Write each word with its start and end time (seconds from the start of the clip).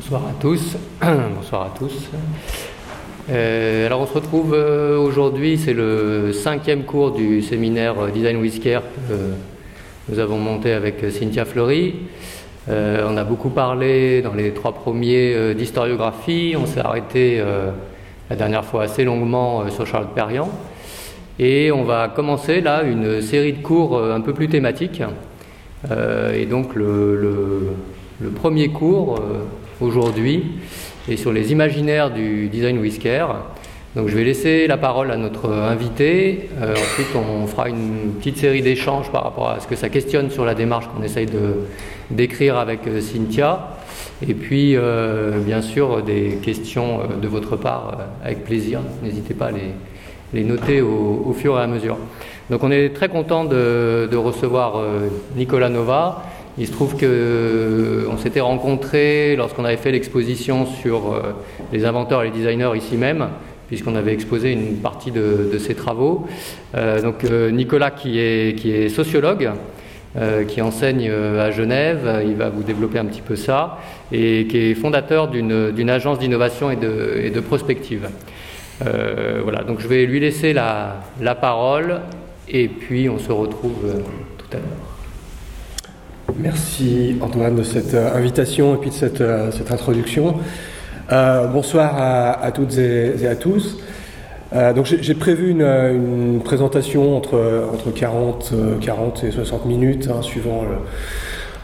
Bonsoir 0.00 0.28
à 0.28 0.40
tous. 0.40 0.76
Bonsoir 1.34 1.62
à 1.62 1.70
tous. 1.76 2.08
Euh, 3.30 3.86
alors 3.86 4.02
on 4.02 4.06
se 4.06 4.12
retrouve 4.12 4.54
euh, 4.54 4.96
aujourd'hui, 4.96 5.58
c'est 5.58 5.72
le 5.72 6.32
cinquième 6.32 6.84
cours 6.84 7.10
du 7.10 7.42
séminaire 7.42 8.06
Design 8.12 8.36
with 8.36 8.62
Care 8.62 8.84
que 9.08 9.14
nous 10.08 10.20
avons 10.20 10.38
monté 10.38 10.72
avec 10.72 11.04
Cynthia 11.10 11.44
Fleury. 11.44 11.96
Euh, 12.68 13.08
on 13.10 13.16
a 13.16 13.24
beaucoup 13.24 13.50
parlé 13.50 14.22
dans 14.22 14.34
les 14.34 14.52
trois 14.52 14.72
premiers 14.72 15.52
d'historiographie. 15.56 16.54
On 16.56 16.66
s'est 16.66 16.78
arrêté 16.78 17.42
la 18.30 18.36
dernière 18.36 18.64
fois 18.64 18.84
assez 18.84 19.02
longuement 19.02 19.68
sur 19.68 19.84
Charles 19.84 20.14
Perriand. 20.14 20.50
Et 21.40 21.72
on 21.72 21.82
va 21.82 22.06
commencer 22.06 22.60
là 22.60 22.84
une 22.84 23.20
série 23.20 23.52
de 23.52 23.62
cours 23.62 24.00
un 24.00 24.20
peu 24.20 24.32
plus 24.32 24.48
thématiques. 24.48 25.02
et 25.90 26.46
donc 26.46 26.76
le 26.76 27.74
premier 28.36 28.68
cours 28.68 29.20
aujourd'hui 29.80 30.44
et 31.08 31.16
sur 31.16 31.32
les 31.32 31.52
imaginaires 31.52 32.10
du 32.10 32.48
design 32.48 32.78
whisker. 32.78 33.26
Donc 33.96 34.08
je 34.08 34.16
vais 34.16 34.24
laisser 34.24 34.66
la 34.66 34.76
parole 34.76 35.10
à 35.10 35.16
notre 35.16 35.50
invité. 35.50 36.50
Euh, 36.60 36.72
ensuite, 36.72 37.08
on 37.16 37.46
fera 37.46 37.68
une 37.70 38.12
petite 38.18 38.36
série 38.36 38.60
d'échanges 38.60 39.10
par 39.10 39.24
rapport 39.24 39.48
à 39.48 39.60
ce 39.60 39.66
que 39.66 39.76
ça 39.76 39.88
questionne 39.88 40.30
sur 40.30 40.44
la 40.44 40.54
démarche 40.54 40.86
qu'on 40.88 41.02
essaye 41.02 41.26
de 41.26 41.66
d'écrire 42.10 42.58
avec 42.58 42.86
euh, 42.86 43.00
Cynthia. 43.00 43.70
Et 44.26 44.34
puis, 44.34 44.76
euh, 44.76 45.40
bien 45.40 45.62
sûr, 45.62 46.02
des 46.02 46.38
questions 46.42 47.00
de 47.20 47.28
votre 47.28 47.56
part 47.56 47.98
avec 48.22 48.44
plaisir. 48.44 48.80
N'hésitez 49.02 49.34
pas 49.34 49.46
à 49.46 49.52
les, 50.32 50.44
noter 50.44 50.82
au, 50.82 51.34
fur 51.36 51.58
et 51.58 51.62
à 51.62 51.66
mesure. 51.66 51.96
Donc 52.50 52.62
on 52.62 52.70
est 52.70 52.90
très 52.90 53.08
content 53.08 53.44
de, 53.44 54.08
de 54.10 54.16
recevoir 54.16 54.82
Nicolas 55.36 55.70
Nova. 55.70 56.22
Il 56.60 56.66
se 56.66 56.72
trouve 56.72 56.94
qu'on 56.94 57.04
euh, 57.04 58.16
s'était 58.16 58.40
rencontrés 58.40 59.36
lorsqu'on 59.36 59.64
avait 59.64 59.76
fait 59.76 59.92
l'exposition 59.92 60.66
sur 60.66 61.12
euh, 61.12 61.22
les 61.72 61.84
inventeurs 61.84 62.22
et 62.22 62.26
les 62.26 62.30
designers 62.32 62.76
ici 62.76 62.96
même, 62.96 63.28
puisqu'on 63.68 63.94
avait 63.94 64.12
exposé 64.12 64.50
une 64.52 64.78
partie 64.78 65.12
de, 65.12 65.56
ses 65.58 65.76
travaux. 65.76 66.26
Euh, 66.74 67.00
donc 67.00 67.22
Nicolas 67.52 67.92
qui 67.92 68.18
est, 68.18 68.88
sociologue, 68.88 69.50
qui 70.48 70.62
enseigne 70.62 71.08
à 71.10 71.52
Genève, 71.52 72.24
il 72.26 72.34
va 72.34 72.48
vous 72.48 72.64
développer 72.64 72.98
un 72.98 73.04
petit 73.04 73.20
peu 73.20 73.36
ça, 73.36 73.78
et 74.10 74.46
qui 74.48 74.56
est 74.56 74.74
fondateur 74.74 75.28
d'une 75.28 75.90
agence 75.90 76.18
d'innovation 76.18 76.70
et 76.72 76.76
de, 76.76 77.40
prospective. 77.40 78.08
voilà, 78.80 79.62
donc 79.62 79.80
je 79.80 79.86
vais 79.86 80.06
lui 80.06 80.18
laisser 80.18 80.52
la, 80.52 81.02
la 81.20 81.36
parole, 81.36 82.00
et 82.48 82.66
puis 82.66 83.08
on 83.08 83.18
se 83.18 83.30
retrouve 83.30 84.02
tout 84.38 84.56
à 84.56 84.56
l'heure. 84.56 84.87
Merci 86.36 87.16
Antoine 87.20 87.56
de 87.56 87.62
cette 87.62 87.94
euh, 87.94 88.14
invitation 88.14 88.74
et 88.74 88.78
puis 88.78 88.90
de 88.90 88.94
cette, 88.94 89.20
euh, 89.20 89.50
cette 89.50 89.72
introduction. 89.72 90.34
Euh, 91.10 91.46
bonsoir 91.46 91.94
à, 91.96 92.52
toutes 92.52 92.76
et, 92.76 93.26
à 93.26 93.34
tous. 93.34 93.78
donc 94.52 94.84
j'ai 94.84 95.14
prévu 95.14 95.50
une, 95.50 96.40
présentation 96.44 97.16
entre, 97.16 97.66
entre 97.72 97.90
40, 97.90 98.52
40 98.82 99.24
et 99.24 99.30
60 99.30 99.64
minutes, 99.64 100.10
hein, 100.12 100.20
suivant 100.20 100.64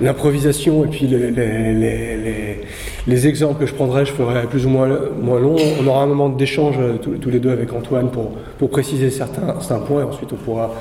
l'improvisation 0.00 0.86
et 0.86 0.88
puis 0.88 1.06
les, 1.06 1.30
les, 1.30 2.60
les, 3.06 3.26
exemples 3.26 3.60
que 3.60 3.66
je 3.66 3.74
prendrai, 3.74 4.06
je 4.06 4.12
ferai 4.12 4.46
plus 4.46 4.64
ou 4.64 4.70
moins, 4.70 4.88
moins 5.20 5.38
long. 5.38 5.56
On 5.78 5.86
aura 5.86 6.02
un 6.02 6.06
moment 6.06 6.30
d'échange 6.30 6.78
tous, 7.02 7.30
les 7.30 7.38
deux 7.38 7.50
avec 7.50 7.70
Antoine 7.74 8.10
pour, 8.10 8.32
pour 8.58 8.70
préciser 8.70 9.10
certains, 9.10 9.60
certains 9.60 9.84
points 9.84 10.00
et 10.00 10.04
ensuite 10.04 10.32
on 10.32 10.36
pourra, 10.36 10.74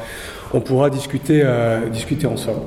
on 0.53 0.61
pourra 0.61 0.89
discuter, 0.89 1.43
discuter 1.91 2.27
ensemble. 2.27 2.61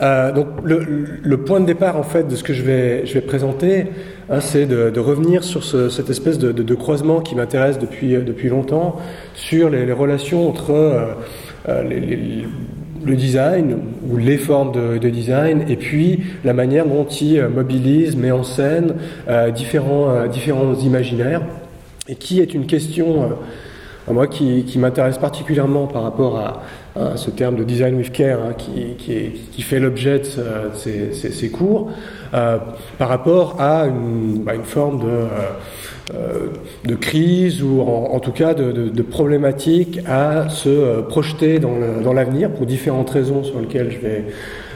Euh, 0.00 0.30
donc 0.30 0.46
le, 0.62 1.36
point 1.38 1.58
de 1.58 1.66
départ 1.66 1.96
en 1.96 2.04
fait 2.04 2.28
de 2.28 2.36
ce 2.36 2.44
que 2.44 2.52
je 2.52 2.62
vais, 2.62 3.04
je 3.04 3.14
vais 3.14 3.20
présenter, 3.20 3.86
hein, 4.30 4.40
c'est 4.40 4.66
de, 4.66 5.00
revenir 5.00 5.42
sur 5.42 5.64
cette 5.64 6.10
espèce 6.10 6.38
de, 6.38 6.74
croisement 6.74 7.20
qui 7.20 7.34
m'intéresse 7.34 7.78
depuis, 7.78 8.12
depuis 8.12 8.48
longtemps 8.48 8.96
sur 9.34 9.70
les, 9.70 9.90
relations 9.92 10.48
entre 10.48 10.70
euh, 10.70 11.06
euh, 11.68 11.82
le 13.04 13.16
design 13.16 13.78
ou 14.08 14.16
les 14.16 14.38
formes 14.38 14.72
de, 14.72 15.08
design 15.08 15.64
et 15.68 15.76
puis 15.76 16.20
la 16.44 16.52
manière 16.52 16.86
dont 16.86 17.06
il 17.06 17.42
mobilise, 17.48 18.16
met 18.16 18.30
en 18.30 18.42
scène 18.42 18.94
différents, 19.54 20.26
différents 20.26 20.74
imaginaires. 20.74 21.42
Et 22.08 22.14
qui 22.14 22.40
est 22.40 22.54
une 22.54 22.66
question 22.66 23.36
moi 24.12 24.26
qui 24.26 24.78
m'intéresse 24.78 25.18
particulièrement 25.18 25.86
par 25.86 26.02
rapport 26.02 26.38
à, 26.38 26.62
ce 27.16 27.30
terme 27.30 27.56
de 27.56 27.64
design 27.64 27.96
with 27.96 28.12
care 28.12 28.38
hein, 28.42 28.54
qui, 28.54 29.62
fait 29.62 29.80
l'objet 29.80 30.20
de, 30.20 30.24
ces, 30.74 31.50
cours, 31.50 31.90
euh, 32.34 32.58
par 32.98 33.08
rapport 33.08 33.60
à 33.60 33.86
une, 33.86 34.42
bah, 34.44 34.54
forme 34.64 35.00
de, 35.00 35.26
euh, 36.14 36.48
de, 36.86 36.94
crise 36.94 37.62
ou 37.62 37.82
en, 37.82 38.18
tout 38.18 38.32
cas 38.32 38.54
de, 38.54 39.02
problématique 39.02 40.00
à 40.06 40.48
se 40.48 40.68
euh, 40.68 41.02
projeter 41.02 41.58
dans 41.58 42.12
l'avenir 42.14 42.50
pour 42.50 42.64
différentes 42.64 43.10
raisons 43.10 43.44
sur 43.44 43.60
lesquelles 43.60 43.90
je 43.90 43.98
vais, 43.98 44.24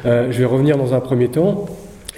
euh, 0.05 0.47
revenir 0.47 0.77
dans 0.77 0.93
un 0.93 1.01
premier 1.01 1.29
temps 1.29 1.65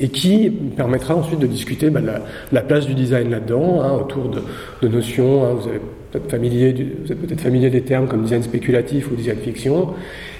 et 0.01 0.09
qui 0.09 0.51
permettra 0.51 1.15
ensuite 1.15 1.39
de 1.39 1.47
discuter 1.47 1.91
bah, 1.91 2.01
la, 2.01 2.23
la, 2.51 2.63
place 2.63 2.87
du 2.87 2.95
design 2.95 3.31
là-dedans, 3.31 3.83
hein, 3.83 3.93
autour 3.93 4.29
de, 4.31 4.43
de 4.83 4.89
notions, 4.89 5.45
hein, 5.45 5.55
vous 5.61 5.69
avez 5.69 5.81
familier, 6.29 6.75
vous 7.05 7.13
êtes 7.13 7.21
peut-être 7.21 7.41
familier 7.41 7.71
des 7.71 7.83
termes 7.83 8.07
comme 8.07 8.23
design 8.23 8.43
spéculatif 8.43 9.11
ou 9.11 9.15
design 9.15 9.39
fiction, 9.39 9.95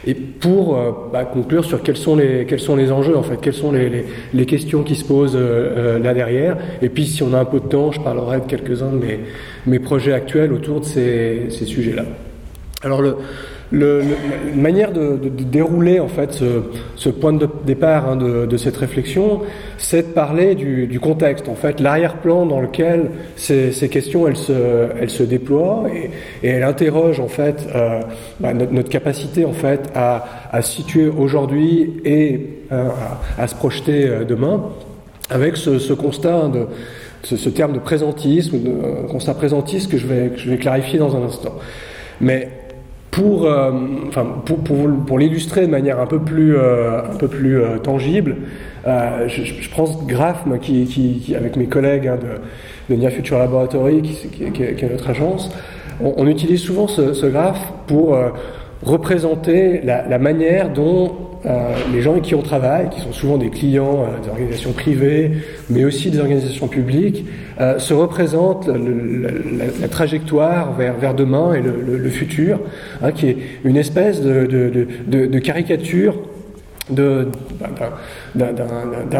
et 0.07 0.15
pour 0.15 0.77
euh, 0.77 0.91
bah, 1.13 1.25
conclure 1.25 1.65
sur 1.65 1.83
quels 1.83 1.97
sont 1.97 2.17
les 2.17 2.45
quels 2.47 2.61
sont 2.61 2.77
les 2.77 2.93
enjeux 2.93 3.17
en 3.17 3.23
fait, 3.23 3.41
quelles 3.41 3.55
sont 3.55 3.73
les, 3.73 4.05
les, 4.33 4.47
questions 4.47 4.83
qui 4.83 4.95
se 4.95 5.05
posent 5.05 5.37
euh, 5.37 5.97
euh, 5.97 5.99
là 5.99 6.15
derrière, 6.15 6.57
et 6.83 6.89
puis 6.89 7.07
si 7.07 7.23
on 7.23 7.33
a 7.33 7.39
un 7.39 7.45
peu 7.45 7.61
de 7.61 7.67
temps, 7.67 7.93
je 7.93 8.01
parlerai 8.01 8.41
de 8.41 8.47
quelques-uns 8.47 8.93
de 8.93 8.99
mes, 8.99 9.21
mes 9.67 9.79
projets 9.79 10.13
actuels 10.13 10.53
autour 10.53 10.81
de 10.81 10.85
ces, 10.85 11.47
ces 11.51 11.65
sujets-là. 11.65 12.05
Alors 12.83 13.01
le, 13.01 13.17
le, 13.71 14.03
une 14.53 14.61
manière 14.61 14.93
de, 14.93 15.19
dérouler 15.29 16.01
en 16.01 16.09
fait 16.09 16.33
ce, 16.97 17.09
point 17.09 17.33
de 17.33 17.49
départ 17.67 18.09
hein, 18.09 18.17
de, 18.17 18.57
cette 18.57 18.77
réflexion, 18.77 19.41
c'est 19.79 20.09
de 20.09 20.13
parler 20.13 20.55
du, 20.55 21.01
contexte, 21.01 21.49
en 21.49 21.55
fait, 21.55 21.81
l'arrière-plan 21.81 22.47
dans 22.47 22.61
lequel 22.61 23.11
ces, 23.37 23.71
questions 23.91 24.29
elles 24.29 24.37
se, 24.37 24.53
elles 25.01 25.11
se 25.11 25.23
déploient 25.23 25.85
et, 25.93 26.11
et 26.47 26.51
elles 26.51 26.63
interrogent 26.63 27.21
en 27.21 27.29
fait 27.29 27.67
euh, 27.75 28.01
bah, 28.41 28.53
notre, 28.55 28.89
capacité 28.89 29.45
en 29.45 29.53
fait 29.53 29.91
à, 29.95 30.25
à 30.53 30.63
situer 30.63 31.09
aujourd'hui 31.09 32.01
et 32.05 32.63
euh, 32.73 32.89
à, 33.39 33.47
se 33.47 33.55
projeter 33.55 34.07
euh, 34.07 34.25
demain, 34.25 34.63
avec 35.31 35.57
ce, 35.57 35.93
constat 35.93 36.35
hein, 36.35 36.49
de 36.49 36.67
ce, 37.23 37.49
terme 37.49 37.73
de 37.73 37.79
présentisme, 37.79 38.59
de 38.63 39.07
constat 39.09 39.35
présentiste 39.35 39.91
que 39.91 39.99
je 39.99 40.07
vais, 40.07 40.29
que 40.31 40.39
je 40.39 40.51
vais 40.51 40.59
clarifier 40.59 40.99
dans 40.99 41.17
un 41.17 41.23
instant. 41.23 41.55
Mais 42.21 42.49
pour, 43.15 43.47
euh, 43.47 43.71
enfin, 44.09 44.27
pour, 44.45 44.59
pour, 44.59 44.77
pour 45.07 45.19
l'illustrer 45.21 45.63
de 45.67 45.71
manière 45.71 46.01
un 46.01 46.07
peu 46.07 46.19
plus, 46.19 46.57
euh, 46.57 46.99
un 46.99 47.17
peu 47.17 47.29
plus 47.29 47.61
euh, 47.61 47.79
tangible, 47.79 48.37
je, 48.85 49.45
je, 49.45 49.71
prends 49.71 49.87
ce 49.87 50.05
graphe 50.05 50.45
qui, 50.61 50.85
qui, 50.85 51.35
avec 51.37 51.57
mes 51.57 51.67
collègues 51.67 52.09
hein, 52.09 52.19
de, 52.21 52.93
de 52.95 53.01
Near 53.01 53.13
Future 53.13 53.39
Laboratory, 53.39 54.03
qui, 54.03 54.29
qui, 54.29 54.51
qui, 54.51 54.63
est 54.63 54.91
notre 54.91 55.09
agence, 55.09 55.49
on, 56.03 56.15
on 56.17 56.27
utilise 56.27 56.61
souvent 56.61 56.89
ce, 56.89 57.15
ce 57.15 57.27
graphe 57.27 57.73
pour 57.87 58.19
représenter 58.85 59.81
la, 59.83 60.07
la, 60.07 60.19
manière 60.19 60.71
dont 60.71 61.13
euh, 61.47 61.75
les 61.93 62.01
gens 62.01 62.13
avec 62.13 62.25
qui 62.25 62.35
on 62.35 62.43
travaille, 62.43 62.91
qui 62.91 63.01
sont 63.01 63.13
souvent 63.13 63.37
des 63.37 63.51
clients 63.51 64.05
euh, 64.05 64.23
des 64.23 64.29
organisations 64.29 64.73
privées, 64.73 65.33
mais 65.71 65.85
aussi 65.85 66.11
des 66.11 66.19
organisations 66.19 66.69
publiques, 66.69 67.25
euh, 67.61 67.79
se 67.79 67.95
représentent 67.95 68.69
la, 68.69 69.89
trajectoire 69.89 70.75
vers, 70.75 70.95
vers 70.95 71.15
demain 71.15 71.55
et 71.55 71.61
le, 71.63 72.11
futur, 72.11 72.61
hein, 73.03 73.13
qui 73.13 73.29
est 73.29 73.37
une 73.65 73.77
espèce 73.77 74.21
de, 74.23 74.47
de, 74.47 74.87
de, 75.07 75.27
de 75.27 75.39
caricature 75.39 76.17
d'un 76.91 77.31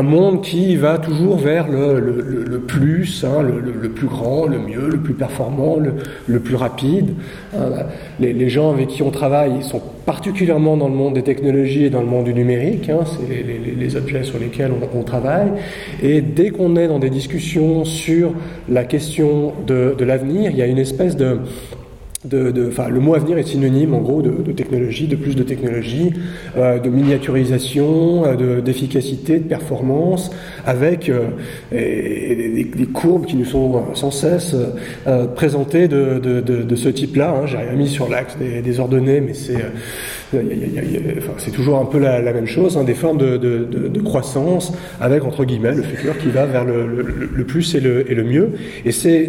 monde 0.03 0.43
qui 0.43 0.77
va 0.77 0.99
toujours 0.99 1.39
vers 1.39 1.67
le, 1.69 2.63
plus, 2.67 3.25
hein, 3.25 3.43
le, 3.43 3.89
plus 3.89 4.07
grand, 4.07 4.47
le 4.47 4.59
mieux, 4.59 4.89
le 4.91 4.99
plus 4.99 5.15
performant, 5.15 5.79
le, 6.27 6.41
plus 6.41 6.57
rapide. 6.57 7.15
Hein, 7.57 7.71
les, 8.21 8.35
les, 8.35 8.49
gens 8.51 8.71
avec 8.71 8.89
qui 8.89 9.03
on 9.03 9.11
travaille 9.11 9.63
sont 9.63 9.81
particulièrement 10.05 10.77
dans 10.77 10.89
le 10.89 10.95
monde 10.95 11.15
des 11.15 11.23
technologies 11.23 11.85
et 11.85 11.91
dans 11.91 12.01
le 12.01 12.07
monde 12.07 12.25
du 12.25 12.35
numérique, 12.35 12.91
hein, 12.91 13.01
c'est 13.07 13.27
les, 13.27 13.97
objets 13.97 14.25
sur 14.25 14.39
lesquels 14.39 14.73
on, 14.95 15.03
travaille. 15.03 15.53
Et 16.03 16.21
dès 16.21 16.51
qu'on 16.51 16.77
est 16.77 16.89
dans 16.89 16.99
des 16.99 17.11
discussions 17.11 17.85
sur 17.85 18.33
la 18.69 18.85
question 18.85 19.53
de 19.67 20.05
l'avenir, 20.05 20.51
il 20.51 20.57
y 20.57 20.63
a 20.63 20.67
une 20.67 20.79
espèce 20.79 21.17
de 21.17 21.39
de, 22.25 22.51
de, 22.51 22.71
le 22.89 23.01
mot 23.01 23.15
avenir 23.15 23.39
est 23.39 23.43
synonyme 23.43 23.95
en 23.95 24.01
gros 24.01 24.23
de, 24.23 24.31
de 24.31 24.53
technologie, 24.53 25.07
de 25.07 25.17
plus 25.17 25.37
de 25.37 25.43
technologie, 25.43 26.13
euh, 26.57 26.79
de 26.79 26.89
miniaturisation, 26.89 28.25
euh, 28.25 28.61
d'efficacité, 28.61 29.39
de, 29.39 29.45
performance, 29.45 30.31
avec 30.65 31.09
euh, 31.09 31.29
des, 31.71 32.65
des, 32.65 32.87
courbes 32.87 33.27
qui 33.27 33.37
nous 33.37 33.45
sont 33.45 33.95
sans 33.95 34.11
cesse 34.11 34.57
euh, 35.07 35.27
présentées 35.27 35.89
de, 35.89 36.75
ce 36.75 36.89
type-là. 36.89 37.31
Hein. 37.31 37.47
J'ai 37.47 37.59
rien 37.59 37.73
mis 37.73 37.89
sur 37.89 38.09
l'axe 38.09 38.37
des, 38.39 38.63
des, 38.63 38.81
ordonnées, 38.81 39.21
mais 39.21 39.35
c'est 39.35 39.63
c'est 41.39 41.51
toujours 41.51 41.79
un 41.79 41.85
peu 41.85 41.99
la, 41.99 42.21
même 42.33 42.47
chose, 42.47 42.77
hein, 42.77 42.85
des 42.85 42.95
formes 42.95 43.19
de, 43.19 44.01
croissance 44.05 44.73
avec 45.01 45.25
entre 45.25 45.45
guillemets 45.45 45.75
le 45.75 45.83
futur 45.83 46.19
qui 46.19 46.29
va 46.29 46.47
vers 46.47 46.65
le, 46.65 47.45
plus 47.45 47.75
et 47.75 47.81
le, 47.81 48.25
mieux. 48.25 48.53
Et 48.85 48.93
c'est, 48.93 49.29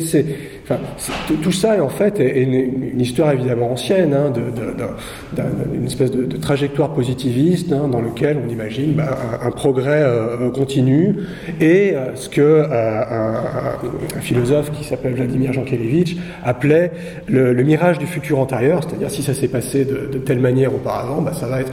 tout 1.42 1.52
ça 1.52 1.84
en 1.84 1.90
fait 1.90 2.20
est 2.20 2.42
une, 2.42 3.00
histoire 3.00 3.32
évidemment 3.32 3.72
ancienne, 3.72 4.14
hein, 4.14 4.32
d'une 4.32 5.86
espèce 5.86 6.12
de, 6.12 6.38
trajectoire 6.38 6.94
positiviste 6.94 7.72
hein, 7.72 7.88
dans 7.88 8.02
lequel 8.02 8.38
on 8.46 8.50
imagine 8.50 8.94
bah, 8.94 9.18
un, 9.42 9.52
progrès 9.52 10.04
euh, 10.04 10.50
continu 10.52 11.16
et 11.62 11.94
euh, 11.94 12.16
ce 12.16 12.30
que 12.30 12.64
un, 12.64 14.20
philosophe 14.22 14.72
qui 14.72 14.84
s'appelle 14.84 15.14
Vladimir 15.14 15.54
Jankélévitch 15.54 16.18
appelait 16.44 16.92
le, 17.28 17.54
mirage 17.64 17.98
du 17.98 18.06
futur 18.06 18.40
antérieur, 18.40 18.84
c'est-à-dire 18.84 19.10
si 19.10 19.24
ça 19.24 19.34
s'est 19.34 19.48
passé 19.48 19.86
de, 19.86 20.18
telle 20.20 20.40
manière 20.40 20.74
auparavant, 20.74 20.95
bah, 21.22 21.34
ça 21.34 21.48
va 21.48 21.62
être 21.62 21.72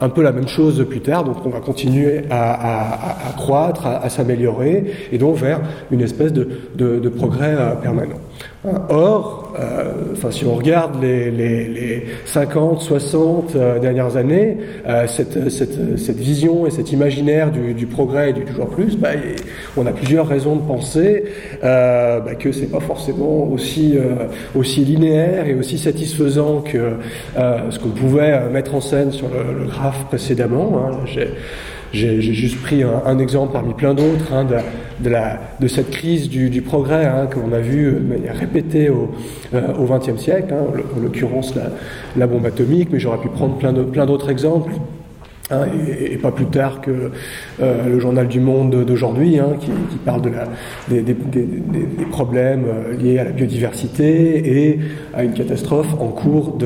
un, 0.00 0.08
peu 0.08 0.22
la 0.22 0.32
même 0.32 0.48
chose 0.48 0.84
plus 0.88 1.00
tard, 1.00 1.24
donc 1.24 1.44
on 1.44 1.50
va 1.50 1.60
continuer 1.60 2.24
à, 2.30 3.32
croître, 3.36 3.86
à, 3.86 4.08
s'améliorer, 4.08 4.92
et 5.12 5.18
donc 5.18 5.36
vers 5.36 5.60
une 5.90 6.00
espèce 6.00 6.32
de, 6.32 7.08
progrès 7.08 7.54
euh, 7.58 7.74
permanent. 7.74 8.20
Or, 8.88 9.52
euh, 9.58 9.92
enfin, 10.12 10.30
si 10.30 10.44
on 10.44 10.54
regarde 10.54 11.00
les, 11.00 11.30
les, 11.30 11.68
les 11.68 12.06
50, 12.26 12.80
60 12.80 13.56
euh, 13.56 13.78
dernières 13.78 14.16
années, 14.16 14.56
euh, 14.86 15.06
cette, 15.06 15.50
cette, 15.50 15.98
cette, 15.98 16.16
vision 16.16 16.66
et 16.66 16.70
cet 16.70 16.92
imaginaire 16.92 17.50
du, 17.50 17.86
progrès 17.86 18.30
et 18.30 18.32
du 18.32 18.44
toujours 18.44 18.68
plus, 18.68 18.96
bah, 18.96 19.10
on 19.76 19.86
a 19.86 19.92
plusieurs 19.92 20.26
raisons 20.26 20.56
de 20.56 20.62
penser 20.62 21.24
bah, 21.62 22.34
que 22.38 22.52
c'est 22.52 22.70
pas 22.70 22.80
forcément 22.80 23.44
aussi, 23.50 23.96
aussi 24.54 24.84
linéaire 24.84 25.46
et 25.46 25.54
aussi 25.54 25.78
satisfaisant 25.78 26.60
que 26.60 26.92
ce 27.36 27.78
qu'on 27.78 27.90
pouvait 27.90 28.48
mettre 28.50 28.74
en 28.74 28.80
scène 28.80 29.12
sur 29.12 29.28
le, 29.28 29.60
le 29.60 29.66
graphe 29.66 30.04
précédemment. 30.06 30.82
Hein. 30.90 30.98
J'ai 31.92 32.20
juste 32.20 32.60
pris 32.60 32.82
un, 32.82 33.18
exemple 33.18 33.52
parmi 33.52 33.72
plein 33.72 33.94
d'autres 33.94 34.32
hein, 34.32 34.46
de, 35.00 35.68
cette 35.68 35.90
crise 35.90 36.28
du, 36.28 36.60
progrès 36.60 37.06
hein, 37.06 37.28
qu'on 37.32 37.52
a 37.52 37.60
vu 37.60 37.92
de 37.92 37.98
manière 37.98 38.36
répétée 38.36 38.90
au 38.90 39.10
XXe 39.52 40.08
euh, 40.08 40.16
siècle, 40.18 40.52
hein, 40.52 40.66
en 40.96 41.00
l'occurrence 41.00 41.54
la, 42.16 42.26
bombe 42.26 42.44
atomique, 42.44 42.90
mais 42.92 43.00
j'aurais 43.00 43.18
pu 43.18 43.28
prendre 43.28 43.56
plein 43.56 44.06
d'autres 44.06 44.30
exemples. 44.30 44.72
Hein, 45.50 45.62
et, 45.98 46.18
pas 46.18 46.30
plus 46.30 46.44
tard 46.44 46.82
que 46.82 47.10
euh, 47.62 47.88
le 47.88 47.98
journal 48.00 48.28
du 48.28 48.38
Monde 48.38 48.84
d'aujourd'hui, 48.84 49.38
hein, 49.38 49.54
qui, 49.58 49.70
parle 50.04 50.20
de 50.20 50.28
la, 50.28 50.44
des, 50.88 51.00
des, 51.00 51.14
des, 51.14 51.46
des, 51.46 52.04
problèmes 52.04 52.66
euh, 52.66 52.94
liés 52.94 53.18
à 53.18 53.24
la 53.24 53.30
biodiversité 53.30 54.66
et 54.66 54.78
à 55.14 55.24
une 55.24 55.32
catastrophe 55.32 55.88
en 55.98 56.08
cours 56.08 56.58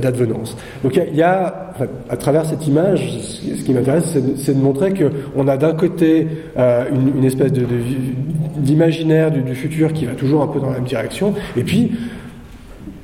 d'advenance. 0.00 0.56
De, 0.82 0.88
Donc 0.88 1.00
il 1.10 1.16
y 1.16 1.22
a, 1.22 1.72
à 2.08 2.16
travers 2.16 2.46
cette 2.46 2.68
image, 2.68 3.18
ce 3.20 3.64
qui 3.64 3.74
m'intéresse, 3.74 4.16
c'est 4.36 4.54
de, 4.54 4.62
montrer 4.62 4.94
qu'on 4.94 5.48
a 5.48 5.56
d'un 5.56 5.74
côté 5.74 6.28
euh, 6.56 6.84
une, 6.92 7.18
une, 7.18 7.24
espèce 7.24 7.50
d'imaginaire 8.58 9.32
du, 9.32 9.40
du 9.40 9.56
futur 9.56 9.92
qui 9.92 10.04
va 10.04 10.12
toujours 10.12 10.42
un 10.42 10.48
peu 10.48 10.60
dans 10.60 10.68
la 10.68 10.74
même 10.74 10.84
direction, 10.84 11.34
et 11.56 11.64
puis 11.64 11.90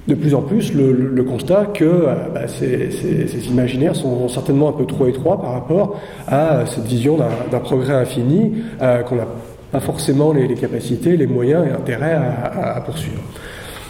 de 0.07 0.15
plus 0.15 0.35
en 0.35 0.43
plus 0.43 0.75
le, 0.75 1.23
constat 1.23 1.67
que 1.67 1.85
euh, 1.85 2.15
bah, 2.33 2.47
ces, 2.47 3.49
imaginaires 3.49 3.97
sont 3.97 4.29
certainement 4.29 4.69
un 4.69 4.73
peu 4.73 4.85
trop 4.85 5.07
étroits 5.07 5.41
par 5.41 5.53
rapport 5.53 6.01
à 6.29 6.67
cette 6.67 6.85
vision 6.85 7.17
d'un 7.51 7.61
progrès 7.61 7.95
infini 7.95 8.53
euh, 8.83 9.03
qu'on 9.03 9.17
n'a 9.17 9.27
pas 9.73 9.81
forcément 9.81 10.33
les, 10.33 10.53
capacités, 10.55 11.17
les 11.17 11.27
moyens 11.27 11.67
et 11.67 11.71
intérêts 11.71 12.15
à, 12.15 12.81
poursuivre. 12.81 13.23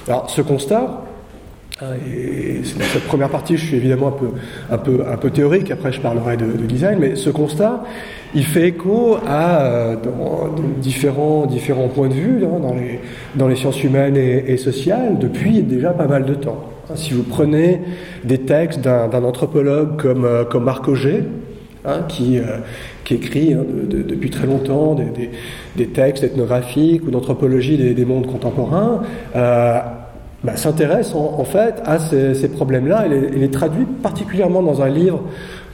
Alors 0.07 0.31
ce 0.31 0.41
constat, 0.41 1.04
et 2.07 2.61
dans 2.79 2.85
cette 2.85 3.05
première 3.05 3.31
partie, 3.31 3.57
je 3.57 3.67
suis 3.67 3.77
évidemment 3.77 4.17
un 4.71 4.79
peu, 4.79 5.31
théorique, 5.31 5.71
après 5.71 5.93
je 5.93 6.01
parlerai 6.01 6.37
de, 6.37 6.47
de 6.47 6.67
design, 6.67 6.99
mais 7.01 7.17
ce 7.17 7.31
constat, 7.31 7.83
il 8.35 8.45
fait 8.45 8.69
écho 8.69 9.17
à 9.27 9.65
euh, 9.65 9.97
différents, 10.79 11.47
points 11.95 12.09
de 12.09 12.15
vue 12.15 12.45
hein, 12.45 12.61
dans, 13.37 13.49
les, 13.49 13.57
sciences 13.57 13.83
humaines 13.85 14.17
et, 14.17 14.57
sociales 14.57 15.19
depuis 15.19 15.63
déjà 15.63 15.91
pas 15.91 16.07
mal 16.07 16.25
de 16.25 16.35
temps. 16.35 16.65
Si 16.97 17.15
vous 17.15 17.23
prenez 17.23 17.81
des 18.25 18.39
textes 18.39 18.81
d'un 18.81 19.25
anthropologue 19.25 20.01
comme, 20.01 20.25
euh, 20.25 20.45
comme 20.45 20.65
Marc 20.65 20.89
Auger, 20.89 21.23
hein, 21.85 22.01
qui, 22.09 22.39
euh, 22.39 22.59
qui 23.05 23.15
écrit 23.15 23.55
hein, 23.55 23.65
depuis 23.89 24.31
très 24.31 24.47
longtemps 24.47 24.97
des, 25.77 25.87
textes 25.87 26.25
ethnographiques 26.25 27.07
ou 27.07 27.11
d'anthropologie 27.11 27.77
des, 27.95 28.05
mondes 28.05 28.27
contemporains, 28.27 29.03
bah, 30.45 30.57
s'intéresse 30.57 31.15
en, 31.15 31.45
fait 31.45 31.83
à 31.85 31.99
ces, 31.99 32.35
ces 32.35 32.49
problèmes-là 32.49 33.07
et 33.07 33.39
les, 33.39 33.51
traduit 33.51 33.87
particulièrement 34.03 34.63
dans 34.63 34.83
un 34.83 34.89
livre 34.89 35.23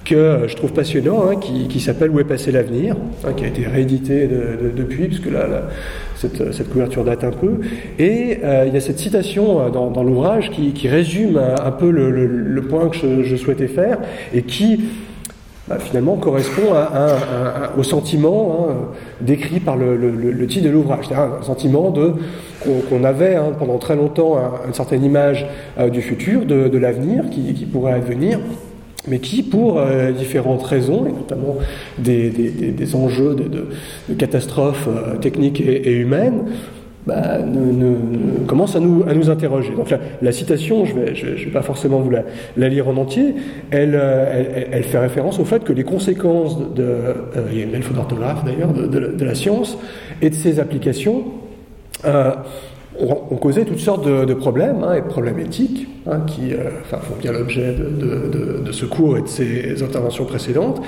que 0.05 0.45
je 0.47 0.57
trouve 0.57 0.73
passionnant, 0.73 1.25
hein, 1.29 1.37
qui, 1.37 1.81
s'appelle 1.81 2.11
Où 2.11 2.21
est 2.21 2.25
passé 2.25 2.51
l'avenir, 2.53 2.97
hein, 3.25 3.33
qui 3.37 3.45
a 3.45 3.49
été 3.49 3.67
réédité 3.67 4.29
depuis, 4.77 5.07
puisque 5.09 5.31
là, 5.31 5.69
cette, 6.17 6.71
couverture 6.71 7.05
date 7.05 7.25
un 7.25 7.31
peu. 7.31 7.61
Et 7.99 8.39
euh, 8.43 8.65
il 8.67 8.75
y 8.75 8.77
a 8.77 8.81
cette 8.81 8.99
citation 8.99 9.61
euh, 9.61 9.71
dans, 9.71 10.03
l'ouvrage 10.03 10.51
qui, 10.51 10.89
résume 10.89 11.39
un, 11.39 11.71
peu 11.71 11.91
le, 11.91 12.63
point 12.63 12.89
que 12.89 13.23
je, 13.23 13.37
souhaitais 13.37 13.69
faire 13.69 13.99
et 14.33 14.43
qui 14.43 14.81
bah, 15.71 15.79
finalement 15.79 16.17
correspond 16.17 16.75
au 17.79 17.83
sentiment 17.85 18.67
hein, 18.69 18.75
décrit 19.21 19.61
par 19.61 19.77
le, 19.77 20.47
titre 20.49 20.65
de 20.65 20.71
l'ouvrage, 20.71 21.07
c'est-à-dire 21.07 21.37
un 21.41 21.43
sentiment 21.45 21.91
de 21.91 22.15
qu'on 22.89 23.05
avait 23.05 23.39
pendant 23.57 23.79
très 23.79 23.95
longtemps 23.95 24.37
une 24.67 24.75
certaine 24.75 25.05
image 25.05 25.47
euh, 25.79 25.89
du 25.89 26.03
futur, 26.03 26.45
de, 26.45 26.77
l'avenir 26.77 27.31
qui, 27.31 27.67
pourrait 27.73 27.93
advenir 27.93 28.41
mais 29.09 29.21
qui, 29.21 29.43
pour 29.43 29.79
euh, 29.79 30.11
différentes 30.11 30.63
raisons, 30.63 31.07
et 31.07 31.13
notamment 31.13 31.57
des, 31.99 32.29
des, 32.29 32.95
enjeux 32.97 33.35
de 33.35 34.15
catastrophes 34.15 34.89
euh, 34.89 35.17
techniques 35.17 35.61
et, 35.61 35.93
humaines, 35.93 36.47
bah, 37.07 37.39
commence 38.47 38.77
à 38.77 38.81
nous, 38.81 39.05
à 39.09 39.15
nous 39.15 39.31
interroger. 39.31 39.75
Donc 39.75 39.91
la, 39.91 39.99
la 40.21 40.33
citation, 40.33 40.85
je 40.85 40.95
ne 40.95 41.01
vais, 41.05 41.51
pas 41.53 41.63
forcément 41.63 42.01
vous 42.01 42.11
la, 42.11 42.69
lire 42.69 42.89
en 42.89 42.97
entier, 42.97 43.35
elle, 43.71 43.95
euh, 43.95 44.67
elle, 44.71 44.85
fait 44.85 44.99
référence 44.99 45.39
au 45.39 45.45
fait 45.45 45.65
que 45.65 45.73
les 45.73 45.85
conséquences 45.85 46.59
de, 46.75 47.15
il 47.51 47.59
y 47.59 47.63
a 47.63 47.65
une 47.65 47.95
d'orthographe 47.95 48.45
d'ailleurs, 48.45 48.73
de, 48.73 49.25
la 49.25 49.35
science 49.35 49.79
et 50.21 50.31
de 50.31 50.35
ses 50.35 50.61
applications, 50.61 51.25
ont, 53.01 53.37
causé 53.37 53.65
toutes 53.65 53.79
sortes 53.79 54.07
de, 54.07 54.35
problèmes, 54.35 54.85
hein, 54.85 54.95
et 54.95 55.01
de 55.01 55.07
problèmes 55.07 55.39
éthiques, 55.39 55.89
hein, 56.07 56.21
qui 56.27 56.53
euh, 56.53 56.71
font 56.85 57.17
bien 57.21 57.33
l'objet 57.33 57.75
de, 57.75 58.73
ce 58.73 58.85
cours 58.85 59.19
et 59.19 59.23
de 59.23 59.29
ces 59.29 59.83
interventions 59.83 60.25
précédentes, 60.25 60.83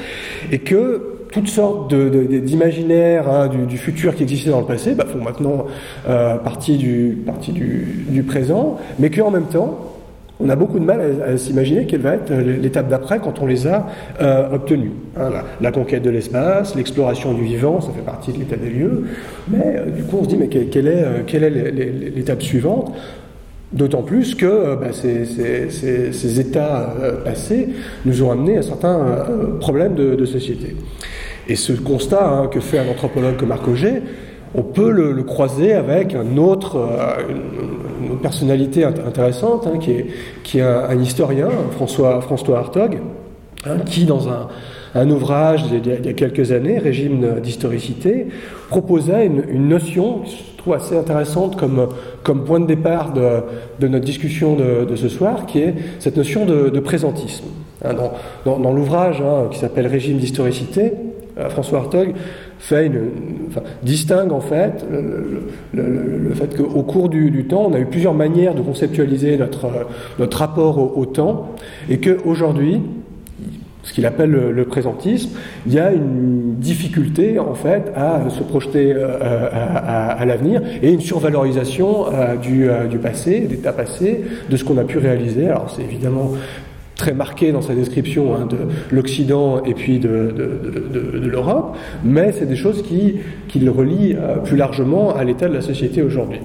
et 0.50 0.58
que 0.58 1.21
toutes 1.32 1.48
sortes 1.48 1.94
d'imaginaires 1.94 3.28
hein, 3.28 3.48
du, 3.48 3.78
futur 3.78 4.14
qui 4.14 4.22
existaient 4.22 4.50
dans 4.50 4.60
le 4.60 4.66
passé 4.66 4.94
bah, 4.94 5.06
font 5.10 5.22
maintenant 5.22 5.66
euh, 6.08 6.36
partie, 6.36 6.76
du, 6.76 8.24
présent, 8.26 8.78
mais 8.98 9.10
qu'en 9.10 9.30
même 9.30 9.46
temps, 9.46 9.92
on 10.42 10.48
a 10.48 10.56
beaucoup 10.56 10.78
de 10.78 10.84
mal 10.84 11.00
à, 11.26 11.36
s'imaginer 11.36 11.86
quelle 11.86 12.00
va 12.00 12.14
être 12.14 12.32
l'étape 12.32 12.88
d'après 12.88 13.20
quand 13.20 13.40
on 13.40 13.46
les 13.46 13.66
a 13.66 13.86
euh, 14.20 14.54
obtenus. 14.54 14.90
Hein, 15.16 15.30
la, 15.60 15.72
conquête 15.72 16.02
de 16.02 16.10
l'espace, 16.10 16.74
l'exploration 16.74 17.32
du 17.32 17.44
vivant, 17.44 17.80
ça 17.80 17.92
fait 17.92 18.02
partie 18.02 18.32
de 18.32 18.38
l'état 18.38 18.56
des 18.56 18.70
lieux, 18.70 19.04
mais 19.48 19.76
euh, 19.76 19.90
du 19.90 20.02
coup 20.02 20.18
on 20.20 20.24
se 20.24 20.28
dit 20.28 20.36
mais 20.36 20.48
quelle, 20.48 20.88
est, 20.88 21.04
euh, 21.04 22.10
l'étape 22.14 22.42
suivante? 22.42 22.92
D'autant 23.72 24.02
plus 24.02 24.34
que 24.34 24.76
bah, 24.76 24.88
ces, 24.92 26.40
états 26.40 26.94
passés 27.24 27.70
nous 28.04 28.22
ont 28.22 28.30
amené 28.30 28.58
à 28.58 28.62
certains 28.62 29.24
problèmes 29.60 29.94
de, 29.94 30.24
société. 30.26 30.76
Et 31.48 31.56
ce 31.56 31.72
constat 31.72 32.28
hein, 32.28 32.46
que 32.46 32.60
fait 32.60 32.78
un 32.78 32.88
anthropologue 32.88 33.36
comme 33.36 33.48
Marc 33.48 33.66
Auger, 33.66 34.02
on 34.54 34.62
peut 34.62 34.90
le, 34.90 35.22
croiser 35.22 35.72
avec 35.72 36.14
un 36.14 36.36
autre, 36.36 36.76
euh, 36.76 38.16
personnalité 38.22 38.84
intéressante, 38.84 39.66
hein, 39.66 39.78
qui 39.78 39.92
est, 39.92 40.06
qui 40.42 40.58
est 40.58 40.62
un, 40.62 41.00
historien, 41.00 41.48
François, 41.72 42.20
François 42.20 42.58
Hartog, 42.58 42.98
hein, 43.64 43.78
qui, 43.86 44.04
dans 44.04 44.28
un, 44.28 44.48
un 44.94 45.10
ouvrage 45.10 45.64
il 45.72 45.86
y 45.86 46.08
a 46.08 46.12
quelques 46.12 46.52
années, 46.52 46.78
Régime 46.78 47.40
d'historicité, 47.40 48.26
proposait 48.68 49.26
une, 49.26 49.68
notion 49.68 50.20
que 50.20 50.28
je 50.28 50.58
trouve 50.58 50.74
assez 50.74 50.96
intéressante 50.96 51.56
comme, 51.56 51.88
comme 52.22 52.44
point 52.44 52.60
de 52.60 52.66
départ 52.66 53.12
de, 53.12 53.42
de 53.80 53.88
notre 53.88 54.04
discussion 54.04 54.54
de, 54.54 54.84
de, 54.84 54.96
ce 54.96 55.08
soir, 55.08 55.46
qui 55.46 55.60
est 55.60 55.74
cette 55.98 56.16
notion 56.16 56.44
de, 56.44 56.78
présentisme. 56.80 57.46
Dans, 58.44 58.58
dans, 58.58 58.72
l'ouvrage 58.72 59.20
qui 59.50 59.58
s'appelle 59.58 59.88
Régime 59.88 60.18
d'historicité, 60.18 60.92
François 61.50 61.78
Hartog 61.80 62.14
distingue 63.82 64.32
en 64.32 64.40
fait 64.40 64.84
le, 65.72 66.34
fait 66.34 66.56
qu'au 66.56 66.82
cours 66.82 67.08
du, 67.08 67.44
temps, 67.46 67.66
on 67.70 67.74
a 67.74 67.78
eu 67.78 67.86
plusieurs 67.86 68.14
manières 68.14 68.54
de 68.54 68.62
conceptualiser 68.62 69.36
notre, 69.36 69.68
notre 70.18 70.38
rapport 70.38 70.96
au, 70.96 71.06
temps, 71.06 71.54
et 71.88 71.98
qu'aujourd'hui, 71.98 72.80
ce 73.82 73.92
qu'il 73.92 74.06
appelle 74.06 74.30
le, 74.30 74.64
présentisme, 74.64 75.30
il 75.66 75.74
y 75.74 75.78
a 75.80 75.92
une 75.92 76.54
difficulté 76.56 77.38
en 77.38 77.54
fait 77.54 77.90
à 77.96 78.30
se 78.30 78.42
projeter 78.42 78.92
euh, 78.94 79.18
à, 79.20 80.24
l'avenir 80.24 80.62
et 80.82 80.92
une 80.92 81.00
survalorisation 81.00 82.06
euh, 82.06 82.36
du, 82.36 82.68
du, 82.88 82.98
passé, 82.98 83.40
des 83.40 83.56
états 83.56 83.72
passés, 83.72 84.22
de 84.48 84.56
ce 84.56 84.64
qu'on 84.64 84.78
a 84.78 84.84
pu 84.84 84.98
réaliser. 84.98 85.48
Alors 85.48 85.72
c'est 85.74 85.82
évidemment 85.82 86.32
très 86.96 87.14
marqué 87.14 87.52
dans 87.52 87.62
sa 87.62 87.74
description 87.74 88.34
hein, 88.34 88.46
de 88.46 88.58
l'Occident 88.94 89.64
et 89.64 89.74
puis 89.74 89.98
de, 89.98 90.34
l'Europe, 91.22 91.76
mais 92.04 92.32
c'est 92.32 92.46
des 92.46 92.56
choses 92.56 92.82
qui, 92.82 93.20
le 93.58 93.70
relient 93.70 94.16
plus 94.44 94.56
largement 94.56 95.14
à 95.14 95.24
l'état 95.24 95.48
de 95.48 95.54
la 95.54 95.62
société 95.62 96.02
aujourd'hui. 96.02 96.40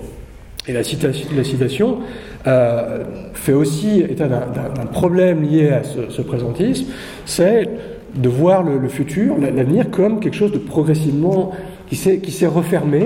Et 0.67 0.73
la 0.73 0.83
citation, 0.83 1.99
euh, 2.45 3.03
fait 3.33 3.53
aussi 3.53 4.01
état 4.01 4.27
d'un 4.27 4.85
problème 4.85 5.43
lié 5.43 5.69
à 5.69 5.81
ce, 5.83 6.21
présentisme, 6.21 6.87
c'est 7.25 7.69
de 8.15 8.29
voir 8.29 8.63
le, 8.63 8.87
futur, 8.89 9.37
l'avenir, 9.37 9.89
comme 9.89 10.19
quelque 10.19 10.35
chose 10.35 10.51
de 10.51 10.57
progressivement 10.57 11.51
qui 11.89 11.95
s'est 11.95 12.47
refermé 12.47 13.05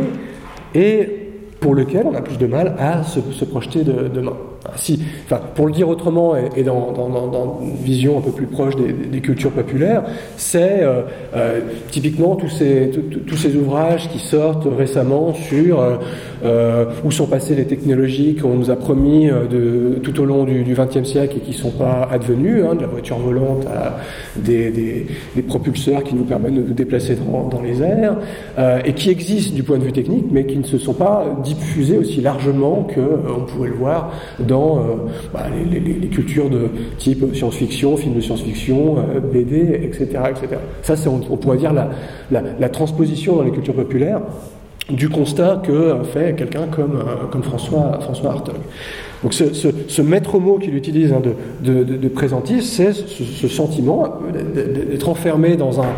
et 0.74 1.10
pour 1.60 1.76
lequel 1.76 2.08
on 2.08 2.16
a 2.16 2.22
plus 2.22 2.38
de 2.38 2.48
mal 2.48 2.76
à 2.80 3.04
se, 3.04 3.20
se 3.32 3.46
projeter 3.46 3.84
de, 3.84 4.08
demain. 4.08 4.38
Si, 4.76 5.02
enfin, 5.26 5.42
pour 5.56 5.66
le 5.66 5.74
dire 5.74 5.90
autrement 5.90 6.36
et, 6.36 6.62
dans, 6.62 7.60
une 7.62 7.84
vision 7.84 8.20
un 8.20 8.22
peu 8.22 8.32
plus 8.32 8.46
proche 8.46 8.76
des, 8.76 9.20
cultures 9.20 9.52
populaires, 9.52 10.04
c'est 10.38 10.84
euh, 10.84 11.02
euh, 11.36 11.62
typiquement 11.90 12.36
tous 12.36 12.50
ces, 12.50 12.92
tous 13.26 13.38
ces 13.38 13.56
ouvrages 13.56 14.10
qui 14.10 14.20
sortent 14.20 14.68
récemment 14.78 15.34
sur 15.34 15.84
euh, 16.44 16.86
où 17.04 17.12
sont 17.12 17.26
passées 17.26 17.56
les 17.56 17.66
technologies 17.66 18.36
qu'on 18.36 18.54
nous 18.54 18.70
a 18.70 18.76
promis 18.76 19.28
de, 19.28 20.00
tout 20.04 20.20
au 20.20 20.26
long 20.26 20.44
du 20.44 20.64
XXe 20.64 21.10
siècle 21.10 21.38
et 21.38 21.40
qui 21.40 21.52
ne 21.52 21.56
sont 21.56 21.72
pas 21.72 22.08
advenues, 22.12 22.64
hein, 22.64 22.76
de 22.76 22.82
la 22.82 22.88
voiture 22.88 23.18
volante 23.18 23.66
à 23.66 23.98
des, 24.36 24.70
des, 24.70 25.42
propulseurs 25.42 26.04
qui 26.04 26.14
nous 26.14 26.24
permettent 26.24 26.56
de 26.56 26.62
nous 26.62 26.74
déplacer 26.74 27.16
dans, 27.16 27.48
dans 27.48 27.62
les 27.62 27.82
airs, 27.82 28.16
et 28.86 28.94
qui 28.94 29.10
existent 29.10 29.56
du 29.56 29.64
point 29.64 29.80
de 29.80 29.84
vue 29.84 29.92
technique, 29.92 30.26
mais 30.32 30.46
qui 30.46 30.58
ne 30.58 30.64
se 30.64 30.78
sont 30.78 30.94
pas 30.94 31.26
diffusés 31.44 31.98
aussi 31.98 32.22
largement 32.22 32.88
qu'on 32.94 33.42
pouvait 33.42 33.70
le 33.70 33.76
voir 33.76 34.12
dans 34.40 34.51
euh, 34.60 35.10
bah, 35.34 35.46
les, 35.70 36.08
cultures 36.08 36.50
de 36.50 36.70
type 36.98 37.24
science-fiction, 37.34 37.98
film 37.98 38.16
de 38.16 38.22
science-fiction, 38.22 38.98
euh, 38.98 39.20
BD, 39.20 39.80
etc., 39.84 40.06
etc. 40.30 40.60
Ça, 40.82 40.96
c'est, 40.96 41.08
on, 41.08 41.20
pourrait 41.38 41.58
dire 41.58 41.74
la, 41.74 41.90
la, 42.32 42.70
transposition 42.70 43.36
dans 43.36 43.44
les 43.44 43.52
cultures 43.52 43.76
populaires 43.76 44.22
du 44.90 45.10
constat 45.10 45.62
que 45.64 45.96
fait 46.14 46.36
quelqu'un 46.36 46.68
comme, 46.68 46.98
euh, 46.98 47.28
comme 47.32 47.44
François, 47.44 48.00
François 48.02 48.32
Hartog. 48.32 48.56
Donc 49.24 49.34
ce, 49.34 49.54
ce, 49.54 50.02
maître 50.02 50.40
mot 50.40 50.58
qu'il 50.58 50.76
utilise 50.76 51.14
hein, 51.14 51.22
de, 51.64 51.84
de, 51.84 51.96
de, 51.96 52.08
présentisme, 52.08 52.62
c'est 52.62 52.94
ce, 52.94 53.48
sentiment 53.48 54.16
d'être 54.54 55.08
enfermé 55.08 55.56
dans 55.56 55.80
un, 55.80 55.94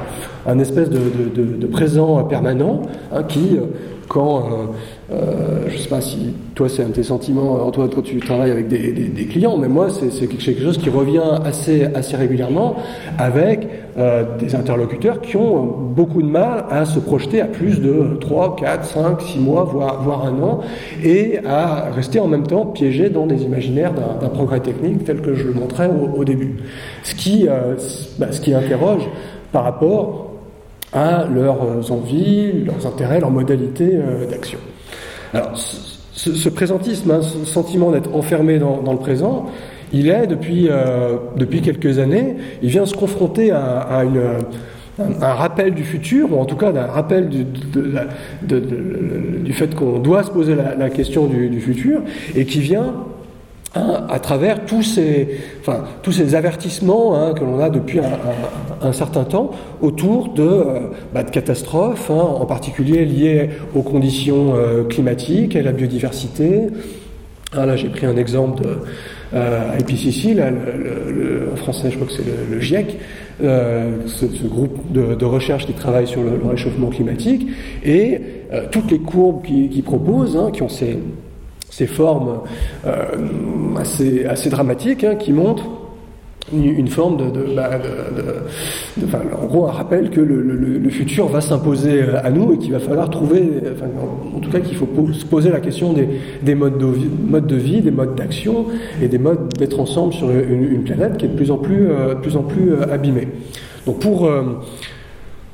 un 0.46 0.60
espèce 0.60 0.90
de, 0.90 1.68
présent 1.68 2.22
permanent 2.26 2.82
hein, 3.14 3.24
qui, 3.24 3.58
quand 4.10 4.74
euh, 5.14 5.66
je 5.68 5.74
ne 5.74 5.78
sais 5.78 5.90
pas 5.90 6.02
si 6.02 6.34
toi 6.56 6.70
c'est 6.70 6.84
un 6.84 6.90
de 6.90 6.94
tes 6.94 7.04
sentiments, 7.04 7.66
Antoine, 7.66 7.90
quand 7.94 8.02
tu 8.02 8.20
travailles 8.20 8.52
avec 8.52 8.68
des, 8.68 9.26
clients, 9.26 9.58
mais 9.58 9.68
moi 9.68 9.88
c'est 9.90 10.28
quelque 10.28 10.42
chose 10.42 10.78
qui 10.78 10.90
revient 10.90 11.22
assez, 11.46 11.86
assez 11.94 12.16
régulièrement 12.16 12.76
avec 13.18 13.68
euh, 13.98 14.24
des 14.40 14.56
interlocuteurs 14.56 15.22
qui 15.22 15.38
ont 15.38 15.66
beaucoup 15.66 16.22
de 16.22 16.28
mal 16.28 16.66
à 16.70 16.86
se 16.86 17.00
projeter 17.00 17.42
à 17.42 17.46
plus 17.46 17.80
de 17.80 18.18
3, 18.20 18.56
4, 18.56 18.86
5, 18.86 19.22
6 19.22 19.40
mois, 19.40 19.64
voire, 19.64 20.26
un 20.26 20.42
an, 20.42 20.62
et 21.04 21.40
à 21.46 21.92
rester 21.92 22.20
en 22.20 22.28
même 22.28 22.48
temps 22.48 22.66
piégés 22.66 23.10
dans 23.10 23.28
des 23.28 23.44
imaginaires 23.44 23.94
d'un 23.94 24.30
progrès 24.30 24.60
technique 24.60 25.04
tel 25.04 25.22
que 25.22 25.36
je 25.36 25.48
le 25.48 25.54
montrais 25.54 25.90
au, 26.16 26.24
début. 26.24 26.58
Ce 27.04 27.14
qui, 27.16 27.48
euh, 27.48 27.76
bah, 28.18 28.32
ce 28.32 28.42
qui 28.42 28.54
interroge 28.54 29.04
par 29.52 29.64
rapport 29.64 30.32
à 30.92 31.26
leurs 31.26 31.92
envies, 31.92 32.64
leurs 32.66 32.86
intérêts, 32.86 33.20
leurs 33.20 33.32
modalités 33.32 33.98
d'action. 34.30 34.60
Alors, 35.34 35.52
ce, 35.56 36.50
présentisme, 36.50 37.12
hein, 37.12 37.22
ce 37.22 37.46
sentiment 37.46 37.92
d'être 37.92 38.14
enfermé 38.16 38.60
dans, 38.60 38.92
le 38.92 39.00
présent, 39.00 39.48
il 39.92 40.10
est 40.10 40.28
depuis, 40.28 40.68
euh, 40.70 41.18
depuis 41.38 41.62
quelques 41.62 42.00
années, 42.00 42.36
il 42.62 42.70
vient 42.70 42.86
se 42.86 42.96
confronter 42.96 43.52
à, 43.52 44.04
une, 44.04 44.22
un, 45.00 45.34
rappel 45.34 45.74
du 45.74 45.84
futur, 45.84 46.32
ou 46.34 46.40
en 46.40 46.46
tout 46.46 46.56
cas 46.56 46.72
d'un 46.72 46.86
rappel 46.86 47.30
du, 47.30 47.46
du 48.44 49.54
fait 49.54 49.74
qu'on 49.74 50.00
doit 50.00 50.24
se 50.24 50.32
poser 50.32 50.56
la, 50.56 50.90
question 50.90 51.26
du, 51.26 51.50
du, 51.50 51.60
futur, 51.60 52.02
et 52.36 52.46
qui 52.46 52.60
vient 52.60 52.94
Hein, 53.76 54.06
à 54.08 54.20
travers 54.20 54.66
tous 54.66 54.84
ces, 54.84 55.30
enfin, 55.60 55.86
tous 56.04 56.12
ces 56.12 56.36
avertissements 56.36 57.16
hein, 57.16 57.34
que 57.34 57.44
l'on 57.44 57.60
a 57.60 57.72
depuis 57.72 58.00
un, 58.82 58.94
certain 58.94 59.24
temps 59.24 59.50
autour 59.82 60.30
de, 60.30 60.44
euh, 60.44 60.80
bah, 61.12 61.24
de 61.24 61.32
catastrophes, 61.32 62.12
hein, 62.12 62.14
en 62.14 62.46
particulier 62.46 63.04
liées 63.04 63.50
aux 63.74 63.82
conditions 63.82 64.54
euh, 64.54 64.84
climatiques 64.84 65.56
et 65.56 65.64
la 65.64 65.72
biodiversité. 65.72 66.68
Ah, 67.52 67.66
là, 67.66 67.76
j'ai 67.76 67.90
pris 67.90 68.06
un 68.06 68.16
exemple 68.16 68.62
de 68.62 68.78
euh, 69.34 69.80
IPCC, 69.80 70.36
là, 70.36 70.52
le, 70.52 71.50
en 71.52 71.56
français, 71.56 71.90
je 71.90 71.96
crois 71.96 72.06
que 72.06 72.14
c'est 72.14 72.26
le, 72.52 72.60
GIEC, 72.60 73.00
euh, 73.44 73.98
ce, 74.06 74.26
groupe 74.46 74.92
de, 74.92 75.26
recherche 75.26 75.66
qui 75.66 75.74
travaille 75.74 76.06
sur 76.06 76.22
le, 76.22 76.48
réchauffement 76.48 76.90
climatique, 76.90 77.48
et 77.84 78.22
toutes 78.72 78.92
les 78.92 79.00
courbes 79.00 79.44
qu'ils 79.44 79.70
qui 79.70 79.82
proposent, 79.82 80.38
qui 80.54 80.62
ont 80.62 80.70
ces 80.70 81.00
ces 81.76 81.88
formes 81.88 82.42
euh, 82.86 83.06
assez, 83.80 84.26
assez, 84.26 84.52
dramatiques 84.52 85.04
hein, 85.04 85.16
qui 85.16 85.34
montrent 85.34 85.66
une 86.54 86.88
forme 86.88 87.18
de, 87.18 87.56
bah, 87.56 89.22
en 89.42 89.46
gros 89.46 89.66
un 89.66 89.72
rappel 89.72 90.12
que 90.12 90.22
le, 90.22 90.90
futur 90.90 91.28
va 91.28 91.42
s'imposer 91.42 92.04
à 92.04 92.30
nous 92.30 92.54
et 92.54 92.58
qu'il 92.60 92.74
va 92.74 92.80
falloir 92.80 93.10
trouver, 93.10 93.44
en, 94.36 94.40
tout 94.40 94.52
cas 94.52 94.60
qu'il 94.60 94.76
faut 94.76 94.88
se 95.14 95.26
poser 95.26 95.50
la 95.50 95.62
question 95.62 95.94
des, 95.94 96.08
des 96.44 96.54
modes, 96.54 96.78
de, 96.78 96.86
modes 97.28 97.48
de 97.48 97.56
vie, 97.56 97.82
des 97.82 97.90
modes 97.90 98.14
d'action 98.14 98.68
et 99.02 99.08
des 99.08 99.18
modes 99.18 99.52
d'être 99.58 99.80
ensemble 99.80 100.14
sur 100.14 100.30
une, 100.30 100.84
planète 100.84 101.18
qui 101.18 101.26
est 101.26 101.30
de 101.30 101.36
plus 101.36 101.50
en 101.50 101.58
plus, 101.58 101.88
euh, 101.90 102.14
de 102.14 102.20
plus, 102.20 102.36
en 102.36 102.44
plus 102.44 102.74
euh, 102.74 102.94
abîmée. 102.94 103.30
Donc 103.88 104.00
pour 104.00 104.30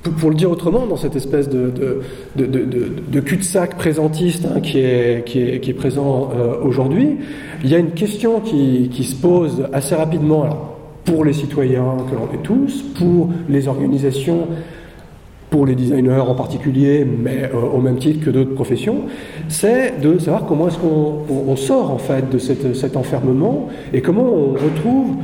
pour, 0.01 0.29
le 0.29 0.35
dire 0.35 0.49
autrement, 0.49 0.85
dans 0.85 0.95
cette 0.95 1.15
espèce 1.15 1.49
de, 1.49 1.71
de, 2.35 3.19
cul-de-sac 3.19 3.75
présentiste 3.75 4.45
hein, 4.45 4.61
qui, 4.61 4.79
est, 4.79 5.77
présent 5.77 6.29
euh, 6.33 6.55
aujourd'hui, 6.63 7.17
il 7.63 7.69
y 7.69 7.75
a 7.75 7.79
une 7.79 7.91
question 7.91 8.39
qui, 8.39 9.03
se 9.03 9.15
pose 9.15 9.67
assez 9.73 9.95
rapidement 9.95 10.75
pour 11.03 11.25
les 11.25 11.33
citoyens 11.33 11.97
que 12.09 12.15
l'on 12.15 12.33
est 12.33 12.43
tous, 12.43 12.83
pour 12.97 13.29
les 13.49 13.67
organisations, 13.67 14.47
pour 15.49 15.65
les 15.65 15.75
designers 15.75 16.19
en 16.19 16.35
particulier, 16.35 17.05
mais 17.05 17.49
euh, 17.53 17.57
au 17.57 17.81
même 17.81 17.97
titre 17.97 18.23
que 18.25 18.29
d'autres 18.29 18.53
professions, 18.53 19.03
c'est 19.49 19.99
de 19.99 20.17
savoir 20.17 20.45
comment 20.45 20.69
est-ce 20.69 20.77
qu'on 20.77 21.23
on 21.29 21.55
sort 21.57 21.91
en 21.91 21.97
fait 21.97 22.29
de 22.29 22.37
cet 22.37 22.95
enfermement 22.95 23.67
et 23.93 24.01
comment 24.01 24.23
on 24.23 24.53
retrouve 24.53 25.15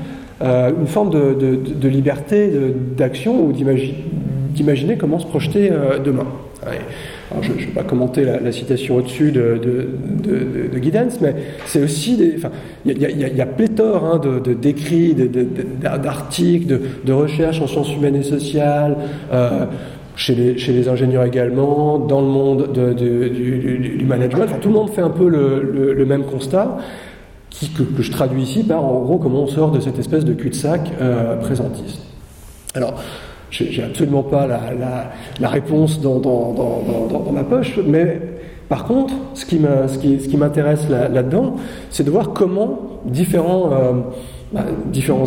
euh, 0.42 0.72
une 0.78 0.88
forme 0.88 1.12
de, 1.12 1.88
liberté 1.88 2.52
d'action 2.98 3.46
ou 3.46 3.54
d'imaginer 3.54 4.04
d'imaginer 4.56 4.98
comment 4.98 5.20
se 5.20 5.28
projeter 5.28 5.70
euh, 5.72 6.00
demain. 6.00 6.28
Je 7.42 7.52
ne 7.52 7.58
vais 7.58 7.66
pas 7.68 7.84
commenter 7.84 8.24
la, 8.24 8.52
citation 8.52 8.96
au-dessus 8.96 9.32
de, 9.32 9.60
de, 9.62 10.70
de, 10.74 10.82
Giddens, 10.82 11.20
mais 11.22 11.36
c'est 11.66 11.84
aussi 11.84 12.18
des. 12.18 12.38
il 12.86 12.98
y, 12.98 13.42
a 13.42 13.46
pléthore 13.46 14.04
hein, 14.06 14.20
de, 14.20 14.54
d'écrits, 14.54 15.14
d'articles, 15.14 16.80
de, 17.04 17.14
recherches 17.14 17.62
en 17.62 17.68
sciences 17.68 17.94
humaines 17.94 18.16
et 18.16 18.24
sociales. 18.24 18.96
Euh, 19.32 19.66
chez 20.16 20.34
les, 20.34 20.88
ingénieurs 20.88 21.26
également, 21.26 22.00
dans 22.00 22.22
le 22.22 22.28
monde 22.28 22.96
du, 22.96 24.06
management, 24.06 24.48
tout 24.62 24.70
le 24.70 24.76
monde 24.76 24.90
fait 24.90 25.02
un 25.02 25.10
peu 25.10 25.28
le, 25.28 25.94
le, 25.94 26.06
même 26.06 26.24
constat, 26.24 26.78
qui, 27.50 27.70
que, 27.70 28.02
je 28.02 28.12
traduis 28.12 28.44
ici 28.44 28.64
par 28.64 28.84
en 28.84 29.02
gros 29.02 29.18
comment 29.18 29.44
on 29.44 29.48
sort 29.48 29.72
de 29.72 29.80
cette 29.80 30.00
espèce 30.00 30.26
de 30.26 30.34
cul-de-sac 30.34 30.92
euh, 31.02 31.36
présentiste. 31.38 32.02
Alors, 32.74 33.02
j'ai 33.56 33.84
absolument 33.84 34.24
pas 34.24 34.48
la, 34.48 35.50
réponse 35.50 36.02
dans, 36.02 36.22
ma 37.32 37.44
poche, 37.44 37.80
mais 37.86 38.20
par 38.70 38.86
contre, 38.86 39.14
ce 39.34 39.46
qui 39.46 40.38
m'intéresse 40.38 40.90
là-dedans, 40.90 41.56
c'est 41.90 42.04
de 42.04 42.12
voir 42.12 42.34
comment 42.34 43.02
différents, 43.06 43.72
euh, 43.72 43.94
bah, 44.52 44.66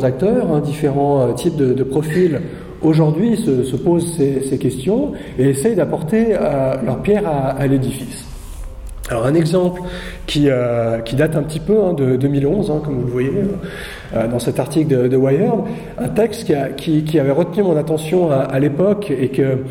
acteurs, 0.05 0.53
hein, 0.53 0.61
différents 0.61 1.29
euh, 1.29 1.33
types 1.33 1.57
de, 1.57 1.83
profils 1.83 2.41
aujourd'hui 2.83 3.37
se, 3.37 3.77
posent 3.77 4.17
ces, 4.17 4.59
questions 4.59 5.13
et 5.39 5.51
essayent 5.51 5.77
d'apporter 5.77 6.29
euh, 6.33 6.75
leur 6.85 7.03
pierre 7.03 7.25
à 7.27 7.67
l'édifice. 7.67 8.27
Alors 9.11 9.25
un 9.25 9.35
exemple 9.35 9.81
qui, 10.27 10.51
euh, 10.51 10.99
qui, 10.99 11.17
date 11.17 11.35
un 11.35 11.43
petit 11.43 11.61
peu 11.61 11.83
hein, 11.83 11.95
de 11.95 12.17
2011, 12.17 12.71
hein, 12.71 12.83
comme 12.85 12.97
vous 12.97 13.07
le 13.07 13.13
voyez 13.13 13.33
euh, 14.15 14.29
dans 14.29 14.39
cet 14.39 14.61
article 14.61 15.09
de, 15.09 15.17
Wired, 15.17 15.51
un 15.97 16.09
texte 16.09 16.45
qui, 16.45 16.55
a, 16.55 16.69
qui, 16.69 17.19
avait 17.19 17.33
retenu 17.33 17.63
mon 17.63 17.77
attention 17.77 18.31
à, 18.31 18.59
l'époque 18.59 19.11
et 19.11 19.29
que, 19.29 19.65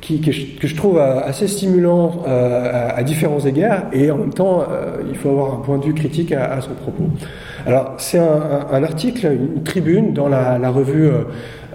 qui, 0.00 0.20
que, 0.20 0.32
je, 0.32 0.74
trouve 0.74 0.98
assez 0.98 1.46
stimulant 1.46 2.24
euh, 2.26 2.88
à, 2.92 3.02
différents 3.04 3.38
égards 3.38 3.84
et 3.92 4.10
en 4.10 4.18
même 4.18 4.34
temps 4.34 4.66
il 5.08 5.16
faut 5.16 5.30
avoir 5.30 5.54
un 5.54 5.60
point 5.60 5.78
de 5.78 5.84
vue 5.84 5.94
critique 5.94 6.32
à, 6.32 6.60
son 6.60 6.74
propos. 6.74 7.04
Alors 7.66 7.94
c'est 7.98 8.18
un, 8.18 8.82
article, 8.82 9.26
une 9.26 9.62
tribune 9.62 10.12
dans 10.14 10.28
la, 10.28 10.58
la 10.58 10.70
revue 10.70 11.10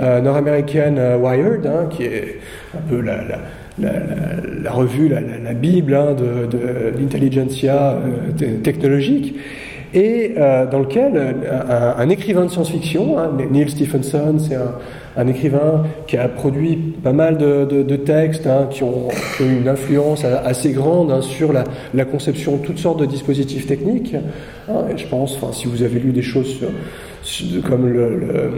nord-américaine 0.02 1.00
Wired, 1.22 1.66
hein, 1.66 1.86
qui 1.90 2.04
est 2.04 2.40
un 2.76 2.90
peu 2.90 3.00
la, 3.00 3.24
la 3.24 3.40
la, 3.80 4.72
revue, 4.72 5.10
la, 5.10 5.54
Bible 5.54 5.94
hein, 5.94 6.14
de, 6.14 6.98
l'intelligentsia 6.98 7.94
euh, 7.94 8.58
technologique. 8.64 9.36
et 9.94 10.36
dans 10.72 10.80
lequel 10.80 11.36
un, 11.98 12.10
écrivain 12.10 12.46
de 12.46 12.52
science-fiction, 12.52 13.18
hein, 13.18 13.32
Neil 13.52 13.70
Stephenson, 13.70 14.38
c'est 14.40 14.58
un, 15.18 15.28
écrivain 15.28 15.84
qui 16.08 16.18
a 16.18 16.28
produit 16.28 16.76
pas 17.02 17.14
mal 17.14 17.38
de, 17.38 17.96
textes 17.96 18.48
hein, 18.48 18.68
qui, 18.70 18.84
ont, 18.84 19.08
eu 19.40 19.62
une 19.62 19.68
influence 19.68 20.26
assez 20.26 20.72
grande 20.72 21.12
hein, 21.12 21.22
sur 21.22 21.54
la, 21.54 22.06
conception 22.06 22.58
de 22.58 22.62
toutes 22.62 22.80
sortes 22.80 23.00
de 23.00 23.06
dispositifs 23.06 23.68
techniques. 23.68 24.16
Je 24.96 25.06
pense, 25.08 25.38
si 25.54 25.68
vous 25.68 25.84
avez 25.84 26.00
lu 26.00 26.12
des 26.12 26.22
choses 26.22 26.48
sur, 26.58 26.70
comme 27.68 27.88
le, 27.88 28.52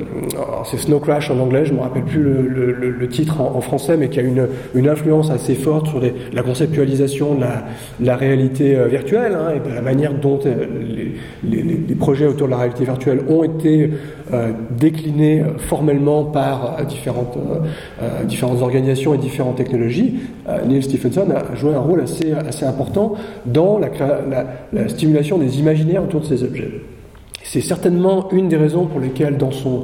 c'est 0.65 0.77
Snow 0.77 0.99
Crash 0.99 1.31
en 1.31 1.39
anglais, 1.39 1.63
je 1.65 1.71
ne 1.71 1.77
me 1.77 1.83
rappelle 1.83 2.03
plus 2.03 2.21
le, 2.21 3.07
titre 3.07 3.39
en, 3.39 3.61
français, 3.61 3.95
mais 3.95 4.09
qui 4.09 4.19
a 4.19 4.23
une, 4.23 4.47
une 4.75 4.89
influence 4.89 5.31
assez 5.31 5.55
forte 5.55 5.87
sur 5.87 6.01
la 6.33 6.43
conceptualisation 6.43 7.35
de 7.35 7.45
la, 8.05 8.15
réalité 8.15 8.75
euh, 8.75 8.87
virtuelle 8.87 9.33
hein, 9.33 9.53
et 9.55 9.67
de 9.67 9.73
la 9.73 9.81
manière 9.81 10.13
dont 10.13 10.39
euh, 10.45 10.65
les, 11.43 11.63
les, 11.63 11.95
projets 11.95 12.25
autour 12.25 12.47
de 12.47 12.51
la 12.51 12.57
réalité 12.57 12.83
virtuelle 12.83 13.21
ont 13.29 13.43
été 13.43 13.91
euh, 14.33 14.51
déclinés 14.77 15.43
formellement 15.57 16.25
par 16.25 16.85
différentes, 16.85 17.37
différentes 18.25 18.61
organisations 18.61 19.13
et 19.13 19.17
différentes 19.17 19.55
technologies. 19.55 20.19
Neil 20.67 20.83
Stephenson 20.83 21.27
a 21.31 21.55
joué 21.55 21.73
un 21.73 21.79
rôle 21.79 22.01
assez, 22.01 22.33
assez 22.33 22.65
important 22.65 23.13
dans 23.45 23.79
la, 23.79 23.89
la 24.73 24.89
stimulation 24.89 25.37
des 25.37 25.59
imaginaires 25.59 26.03
autour 26.03 26.21
de 26.21 26.25
ces 26.25 26.43
objets. 26.43 26.69
C'est 27.49 27.61
certainement 27.61 28.29
une 28.31 28.49
des 28.49 28.57
raisons 28.57 28.85
pour 28.85 28.99
lesquelles 28.99 29.37
dans 29.37 29.51
son, 29.51 29.83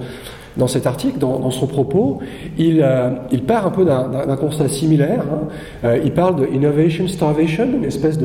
dans 0.58 0.67
cet 0.67 0.86
article, 0.86 1.17
dans, 1.17 1.50
son 1.50 1.65
propos, 1.65 2.20
il, 2.58 2.82
euh, 2.84 3.12
il, 3.32 3.43
part 3.43 3.65
un 3.65 3.72
peu 3.72 3.86
d'un 3.86 4.36
constat 4.36 4.67
similaire. 4.67 5.22
Hein. 5.22 5.48
Euh, 5.86 6.00
il 6.03 6.12
parle 6.12 6.36
de 6.36 6.53
innovation 6.53 7.08
starvation, 7.08 7.65
une 7.65 7.86
espèce 7.86 8.20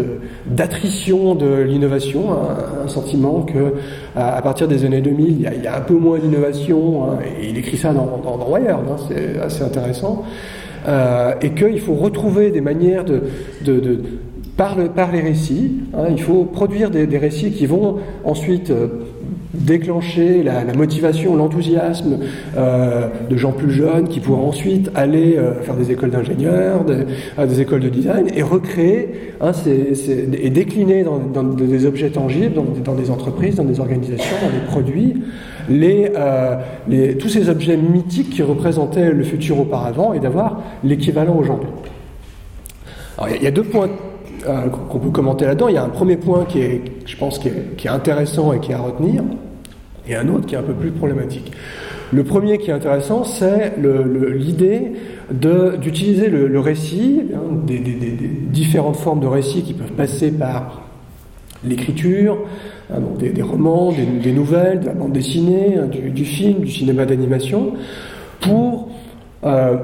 d'attrition 0.46 1.34
de, 1.34 1.62
l'innovation, 1.62 2.32
un, 2.84 2.88
sentiment 2.88 3.42
que 3.42 3.74
à, 4.16 4.42
partir 4.42 4.66
des 4.68 4.84
années 4.84 5.00
2000, 5.00 5.28
il 5.28 5.62
y 5.62 5.66
a, 5.66 5.76
un 5.76 5.80
peu 5.80 5.94
moins 5.94 6.18
d'innovation. 6.18 7.04
Hein, 7.04 7.18
il 7.42 7.56
écrit 7.56 7.76
ça 7.76 7.92
dans, 7.92 8.20
dans, 8.22 8.36
dans 8.36 8.50
Wired, 8.50 8.70
hein, 8.70 8.96
c'est 9.08 9.38
assez 9.40 9.62
intéressant. 9.62 10.24
Euh, 10.86 11.34
et 11.42 11.50
qu'il 11.50 11.80
faut 11.80 11.94
retrouver 11.94 12.50
des 12.50 12.60
manières 12.60 13.04
de, 13.04 13.22
de, 13.64 13.80
de 13.80 14.00
par, 14.56 14.76
par, 14.94 15.12
les 15.12 15.20
récits. 15.20 15.72
Hein, 15.94 16.06
il 16.10 16.20
faut 16.20 16.44
produire 16.44 16.90
des, 16.90 17.06
des, 17.06 17.18
récits 17.18 17.52
qui 17.52 17.66
vont 17.66 17.96
ensuite 18.24 18.70
euh, 18.70 18.88
déclencher 19.54 20.42
la, 20.42 20.64
motivation, 20.74 21.34
l'enthousiasme 21.34 22.18
euh, 22.56 23.08
de 23.28 23.36
gens 23.36 23.52
plus 23.52 23.70
jeunes 23.70 24.08
qui 24.08 24.20
pourront 24.20 24.48
ensuite 24.48 24.90
aller 24.94 25.36
euh, 25.36 25.54
faire 25.62 25.74
des 25.74 25.90
écoles 25.90 26.10
d'ingénieurs, 26.10 26.84
des, 26.84 27.04
euh, 27.38 27.46
des, 27.46 27.60
écoles 27.60 27.80
de 27.80 27.88
design 27.88 28.26
et 28.34 28.42
recréer 28.42 29.32
hein, 29.40 29.52
et 29.66 30.50
décliner 30.50 31.02
dans, 31.02 31.42
des 31.42 31.86
objets 31.86 32.10
tangibles, 32.10 32.60
dans, 32.84 32.94
des 32.94 33.10
entreprises, 33.10 33.56
dans 33.56 33.64
des 33.64 33.80
organisations, 33.80 34.36
dans 34.42 34.50
des 34.50 34.66
produits, 34.66 35.14
tous 37.18 37.28
ces 37.28 37.48
objets 37.48 37.76
mythiques 37.76 38.30
qui 38.30 38.42
représentaient 38.42 39.12
le 39.12 39.24
futur 39.24 39.60
auparavant 39.60 40.12
et 40.12 40.20
d'avoir 40.20 40.62
l'équivalent 40.84 41.36
aujourd'hui. 41.36 41.70
Alors 43.16 43.34
il 43.34 43.42
y, 43.42 43.46
a 43.46 43.50
deux 43.50 43.64
points 43.64 43.88
qu'on 44.44 44.98
peut 44.98 45.10
commenter 45.10 45.44
là-dedans. 45.44 45.68
Il 45.68 45.74
y 45.74 45.78
a 45.78 45.84
un 45.84 45.88
premier 45.88 46.16
point 46.16 46.44
qui 46.44 46.60
est, 46.60 46.82
je 47.06 47.16
pense, 47.16 47.38
qui 47.38 47.48
est, 47.48 47.88
intéressant 47.88 48.52
et 48.52 48.60
qui 48.60 48.72
est 48.72 48.74
à 48.74 48.80
retenir 48.80 49.22
et 50.08 50.16
un 50.16 50.28
autre 50.28 50.46
qui 50.46 50.54
est 50.54 50.58
un 50.58 50.62
peu 50.62 50.72
plus 50.72 50.90
problématique. 50.90 51.52
Le 52.12 52.24
premier 52.24 52.56
qui 52.58 52.70
est 52.70 52.72
intéressant, 52.72 53.24
c'est 53.24 53.74
l'idée 53.76 54.92
d'utiliser 55.30 56.28
le, 56.28 56.60
récit, 56.60 57.22
hein, 57.34 57.54
des, 57.66 57.78
différentes 57.78 58.96
formes 58.96 59.20
de 59.20 59.26
récits 59.26 59.62
qui 59.62 59.74
peuvent 59.74 59.92
passer 59.92 60.30
par 60.30 60.82
l'écriture, 61.64 62.38
hein, 62.90 63.00
des, 63.18 63.42
romans, 63.42 63.92
des, 63.92 64.32
nouvelles, 64.32 64.80
de 64.80 64.86
la 64.86 64.94
bande 64.94 65.12
dessinée, 65.12 65.76
hein, 65.76 65.86
du, 65.86 66.24
film, 66.24 66.60
du 66.60 66.70
cinéma 66.70 67.04
d'animation, 67.04 67.74
pour 68.40 68.88
euh, 69.44 69.76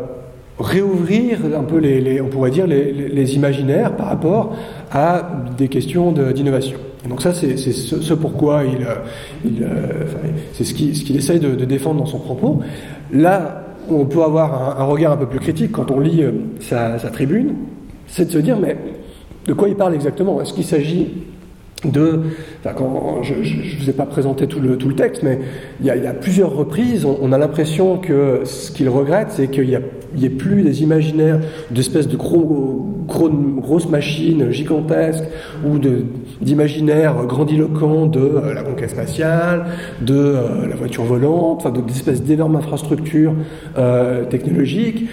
réouvrir 0.58 1.38
un 1.56 1.64
peu 1.64 1.78
les, 1.78 2.20
on 2.20 2.28
pourrait 2.28 2.50
dire 2.50 2.66
les, 2.66 3.34
imaginaires 3.34 3.96
par 3.96 4.06
rapport 4.06 4.54
à 4.92 5.28
des 5.56 5.68
questions 5.68 6.12
d'innovation. 6.12 6.78
Donc 7.08 7.20
ça, 7.20 7.34
c'est 7.34 7.56
ce, 7.56 8.14
pourquoi 8.14 8.62
il, 8.64 8.82
euh, 8.86 9.62
euh, 9.62 10.04
c'est 10.52 10.64
ce 10.64 10.72
qu'il 10.74 11.16
essaye 11.16 11.40
de, 11.40 11.64
défendre 11.64 12.00
dans 12.00 12.06
son 12.06 12.18
propos. 12.18 12.60
Là, 13.12 13.62
on 13.90 14.06
peut 14.06 14.22
avoir 14.22 14.80
un, 14.80 14.84
regard 14.84 15.12
un 15.12 15.16
peu 15.16 15.26
plus 15.26 15.40
critique 15.40 15.72
quand 15.72 15.90
on 15.90 16.00
lit 16.00 16.22
euh, 16.22 16.32
sa, 16.60 16.98
tribune, 17.10 17.54
c'est 18.06 18.26
de 18.26 18.30
se 18.30 18.38
dire, 18.38 18.58
mais 18.58 18.76
de 19.46 19.52
quoi 19.52 19.68
il 19.68 19.74
parle 19.74 19.94
exactement? 19.94 20.40
Est-ce 20.40 20.54
qu'il 20.54 20.64
s'agit 20.64 21.08
de, 21.84 22.20
quand 22.76 23.22
je 23.22 23.34
ne 23.34 23.78
vous 23.78 23.90
ai 23.90 23.92
pas 23.92 24.06
présenté 24.06 24.46
tout 24.46 24.60
le, 24.60 24.78
tout 24.78 24.88
le 24.88 24.94
texte, 24.94 25.22
mais 25.22 25.40
il 25.80 25.86
y, 25.86 25.90
a, 25.90 25.96
y 25.96 26.06
a 26.06 26.14
plusieurs 26.14 26.54
reprises, 26.54 27.04
on, 27.04 27.30
a 27.32 27.36
l'impression 27.36 27.98
que 27.98 28.40
ce 28.44 28.72
qu'il 28.72 28.88
regrette, 28.88 29.28
c'est 29.30 29.48
qu'il 29.48 29.68
n'y 30.20 30.26
ait 30.26 30.30
plus 30.30 30.62
des 30.62 30.82
imaginaires 30.82 31.40
d'espèces 31.70 32.08
de 32.08 32.16
gros, 32.16 32.94
gros, 33.06 33.28
grosses 33.28 33.88
machines 33.88 34.50
gigantesques 34.50 35.24
ou 35.66 35.78
d'imaginaires 36.40 37.24
grandiloquents 37.26 38.06
de 38.06 38.20
euh, 38.20 38.54
la 38.54 38.62
conquête 38.62 38.90
spatiale, 38.90 39.66
de 40.00 40.14
euh, 40.14 40.66
la 40.68 40.76
voiture 40.76 41.04
volante, 41.04 41.64
enfin 41.64 41.70
d'espèces 41.70 42.22
d'énormes 42.22 42.56
infrastructures 42.56 43.34
euh, 43.78 44.24
technologiques 44.24 45.06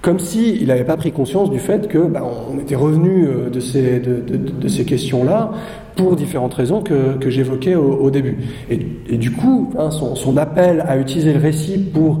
comme 0.00 0.18
s'il 0.18 0.66
n'avait 0.66 0.82
pas 0.82 0.96
pris 0.96 1.12
conscience 1.12 1.48
du 1.48 1.60
fait 1.60 1.86
que 1.86 1.98
bah, 1.98 2.24
on 2.52 2.58
était 2.58 2.74
revenu 2.74 3.28
de 3.52 3.60
ces, 3.60 4.00
de, 4.00 4.20
de, 4.36 4.66
ces 4.66 4.84
questions-là 4.84 5.52
pour 5.94 6.16
différentes 6.16 6.54
raisons 6.54 6.82
que, 6.82 7.14
que 7.18 7.30
j'évoquais 7.30 7.76
au, 7.76 8.10
début. 8.10 8.38
Et, 8.68 8.80
et 9.08 9.16
du 9.16 9.30
coup, 9.30 9.72
hein, 9.78 9.92
son, 9.92 10.16
son, 10.16 10.36
appel 10.38 10.84
à 10.88 10.98
utiliser 10.98 11.32
le 11.32 11.38
récit 11.38 11.78
pour 11.78 12.18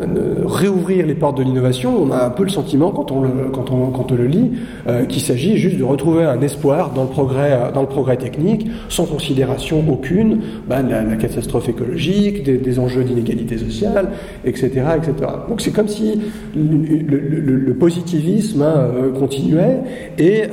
réouvrir 0.00 1.06
les 1.06 1.14
portes 1.14 1.36
de 1.36 1.42
l'innovation, 1.42 2.02
on 2.02 2.10
a 2.10 2.24
un 2.24 2.30
peu 2.30 2.44
le 2.44 2.48
sentiment, 2.48 2.90
quand 2.90 3.12
on 3.12 3.22
le, 3.22 3.50
quand 3.52 3.70
on, 3.70 3.90
quand 3.90 4.10
on 4.10 4.14
le 4.14 4.26
lit, 4.26 4.52
euh, 4.86 5.04
qu'il 5.04 5.20
s'agit 5.20 5.58
juste 5.58 5.78
de 5.78 5.84
retrouver 5.84 6.24
un 6.24 6.40
espoir 6.40 6.92
dans 6.94 7.02
le 7.02 7.10
progrès, 7.10 7.52
euh, 7.52 7.72
dans 7.72 7.82
le 7.82 7.88
progrès 7.88 8.16
technique, 8.16 8.66
sans 8.88 9.04
considération 9.04 9.84
aucune 9.88 10.40
de 10.68 10.90
la, 10.90 11.16
catastrophe 11.16 11.68
écologique, 11.68 12.42
des, 12.42 12.78
enjeux 12.78 13.04
d'inégalité 13.04 13.58
sociale, 13.58 14.08
etc., 14.44 14.70
etc. 14.96 15.12
Donc 15.48 15.60
c'est 15.60 15.72
comme 15.72 15.88
si 15.88 16.20
le, 16.56 17.72
positivisme 17.74 18.62
hein, 18.62 18.74
euh, 18.76 19.12
continuait 19.12 19.80
et 20.18 20.44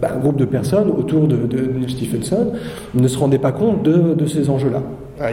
bah, 0.00 0.12
un 0.14 0.18
groupe 0.18 0.36
de 0.36 0.44
personnes 0.44 0.90
autour 0.90 1.26
de, 1.26 1.36
de, 1.36 1.80
de 1.80 1.88
Stephenson 1.88 2.52
ne 2.94 3.08
se 3.08 3.18
rendait 3.18 3.38
pas 3.38 3.52
compte 3.52 3.82
de, 3.82 4.14
de 4.14 4.26
ces 4.26 4.48
enjeux-là. 4.48 4.82
Ah, 5.22 5.28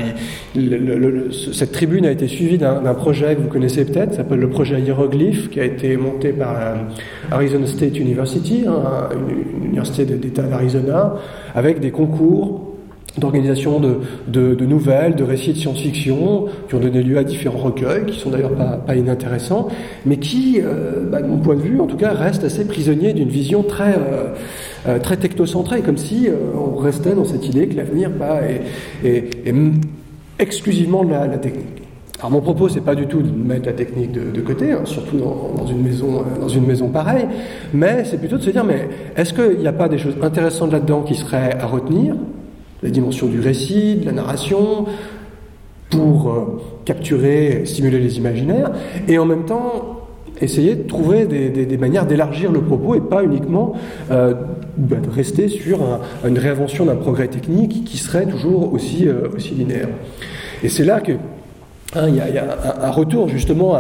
cette 1.54 1.72
tribune 1.72 2.06
a 2.06 2.12
été 2.12 2.28
suivie 2.28 2.58
d'un 2.58 2.94
projet 2.94 3.36
que 3.36 3.42
vous 3.42 3.48
connaissez 3.48 3.86
peut-être, 3.86 4.16
s'appelle 4.16 4.40
le 4.40 4.50
projet 4.50 4.82
Hieroglyph, 4.82 5.50
qui 5.50 5.62
a 5.62 5.64
été 5.64 5.96
monté 5.96 6.34
par 6.34 6.56
euh, 6.58 6.76
Arizona 7.32 7.66
State 7.68 7.98
University, 7.98 8.66
hein, 8.68 9.08
une, 9.14 9.64
université 9.68 10.04
d'État 10.04 10.42
d'Arizona, 10.42 11.16
avec 11.56 11.80
des 11.80 11.92
concours 11.92 12.68
d'organisation 13.18 13.80
de, 13.80 14.66
nouvelles, 14.66 15.16
de 15.16 15.24
récits 15.24 15.54
de 15.54 15.58
science-fiction, 15.58 16.48
qui 16.68 16.76
ont 16.76 16.80
donné 16.80 17.02
lieu 17.02 17.18
à 17.18 17.24
différents 17.24 17.58
recueils, 17.58 18.06
qui 18.08 18.20
sont 18.20 18.30
d'ailleurs 18.30 18.56
pas, 18.56 18.78
pas, 18.86 18.96
inintéressants, 18.96 19.70
mais 20.06 20.18
qui, 20.18 20.60
euh, 20.62 21.06
bah, 21.10 21.22
de 21.22 21.28
mon 21.28 21.38
point 21.38 21.56
de 21.56 21.62
vue, 21.62 21.80
en 21.80 21.88
tout 21.88 21.98
cas, 21.98 22.12
restent 22.12 22.44
assez 22.44 22.66
prisonniers 22.66 23.14
d'une 23.14 23.30
vision 23.30 23.64
très, 23.64 23.94
euh, 23.94 24.34
très 25.02 25.18
technocentrée, 25.18 25.82
comme 25.82 25.98
si 25.98 26.28
on 26.56 26.78
restait 26.78 27.14
dans 27.14 27.26
cette 27.26 27.48
idée 27.48 27.68
que 27.68 27.76
l'avenir 27.76 28.10
bah, 28.10 28.40
est, 29.04 29.54
exclusivement 30.40 31.04
de 31.04 31.12
la, 31.12 31.28
technique. 31.38 31.84
Alors 32.20 32.32
mon 32.32 32.42
propos, 32.42 32.70
c'est 32.70 32.82
pas 32.82 32.96
du 32.96 33.06
tout 33.06 33.22
de 33.22 33.30
mettre 33.30 33.68
la 33.68 33.74
technique 33.74 34.12
de, 34.12 34.42
côté, 34.42 34.72
hein, 34.72 34.82
surtout 34.86 35.18
dans, 35.18 35.68
une 35.68 35.84
maison, 35.84 36.20
euh, 36.20 36.40
dans 36.42 36.48
une 36.48 36.66
maison 36.66 36.90
pareille, 36.90 37.28
mais 37.74 38.04
c'est 38.06 38.18
plutôt 38.18 38.38
de 38.38 38.42
se 38.42 38.50
dire, 38.50 38.64
mais 38.64 38.90
est-ce 39.16 39.34
qu'il 39.34 39.60
n'y 39.60 39.68
a 39.68 39.74
pas 39.74 39.88
des 39.88 39.98
choses 39.98 40.16
intéressantes 40.22 40.72
là-dedans 40.72 41.02
qui 41.02 41.16
seraient 41.16 41.56
à 41.60 41.68
retenir? 41.68 42.16
La 42.84 42.90
dimension 42.90 43.28
du 43.28 43.40
récit, 43.40 43.96
de 43.96 44.06
la 44.06 44.12
narration, 44.12 44.86
pour 45.90 46.30
euh, 46.30 46.62
capturer, 46.86 47.64
stimuler 47.66 48.00
les 48.00 48.18
imaginaires, 48.18 48.72
et 49.08 49.18
en 49.20 49.26
même 49.26 49.46
temps 49.46 49.97
essayer 50.42 50.76
de 50.76 50.84
trouver 50.84 51.26
des, 51.26 51.78
manières 51.78 52.06
d'élargir 52.06 52.52
le 52.52 52.62
propos 52.62 52.96
et 52.96 53.02
pas 53.02 53.24
uniquement 53.24 53.74
euh, 54.12 54.34
bah, 54.78 54.98
de 54.98 55.10
rester 55.10 55.48
sur 55.48 55.80
une 56.26 56.38
réinvention 56.38 56.86
d'un 56.86 56.96
progrès 56.96 57.28
technique 57.28 57.84
qui 57.86 57.98
serait 57.98 58.26
toujours 58.26 58.74
aussi, 58.74 59.08
euh, 59.08 59.30
aussi 59.36 59.54
linéaire. 59.54 59.90
Et 60.64 60.70
c'est 60.70 60.86
là 60.86 61.00
que 61.00 61.14
hein, 61.96 62.08
il 62.08 62.16
y, 62.16 62.20
a, 62.20 62.58
un, 62.82 62.92
retour 62.92 63.30
justement 63.30 63.76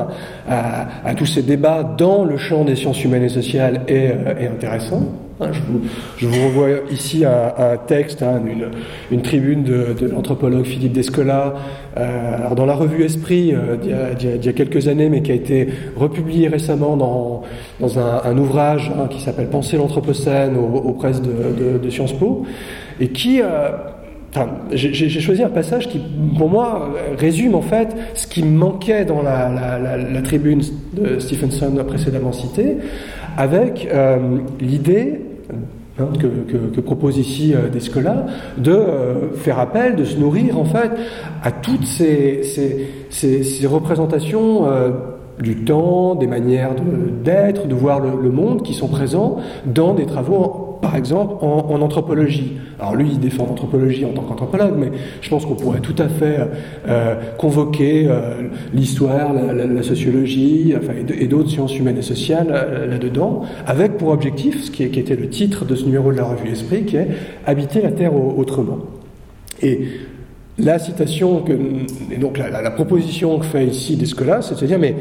à, 0.47 1.15
tous 1.15 1.25
ces 1.25 1.41
débats 1.41 1.83
dans 1.83 2.23
le 2.23 2.37
champ 2.37 2.63
des 2.63 2.75
sciences 2.75 3.03
humaines 3.03 3.23
et 3.23 3.29
sociales 3.29 3.81
est, 3.87 4.11
euh, 4.11 4.39
est 4.39 4.47
intéressant. 4.47 5.03
Hein, 5.39 5.49
je, 5.51 5.59
vous, 5.61 5.81
je, 6.17 6.27
renvoie 6.27 6.67
ici 6.89 7.23
un 7.23 7.77
texte, 7.85 8.23
hein, 8.23 8.41
une, 8.43 8.69
une, 9.11 9.21
tribune 9.21 9.63
de, 9.63 10.07
l'anthropologue 10.07 10.65
Philippe 10.65 10.93
Descola, 10.93 11.53
euh, 11.95 12.37
alors 12.37 12.55
dans 12.55 12.65
la 12.65 12.73
revue 12.73 13.03
Esprit 13.03 13.53
euh, 13.53 13.77
il, 13.83 14.45
y 14.45 14.49
a, 14.49 14.53
quelques 14.53 14.87
années, 14.87 15.09
mais 15.09 15.21
qui 15.21 15.31
a 15.31 15.35
été 15.35 15.67
republié 15.95 16.47
récemment 16.47 16.97
dans, 16.97 17.99
un, 17.99 18.37
ouvrage 18.37 18.91
hein, 18.97 19.07
qui 19.09 19.21
s'appelle 19.21 19.49
Penser 19.49 19.77
l'Anthropocène 19.77 20.57
aux, 20.57 20.93
presses 20.93 21.21
de, 21.21 21.89
Sciences 21.91 22.13
Po, 22.13 22.43
et 22.99 23.09
qui, 23.09 23.39
euh, 23.39 23.69
j'ai 24.71 25.19
choisi 25.19 25.43
un 25.43 25.49
passage 25.49 25.87
qui, 25.87 26.01
pour 26.35 26.49
moi, 26.49 26.89
résume 27.17 27.53
en 27.53 27.61
fait 27.61 27.95
ce 28.15 28.25
qui 28.25 28.41
manquait 28.43 29.05
dans 29.05 29.21
la, 29.21 30.21
tribune 30.23 30.63
de 30.93 31.19
Stephenson 31.19 31.75
précédemment 31.87 32.33
citée, 32.33 32.77
avec 33.37 33.87
euh, 33.93 34.39
l'idée 34.59 35.21
hein, 35.99 36.07
que, 36.19 36.79
propose 36.79 37.17
ici 37.17 37.53
euh, 37.53 37.69
Descola, 37.69 38.25
de 38.57 38.71
euh, 38.71 39.33
faire 39.33 39.59
appel, 39.59 39.95
de 39.95 40.03
se 40.03 40.17
nourrir 40.17 40.59
en 40.59 40.65
fait 40.65 40.91
à 41.43 41.51
toutes 41.51 41.85
ces, 41.85 42.41
représentations 43.65 44.65
du 45.39 45.63
temps, 45.63 46.15
des 46.15 46.27
manières 46.27 46.71
d'être, 47.23 47.67
de, 47.67 47.75
voir 47.75 47.99
le, 47.99 48.29
monde 48.31 48.63
qui 48.63 48.73
sont 48.73 48.87
présents 48.87 49.37
dans 49.65 49.93
des 49.93 50.05
travaux 50.05 50.66
par 50.81 50.95
exemple, 50.95 51.35
en, 51.41 51.81
anthropologie. 51.81 52.53
Alors 52.79 52.95
lui, 52.95 53.09
il 53.11 53.19
défend 53.19 53.45
l'anthropologie 53.45 54.05
en 54.05 54.09
tant 54.09 54.23
qu'anthropologue, 54.23 54.75
mais 54.77 54.91
je 55.21 55.29
pense 55.29 55.45
qu'on 55.45 55.55
pourrait 55.55 55.79
tout 55.79 55.95
à 55.97 56.07
fait 56.07 56.39
euh, 56.87 57.15
convoquer 57.37 58.07
euh, 58.07 58.49
l'histoire, 58.73 59.33
la, 59.33 59.83
sociologie, 59.83 60.73
enfin, 60.77 60.93
et 61.17 61.27
d'autres 61.27 61.49
sciences 61.49 61.77
humaines 61.77 61.97
et 61.97 62.03
sociales 62.03 62.47
euh, 62.51 62.87
là-dedans, 62.87 63.43
avec 63.65 63.97
pour 63.97 64.09
objectif, 64.09 64.65
ce 64.65 64.71
qui, 64.71 64.83
était 64.83 65.15
le 65.15 65.29
titre 65.29 65.65
de 65.65 65.75
ce 65.75 65.85
numéro 65.85 66.11
de 66.11 66.17
la 66.17 66.25
revue 66.25 66.49
Esprit, 66.49 66.83
qui 66.85 66.97
est 66.97 67.07
Habiter 67.45 67.81
la 67.81 67.91
Terre 67.91 68.13
autrement. 68.15 68.79
Et 69.61 69.87
la 70.59 70.79
citation, 70.79 71.43
et 72.11 72.17
donc 72.17 72.37
la, 72.37 72.71
proposition 72.71 73.37
que 73.39 73.45
fait 73.45 73.65
ici 73.65 73.95
Descola, 73.95 74.41
c'est 74.41 74.55
de 74.55 74.59
se 74.59 74.65
dire, 74.65 74.79
mais 74.79 74.95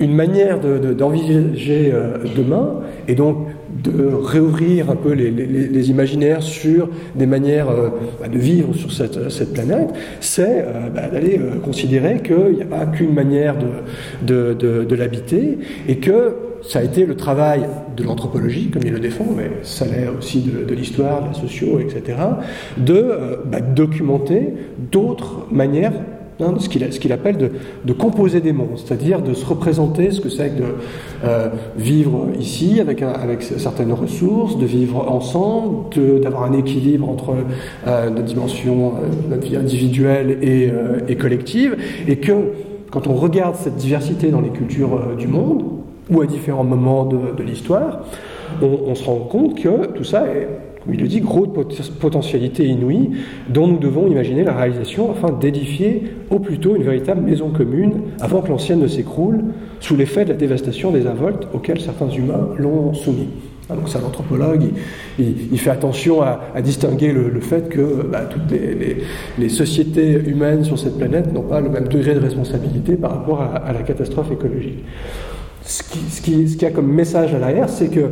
une 0.00 0.14
manière 0.14 0.58
d'envisager 0.60 1.92
demain, 2.34 2.80
et 3.06 3.14
donc 3.14 3.46
de 3.82 4.06
réouvrir 4.12 4.90
un 4.90 4.96
peu 4.96 5.12
les, 5.12 5.90
imaginaires 5.90 6.42
sur 6.42 6.88
des 7.14 7.26
manières 7.26 7.70
euh, 7.70 7.88
bah, 8.20 8.28
de 8.28 8.38
vivre 8.38 8.74
sur 8.74 8.92
cette, 8.92 9.30
cette 9.30 9.52
planète, 9.52 9.90
c'est 10.20 10.64
euh, 10.66 10.88
bah, 10.94 11.08
d'aller 11.08 11.38
euh, 11.38 11.58
considérer 11.58 12.20
qu'il 12.22 12.56
n'y 12.56 12.62
a 12.62 12.66
pas 12.66 12.86
qu'une 12.86 13.14
manière 13.14 13.56
de, 14.22 14.94
l'habiter 14.94 15.58
et 15.88 15.96
que 15.96 16.34
ça 16.62 16.80
a 16.80 16.82
été 16.82 17.06
le 17.06 17.16
travail 17.16 17.62
de 17.96 18.04
l'anthropologie, 18.04 18.68
comme 18.70 18.82
il 18.84 18.92
le 18.92 19.00
défend, 19.00 19.26
mais 19.34 19.50
ça 19.62 19.86
l'est 19.86 20.08
aussi 20.08 20.40
de, 20.42 20.74
l'histoire, 20.74 21.22
de 21.22 21.28
la 21.28 21.34
socio, 21.34 21.80
etc., 21.80 22.18
de 22.76 23.38
bah, 23.46 23.60
documenter 23.60 24.52
d'autres 24.92 25.46
manières 25.50 25.92
Ce 26.58 26.98
qu'il 26.98 27.12
appelle 27.12 27.36
de, 27.84 27.92
composer 27.92 28.40
des 28.40 28.52
mondes, 28.52 28.76
c'est-à-dire 28.76 29.20
de 29.20 29.34
se 29.34 29.44
représenter 29.44 30.10
ce 30.10 30.20
que 30.20 30.30
c'est 30.30 30.56
de 30.56 30.64
euh, 31.24 31.48
vivre 31.76 32.28
ici 32.38 32.80
avec, 32.80 33.02
certaines 33.42 33.92
ressources, 33.92 34.56
de 34.56 34.64
vivre 34.64 35.10
ensemble, 35.10 35.94
d'avoir 36.22 36.44
un 36.44 36.52
équilibre 36.52 37.08
entre 37.08 37.34
euh, 37.86 38.10
notre 38.10 38.24
dimension, 38.24 38.94
euh, 38.94 39.08
notre 39.28 39.46
vie 39.46 39.56
individuelle 39.56 40.38
et, 40.42 41.16
collective, 41.16 41.76
et 42.08 42.16
que 42.16 42.32
quand 42.90 43.06
on 43.06 43.14
regarde 43.14 43.56
cette 43.56 43.76
diversité 43.76 44.28
dans 44.28 44.40
les 44.40 44.50
cultures 44.50 45.16
du 45.18 45.26
monde, 45.26 45.64
ou 46.10 46.22
à 46.22 46.26
différents 46.26 46.64
moments 46.64 47.04
de, 47.04 47.42
l'histoire, 47.42 48.00
on 48.62 48.94
se 48.94 49.04
rend 49.04 49.18
compte 49.30 49.60
que 49.60 49.86
tout 49.86 50.02
ça 50.02 50.26
est 50.26 50.48
il 50.92 51.00
le 51.00 51.08
dit, 51.08 51.20
gros 51.20 51.46
potentialité 51.46 52.66
inouïe 52.66 53.10
dont 53.48 53.66
nous 53.66 53.78
devons 53.78 54.06
imaginer 54.06 54.44
la 54.44 54.54
réalisation 54.54 55.10
afin 55.10 55.32
d'édifier 55.32 56.04
au 56.30 56.38
plus 56.38 56.58
tôt 56.58 56.76
une 56.76 56.82
véritable 56.82 57.22
maison 57.22 57.50
commune 57.50 57.92
avant 58.20 58.40
que 58.42 58.48
l'ancienne 58.48 58.80
ne 58.80 58.86
s'écroule 58.86 59.44
sous 59.80 59.96
l'effet 59.96 60.24
de 60.24 60.30
la 60.30 60.36
dévastation 60.36 60.90
des 60.90 61.06
involtes 61.06 61.48
auxquels 61.52 61.80
certains 61.80 62.08
humains 62.08 62.48
l'ont 62.58 62.94
soumis. 62.94 63.28
Ah, 63.70 63.76
donc 63.76 63.88
c'est 63.88 63.98
un 63.98 64.04
anthropologue, 64.04 64.64
il, 65.18 65.58
fait 65.58 65.70
attention 65.70 66.22
à, 66.22 66.60
distinguer 66.60 67.12
le, 67.12 67.40
fait 67.40 67.68
que 67.68 68.02
bah, 68.02 68.22
toutes 68.22 68.50
les, 69.38 69.48
sociétés 69.48 70.20
humaines 70.26 70.64
sur 70.64 70.76
cette 70.76 70.98
planète 70.98 71.32
n'ont 71.32 71.42
pas 71.42 71.60
le 71.60 71.68
même 71.68 71.86
degré 71.86 72.14
de 72.14 72.20
responsabilité 72.20 72.96
par 72.96 73.12
rapport 73.12 73.42
à, 73.42 73.72
la 73.72 73.82
catastrophe 73.82 74.32
écologique. 74.32 74.84
Ce 75.62 75.82
qui, 75.84 76.48
ce 76.48 76.56
qui, 76.56 76.66
a 76.66 76.70
comme 76.70 76.92
message 76.92 77.32
à 77.32 77.38
l'arrière, 77.38 77.68
c'est 77.68 77.88
que 77.88 78.10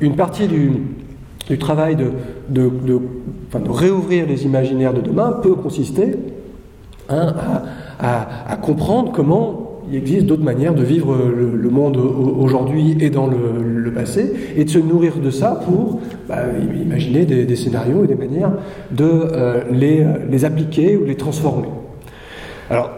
une 0.00 0.16
partie 0.16 0.48
du, 0.48 0.70
du 1.48 1.58
travail 1.58 1.96
de, 1.96 2.06
de, 2.48 2.70
de, 2.86 3.00
réouvrir 3.70 4.26
les 4.26 4.44
imaginaires 4.44 4.94
de 4.94 5.00
demain 5.00 5.40
peut 5.42 5.54
consister 5.54 6.16
hein, 7.08 7.34
à, 7.98 8.52
à, 8.52 8.56
comprendre 8.56 9.12
comment 9.12 9.82
il 9.90 9.96
existe 9.96 10.26
d'autres 10.26 10.42
manières 10.42 10.74
de 10.74 10.82
vivre 10.82 11.14
le, 11.16 11.70
monde 11.70 11.96
aujourd'hui 11.96 12.96
et 13.00 13.10
dans 13.10 13.26
le, 13.26 13.92
passé, 13.92 14.32
et 14.56 14.64
de 14.64 14.70
se 14.70 14.78
nourrir 14.78 15.18
de 15.18 15.30
ça 15.30 15.60
pour 15.64 16.00
bah, 16.28 16.38
imaginer 16.82 17.26
des, 17.26 17.56
scénarios 17.56 18.04
et 18.04 18.06
des 18.06 18.14
manières 18.14 18.52
de 18.90 19.04
euh, 19.04 19.60
les, 19.70 20.04
les 20.30 20.44
appliquer 20.44 20.96
ou 20.96 21.04
les 21.04 21.16
transformer. 21.16 21.68
Alors, 22.70 22.90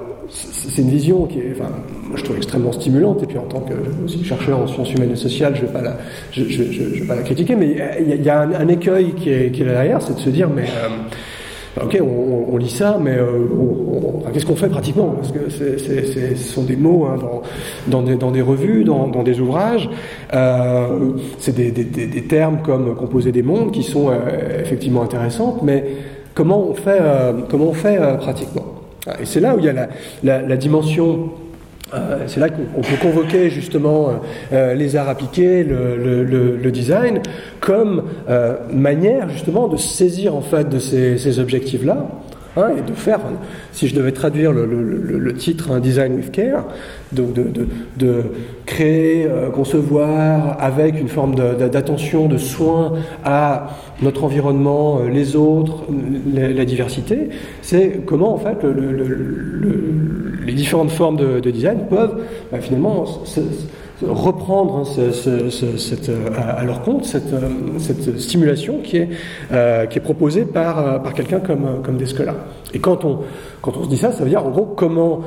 c'est 0.68 0.83
une 0.83 0.90
vision 0.90 1.26
qui 1.26 1.38
est, 1.38 1.52
enfin, 1.52 1.70
je 2.14 2.22
trouve 2.22 2.37
extrêmement 2.37 2.72
stimulante, 2.72 3.22
et 3.22 3.26
puis 3.26 3.38
en 3.38 3.44
tant 3.44 3.61
que 3.61 3.74
chercheur 4.24 4.59
en 4.59 4.66
sciences 4.66 4.92
humaines 4.94 5.12
et 5.12 5.16
sociales, 5.16 5.55
je 5.57 5.62
ne 5.62 5.66
vais, 5.66 7.07
pas 7.07 7.14
la, 7.14 7.22
critiquer, 7.22 7.55
mais 7.57 7.76
il 8.00 8.24
y, 8.24 8.29
a 8.29 8.40
un, 8.40 8.68
écueil 8.68 9.12
qui 9.14 9.31
est, 9.31 9.50
derrière, 9.50 10.02
c'est 10.02 10.14
de 10.14 10.20
se 10.20 10.31
dire, 10.31 10.48
mais 10.48 10.64
euh, 10.64 11.85
ok, 11.85 12.00
on, 12.50 12.57
lit 12.57 12.70
ça, 12.70 12.98
mais 13.00 13.16
euh, 13.16 13.46
qu'est-ce 14.33 14.46
qu'on 14.46 14.57
fait 14.57 14.68
pratiquement? 14.68 15.14
Parce 15.16 15.33
que 15.33 15.50
ce 15.50 16.35
sont 16.37 16.64
des 16.64 16.76
mots 16.76 17.07
hein, 17.07 17.18
dans, 17.87 18.02
des, 18.02 18.42
revues, 18.42 18.85
dans, 18.85 19.22
des 19.22 19.40
ouvrages, 19.40 19.88
euh, 20.35 21.11
c'est 21.38 21.55
des, 21.55 22.22
termes 22.22 22.59
comme 22.62 22.94
composer 22.96 23.33
des 23.33 23.42
mondes 23.42 23.72
qui 23.72 23.83
sont 23.83 24.11
effectivement 24.59 25.02
intéressantes, 25.02 25.62
mais 25.62 25.85
comment 26.35 26.68
on 26.68 26.74
fait 26.74 27.98
pratiquement? 28.18 28.75
Et 29.20 29.24
c'est 29.24 29.40
là 29.40 29.54
où 29.54 29.58
il 29.58 29.64
y 29.64 29.68
a 29.68 29.88
la, 30.22 30.56
dimension 30.56 31.30
euh, 31.94 32.24
c'est 32.26 32.40
là 32.40 32.48
qu'on 32.48 32.80
peut 32.80 32.96
convoquer 33.00 33.48
justement 33.48 34.08
euh, 34.08 34.12
euh, 34.52 34.74
les 34.74 34.96
arts 34.96 35.08
appliqués, 35.08 35.62
le, 35.62 36.70
design, 36.70 37.20
comme 37.60 38.04
manière 38.72 39.28
justement 39.28 39.68
de 39.68 39.76
saisir 39.76 40.34
en 40.34 40.42
fait 40.42 40.68
de 40.68 40.78
ces 40.78 41.38
objectifs-là 41.38 42.08
Hein, 42.56 42.68
et 42.78 42.80
de 42.80 42.96
faire, 42.96 43.20
si 43.72 43.86
je 43.86 43.94
devais 43.94 44.12
traduire 44.12 44.50
le, 44.50 45.34
titre 45.34 45.72
un 45.72 45.80
Design 45.80 46.14
with 46.14 46.32
Care, 46.32 46.64
donc 47.12 47.34
de, 47.34 48.22
créer, 48.64 49.26
euh, 49.26 49.50
concevoir 49.50 50.56
avec 50.58 50.98
une 50.98 51.08
forme 51.08 51.34
d'attention, 51.34 52.28
de, 52.28 52.38
soin 52.38 52.94
à 53.24 53.76
notre 54.00 54.24
environnement, 54.24 55.00
euh, 55.00 55.10
les 55.10 55.36
autres, 55.36 55.84
la, 56.32 56.64
diversité, 56.64 57.28
c'est 57.60 58.00
comment 58.06 58.32
en 58.34 58.38
fait 58.38 58.56
les 60.46 60.52
différentes 60.54 60.90
formes 60.90 61.16
de, 61.18 61.50
design 61.50 61.80
peuvent 61.90 62.22
bah, 62.50 62.58
finalement 62.60 63.04
reprendre 64.02 64.76
hein, 64.78 64.85
euh, 64.98 66.28
à, 66.37 66.64
leur 66.64 66.82
compte 66.82 67.04
cette, 67.04 67.32
euh, 67.32 67.48
cette 67.78 68.18
stimulation 68.20 68.78
qui 68.82 68.98
est, 68.98 69.09
euh, 69.52 69.87
qui 69.87 69.98
est 69.98 70.02
proposée 70.02 70.44
par, 70.44 71.02
par 71.02 71.14
quelqu'un 71.14 71.40
comme, 71.40 71.82
comme 71.82 71.96
Descola. 71.96 72.35
Et 72.74 72.78
quand 72.78 73.04
on, 73.04 73.20
quand 73.62 73.76
on 73.76 73.85
se 73.85 73.88
dit 73.88 73.96
ça, 73.96 74.12
ça 74.12 74.24
veut 74.24 74.30
dire 74.30 74.44
en 74.44 74.50
gros 74.50 74.66
comment, 74.66 75.22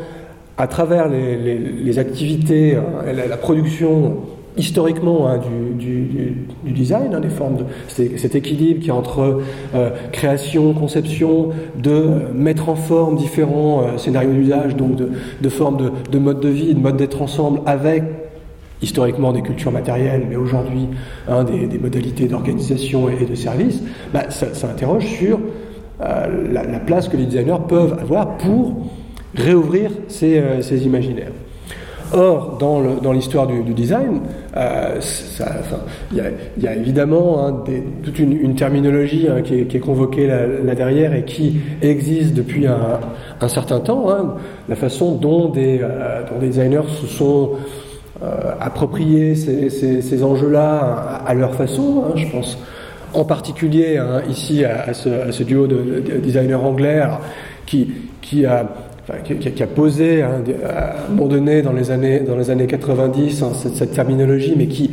à 0.58 0.68
travers 0.68 1.08
les, 1.10 1.58
les, 1.58 2.00
activités, 2.00 2.78
la, 3.06 3.38
production 3.38 4.18
historiquement 4.58 5.30
hein, 5.30 5.40
du, 5.78 6.36
du, 6.64 6.72
design, 6.72 7.14
hein, 7.14 7.22
des 7.22 7.30
formes 7.30 7.58
de 7.58 7.64
cet 7.88 8.36
équilibre 8.36 8.82
qui 8.82 8.90
est 8.90 8.92
entre 8.92 9.42
création, 10.12 10.74
conception, 10.74 11.52
de 11.82 12.10
mettre 12.36 12.68
en 12.68 12.76
forme 12.76 13.16
différents 13.16 13.98
scénarios 13.98 14.34
d'usage, 14.34 14.76
donc 14.76 14.96
de, 14.96 15.10
de 15.40 15.50
formes 15.50 15.78
de, 15.78 15.92
de 16.12 16.20
mode 16.20 16.42
de 16.42 16.50
vie, 16.50 16.74
de 16.74 16.80
mode 16.80 16.98
d'être 16.98 17.22
ensemble, 17.22 17.62
avec 17.66 18.04
historiquement 18.82 19.34
des 19.34 19.42
cultures 19.42 19.72
matérielles, 19.72 20.26
mais 20.30 20.36
aujourd'hui 20.36 20.88
hein, 21.28 21.44
des, 21.44 21.80
modalités 21.80 22.28
d'organisation 22.28 23.10
et 23.10 23.26
de 23.26 23.36
service, 23.36 23.82
bah, 24.14 24.30
ça, 24.30 24.48
interroge 24.68 25.06
sur 25.06 25.40
euh, 26.02 26.52
la, 26.52 26.80
place 26.80 27.08
que 27.10 27.18
les 27.18 27.26
designers 27.26 27.58
peuvent 27.68 27.98
avoir 28.00 28.38
pour 28.38 28.90
réouvrir 29.36 29.92
ces, 30.08 30.40
euh, 30.40 30.78
imaginaires. 30.78 31.32
Or, 32.12 32.58
dans 32.58 33.12
l'histoire 33.12 33.46
du, 33.46 33.62
design, 33.76 34.22
euh, 34.58 35.00
il 36.12 36.24
y, 36.58 36.68
a 36.68 36.76
évidemment 36.76 37.46
hein, 37.46 37.64
toute 38.02 38.18
une, 38.18 38.56
terminologie 38.56 39.28
hein, 39.30 39.44
qui, 39.44 39.60
est, 39.60 39.80
convoquée 39.80 40.26
là, 40.26 40.74
derrière 40.74 41.14
et 41.14 41.24
qui 41.24 41.60
existe 41.84 42.34
depuis 42.34 42.66
un, 42.66 43.48
certain 43.48 43.80
temps. 43.80 44.08
la 44.68 44.76
façon 44.76 45.18
dont 45.18 45.50
des, 45.50 45.82
dont 46.32 46.40
des 46.40 46.48
designers 46.48 46.90
se 47.00 47.06
sont 47.06 47.52
euh, 47.54 47.89
approprier 48.60 49.36
ces, 49.36 50.24
enjeux-là 50.24 51.22
à, 51.26 51.34
leur 51.34 51.56
façon. 51.56 52.04
Hein, 52.06 52.14
je 52.16 52.28
pense 52.28 52.58
en 53.14 53.26
particulier 53.26 53.98
hein, 53.98 54.22
ici 54.30 54.64
à, 54.66 54.94
ce, 54.94 55.44
duo 55.44 55.68
de, 55.68 56.04
designers 56.22 56.56
anglais 56.56 57.04
qui, 57.66 57.92
qui 58.22 58.46
a 58.46 58.68
qui, 59.24 59.64
a 59.64 59.68
posé 59.68 60.22
hein, 60.22 60.44
dans 61.10 61.74
les 61.74 61.92
années, 61.92 62.20
dans 62.20 62.36
les 62.36 62.50
années 62.50 62.68
90 62.68 63.44
cette, 63.54 63.92
terminologie, 63.92 64.54
mais 64.56 64.68
qui 64.68 64.92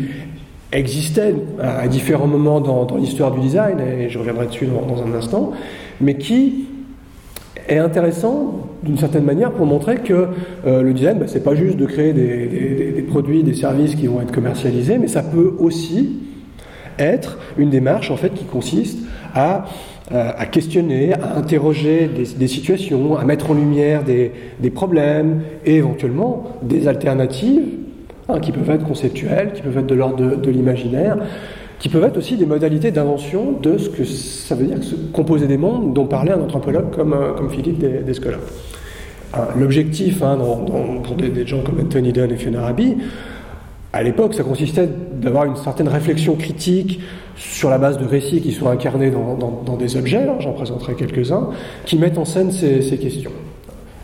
existait 0.72 1.34
à, 1.60 1.86
différents 1.88 2.26
moments 2.26 2.60
dans, 2.60 2.96
l'histoire 2.96 3.32
du 3.32 3.40
design, 3.40 3.78
et 3.80 4.08
je 4.08 4.18
reviendrai 4.18 4.46
dessus 4.46 4.66
dans, 4.66 5.02
un 5.02 5.14
instant, 5.14 5.52
mais 6.00 6.14
qui 6.14 6.66
est 7.68 7.78
intéressant 7.78 8.66
d'une 8.82 8.98
certaine 8.98 9.24
manière 9.24 9.52
pour 9.52 9.66
montrer 9.66 9.96
que 9.96 10.28
euh, 10.66 10.82
le 10.82 10.92
design, 10.92 11.18
bah, 11.18 11.26
c'est 11.26 11.42
pas 11.42 11.54
juste 11.54 11.76
de 11.76 11.86
créer 11.86 12.12
des, 12.12 13.04
produits, 13.08 13.42
des 13.42 13.54
services 13.54 13.94
qui 13.94 14.06
vont 14.06 14.20
être 14.20 14.32
commercialisés, 14.32 14.98
mais 14.98 15.08
ça 15.08 15.22
peut 15.22 15.54
aussi 15.58 16.20
être 16.98 17.38
une 17.58 17.70
démarche 17.70 18.10
en 18.10 18.16
fait 18.16 18.30
qui 18.30 18.44
consiste 18.44 18.98
à, 19.34 19.66
euh, 20.12 20.30
questionner, 20.50 21.14
à 21.14 21.36
interroger 21.36 22.08
des, 22.08 22.48
situations, 22.48 23.16
à 23.16 23.24
mettre 23.24 23.50
en 23.50 23.54
lumière 23.54 24.02
des, 24.04 24.70
problèmes 24.70 25.42
et 25.64 25.76
éventuellement 25.76 26.44
des 26.62 26.88
alternatives 26.88 27.64
hein, 28.28 28.40
qui 28.40 28.52
peuvent 28.52 28.70
être 28.70 28.86
conceptuelles, 28.86 29.52
qui 29.54 29.62
peuvent 29.62 29.78
être 29.78 29.86
de 29.86 29.94
l'ordre 29.94 30.36
de, 30.36 30.50
l'imaginaire, 30.50 31.18
qui 31.78 31.88
peuvent 31.88 32.04
être 32.04 32.16
aussi 32.16 32.36
des 32.36 32.46
modalités 32.46 32.90
d'invention 32.90 33.52
de 33.62 33.78
ce 33.78 33.88
que 33.88 34.04
ça 34.04 34.54
veut 34.54 34.66
dire 34.66 34.78
composer 35.12 35.46
des 35.46 35.58
mondes 35.58 35.92
dont 35.94 36.06
parlait 36.06 36.32
un 36.32 36.40
anthropologue 36.40 36.90
comme, 36.94 37.12
euh, 37.12 37.32
comme 37.32 37.50
Philippe 37.50 37.78
Descola. 38.04 38.38
L'objectif 39.58 40.22
hein, 40.22 40.38
pour 41.04 41.14
des, 41.16 41.46
gens 41.46 41.60
comme 41.60 41.78
Anthony 41.78 42.12
Dunn 42.12 42.30
et 42.30 42.36
Fiona 42.36 42.62
Rabi, 42.62 42.96
à 43.92 44.02
l'époque, 44.02 44.32
ça 44.32 44.42
consistait 44.42 44.88
d'avoir 45.12 45.44
une 45.44 45.56
certaine 45.56 45.88
réflexion 45.88 46.36
critique 46.36 47.00
sur 47.36 47.68
la 47.68 47.76
base 47.76 47.98
de 47.98 48.06
récits 48.06 48.40
qui 48.40 48.52
sont 48.52 48.68
incarnés 48.68 49.10
dans, 49.10 49.76
des 49.76 49.96
objets, 49.96 50.26
j'en 50.40 50.52
présenterai 50.52 50.94
quelques-uns, 50.94 51.50
qui 51.84 51.98
mettent 51.98 52.16
en 52.16 52.24
scène 52.24 52.50
ces 52.50 52.98
questions 52.98 53.32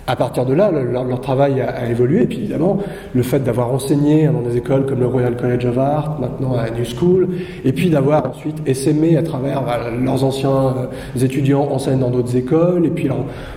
à 0.07 0.17
partir 0.17 0.45
de 0.45 0.53
là, 0.53 0.71
leur, 0.71 1.21
travail 1.21 1.61
a, 1.61 1.89
évolué. 1.89 2.23
Et 2.23 2.27
puis 2.27 2.39
évidemment, 2.39 2.79
le 3.15 3.23
fait 3.23 3.41
d'avoir 3.41 3.73
enseigné 3.73 4.27
dans 4.27 4.41
des 4.41 4.57
écoles 4.57 4.87
comme 4.87 5.01
le 5.01 5.07
Royal 5.07 5.37
College 5.37 5.65
of 5.67 5.79
Art, 5.79 6.19
maintenant 6.21 6.55
à 6.55 6.71
New 6.71 6.85
School, 6.85 7.29
et 7.65 7.73
puis 7.73 7.91
d'avoir 7.91 8.27
ensuite 8.27 8.57
essaimé 8.67 9.17
à 9.17 9.23
travers 9.23 9.63
leurs 10.03 10.25
anciens 10.25 10.51
euh, 10.51 11.25
étudiants 11.25 11.69
enseignent 11.71 12.01
dans 12.01 12.11
d'autres 12.11 12.37
écoles, 12.37 12.87
et 12.87 12.91
puis 12.91 13.09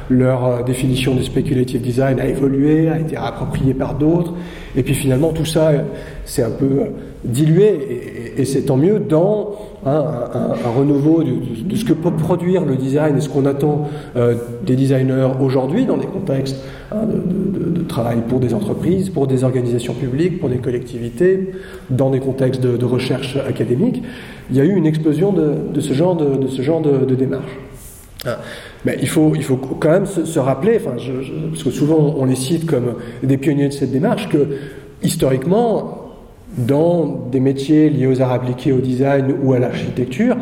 leur, 0.09 0.45
euh, 0.45 0.63
définition 0.63 1.15
du 1.15 1.23
speculative 1.23 1.81
design 1.81 2.19
a 2.19 2.25
évolué, 2.25 2.89
a 2.89 2.99
été 2.99 3.17
appropriée 3.17 3.73
par 3.73 3.95
d'autres. 3.95 4.33
Et 4.75 4.83
puis 4.83 4.93
finalement, 4.93 5.29
tout 5.29 5.45
ça 5.45 5.69
euh, 5.69 5.81
s'est 6.25 6.43
un 6.43 6.51
peu 6.51 6.85
dilué, 7.25 8.33
et, 8.37 8.45
c'est 8.45 8.63
tant 8.63 8.77
mieux 8.77 8.99
dans 8.99 9.55
Hein, 9.87 10.03
un, 10.33 10.69
renouveau 10.69 11.21
de, 11.21 11.75
ce 11.75 11.85
que 11.85 11.93
peut 11.93 12.09
produire 12.09 12.65
le 12.65 12.75
design 12.75 13.19
et 13.19 13.21
ce 13.21 13.29
qu'on 13.29 13.45
attend 13.45 13.87
euh, 14.15 14.33
des 14.65 14.75
designers 14.75 15.29
aujourd'hui 15.39 15.85
dans 15.85 15.97
des 15.97 16.07
contextes 16.07 16.55
hein, 16.91 17.03
de, 17.05 17.83
travail 17.83 18.23
pour 18.27 18.39
des 18.39 18.55
entreprises, 18.55 19.11
pour 19.11 19.27
des 19.27 19.43
organisations 19.43 19.93
publiques, 19.93 20.39
pour 20.39 20.49
des 20.49 20.57
collectivités, 20.57 21.51
dans 21.91 22.09
des 22.09 22.19
contextes 22.19 22.61
de, 22.61 22.83
recherche 22.83 23.37
académique. 23.47 24.01
Il 24.49 24.57
y 24.57 24.59
a 24.59 24.63
eu 24.63 24.73
une 24.73 24.87
explosion 24.87 25.31
de, 25.31 25.79
ce 25.79 25.93
genre 25.93 26.15
de, 26.15 27.13
démarche. 27.13 27.55
Ah. 28.25 28.39
Mais 28.85 28.97
il 28.99 29.07
faut, 29.07 29.33
il 29.35 29.43
faut 29.43 29.57
quand 29.57 29.91
même 29.91 30.07
se, 30.07 30.39
rappeler, 30.39 30.79
parce 30.79 31.63
que 31.63 31.69
souvent 31.69 32.15
on 32.17 32.25
les 32.25 32.35
cite 32.35 32.65
comme 32.65 32.95
des 33.21 33.37
pionniers 33.37 33.67
de 33.67 33.73
cette 33.73 33.91
démarche, 33.91 34.29
que 34.29 34.47
historiquement, 35.03 36.04
dans 36.57 37.27
des 37.31 37.39
métiers 37.39 37.89
liés 37.89 38.07
aux 38.07 38.21
arts 38.21 38.31
appliqués 38.31 38.71
au 38.71 38.79
design 38.79 39.33
ou 39.43 39.53
à 39.53 39.59
l'architecture, 39.59 40.37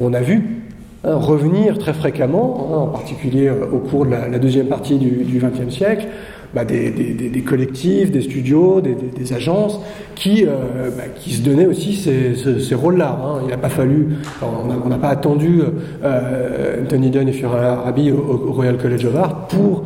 on 0.00 0.12
a 0.12 0.20
vu 0.20 0.62
hein, 1.04 1.14
revenir 1.14 1.78
très 1.78 1.92
fréquemment, 1.92 2.68
hein, 2.72 2.76
en 2.78 2.86
particulier 2.88 3.48
euh, 3.48 3.66
au 3.72 3.78
cours 3.78 4.06
de 4.06 4.10
la, 4.10 4.38
deuxième 4.38 4.66
partie 4.66 4.98
du 4.98 5.38
XXe 5.38 5.74
siècle, 5.74 6.06
bah, 6.54 6.64
des, 6.64 7.42
collectifs, 7.44 8.12
des 8.12 8.20
studios, 8.20 8.80
des, 8.80 9.32
agences 9.32 9.80
qui, 10.14 10.44
euh, 10.46 10.88
bah, 10.96 11.04
qui 11.16 11.32
se 11.32 11.42
donnaient 11.42 11.66
aussi 11.66 11.94
ces, 11.96 12.74
rôles-là. 12.76 13.18
Hein. 13.20 13.40
Il 13.44 13.50
n'a 13.50 13.56
pas 13.56 13.68
fallu, 13.68 14.10
on 14.40 14.88
n'a 14.88 14.98
pas 14.98 15.08
attendu 15.08 15.62
euh, 16.04 16.82
Anthony 16.82 17.10
Dunn 17.10 17.28
et 17.28 17.32
Fiora 17.32 17.82
Rabi 17.82 18.12
au, 18.12 18.18
au, 18.48 18.52
Royal 18.52 18.76
College 18.76 19.04
of 19.04 19.16
Art 19.16 19.48
pour 19.48 19.84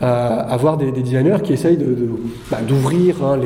avoir 0.00 0.76
des, 0.76 0.92
designers 0.92 1.42
qui 1.42 1.52
essayent 1.52 1.78
bah, 2.50 2.58
d'ouvrir 2.66 3.16
de, 3.16 3.22
hein, 3.22 3.36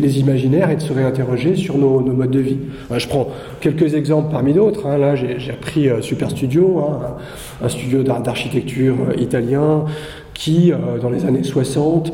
les, 0.00 0.18
imaginaires 0.18 0.70
et 0.70 0.76
de 0.76 0.80
se 0.80 0.92
réinterroger 0.92 1.56
sur 1.56 1.76
nos, 1.76 2.00
modes 2.00 2.30
de 2.30 2.40
vie. 2.40 2.58
je 2.96 3.06
prends 3.06 3.28
quelques 3.60 3.94
exemples 3.94 4.30
parmi 4.30 4.52
d'autres. 4.54 4.86
Hein. 4.86 4.98
Là, 4.98 5.14
j'ai 5.14 5.50
appris 5.50 5.88
euh, 5.88 6.00
Super 6.00 6.30
Studio, 6.30 6.78
hein, 6.78 7.16
un 7.62 7.68
studio 7.68 8.02
d'architecture 8.02 8.96
euh, 9.08 9.20
italien 9.20 9.84
qui, 10.34 10.72
euh, 10.72 10.98
dans 11.00 11.10
les 11.10 11.24
années 11.24 11.42
60, 11.42 12.12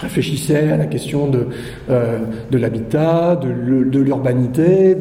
réfléchissait 0.00 0.70
à 0.70 0.76
la 0.76 0.86
question 0.86 1.28
de, 1.28 1.46
euh, 1.90 2.18
de 2.50 2.58
l'habitat, 2.58 3.36
de 3.36 3.48
l'urbanité, 3.48 4.96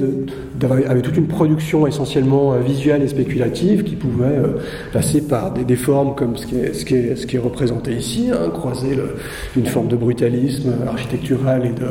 avait 0.67 1.01
toute 1.01 1.17
une 1.17 1.27
production 1.27 1.87
essentiellement 1.87 2.53
euh, 2.53 2.59
visuelle 2.59 3.01
et 3.01 3.07
spéculative 3.07 3.83
qui 3.83 3.95
pouvait 3.95 4.25
euh, 4.25 4.47
passer 4.91 5.21
par 5.21 5.53
des, 5.53 5.63
des, 5.63 5.75
formes 5.75 6.15
comme 6.15 6.35
ce 6.37 6.45
qui 6.45 6.57
est, 6.57 6.73
ce 6.73 6.85
qui 6.85 6.95
est, 6.95 7.15
ce 7.15 7.27
qui 7.27 7.37
est 7.37 7.39
représenté 7.39 7.93
ici, 7.93 8.29
hein, 8.31 8.49
croiser 8.49 8.95
le, 8.95 9.15
une 9.55 9.65
forme 9.65 9.87
de 9.87 9.95
brutalisme 9.95 10.73
architectural 10.87 11.65
et 11.65 11.69
de, 11.69 11.87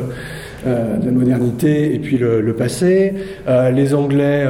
euh, 0.67 0.97
de 0.97 1.09
modernité 1.09 1.95
et 1.95 1.99
puis 1.99 2.17
le, 2.17 2.41
le 2.41 2.53
passé. 2.53 3.13
Euh, 3.47 3.71
les 3.71 3.93
Anglais, 3.93 4.45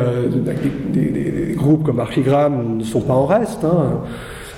des, 0.94 1.02
des, 1.02 1.10
des, 1.12 1.54
groupes 1.56 1.84
comme 1.84 2.00
Archigram 2.00 2.78
ne 2.78 2.84
sont 2.84 3.02
pas 3.02 3.14
en 3.14 3.26
reste. 3.26 3.64
Hein. 3.64 4.02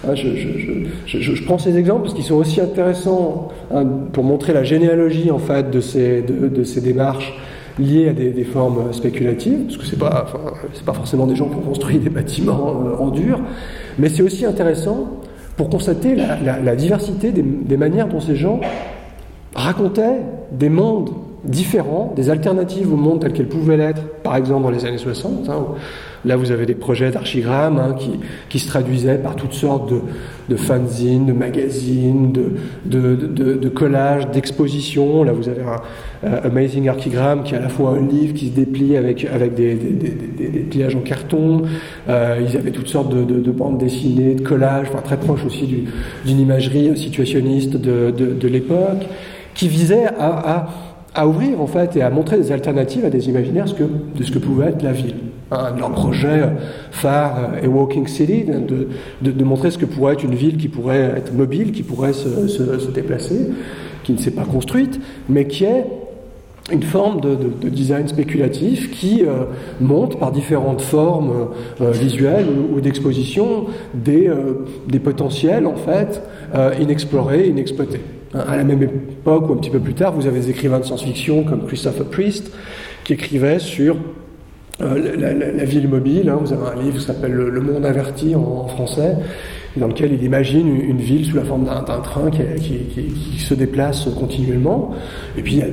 Ah, 0.08 0.16
je, 0.16 1.44
prends 1.44 1.60
ces 1.60 1.78
exemples 1.78 2.04
parce 2.04 2.16
qu'ils 2.16 2.24
sont 2.24 2.36
aussi 2.36 2.60
intéressants 2.60 3.50
hein, 3.72 3.86
pour 4.12 4.24
montrer 4.24 4.52
la 4.52 4.64
généalogie 4.64 5.30
en 5.30 5.38
fait 5.38 5.70
de 5.70 5.80
ces, 5.80 6.24
démarches 6.82 7.34
liées 7.78 8.10
à 8.10 8.14
des, 8.14 8.44
formes 8.44 8.92
spéculatives, 8.94 9.66
parce 9.66 9.78
que 9.78 9.86
c'est 9.86 10.00
pas, 10.00 10.26
pas 10.86 10.94
forcément 10.94 11.28
des 11.28 11.36
gens 11.36 11.50
qui 11.50 11.56
ont 11.56 11.62
construit 11.62 12.00
des 12.00 12.10
bâtiments 12.10 12.84
euh, 12.84 13.04
en 13.04 13.10
dur, 13.10 13.40
mais 14.00 14.10
c'est 14.10 14.24
aussi 14.24 14.46
intéressant 14.46 15.22
pour 15.56 15.70
constater 15.70 16.16
la, 16.16 16.76
diversité 16.76 17.32
des, 17.32 17.78
manières 17.78 18.08
dont 18.08 18.22
ces 18.22 18.36
gens 18.36 18.60
racontaient 19.54 20.22
des 20.52 20.70
mondes 20.70 21.12
différents, 21.44 22.14
des 22.16 22.30
alternatives 22.30 22.92
au 22.92 22.98
monde 22.98 23.22
tel 23.22 23.34
qu'elles 23.34 23.48
pouvaient 23.48 23.78
l'être, 23.78 24.02
par 24.24 24.36
exemple 24.36 24.64
dans 24.64 24.70
les 24.70 24.86
années 24.86 24.98
60. 24.98 25.50
Là, 26.24 26.36
vous 26.36 26.52
avez 26.52 26.68
des 26.68 26.76
projets 26.76 27.10
d'archigrammes 27.10 27.80
hein, 27.80 27.96
qui, 27.98 28.12
qui, 28.48 28.60
se 28.60 28.68
traduisaient 28.68 29.18
par 29.18 29.36
toutes 29.36 29.54
sortes 29.54 29.90
de, 29.90 30.02
de 30.50 30.56
fanzines, 30.56 31.26
de 31.26 31.34
magazines, 31.34 32.32
de, 32.32 32.52
de, 32.86 33.16
de, 33.16 33.54
de 33.56 33.70
collages, 33.70 34.30
d'expositions. 34.30 35.24
Là, 35.24 35.32
vous 35.32 35.50
avez 35.50 35.64
un 35.64 36.34
Amazing 36.44 36.90
Archigram 36.90 37.42
qui 37.44 37.56
est 37.56 37.58
à 37.58 37.62
la 37.62 37.70
fois 37.70 37.98
un 37.98 38.08
livre 38.08 38.36
qui 38.36 38.50
se 38.50 38.54
déplie 38.54 38.96
avec, 38.98 39.26
avec 39.26 39.56
des, 39.56 39.74
des, 39.74 39.92
des, 39.92 40.50
des 40.50 40.60
pliages 40.60 40.96
en 40.96 41.02
carton. 41.02 41.64
Euh, 42.08 42.40
ils 42.48 42.56
avaient 42.56 42.72
toutes 42.72 42.90
sortes 42.90 43.10
de, 43.10 43.52
bandes 43.52 43.80
dessinées, 43.80 44.36
de 44.36 44.44
collages, 44.44 44.88
enfin, 44.92 45.02
très 45.02 45.18
proches 45.18 45.44
aussi 45.44 45.66
d'une 46.24 46.40
imagerie 46.40 46.96
situationniste 46.96 47.78
de, 47.78 48.48
l'époque, 48.48 49.08
qui 49.56 49.68
visait 49.68 50.06
à, 50.20 50.58
à 50.58 50.70
à 51.14 51.28
ouvrir 51.28 51.62
en 51.62 51.68
fait 51.68 51.96
et 51.96 52.02
à 52.02 52.10
montrer 52.10 52.38
des 52.38 52.52
alternatives 52.52 53.06
à 53.06 53.10
des 53.10 53.28
imaginaires 53.28 53.66
de 53.66 54.24
ce 54.24 54.32
que 54.32 54.40
pouvait 54.40 54.68
être 54.68 54.82
la 54.82 54.94
ville. 54.94 55.16
Un 55.52 55.76
leur 55.76 55.92
projet 55.92 56.44
phare 56.92 57.56
est 57.62 57.68
Walking 57.68 58.08
City, 58.08 58.46
de, 58.46 58.88
de, 59.32 59.44
montrer 59.44 59.70
ce 59.70 59.78
que 59.78 59.86
pourrait 59.86 60.14
être 60.14 60.24
une 60.24 60.36
ville 60.36 60.56
qui 60.56 60.70
pourrait 60.70 61.14
être 61.18 61.34
mobile, 61.34 61.74
qui 61.74 61.84
pourrait 61.84 62.14
se, 62.14 62.48
se, 62.48 62.90
déplacer, 62.90 63.50
qui 64.04 64.14
ne 64.14 64.18
s'est 64.18 64.32
pas 64.32 64.46
construite, 64.46 65.02
mais 65.28 65.48
qui 65.48 65.66
est 65.66 65.86
une 66.72 66.84
forme 66.84 67.20
de, 67.20 67.36
de 67.36 67.68
design 67.68 68.08
spéculatif 68.08 68.92
qui 68.92 69.26
euh, 69.26 69.44
montre 69.82 70.18
par 70.18 70.32
différentes 70.32 70.82
formes 70.82 71.50
euh, 71.82 71.92
visuelles 71.92 72.48
ou, 72.74 72.80
d'exposition 72.80 73.66
des, 73.94 74.30
euh, 74.30 74.66
des 74.88 75.00
potentiels 75.00 75.68
en 75.68 75.76
fait 75.76 76.22
inexplorés, 76.80 77.48
inexploités. 77.48 78.02
À 78.34 78.56
la 78.56 78.64
même 78.64 78.82
époque 78.82 79.50
ou 79.50 79.54
un 79.54 79.58
petit 79.58 79.70
peu 79.70 79.80
plus 79.80 79.94
tard, 79.94 80.14
vous 80.14 80.26
avez 80.26 80.40
des 80.40 80.50
écrivains 80.50 80.80
de 80.80 80.86
science-fiction 80.86 81.44
comme 81.44 81.66
Christopher 81.66 82.06
Priest 82.06 82.52
qui 83.04 83.14
écrivaient 83.14 83.60
sur 83.60 83.98
euh, 84.82 85.54
la, 85.58 85.66
ville 85.66 85.90
mobile. 85.90 86.30
Hein. 86.30 86.38
Vous 86.40 86.54
avez 86.54 86.80
un 86.80 86.82
livre 86.82 86.98
qui 86.98 87.04
s'appelle 87.04 87.34
le, 87.34 87.62
Monde 87.62 87.86
averti 87.86 88.36
en 88.36 88.68
français 88.68 89.18
dans 89.78 89.88
lequel 89.88 90.14
il 90.14 90.24
imagine 90.24 90.68
une, 90.68 90.98
ville 90.98 91.26
sous 91.26 91.38
la 91.38 91.44
forme 91.44 91.64
d'un 91.64 91.82
train 91.82 92.30
qui, 92.30 93.40
se 93.40 93.54
déplace 93.54 94.08
continuellement. 94.20 94.92
Et 95.38 95.42
puis 95.42 95.54
il 95.54 95.60
y 95.60 95.62
a 95.62 95.68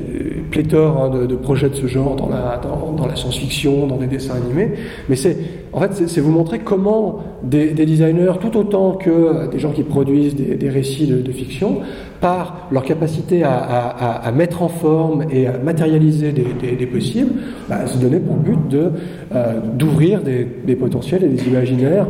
pléthore 0.51 1.03
hein, 1.03 1.27
de, 1.27 1.37
projets 1.37 1.69
de 1.69 1.75
ce 1.75 1.87
genre 1.87 2.17
dans 2.17 2.29
la, 2.29 3.17
science-fiction, 3.17 3.87
dans 3.87 3.97
des 3.97 4.07
dessins 4.07 4.37
animés. 4.37 4.73
Mais 5.09 5.17
c'est 5.17 5.37
en 5.73 5.81
fait 5.81 6.09
c'est 6.09 6.21
vous 6.21 6.31
montrer 6.31 6.61
comment 6.61 7.21
des, 7.43 7.73
designers, 7.73 8.33
tout 8.41 8.57
autant 8.57 8.93
que 8.93 9.51
des 9.51 9.59
gens 9.59 9.73
qui 9.73 9.83
produisent 9.83 10.37
des, 10.37 10.69
récits 10.69 11.07
de, 11.07 11.33
fiction, 11.33 11.81
par 12.21 12.69
leur 12.71 12.85
capacité 12.85 13.43
à, 13.43 14.33
mettre 14.35 14.63
en 14.63 14.69
forme 14.69 15.25
et 15.31 15.47
à 15.47 15.59
matérialiser 15.59 16.33
des, 16.33 16.87
possibles, 16.87 17.33
bah, 17.69 17.87
se 17.87 17.99
donner 17.99 18.21
pour 18.21 18.37
but 18.37 18.75
euh, 18.75 19.61
d'ouvrir 19.75 20.23
des 20.23 20.77
potentiels 20.77 21.25
et 21.25 21.29
des 21.29 21.49
imaginaires 21.49 22.07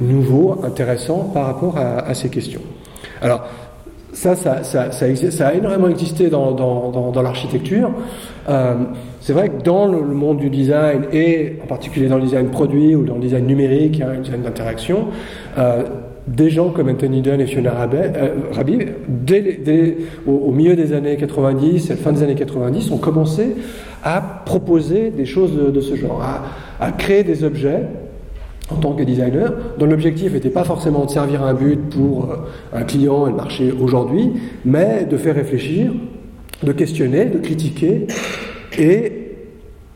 nouveau, 0.00 0.60
intéressant 0.64 1.30
par 1.32 1.46
rapport 1.46 1.76
à, 1.78 2.12
ces 2.14 2.28
questions. 2.28 2.60
Alors, 3.22 3.46
ça, 4.12 4.36
ça, 4.36 4.62
ça, 4.62 4.90
ça, 4.92 5.48
a 5.48 5.54
énormément 5.54 5.88
existé 5.88 6.28
dans, 6.28 6.52
dans, 6.52 7.10
dans, 7.10 7.22
l'architecture. 7.22 7.90
Euh, 8.48 8.74
c'est 9.20 9.32
vrai 9.32 9.48
que 9.48 9.62
dans 9.62 9.86
le, 9.86 10.02
monde 10.02 10.38
du 10.38 10.50
design, 10.50 11.04
et 11.12 11.58
en 11.62 11.66
particulier 11.66 12.08
dans 12.08 12.18
le 12.18 12.22
design 12.22 12.48
produit 12.48 12.94
ou 12.94 13.04
dans 13.04 13.14
le 13.14 13.20
design 13.20 13.46
numérique, 13.46 14.00
hein, 14.00 14.12
le 14.16 14.22
design 14.22 14.42
d'interaction, 14.42 15.08
euh, 15.58 15.82
des 16.26 16.50
gens 16.50 16.70
comme 16.70 16.88
Anthony 16.88 17.20
Dunn 17.20 17.40
et 17.40 17.46
Fiona 17.46 17.72
Rabi, 17.72 18.78
dès, 19.08 19.96
au, 20.26 20.50
milieu 20.52 20.74
des 20.74 20.92
années 20.92 21.16
90 21.16 21.90
et 21.90 21.96
fin 21.96 22.12
des 22.12 22.22
années 22.22 22.34
90, 22.34 22.90
ont 22.92 22.98
commencé 22.98 23.56
à 24.02 24.20
proposer 24.44 25.10
des 25.10 25.26
choses 25.26 25.54
de, 25.54 25.80
ce 25.80 25.96
genre, 25.96 26.22
à, 26.80 26.92
créer 26.92 27.24
des 27.24 27.44
objets 27.44 27.82
en 28.70 28.76
tant 28.76 28.92
que 28.92 29.02
designer, 29.02 29.52
dont 29.78 29.86
l'objectif 29.86 30.32
n'était 30.32 30.50
pas 30.50 30.64
forcément 30.64 31.04
de 31.04 31.10
servir 31.10 31.42
un 31.42 31.54
but 31.54 31.78
pour 31.90 32.30
euh, 32.30 32.36
un 32.72 32.82
client 32.82 33.26
et 33.26 33.30
le 33.30 33.36
marché 33.36 33.72
aujourd'hui, 33.72 34.32
mais 34.64 35.04
de 35.04 35.16
faire 35.16 35.34
réfléchir, 35.34 35.92
de 36.62 36.72
questionner, 36.72 37.26
de 37.26 37.38
critiquer 37.38 38.06
et 38.78 39.20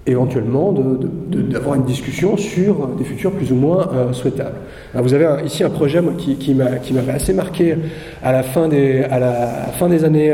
éventuellement 0.06 0.72
d'avoir 0.72 1.74
une 1.74 1.84
discussion 1.84 2.36
sur 2.36 2.88
des 2.88 3.04
futurs 3.04 3.32
plus 3.32 3.52
ou 3.52 3.56
moins 3.56 3.90
euh, 3.92 4.12
souhaitables. 4.12 4.56
vous 4.94 5.12
avez 5.12 5.44
ici 5.44 5.64
un 5.64 5.70
projet 5.70 6.00
qui, 6.16 6.36
qui 6.36 6.54
m'avait 6.54 7.12
assez 7.12 7.34
marqué 7.34 7.76
à 8.22 8.32
la 8.32 8.42
fin 8.42 8.68
des, 8.68 9.02
à 9.02 9.18
la 9.18 9.32
fin 9.78 9.88
des 9.88 10.04
années 10.04 10.32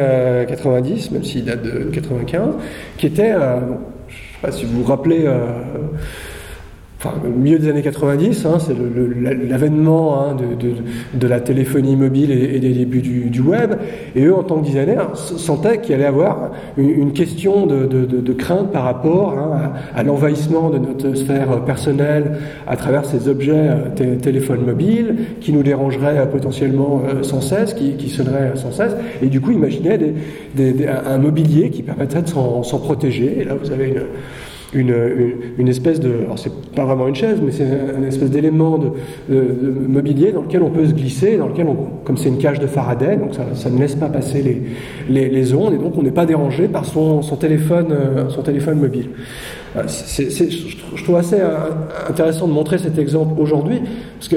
90, 0.49 1.09
euh, 1.11 1.15
même 1.15 1.25
s'il 1.25 1.45
date 1.45 1.63
de 1.63 1.91
95, 1.93 2.55
qui 2.99 3.07
était, 3.07 3.33
je 3.33 3.37
ne 3.37 3.41
sais 4.09 4.41
pas 4.43 4.53
si 4.53 4.65
vous 4.65 4.83
vous 4.83 4.89
rappelez, 4.89 5.27
enfin, 7.05 7.17
au 7.27 7.39
milieu 7.39 7.59
des 7.59 7.69
années 7.69 7.83
90, 7.83 8.47
hein, 8.47 8.59
c'est 8.59 8.75
l'avènement 9.49 10.23
hein, 10.23 10.37
de, 11.15 11.27
la 11.27 11.41
téléphonie 11.41 11.97
mobile 11.97 12.31
et, 12.31 12.59
des 12.59 12.73
débuts 12.73 13.01
du, 13.03 13.41
web. 13.41 13.75
Et 14.15 14.25
eux, 14.25 14.35
en 14.35 14.43
tant 14.43 14.61
que 14.61 14.67
designers, 14.67 15.15
sentaient 15.15 15.81
qu'il 15.81 15.95
allait 15.95 16.05
avoir 16.05 16.51
une, 16.77 17.13
question 17.13 17.67
de, 17.67 18.33
crainte 18.33 18.73
par 18.73 18.85
rapport 18.85 19.39
hein, 19.39 19.73
à, 19.95 20.03
l'envahissement 20.03 20.71
de 20.71 20.79
notre 20.79 21.15
sphère 21.15 21.65
personnelle 21.65 22.39
à 22.67 22.77
travers 22.77 23.05
ces 23.05 23.29
objets 23.29 23.53
euh, 23.55 24.17
téléphones 24.17 24.65
mobiles 24.65 25.17
qui 25.41 25.53
nous 25.53 25.63
dérangeraient 25.63 26.19
euh, 26.19 26.27
potentiellement 26.27 27.03
euh, 27.07 27.23
sans 27.23 27.41
cesse, 27.41 27.75
qui 27.75 28.09
sonneraient 28.09 28.53
sans 28.55 28.73
cesse. 28.73 28.93
Et 29.23 29.27
du 29.27 29.41
coup, 29.41 29.51
imaginaient 29.51 29.99
un 31.07 31.19
mobilier 31.19 31.71
qui 31.71 31.83
permettrait 31.83 32.23
de 32.23 32.29
s'en 32.29 32.79
protéger. 32.79 33.41
Et 33.41 33.45
là, 33.45 33.55
vous 33.55 33.71
avez 33.71 33.89
une 33.89 34.03
une, 34.75 34.95
une, 35.59 35.69
espèce 35.69 36.01
de, 36.01 36.13
alors 36.25 36.39
c'est 36.39 36.53
pas 36.75 36.85
vraiment 36.85 37.09
une 37.09 37.15
chaise, 37.15 37.39
mais 37.45 37.53
c'est 37.53 37.67
une 37.97 38.05
espèce 38.05 38.31
d'élément 38.31 38.79
de, 38.79 38.91
mobilier 39.89 40.33
dans 40.33 40.43
lequel 40.43 40.63
on 40.63 40.71
peut 40.71 40.87
se 40.87 40.93
glisser, 40.93 41.37
dans 41.37 41.49
lequel, 41.49 41.67
on, 41.69 41.77
comme 42.05 42.17
c'est 42.17 42.29
une 42.29 42.39
cage 42.39 42.61
de 42.61 42.67
Faraday, 42.67 43.17
donc 43.17 43.31
ça, 43.35 43.71
ne 43.71 43.79
laisse 43.79 43.95
pas 43.95 44.09
passer 44.09 44.43
les, 45.09 45.29
les, 45.29 45.55
ondes, 45.55 45.75
et 45.75 45.79
donc 45.79 45.97
on 45.97 46.03
n'est 46.03 46.11
pas 46.11 46.27
dérangé 46.27 46.69
par 46.69 46.85
son, 46.85 47.23
son 47.23 47.37
téléphone, 47.37 47.89
euh, 47.91 48.29
son 48.29 48.43
téléphone 48.43 48.79
mobile. 48.79 49.11
Euh, 49.77 49.83
je 49.87 51.05
trouve 51.05 51.17
assez 51.17 51.41
euh, 51.41 51.71
intéressant 52.09 52.47
de 52.47 52.53
montrer 52.53 52.79
cet 52.79 52.99
exemple 52.99 53.41
aujourd'hui, 53.41 53.81
parce 54.19 54.29
que 54.29 54.37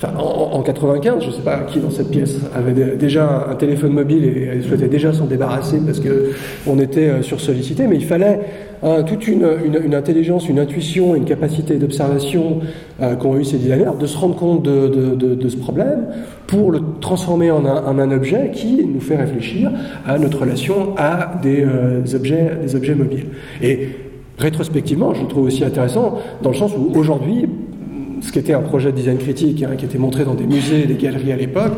Enfin, 0.00 0.12
en, 0.16 0.56
en, 0.56 0.62
95, 0.62 1.24
je 1.24 1.26
ne 1.26 1.32
sais 1.32 1.42
pas 1.42 1.58
qui 1.62 1.80
dans 1.80 1.90
cette 1.90 2.10
pièce 2.10 2.36
avait 2.54 2.72
déjà 2.96 3.48
un 3.50 3.56
téléphone 3.56 3.94
mobile 3.94 4.24
et 4.26 4.62
souhaitait 4.62 4.86
déjà 4.86 5.12
s'en 5.12 5.24
débarrasser 5.24 5.80
parce 5.84 5.98
que 5.98 6.34
on 6.68 6.78
était 6.78 7.20
sursollicité, 7.22 7.88
mais 7.88 7.96
il 7.96 8.04
fallait 8.04 8.38
toute 9.06 9.26
une, 9.26 9.44
intelligence, 9.94 10.48
une 10.48 10.58
intuition, 10.58 11.14
une 11.14 11.24
capacité 11.24 11.76
d'observation 11.76 12.60
euh, 13.00 13.16
qu'ont 13.16 13.36
eu 13.36 13.44
ces 13.44 13.58
designers, 13.58 13.96
de 13.98 14.06
se 14.06 14.16
rendre 14.16 14.36
compte 14.36 14.62
de, 14.62 15.48
ce 15.48 15.56
problème 15.56 16.06
pour 16.46 16.70
le 16.70 16.80
transformer 17.00 17.50
en 17.50 17.64
un, 17.64 18.10
objet 18.10 18.50
qui 18.52 18.84
nous 18.86 19.00
fait 19.00 19.16
réfléchir 19.16 19.70
à 20.06 20.18
notre 20.18 20.40
relation 20.40 20.94
à 20.96 21.32
des, 21.42 21.64
euh, 21.64 22.02
objets, 22.14 22.52
des 22.62 22.74
objets 22.74 22.94
mobiles. 22.94 23.26
Et 23.62 23.88
rétrospectivement, 24.38 25.14
je 25.14 25.22
le 25.22 25.28
trouve 25.28 25.46
aussi 25.46 25.64
intéressant 25.64 26.18
dans 26.42 26.50
le 26.50 26.56
sens 26.56 26.72
où 26.76 26.96
aujourd'hui, 26.98 27.46
ce 28.20 28.32
qui 28.32 28.38
était 28.38 28.54
un 28.54 28.62
projet 28.62 28.92
de 28.92 28.96
design 28.96 29.18
critique, 29.18 29.62
hein, 29.62 29.76
qui 29.76 29.84
était 29.84 29.98
montré 29.98 30.24
dans 30.24 30.34
des 30.34 30.46
musées 30.46 30.86
des 30.86 30.94
galeries 30.94 31.32
à 31.32 31.36
l'époque, 31.36 31.72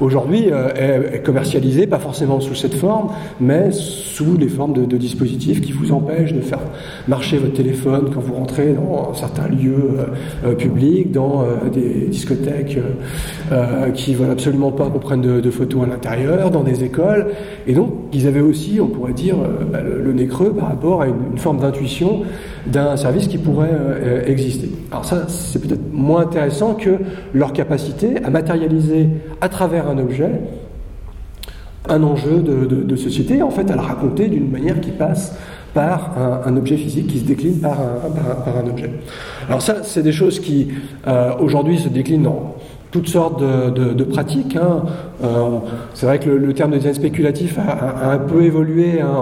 aujourd'hui 0.00 0.46
euh, 0.50 1.12
est, 1.12 1.22
commercialisé, 1.22 1.86
pas 1.86 1.98
forcément 1.98 2.40
sous 2.40 2.54
cette 2.54 2.74
forme, 2.74 3.08
mais 3.40 3.70
sous 3.70 4.36
les 4.36 4.48
formes 4.48 4.72
de, 4.86 4.96
dispositifs 4.96 5.60
qui 5.60 5.72
vous 5.72 5.92
empêchent 5.92 6.32
de 6.32 6.40
faire 6.40 6.60
marcher 7.08 7.38
votre 7.38 7.54
téléphone 7.54 8.10
quand 8.12 8.20
vous 8.20 8.34
rentrez 8.34 8.72
dans 8.72 9.12
certains 9.14 9.48
lieux 9.48 9.90
euh, 9.98 10.50
euh, 10.50 10.54
publics, 10.54 11.10
dans 11.10 11.44
des 11.72 12.06
discothèques 12.06 12.78
qui 13.94 14.14
veulent 14.14 14.30
absolument 14.30 14.70
pas 14.70 14.86
qu'on 14.86 14.98
prenne 14.98 15.20
de, 15.20 15.50
photos 15.50 15.84
à 15.84 15.86
l'intérieur, 15.86 16.50
dans 16.50 16.62
des 16.62 16.84
écoles. 16.84 17.26
Et 17.66 17.74
donc, 17.74 17.92
ils 18.12 18.26
avaient 18.26 18.40
aussi, 18.40 18.80
on 18.80 18.86
pourrait 18.86 19.12
dire, 19.12 19.36
bah, 19.72 19.80
le, 19.82 20.12
nez 20.12 20.26
creux 20.26 20.52
par 20.52 20.68
rapport 20.68 21.02
à 21.02 21.06
une, 21.08 21.36
forme 21.36 21.58
d'intuition 21.58 22.22
d'un 22.66 22.96
service 22.96 23.26
qui 23.26 23.38
pourrait 23.38 24.22
exister. 24.26 24.70
Alors 24.90 25.04
ça, 25.04 25.26
c'est 25.28 25.60
peut-être 25.60 25.92
moins 25.92 26.22
intéressant 26.22 26.74
que 26.74 26.90
leur 27.32 27.52
capacité 27.52 28.22
à 28.24 28.30
matérialiser 28.30 29.08
à 29.40 29.48
travers 29.48 29.83
un 29.88 29.98
objet 29.98 30.30
un 31.88 32.02
enjeu 32.02 32.40
de, 32.40 32.96
société, 32.96 33.42
en 33.42 33.50
fait, 33.50 33.70
à 33.70 33.74
le 33.74 33.80
raconter 33.80 34.28
d'une 34.28 34.50
manière 34.50 34.80
qui 34.80 34.90
passe 34.90 35.36
par 35.74 36.12
un, 36.46 36.56
objet 36.56 36.76
physique 36.76 37.08
qui 37.08 37.18
se 37.18 37.24
décline 37.24 37.58
par 37.58 37.72
un, 37.72 38.10
par 38.44 38.56
un, 38.56 38.68
objet. 38.68 38.90
Alors 39.48 39.60
ça, 39.60 39.82
c'est 39.82 40.02
des 40.02 40.12
choses 40.12 40.38
qui, 40.38 40.68
euh, 41.06 41.32
aujourd'hui, 41.40 41.78
se 41.78 41.88
déclinent 41.88 42.22
dans 42.22 42.54
toutes 42.90 43.08
sortes 43.08 43.42
de, 43.42 44.04
pratiques. 44.04 44.56
Hein. 44.56 44.84
Euh, 45.24 45.58
c'est 45.94 46.06
vrai 46.06 46.20
que 46.20 46.30
le, 46.30 46.54
terme 46.54 46.70
de 46.70 46.76
design 46.76 46.94
spéculatif 46.94 47.58
a, 47.58 48.12
un 48.12 48.18
peu 48.18 48.44
évolué 48.44 49.00
hein, 49.00 49.12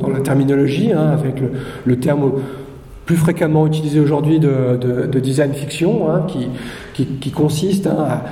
dans 0.00 0.08
la 0.08 0.20
terminologie, 0.20 0.92
hein, 0.92 1.16
avec 1.18 1.36
le, 1.86 1.96
terme 1.96 2.32
plus 3.06 3.16
fréquemment 3.16 3.66
utilisé 3.66 4.00
aujourd'hui 4.00 4.40
de, 4.40 5.18
design 5.20 5.54
fiction, 5.54 6.02
qui, 6.26 6.48
qui, 6.94 7.06
qui, 7.06 7.30
consiste 7.30 7.86
à 7.86 8.24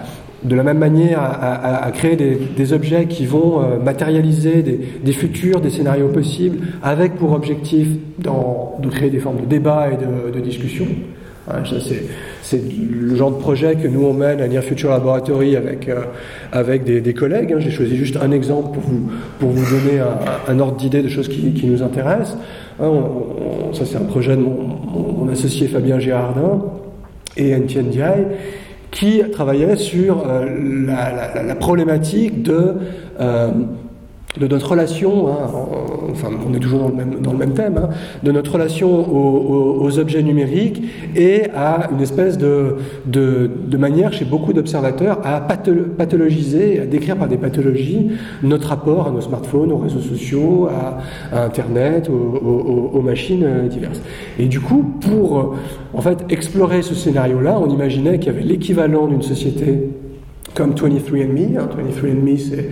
de 0.43 0.55
la 0.55 0.63
même 0.63 0.79
manière 0.79 1.21
à, 1.21 1.91
créer 1.93 2.17
des, 2.17 2.73
objets 2.73 3.07
qui 3.07 3.27
vont 3.27 3.61
euh, 3.61 3.79
matérialiser 3.79 4.63
des, 4.63 5.13
futurs, 5.13 5.61
des 5.61 5.71
scénarios 5.71 6.09
possibles, 6.09 6.59
avec 6.83 7.17
pour 7.17 7.33
objectif 7.33 7.89
de 8.19 8.89
créer 8.89 9.11
des 9.11 9.19
formes 9.19 9.41
de 9.41 9.47
débat 9.47 9.89
et 9.91 9.97
de, 10.33 10.41
discussion. 10.41 10.87
c'est 12.43 12.63
le 12.91 13.17
genre 13.17 13.33
de 13.33 13.41
projet 13.41 13.75
que 13.75 13.89
nous 13.89 14.05
on 14.05 14.13
mène 14.13 14.41
à 14.41 14.47
Near 14.47 14.63
Future 14.63 14.91
Laboratory 14.91 15.57
avec, 15.57 15.89
euh, 15.89 16.03
avec 16.53 16.85
des, 16.85 17.15
collègues. 17.15 17.53
Hein. 17.53 17.59
J'ai 17.59 17.71
choisi 17.71 17.97
juste 17.97 18.17
un 18.17 18.31
exemple 18.31 18.75
pour 18.75 18.83
vous, 18.83 19.11
pour 19.41 19.51
vous 19.51 19.77
donner 19.77 20.01
un, 20.47 20.61
ordre 20.61 20.77
d'idée 20.77 21.03
de 21.03 21.09
choses 21.09 21.29
qui, 21.29 21.67
nous 21.67 21.83
intéressent. 21.83 22.39
Hein, 22.81 22.93
ça 23.73 23.85
c'est 23.85 23.97
un 23.97 24.05
projet 24.05 24.37
de 24.37 24.43
mon, 24.43 25.29
associé 25.33 25.67
Fabien 25.67 25.99
Gérardin 25.99 26.63
et 27.37 27.55
Etienne 27.55 27.89
Diaye 27.89 28.25
qui 28.91 29.23
travaillait 29.31 29.77
sur 29.77 30.27
euh, 30.27 30.47
la, 30.87 31.55
problématique 31.55 32.43
de 32.43 32.75
euh, 33.21 33.51
de 34.37 34.47
notre 34.47 34.71
relation, 34.71 35.29
hein, 35.29 35.49
enfin 36.11 36.29
on 36.47 36.53
est 36.55 36.59
toujours 36.59 36.81
dans 36.81 36.89
le 36.89 36.95
même, 36.95 37.21
dans 37.21 37.33
le 37.33 37.39
même 37.39 37.55
thème, 37.55 37.79
hein, 37.79 37.89
de 38.23 38.31
notre 38.31 38.53
relation 38.53 38.89
aux, 38.89 39.99
objets 39.99 40.23
numériques 40.23 40.83
et 41.17 41.45
à 41.57 41.89
une 41.91 42.01
espèce 42.03 42.37
de, 42.37 42.77
de, 43.07 43.51
de 43.67 43.77
manière 43.79 44.13
chez 44.13 44.27
beaucoup 44.27 44.53
d'observateurs 44.53 45.19
à 45.25 45.41
pathologiser, 45.41 46.81
à 46.81 46.87
décrire 46.87 47.17
par 47.17 47.27
des 47.27 47.39
pathologies 47.39 48.11
notre 48.43 48.69
rapport 48.69 49.09
à 49.09 49.11
nos 49.11 49.23
smartphones, 49.23 49.73
aux 49.73 49.79
réseaux 49.79 50.01
sociaux, 50.01 50.69
à, 50.69 50.99
Internet, 51.45 52.11
aux, 52.11 53.01
machines 53.01 53.45
euh, 53.45 53.67
diverses. 53.67 54.01
Et 54.39 54.47
du 54.47 54.61
coup, 54.61 54.85
pour 55.01 55.57
en 55.95 56.01
fait 56.01 56.27
explorer 56.29 56.83
ce 56.83 56.95
scénario-là, 56.95 57.59
on 57.59 57.71
imaginait 57.71 58.19
qu'il 58.19 58.33
y 58.33 58.37
avait 58.37 58.45
l'équivalent 58.45 59.07
d'une 59.07 59.23
société 59.23 59.89
comme 60.55 60.73
23andMe. 60.73 61.57
Hein, 61.57 61.69
23andMe, 62.03 62.39
c'est 62.39 62.69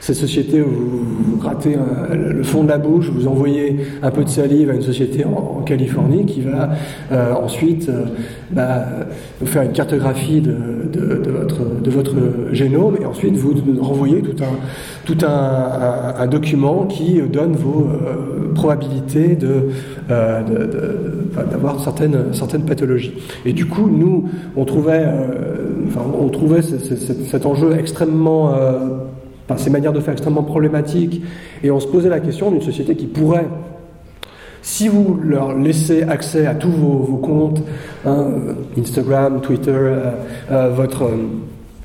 cette 0.00 0.16
société 0.16 0.60
où 0.62 0.66
vous, 0.68 1.36
grattez 1.36 1.76
le 2.12 2.42
fond 2.42 2.64
de 2.64 2.68
la 2.68 2.78
bouche, 2.78 3.10
vous 3.10 3.26
envoyez 3.26 3.76
un 4.02 4.10
peu 4.10 4.24
de 4.24 4.28
salive 4.28 4.70
à 4.70 4.74
une 4.74 4.82
société 4.82 5.24
en, 5.24 5.62
Californie 5.68 6.24
qui 6.24 6.40
va 6.40 6.70
euh, 7.12 7.34
ensuite 7.34 7.90
euh, 7.90 8.04
bah, 8.50 8.86
vous 9.38 9.46
faire 9.46 9.62
une 9.62 9.72
cartographie 9.72 10.40
de, 10.40 11.30
votre, 11.30 11.82
de 11.82 11.90
votre 11.90 12.14
génome 12.52 12.96
et 13.00 13.04
ensuite 13.04 13.36
vous 13.36 13.54
renvoyer 13.82 14.22
tout 14.22 14.42
un, 14.42 14.56
tout 15.04 15.18
un, 15.26 16.26
document 16.26 16.86
qui 16.86 17.20
donne 17.20 17.52
vos 17.52 17.86
euh, 17.86 18.54
probabilités 18.54 19.36
de, 19.36 19.68
d'avoir 21.50 21.80
certaines, 21.80 22.32
certaines 22.32 22.62
pathologies. 22.62 23.14
Et 23.44 23.52
du 23.52 23.66
coup, 23.66 23.90
nous, 23.90 24.30
on 24.56 24.64
trouvait, 24.64 25.06
enfin, 25.88 26.00
on 26.18 26.28
trouvait 26.28 26.62
cet 26.62 27.46
enjeu 27.46 27.76
extrêmement 27.78 28.54
ces 29.56 29.70
manières 29.70 29.92
de 29.92 30.00
faire 30.00 30.12
extrêmement 30.12 30.42
problématiques, 30.42 31.22
et 31.62 31.70
on 31.70 31.80
se 31.80 31.86
posait 31.86 32.08
la 32.08 32.20
question 32.20 32.50
d'une 32.50 32.62
société 32.62 32.94
qui 32.94 33.06
pourrait, 33.06 33.46
si 34.60 34.88
vous 34.88 35.18
leur 35.22 35.54
laissez 35.56 36.02
accès 36.02 36.46
à 36.46 36.54
tous 36.54 36.70
vos, 36.70 37.16
comptes, 37.16 37.62
hein, 38.04 38.26
Instagram, 38.76 39.40
Twitter, 39.40 39.70
euh, 39.70 40.10
euh, 40.50 40.70
votre, 40.74 41.10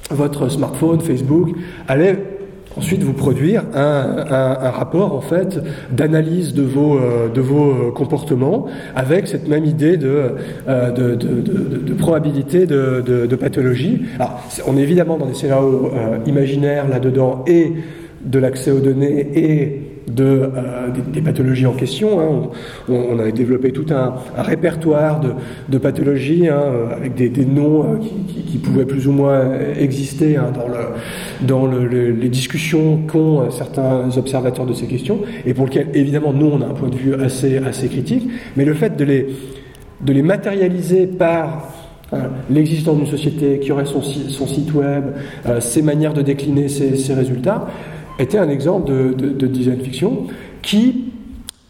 votre 0.10 0.50
smartphone, 0.50 1.00
Facebook, 1.00 1.50
allait 1.88 2.33
ensuite 2.78 3.04
vous 3.04 3.14
produire 3.14 3.64
un, 3.74 4.72
rapport 4.72 5.14
en 5.14 5.22
fait 5.22 5.60
d'analyse 5.92 6.54
de 6.54 6.64
vos, 6.64 6.98
euh, 6.98 7.30
de 7.30 7.42
vos 7.42 7.92
comportements 7.92 8.66
avec 8.96 9.28
cette 9.28 9.48
même 9.48 9.66
idée 9.66 9.98
de, 9.98 10.32
euh, 10.68 10.92
de, 10.92 11.16
de, 11.16 11.94
probabilité 11.94 12.66
de, 12.66 13.36
pathologie. 13.36 14.04
Alors, 14.16 14.40
on 14.68 14.78
est 14.78 14.82
évidemment 14.82 15.18
dans 15.18 15.26
des 15.26 15.34
scénarios 15.34 15.92
euh, 15.94 16.18
imaginaires 16.26 16.88
là-dedans 16.88 17.44
et 17.48 17.74
de 18.24 18.40
l'accès 18.40 18.72
aux 18.72 18.80
données 18.80 19.28
et 19.36 19.83
euh, 20.20 20.90
des, 21.14 21.22
pathologies 21.22 21.66
en 21.66 21.74
question. 21.74 22.20
Hein. 22.20 22.50
On, 22.90 23.20
a 23.20 23.32
développé 23.32 23.72
tout 23.72 23.86
un, 23.92 24.16
répertoire 24.36 25.22
de, 25.70 25.78
pathologies 25.78 26.48
hein, 26.50 26.62
euh, 26.62 26.96
avec 26.96 27.16
des, 27.16 27.46
noms 27.46 27.84
euh, 27.84 27.98
qui, 28.28 28.58
pouvaient 28.58 28.86
plus 28.86 29.08
ou 29.08 29.12
moins 29.12 29.44
exister 29.80 30.38
hein, 30.38 30.52
dans, 30.54 31.68
le, 31.68 31.78
dans 31.78 31.88
les 31.88 32.30
discussions 32.30 33.00
qu'ont 33.08 33.50
certains 33.52 34.10
observateurs 34.18 34.66
de 34.66 34.74
ces 34.74 34.88
questions 34.88 35.20
et 35.46 35.54
pour 35.54 35.66
lesquels 35.66 35.90
évidemment 35.94 36.34
nous 36.34 36.48
on 36.48 36.62
a 36.62 36.66
un 36.66 36.74
point 36.74 36.90
de 36.90 36.96
vue 36.96 37.16
assez, 37.16 37.58
assez 37.58 37.88
critique. 37.88 38.30
Mais 38.58 38.66
le 38.66 38.74
fait 38.74 38.96
de 38.98 39.06
les, 39.06 40.22
matérialiser 40.22 41.08
par 41.08 41.70
l'existence 42.50 42.98
d'une 42.98 43.08
société 43.08 43.60
qui 43.60 43.72
aurait 43.72 43.86
son, 43.86 44.02
site 44.02 44.74
web, 44.74 45.06
ses 45.60 45.82
manières 45.82 46.14
de 46.14 46.22
décliner 46.22 46.68
ses 46.68 47.14
résultats, 47.14 47.68
était 48.20 48.38
un 48.38 48.50
exemple 48.50 48.92
de, 48.92 49.48
design 49.48 49.80
fiction 49.82 50.28
qui 50.62 51.06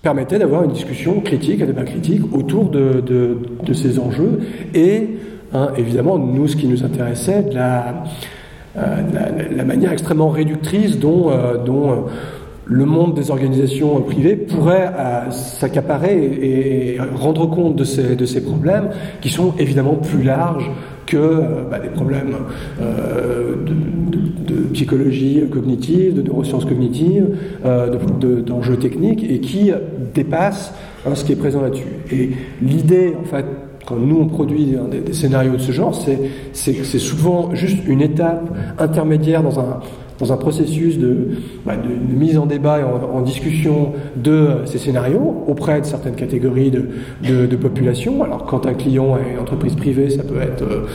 permettait 0.01 0.39
d'avoir 0.39 0.63
une 0.63 0.71
discussion 0.71 1.21
critique, 1.21 1.61
un 1.61 1.65
débat 1.65 1.83
critique 1.83 2.21
autour 2.33 2.69
de, 2.69 3.73
ces 3.73 3.99
enjeux. 3.99 4.39
Et 4.73 5.07
hein, 5.53 5.69
évidemment, 5.77 6.17
nous, 6.17 6.47
ce 6.47 6.55
qui 6.55 6.67
nous 6.67 6.83
intéressait, 6.83 7.45
la, 7.51 8.03
euh, 8.75 8.97
la, 9.55 9.63
manière 9.65 9.91
extrêmement 9.91 10.29
réductrice 10.29 10.97
dont, 10.97 11.29
euh, 11.29 11.57
dont 11.57 11.91
euh, 11.91 11.95
le 12.65 12.85
monde 12.85 13.13
des 13.13 13.29
organisations 13.29 14.01
privées 14.01 14.35
pourrait 14.35 14.91
s'accaparer 15.29 16.15
et, 16.15 16.97
rendre 17.15 17.45
compte 17.45 17.75
de 17.75 17.83
ces, 17.83 18.15
de 18.15 18.25
ces 18.25 18.41
problèmes 18.41 18.89
qui 19.21 19.29
sont 19.29 19.53
évidemment 19.59 19.95
plus 19.95 20.23
larges 20.23 20.71
que 21.05 21.17
euh, 21.17 21.63
bah, 21.69 21.79
des 21.79 21.89
problèmes 21.89 22.35
euh, 22.81 23.55
de, 23.65 24.53
psychologie 24.73 25.43
cognitive, 25.51 26.15
de 26.15 26.21
neurosciences 26.21 26.65
cognitives, 26.65 27.27
euh, 27.65 27.95
d'enjeux 28.41 28.77
techniques, 28.77 29.23
et 29.23 29.39
qui 29.39 29.71
dépassent 30.13 30.73
hein, 31.05 31.15
ce 31.15 31.23
qui 31.25 31.33
est 31.33 31.35
présent 31.35 31.61
là-dessus. 31.61 31.85
Et 32.11 32.31
l'idée, 32.61 33.13
en 33.19 33.25
fait, 33.25 33.45
quand 33.85 33.95
nous 33.95 34.19
on 34.19 34.27
produit 34.27 34.75
des, 35.05 35.13
scénarios 35.13 35.53
de 35.53 35.61
ce 35.61 35.71
genre, 35.71 35.93
c'est 36.53 36.99
souvent 36.99 37.53
juste 37.53 37.85
une 37.87 38.01
étape 38.01 38.49
intermédiaire 38.79 39.43
dans 39.43 39.59
un, 39.59 39.79
dans 40.19 40.31
un 40.31 40.37
processus 40.37 40.97
de, 40.97 41.29
bah, 41.65 41.75
de, 41.75 42.15
mise 42.15 42.37
en 42.37 42.45
débat 42.45 42.79
et 42.79 42.83
en, 42.83 43.21
discussion 43.21 43.93
de 44.15 44.47
ces 44.65 44.77
scénarios 44.77 45.43
auprès 45.47 45.81
de 45.81 45.85
certaines 45.85 46.15
catégories 46.15 46.71
de, 46.71 47.45
de, 47.45 47.55
population. 47.55 48.23
Alors 48.23 48.45
quand 48.45 48.65
un 48.65 48.73
client 48.73 49.17
est 49.17 49.33
une 49.33 49.39
entreprise 49.39 49.75
privée, 49.75 50.09
ça 50.09 50.23
peut 50.23 50.41
être 50.41 50.63
euh, 50.63 50.85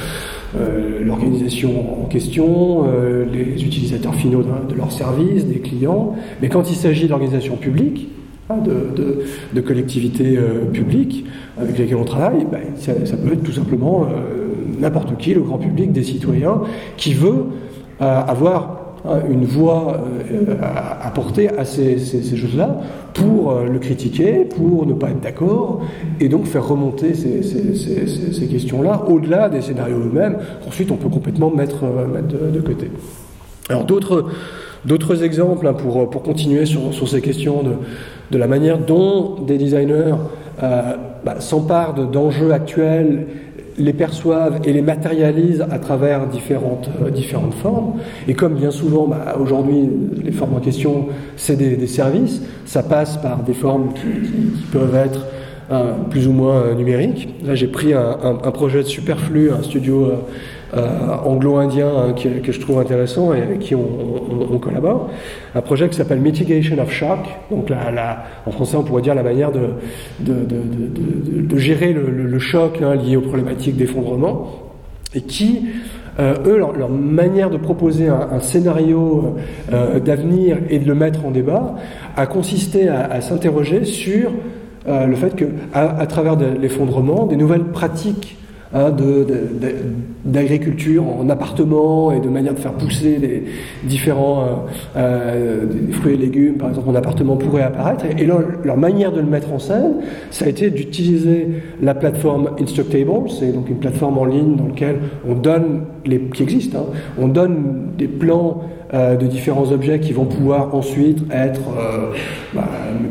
euh, 0.56 1.04
l'organisation 1.04 2.02
en 2.02 2.06
question, 2.06 2.86
euh, 2.86 3.24
les 3.32 3.64
utilisateurs 3.64 4.14
finaux 4.14 4.42
de, 4.42 4.74
leur 4.74 4.92
service, 4.92 5.46
des 5.46 5.60
clients. 5.60 6.14
Mais 6.42 6.48
quand 6.48 6.70
il 6.70 6.76
s'agit 6.76 7.08
d'organisations 7.08 7.56
publiques, 7.56 8.08
hein, 8.50 8.56
de, 8.58 9.60
collectivités 9.60 10.38
publiques 10.72 11.26
avec 11.58 11.76
lesquelles 11.78 11.96
on 11.96 12.04
travaille, 12.04 12.46
ben, 12.50 12.60
ça, 12.76 12.92
peut 12.92 13.32
être 13.32 13.42
tout 13.42 13.52
simplement 13.52 14.06
n'importe 14.80 15.16
qui, 15.18 15.34
le 15.34 15.40
grand 15.40 15.58
public, 15.58 15.92
des 15.92 16.04
citoyens, 16.04 16.62
qui 16.96 17.12
veut 17.12 17.46
avoir 18.00 18.87
une 19.28 19.44
voix 19.44 20.00
euh, 20.30 20.54
à 20.60 21.10
porter 21.10 21.48
à 21.56 21.64
ces, 21.64 21.98
choses-là 22.36 22.80
pour 23.14 23.50
euh, 23.50 23.64
le 23.66 23.78
critiquer, 23.78 24.44
pour 24.44 24.86
ne 24.86 24.94
pas 24.94 25.10
être 25.10 25.20
d'accord, 25.20 25.82
et 26.20 26.28
donc 26.28 26.46
faire 26.46 26.66
remonter 26.66 27.14
ces, 27.14 28.48
questions-là 28.48 29.04
au-delà 29.08 29.48
des 29.48 29.62
scénarios 29.62 29.98
eux-mêmes. 29.98 30.38
Ensuite, 30.66 30.90
on 30.90 30.96
peut 30.96 31.08
complètement 31.08 31.50
mettre, 31.50 31.84
euh, 31.84 32.50
de, 32.52 32.60
côté. 32.60 32.90
Alors 33.68 33.84
d'autres 33.84 34.26
D'autres 34.84 35.24
exemples 35.24 35.66
hein, 35.66 35.74
pour, 35.74 36.08
pour 36.08 36.22
continuer 36.22 36.64
sur, 36.64 36.94
sur, 36.94 37.08
ces 37.08 37.20
questions 37.20 37.64
de, 37.64 37.72
de 38.30 38.38
la 38.38 38.46
manière 38.46 38.78
dont 38.78 39.34
des 39.44 39.58
designers 39.58 40.14
bah, 40.60 41.40
s'emparent 41.40 41.94
d'enjeux 41.94 42.52
actuels 42.52 43.26
les 43.78 43.92
perçoivent 43.92 44.60
et 44.64 44.72
les 44.72 44.82
matérialisent 44.82 45.64
à 45.70 45.78
travers 45.78 46.26
différentes, 46.26 46.90
euh, 47.02 47.10
différentes 47.10 47.54
formes. 47.54 47.94
Et 48.26 48.34
comme 48.34 48.54
bien 48.54 48.70
souvent, 48.70 49.06
bah, 49.06 49.36
aujourd'hui, 49.40 49.88
les 50.22 50.32
formes 50.32 50.54
en 50.54 50.60
question, 50.60 51.06
c'est 51.36 51.56
des, 51.56 51.86
services, 51.86 52.42
ça 52.64 52.82
passe 52.82 53.16
par 53.16 53.42
des 53.42 53.54
formes 53.54 53.92
qui, 53.94 54.30
peuvent 54.72 54.94
être 54.94 55.26
euh, 55.70 55.92
plus 56.10 56.28
ou 56.28 56.32
moins 56.32 56.62
euh, 56.62 56.74
numériques. 56.74 57.28
Là, 57.44 57.54
j'ai 57.54 57.66
pris 57.66 57.94
un, 57.94 58.16
un, 58.22 58.50
projet 58.50 58.82
de 58.82 58.88
Superflu, 58.88 59.50
un 59.50 59.62
studio 59.62 60.04
euh, 60.04 60.16
anglo-indien 60.74 61.88
hein, 61.88 62.12
que 62.12 62.52
je 62.52 62.60
trouve 62.60 62.78
intéressant 62.78 63.32
et 63.32 63.40
avec 63.40 63.60
qui 63.60 63.74
on, 63.74 64.58
collabore. 64.58 65.08
Un 65.54 65.60
projet 65.60 65.88
qui 65.88 65.96
s'appelle 65.96 66.20
Mitigation 66.20 66.78
of 66.78 66.90
Shock. 66.90 67.20
Donc 67.50 67.70
la, 67.70 68.24
en 68.46 68.50
français, 68.50 68.76
on 68.76 68.82
pourrait 68.82 69.02
dire 69.02 69.14
la 69.14 69.22
manière 69.22 69.52
de, 69.52 69.70
de, 70.20 70.34
de, 70.34 71.42
de 71.42 71.56
gérer 71.56 71.92
le, 71.92 72.38
choc 72.38 72.80
hein, 72.82 72.94
lié 72.94 73.16
aux 73.16 73.22
problématiques 73.22 73.76
d'effondrement 73.76 74.48
et 75.14 75.22
qui 75.22 75.66
euh, 76.20 76.34
eux, 76.46 76.58
leur, 76.58 76.88
manière 76.88 77.50
de 77.50 77.56
proposer 77.56 78.08
un, 78.08 78.40
scénario 78.40 79.36
euh, 79.72 80.00
d'avenir 80.00 80.58
et 80.68 80.78
de 80.78 80.86
le 80.86 80.94
mettre 80.94 81.24
en 81.24 81.30
débat 81.30 81.76
a 82.16 82.26
consisté 82.26 82.88
à, 82.88 83.20
s'interroger 83.20 83.84
sur 83.84 84.32
le 84.86 85.14
fait 85.16 85.36
que, 85.36 85.44
à, 85.74 86.06
travers 86.06 86.36
l'effondrement, 86.36 87.26
des 87.26 87.36
nouvelles 87.36 87.64
pratiques 87.64 88.38
Hein, 88.74 88.94
d'agriculture 90.26 91.02
en 91.06 91.30
appartement 91.30 92.12
et 92.12 92.20
de 92.20 92.28
manière 92.28 92.52
de 92.52 92.58
faire 92.58 92.74
pousser 92.74 93.16
des 93.16 93.44
différents 93.84 94.42
euh, 94.42 94.46
euh, 94.98 95.66
fruits 95.92 96.12
et 96.12 96.16
légumes, 96.18 96.58
par 96.58 96.68
exemple, 96.68 96.90
en 96.90 96.94
appartement 96.94 97.36
pourraient 97.36 97.62
apparaître. 97.62 98.04
Et, 98.04 98.26
leur, 98.26 98.76
manière 98.76 99.10
de 99.10 99.20
le 99.20 99.26
mettre 99.26 99.50
en 99.54 99.58
scène, 99.58 99.94
ça 100.30 100.44
a 100.44 100.48
été 100.48 100.68
d'utiliser 100.68 101.48
la 101.80 101.94
plateforme 101.94 102.50
Instructable, 102.60 103.30
c'est 103.30 103.52
donc 103.52 103.70
une 103.70 103.78
plateforme 103.78 104.18
en 104.18 104.26
ligne 104.26 104.56
dans 104.56 104.66
laquelle 104.66 104.98
on 105.26 105.34
donne, 105.34 105.84
les, 106.04 106.20
qui 106.20 106.42
existe, 106.42 106.74
hein, 106.74 106.84
on 107.18 107.28
donne 107.28 107.92
des 107.96 108.08
plans 108.08 108.64
euh, 108.94 109.16
de 109.16 109.26
différents 109.26 109.70
objets 109.70 110.00
qui 110.00 110.14
vont 110.14 110.24
pouvoir 110.24 110.74
ensuite 110.74 111.18
être, 111.30 111.60
euh, 111.78 112.14
bah, 112.54 112.66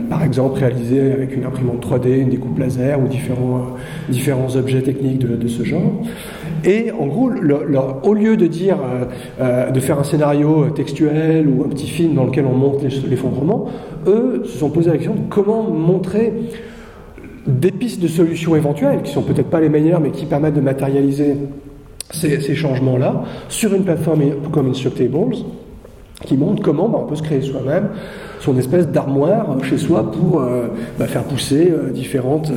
par 0.10 0.24
exemple, 0.24 0.58
réalisés 0.58 1.12
avec 1.12 1.36
une 1.36 1.46
imprimante 1.46 1.86
3D, 1.86 2.20
une 2.20 2.30
découpe 2.30 2.58
laser 2.58 3.00
ou 3.00 3.08
différents, 3.08 3.58
euh, 3.58 4.12
différents 4.12 4.56
objets 4.56 4.82
techniques 4.82 5.20
de, 5.20 5.48
ce 5.48 5.64
genre. 5.64 6.02
Et 6.66 6.92
en 6.92 7.06
gros, 7.06 7.30
au 8.02 8.14
lieu 8.16 8.38
de 8.38 8.48
dire, 8.48 8.78
de 9.40 9.80
faire 9.80 10.00
un 10.00 10.04
scénario 10.04 10.70
textuel 10.72 11.48
ou 11.48 11.64
un 11.64 11.70
petit 11.70 11.88
film 11.88 12.16
dans 12.16 12.26
lequel 12.26 12.46
on 12.46 12.56
montre 12.56 12.84
l'effondrement, 13.08 13.68
eux 14.08 14.42
se 14.46 14.58
sont 14.58 14.72
posé 14.72 14.90
la 14.90 14.98
question 14.98 15.14
de 15.14 15.30
comment 15.30 15.64
montrer 15.64 16.34
des 17.46 17.72
pistes 17.72 18.02
de 18.02 18.08
solutions 18.08 18.56
éventuelles, 18.56 19.04
qui 19.04 19.12
sont 19.12 19.22
peut-être 19.22 19.50
pas 19.50 19.62
les 19.62 19.70
meilleures, 19.70 20.02
mais 20.02 20.10
qui 20.10 20.26
permettent 20.26 20.56
de 20.56 20.62
matérialiser 20.62 21.38
ces, 22.10 22.42
ces 22.42 22.56
changements-là 22.56 23.24
sur 23.48 23.74
une 23.74 23.84
plateforme 23.84 24.24
comme 24.52 24.70
Instructables, 24.70 25.36
qui 26.26 26.36
montre 26.36 26.62
comment 26.62 26.90
bah, 26.90 27.00
on 27.02 27.08
peut 27.08 27.16
se 27.16 27.24
créer 27.24 27.42
soi-même 27.42 27.90
son 28.40 28.58
espèce 28.58 28.88
d'armoire 28.88 29.58
chez 29.64 29.78
soi 29.78 30.12
pour 30.12 30.40
euh, 30.40 30.68
bah, 30.98 31.06
faire 31.06 31.24
pousser 31.24 31.72
euh, 31.72 31.90
différentes, 31.90 32.52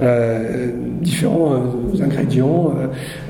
euh, 0.00 0.70
différents 1.00 1.54
ingrédients, 2.02 2.72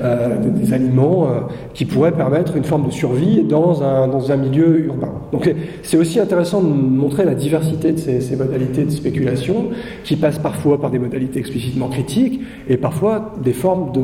des 0.01 0.73
aliments 0.73 1.27
qui 1.73 1.85
pourraient 1.85 2.11
permettre 2.11 2.55
une 2.55 2.63
forme 2.63 2.87
de 2.87 2.91
survie 2.91 3.43
dans 3.43 3.83
un, 3.83 4.07
dans 4.07 4.31
un 4.31 4.37
milieu 4.37 4.85
urbain. 4.85 5.11
Donc 5.31 5.53
c'est 5.81 5.97
aussi 5.97 6.19
intéressant 6.19 6.61
de 6.61 6.67
montrer 6.67 7.25
la 7.25 7.35
diversité 7.35 7.91
de 7.91 7.97
ces, 7.97 8.35
modalités 8.35 8.85
de 8.85 8.91
spéculation 8.91 9.69
qui 10.03 10.15
passent 10.15 10.39
parfois 10.39 10.79
par 10.79 10.89
des 10.89 10.99
modalités 10.99 11.39
explicitement 11.39 11.89
critiques 11.89 12.41
et 12.67 12.77
parfois 12.77 13.33
des 13.43 13.53
formes 13.53 13.91
de, 13.91 14.01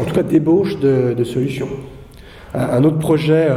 en 0.00 0.04
tout 0.04 0.14
cas 0.14 0.22
d'ébauche 0.22 0.80
de, 0.80 1.14
de, 1.16 1.24
solutions. 1.24 1.68
Un 2.54 2.82
autre 2.82 2.98
projet 2.98 3.48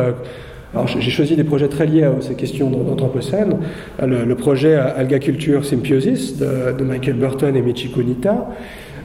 alors 0.73 0.87
j'ai 0.87 1.11
choisi 1.11 1.35
des 1.35 1.43
projets 1.43 1.67
très 1.67 1.85
liés 1.85 2.03
à 2.03 2.13
ces 2.21 2.35
questions 2.35 2.69
d'Anthropocène. 2.69 3.57
Le, 4.01 4.25
le, 4.25 4.35
projet 4.35 4.75
Alga 4.75 5.19
Culture 5.19 5.63
Symbiosis 5.65 6.37
de, 6.37 6.83
Michael 6.83 7.15
Burton 7.15 7.55
et 7.55 7.61
Michiko 7.61 8.01
Nita, 8.01 8.49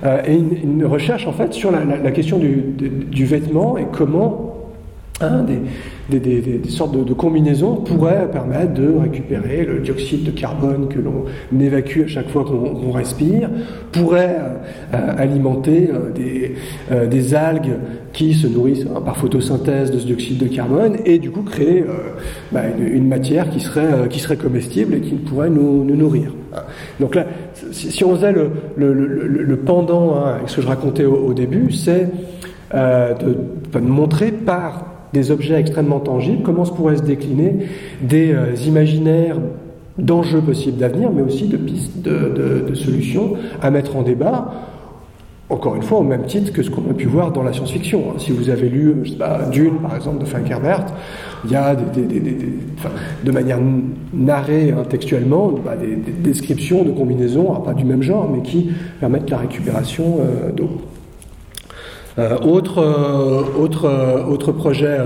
euh, 0.05 0.23
et 0.27 0.35
une, 0.35 0.85
recherche 0.87 1.27
en 1.27 1.33
fait 1.33 1.53
sur 1.53 1.71
la, 1.71 2.11
question 2.11 2.39
du, 2.39 2.63
du, 3.11 3.25
vêtement 3.27 3.77
et 3.77 3.87
comment 3.93 4.49
Hein, 5.21 5.43
des, 5.43 5.59
des, 6.09 6.61
sortes 6.69 7.05
de, 7.05 7.15
combinaisons 7.15 7.77
pourraient 7.77 8.29
permettre 8.31 8.75
de 8.75 8.95
récupérer 8.97 9.65
le 9.65 9.81
dioxyde 9.81 10.25
de 10.25 10.31
carbone 10.31 10.89
que 10.89 10.99
l'on 10.99 11.25
évacue 11.61 12.03
à 12.05 12.07
chaque 12.07 12.29
fois 12.29 12.45
qu'on 12.45 12.91
respire, 12.91 13.51
pourraient 13.93 14.39
euh, 14.95 15.15
alimenter 15.17 15.91
euh, 16.91 17.07
des, 17.07 17.35
algues 17.35 17.77
qui 18.13 18.35
se 18.35 18.47
nourrissent 18.47 18.87
hein, 18.87 19.01
par 19.01 19.17
photosynthèse 19.17 19.91
de 19.91 19.99
ce 19.99 20.07
dioxyde 20.07 20.39
de 20.39 20.47
carbone 20.47 20.97
et 21.05 21.19
du 21.19 21.31
coup 21.31 21.43
créer 21.43 21.85
bah, 22.53 22.63
une, 22.79 23.07
matière 23.07 23.51
qui 23.51 23.61
serait, 23.61 24.09
qui 24.09 24.19
serait 24.19 24.37
comestible 24.37 24.95
et 24.95 25.01
qui 25.01 25.15
pourrait 25.15 25.51
nous, 25.51 25.85
nourrir. 25.85 26.33
Donc 27.01 27.15
là, 27.15 27.27
si, 27.73 28.05
on 28.05 28.15
faisait 28.15 28.33
le, 28.33 29.57
pendant 29.65 30.17
hein, 30.17 30.37
avec 30.37 30.49
ce 30.49 30.57
que 30.57 30.63
je 30.63 30.69
racontais 30.69 31.05
au, 31.05 31.35
début, 31.35 31.71
c'est 31.71 32.09
euh, 32.75 33.15
de, 33.15 33.79
montrer 33.81 34.31
par 34.31 34.98
des 35.13 35.31
objets 35.31 35.59
extrêmement 35.59 36.01
tangibles 36.01 36.43
comment 36.43 36.65
se 36.65 36.73
pourrait 36.73 36.97
se 36.97 37.03
décliner 37.03 37.67
des 38.03 38.33
euh, 38.33 38.55
imaginaires 38.67 39.37
d'enjeux 39.99 40.41
possibles 40.41 40.79
d'avenir, 40.79 41.11
mais 41.11 41.23
aussi 41.23 41.49
de 41.49 41.57
pistes 41.57 42.03
de, 42.03 42.75
solutions 42.75 43.35
à 43.61 43.71
mettre 43.71 43.97
en 43.97 44.03
débat 44.03 44.53
encore 45.51 45.77
une 45.77 45.83
fois, 45.83 46.01
au 46.01 46.03
même 46.03 46.27
titre 46.27 46.53
que 46.53 46.63
ce 46.63 46.69
qu'on 46.69 46.91
a 46.91 46.95
pu 46.95 47.07
voir 47.07 47.33
dans 47.33 47.43
la 47.43 47.55
science-fiction. 47.55 48.11
Hein. 48.11 48.19
Si 48.19 48.33
vous 48.33 48.51
avez 48.51 48.69
lu 48.69 48.95
pas, 49.19 49.47
Dune, 49.51 49.77
par 49.77 49.97
exemple, 49.97 50.19
de 50.19 50.27
Frank 50.27 50.49
Herbert, 50.51 50.85
il 51.45 51.51
y 51.51 51.57
a 51.57 51.75
de 51.75 53.31
manière 53.31 53.59
narrée 54.13 54.75
textuellement 54.91 55.53
bah, 55.65 55.75
des, 55.77 55.97
descriptions 56.13 56.85
de 56.85 56.91
combinaisons, 56.91 57.55
pas 57.63 57.73
du 57.73 57.85
même 57.85 58.03
genre, 58.03 58.29
mais 58.31 58.43
qui 58.43 58.71
permettent 59.01 59.31
la 59.31 59.39
récupération 59.39 60.19
euh, 60.21 60.53
d'eau. 60.53 60.69
Euh, 62.19 62.37
autre, 62.39 62.79
euh, 62.79 63.45
autre, 63.59 63.85
euh, 63.85 64.25
autre 64.25 64.53
projet 64.53 64.99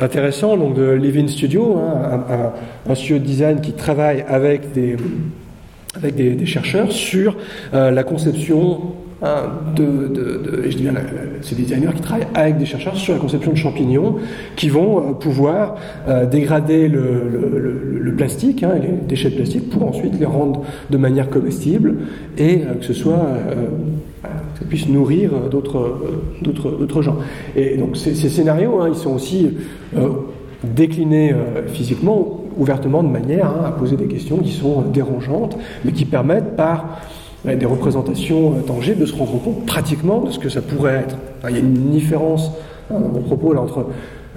intéressant 0.00 0.56
donc 0.56 0.74
de 0.74 0.92
Living 0.92 1.28
Studio, 1.28 1.76
hein, 1.78 2.24
un, 2.86 2.90
un, 2.90 2.94
studio 2.94 3.18
de 3.18 3.24
design 3.24 3.60
qui 3.60 3.72
travaille 3.72 4.24
avec 4.28 4.72
des, 4.72 4.96
avec 5.96 6.14
des, 6.14 6.30
des 6.34 6.46
chercheurs 6.46 6.92
sur 6.92 7.36
la 7.72 8.04
conception 8.04 8.94
Hein, 9.24 9.50
de, 9.76 10.08
de, 10.08 10.62
je 10.68 10.76
dis 10.76 10.82
bien, 10.82 10.94
des 10.94 11.54
designers 11.54 11.92
qui 11.94 12.00
travaillent 12.00 12.26
avec 12.34 12.58
des 12.58 12.64
chercheurs 12.64 12.96
sur 12.96 13.14
la 13.14 13.20
conception 13.20 13.52
de 13.52 13.56
champignons 13.56 14.16
qui 14.56 14.68
vont 14.68 14.98
euh, 14.98 15.12
pouvoir 15.12 15.76
euh, 16.08 16.26
dégrader 16.26 16.88
le, 16.88 17.28
le, 17.30 18.00
le, 18.00 18.14
plastique, 18.16 18.64
hein, 18.64 18.72
les 18.82 18.88
déchets 19.06 19.30
de 19.30 19.36
plastique, 19.36 19.70
pour 19.70 19.86
ensuite 19.86 20.18
les 20.18 20.26
rendre 20.26 20.64
de 20.90 20.96
manière 20.96 21.30
comestible 21.30 21.98
et 22.36 22.62
euh, 22.62 22.74
que 22.80 22.84
ce 22.84 22.94
soit 22.94 23.24
ça 24.62 24.68
puisse 24.68 24.88
nourrir 24.88 25.30
d'autres 25.50 25.98
d'autres 26.42 27.02
gens. 27.02 27.16
Et 27.56 27.76
donc 27.76 27.96
ces, 27.96 28.14
scénarios, 28.14 28.80
hein, 28.80 28.88
ils 28.88 28.98
sont 28.98 29.14
aussi 29.14 29.50
déclinés 30.62 31.34
physiquement 31.68 32.44
ouvertement 32.56 33.02
de 33.02 33.08
manière 33.08 33.50
à 33.64 33.72
poser 33.72 33.96
des 33.96 34.06
questions 34.06 34.38
qui 34.38 34.52
sont 34.52 34.82
dérangeantes, 34.82 35.56
mais 35.84 35.92
qui 35.92 36.04
permettent 36.04 36.56
par 36.56 37.00
des 37.44 37.66
représentations 37.66 38.54
euh, 38.54 38.60
tangibles, 38.60 39.00
de 39.00 39.06
se 39.06 39.16
rendre 39.16 39.40
compte 39.42 39.66
pratiquement 39.66 40.20
de 40.20 40.30
ce 40.30 40.38
que 40.38 40.48
ça 40.48 40.62
pourrait 40.62 41.04
être. 41.06 41.16
il 41.48 41.54
y 41.54 41.58
a 41.58 41.60
une 41.60 41.90
différence 41.90 42.52
hein, 42.90 43.00
dans 43.00 43.08
mon 43.08 43.20
propos 43.20 43.56
entre 43.56 43.86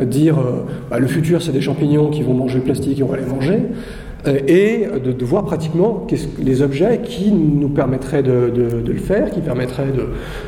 dire 0.01 0.39
euh, 0.39 0.65
bah, 0.89 0.99
le 0.99 1.07
futur 1.07 1.41
c'est 1.41 1.51
des 1.51 1.61
champignons 1.61 2.09
qui 2.09 2.23
vont 2.23 2.33
manger 2.33 2.57
le 2.57 2.63
plastique 2.63 2.99
et 2.99 3.03
on 3.03 3.07
va 3.07 3.17
les 3.17 3.25
manger, 3.25 3.59
euh, 3.59 4.04
et 4.27 4.87
de, 5.03 5.25
voir 5.25 5.45
pratiquement 5.45 6.05
les 6.39 6.61
objets 6.61 7.01
qui 7.03 7.31
nous 7.31 7.69
permettraient 7.69 8.23
de, 8.23 8.51
le 8.85 8.97
faire, 8.97 9.31
qui 9.31 9.41
permettraient 9.41 9.93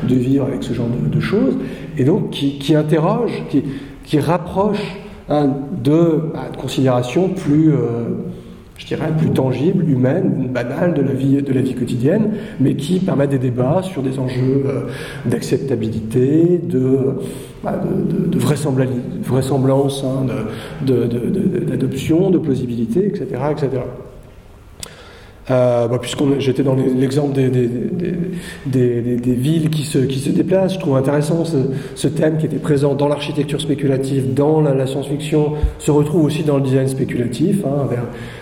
de, 0.04 0.14
vivre 0.14 0.46
avec 0.46 0.62
ce 0.62 0.72
genre 0.72 0.88
de, 0.88 1.20
choses, 1.20 1.56
et 1.96 2.04
donc 2.04 2.30
qui, 2.30 2.58
qui 2.58 2.74
interrogent, 2.74 3.42
qui, 3.50 3.64
qui 4.04 4.20
rapprochent 4.20 4.96
hein, 5.28 5.50
de, 5.82 6.20
bah, 6.32 6.48
de, 6.52 6.56
considérations 6.56 7.28
plus 7.28 7.72
je 8.78 8.86
dirais, 8.86 9.08
plus 9.16 9.30
tangible, 9.30 9.88
humaine, 9.88 10.48
banale 10.52 10.94
de 10.94 11.02
la 11.02 11.12
vie, 11.12 11.42
de 11.42 11.52
la 11.52 11.60
vie 11.60 11.74
quotidienne, 11.74 12.30
mais 12.60 12.76
qui 12.76 13.00
permet 13.00 13.26
des 13.26 13.38
débats 13.38 13.82
sur 13.82 14.02
des 14.02 14.18
enjeux 14.20 14.62
euh, 14.66 14.82
d'acceptabilité, 15.26 16.60
de, 16.62 17.16
de, 17.64 18.38
vraisemblance, 18.38 20.04
d'adoption, 20.80 22.30
de, 22.30 22.38
plausibilité, 22.38 23.06
etc. 23.06 23.26
etc. 23.50 23.68
Euh, 25.50 25.88
bah, 25.88 25.98
Puisqu'on 25.98 26.38
j'étais 26.38 26.62
dans 26.62 26.74
l'exemple 26.74 27.32
des, 27.34 27.50
villes 29.34 29.70
qui 29.70 29.84
se, 29.84 29.98
déplacent, 30.30 30.74
je 30.74 30.78
trouve 30.78 30.96
intéressant 30.96 31.44
ce, 31.44 32.08
thème 32.08 32.38
qui 32.38 32.46
était 32.46 32.58
présent 32.58 32.94
dans 32.94 33.08
l'architecture 33.08 33.60
spéculative, 33.60 34.34
dans 34.34 34.60
la, 34.60 34.86
science-fiction, 34.86 35.54
se 35.78 35.90
retrouve 35.90 36.24
aussi 36.24 36.42
dans 36.42 36.56
le 36.56 36.62
design 36.62 36.88
spéculatif, 36.88 37.64
hein, 37.64 37.84
avec 37.84 37.98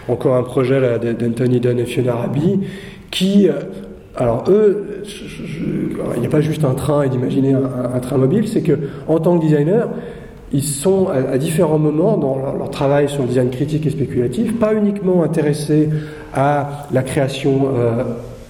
encore 0.08 0.34
un 0.34 0.42
projet 0.42 0.80
d'Anthony 1.14 1.60
Dunn 1.60 1.78
et 1.78 1.84
Fiona 1.84 2.14
Rabi, 2.14 2.60
qui, 3.10 3.48
euh, 3.48 3.52
alors 4.16 4.44
eux, 4.48 5.02
il 6.14 6.20
n'y 6.20 6.26
a 6.26 6.30
pas 6.30 6.40
juste 6.40 6.64
un 6.64 6.74
train 6.74 7.02
et 7.02 7.08
d'imaginer 7.08 7.52
un, 7.52 7.94
un, 7.94 8.00
train 8.00 8.16
mobile, 8.16 8.48
c'est 8.48 8.62
que 8.62 8.78
en 9.06 9.18
tant 9.18 9.38
que 9.38 9.44
designer, 9.44 9.88
ils 10.52 10.62
sont 10.62 11.08
à, 11.08 11.38
différents 11.38 11.78
moments 11.78 12.16
dans 12.16 12.36
leur, 12.56 12.70
travail 12.70 13.08
sur 13.08 13.22
le 13.22 13.28
design 13.28 13.50
critique 13.50 13.86
et 13.86 13.90
spéculatif, 13.90 14.58
pas 14.58 14.74
uniquement 14.74 15.22
intéressés 15.22 15.88
à 16.36 16.86
la 16.92 17.02
création 17.02 17.68
euh, 17.74 18.04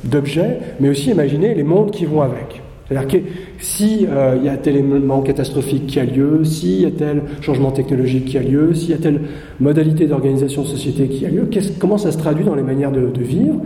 d'objets, 0.04 0.58
mais 0.80 0.90
aussi 0.90 1.10
imaginer 1.10 1.54
les 1.54 1.62
mondes 1.62 1.90
qui 1.90 2.04
vont 2.04 2.20
avec. 2.20 2.62
C'est-à-dire 2.88 3.08
que 3.08 3.16
s'il 3.58 4.08
euh, 4.08 4.36
y 4.44 4.48
a 4.48 4.56
tel 4.56 4.76
élément 4.76 5.20
catastrophique 5.22 5.86
qui 5.86 5.98
a 5.98 6.04
lieu, 6.04 6.44
s'il 6.44 6.82
y 6.82 6.86
a 6.86 6.90
tel 6.90 7.22
changement 7.40 7.72
technologique 7.72 8.26
qui 8.26 8.38
a 8.38 8.42
lieu, 8.42 8.74
s'il 8.74 8.90
y 8.90 8.94
a 8.94 8.98
telle 8.98 9.22
modalité 9.58 10.06
d'organisation 10.06 10.62
de 10.62 10.68
société 10.68 11.08
qui 11.08 11.26
a 11.26 11.30
lieu, 11.30 11.48
comment 11.80 11.98
ça 11.98 12.12
se 12.12 12.18
traduit 12.18 12.44
dans 12.44 12.54
les 12.54 12.62
manières 12.62 12.92
de 12.92 13.22
vivre, 13.22 13.60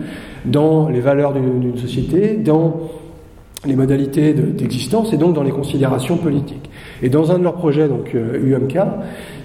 dans 0.46 0.88
les 0.88 1.00
valeurs 1.00 1.34
d'une 1.34 1.76
société, 1.76 2.36
dans 2.36 2.80
les 3.66 3.76
modalités 3.76 4.32
d'existence 4.32 5.12
et 5.12 5.18
donc 5.18 5.34
dans 5.34 5.42
les 5.42 5.50
considérations 5.50 6.16
politiques. 6.16 6.69
Et 7.02 7.08
dans 7.08 7.32
un 7.32 7.38
de 7.38 7.44
leurs 7.44 7.54
projets, 7.54 7.88
donc 7.88 8.14
UMK, 8.14 8.76
euh, 8.76 8.84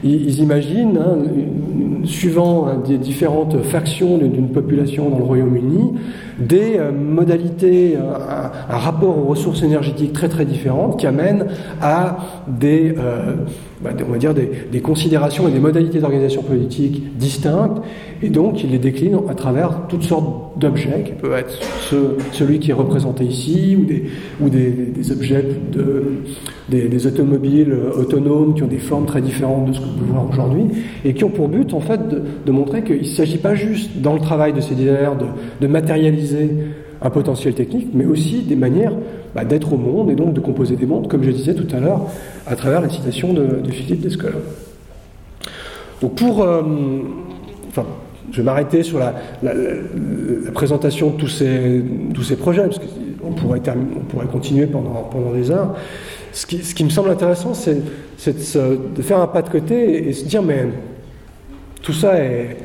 ils, 0.04 0.40
imaginent, 0.40 0.98
hein, 0.98 1.18
suivant 2.04 2.68
hein, 2.68 2.82
des 2.86 2.98
différentes 2.98 3.62
factions 3.64 4.18
d'une 4.18 4.50
population 4.50 5.10
dans 5.10 5.18
le 5.18 5.24
Royaume-Uni, 5.24 5.94
des 6.40 6.78
euh, 6.78 6.92
modalités, 6.92 7.96
un, 7.98 8.74
un, 8.74 8.78
rapport 8.78 9.18
aux 9.18 9.26
ressources 9.26 9.64
énergétiques 9.64 10.14
très 10.14 10.30
très 10.30 10.46
différentes 10.46 11.00
qui 11.00 11.08
amènent 11.08 11.48
à 11.82 12.18
des 12.48 12.94
euh, 12.98 13.36
on 14.08 14.12
va 14.12 14.18
dire 14.18 14.34
des, 14.34 14.80
considérations 14.82 15.48
et 15.48 15.52
des 15.52 15.60
modalités 15.60 16.00
d'organisation 16.00 16.42
politique 16.44 17.18
distinctes, 17.18 17.82
et 18.22 18.30
donc 18.30 18.64
il 18.64 18.72
les 18.72 18.80
décline 18.80 19.18
à 19.30 19.34
travers 19.34 19.88
toutes 19.88 20.04
sortes 20.04 20.60
d'objets, 20.60 21.04
qui 21.06 21.14
peuvent 21.14 21.34
être 21.34 21.60
celui 22.32 22.60
qui 22.60 22.72
est 22.72 22.74
représenté 22.74 23.24
ici, 23.26 23.78
ou 24.40 24.50
des, 24.50 25.12
objets, 25.12 25.44
de, 25.72 26.04
des, 26.70 27.08
automobiles 27.08 27.76
autonomes 27.98 28.54
qui 28.56 28.64
ont 28.64 28.68
des 28.68 28.78
formes 28.78 29.06
très 29.06 29.22
différentes 29.22 29.70
de 29.70 29.74
ce 29.74 29.80
que 29.80 29.86
vous 29.86 29.94
pouvez 29.94 30.12
voir 30.12 30.30
aujourd'hui, 30.30 30.66
et 31.04 31.14
qui 31.14 31.24
ont 31.24 31.30
pour 31.30 31.48
but 31.48 31.74
en 31.74 31.82
fait 31.82 32.08
de, 32.08 32.22
de 32.46 32.52
montrer 32.52 32.84
qu'il 32.84 33.00
ne 33.00 33.04
s'agit 33.04 33.38
pas 33.38 33.56
juste 33.56 34.02
dans 34.02 34.14
le 34.14 34.20
travail 34.20 34.54
de 34.54 34.62
ces 34.62 34.76
designers 34.76 35.18
de, 35.20 35.66
de 35.66 35.72
matérialiser 35.72 36.52
un 37.06 37.10
potentiel 37.12 37.54
technique, 37.54 37.90
mais 37.94 38.06
aussi 38.06 38.42
des 38.42 38.56
manières 38.56 38.94
bah, 39.36 39.46
d'être 39.46 39.74
au 39.74 39.78
monde 39.78 40.10
et 40.10 40.16
donc 40.16 40.34
de 40.34 40.40
composer 40.40 40.76
des 40.76 40.88
mondes, 40.88 41.08
comme 41.08 41.24
je 41.24 41.30
disais 41.30 41.54
tout 41.54 41.68
à 41.76 41.80
l'heure, 41.80 42.02
à 42.48 42.56
travers 42.56 42.82
la 42.82 42.90
citation 42.90 43.32
de, 43.34 43.62
Philippe 43.70 44.02
Descola. 44.02 44.36
Donc 46.02 46.16
pour... 46.16 46.44
Euh, 46.44 46.62
enfin, 47.70 47.86
je 48.32 48.38
vais 48.38 48.44
m'arrêter 48.44 48.82
sur 48.82 48.98
la, 48.98 49.14
présentation 50.54 51.12
de 51.12 51.18
tous 51.18 51.28
ces, 51.28 52.36
projets, 52.36 52.64
parce 52.64 52.80
qu'on 52.80 53.34
pourrait, 53.34 53.62
on 53.68 54.04
pourrait 54.06 54.26
continuer 54.26 54.66
pendant, 54.66 55.08
pendant 55.12 55.32
des 55.32 55.52
heures. 55.52 55.76
Ce 56.34 56.48
qui, 56.48 56.64
ce 56.64 56.74
qui 56.74 56.84
me 56.84 56.90
semble 56.90 57.12
intéressant, 57.12 57.54
c'est 57.54 57.76
de, 57.76 58.80
de, 58.96 59.02
faire 59.04 59.20
un 59.20 59.28
pas 59.28 59.44
de 59.44 59.50
côté 59.50 60.10
et, 60.10 60.14
se 60.14 60.26
dire, 60.26 60.42
mais 60.42 60.66
tout 61.84 61.94
ça 61.94 62.18
est 62.18 62.58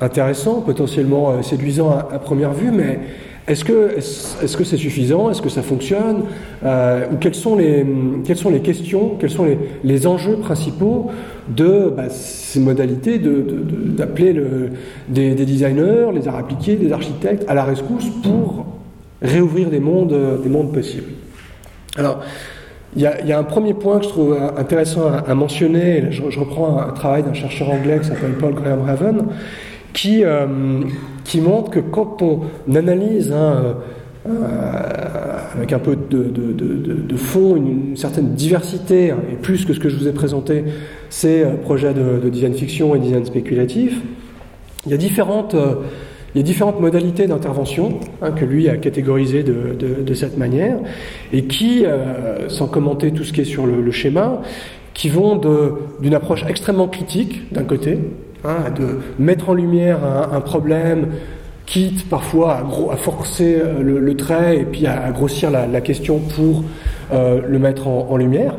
intéressant, 0.00 0.60
potentiellement 0.60 1.30
euh, 1.30 1.42
séduisant 1.42 1.90
à 1.90 2.18
première 2.18 2.52
vue, 2.52 2.70
mais 2.70 3.00
est-ce 3.48 3.64
que 3.64 3.96
est-ce 3.96 4.56
que 4.56 4.64
c'est 4.64 4.76
suffisant? 4.76 5.30
Est-ce 5.30 5.40
que 5.40 5.48
ça 5.48 5.62
fonctionne? 5.62 6.24
Euh, 6.64 7.06
Ou 7.12 7.16
quelles 7.16 7.34
sont 7.36 7.56
les 7.56 7.86
quelles 8.24 8.36
sont 8.36 8.50
les 8.50 8.60
questions? 8.60 9.16
Quels 9.20 9.30
sont 9.30 9.44
les, 9.44 9.58
les 9.84 10.06
enjeux 10.08 10.36
principaux 10.36 11.10
de 11.48 11.92
bah, 11.96 12.08
ces 12.10 12.58
modalités 12.58 13.18
d'appeler 13.20 14.32
de, 14.32 14.70
des, 15.08 15.34
des, 15.36 15.44
designers, 15.46 16.08
les 16.12 16.26
arts 16.26 16.36
appliqués, 16.36 16.74
des 16.74 16.92
architectes 16.92 17.44
à 17.46 17.54
la 17.54 17.62
rescousse 17.62 18.08
pour 18.22 18.66
réouvrir 19.22 19.70
des 19.70 19.80
mondes 19.80 20.40
des 20.42 20.48
mondes 20.48 20.72
possibles? 20.72 21.12
Alors 21.96 22.22
il 22.96 23.02
y, 23.02 23.06
a, 23.06 23.24
y, 23.24 23.32
a, 23.32 23.38
un 23.38 23.44
premier 23.44 23.74
point 23.74 23.98
que 23.98 24.04
je 24.04 24.08
trouve 24.08 24.38
intéressant 24.56 25.02
à, 25.12 25.34
mentionner. 25.34 26.06
Je, 26.10 26.30
je, 26.30 26.40
reprends 26.40 26.78
un, 26.78 26.92
travail 26.92 27.22
d'un 27.22 27.34
chercheur 27.34 27.68
anglais 27.70 27.98
qui 28.00 28.08
s'appelle 28.08 28.32
Paul 28.40 28.54
Graham 28.54 28.80
Raven, 28.86 29.26
qui, 29.92 30.24
euh, 30.24 30.46
qui 31.26 31.40
montre 31.40 31.70
que 31.70 31.80
quand 31.80 32.22
on 32.22 32.40
analyse 32.74 33.32
hein, 33.32 33.76
avec 35.56 35.72
un 35.72 35.78
peu 35.78 35.96
de, 35.96 37.16
fond, 37.16 37.56
une, 37.56 37.96
certaine 37.96 38.34
diversité, 38.34 39.10
hein, 39.10 39.18
et 39.32 39.36
plus 39.36 39.64
que 39.64 39.72
ce 39.72 39.80
que 39.80 39.88
je 39.88 39.96
vous 39.96 40.08
ai 40.08 40.12
présenté, 40.12 40.64
ces 41.10 41.44
projets 41.62 41.94
de, 41.94 42.28
design 42.28 42.54
fiction 42.54 42.94
et 42.94 42.98
design 42.98 43.24
spéculatif. 43.24 44.00
Il 44.84 44.92
y 44.92 44.94
a 44.94 44.98
différentes, 44.98 45.54
modalités 46.80 47.26
d'intervention 47.26 47.98
hein, 48.22 48.30
que 48.32 48.44
lui 48.44 48.68
a 48.68 48.76
catégorisées 48.76 49.42
de, 49.42 50.14
cette 50.14 50.38
manière, 50.38 50.78
et 51.32 51.44
qui, 51.44 51.84
sans 52.48 52.66
commenter 52.66 53.10
tout 53.12 53.24
ce 53.24 53.32
qui 53.32 53.40
est 53.40 53.44
sur 53.44 53.66
le, 53.66 53.90
schéma, 53.90 54.42
qui 54.94 55.08
vont 55.08 55.40
d'une 56.00 56.14
approche 56.14 56.44
extrêmement 56.48 56.88
critique, 56.88 57.52
d'un 57.52 57.64
côté, 57.64 57.98
hein, 58.48 58.70
de 58.70 58.98
mettre 59.18 59.50
en 59.50 59.54
lumière 59.54 59.98
un, 60.32 60.40
problème, 60.40 61.08
quitte 61.66 62.08
parfois 62.08 62.62
à, 62.92 62.96
forcer 62.96 63.58
euh, 63.60 63.82
le, 63.82 64.16
trait 64.16 64.58
et 64.58 64.64
puis 64.64 64.86
à, 64.86 65.10
grossir 65.10 65.50
la, 65.50 65.80
question 65.80 66.18
pour 66.18 66.64
euh, 67.12 67.40
le 67.46 67.58
mettre 67.58 67.88
en, 67.88 68.16
lumière. 68.16 68.54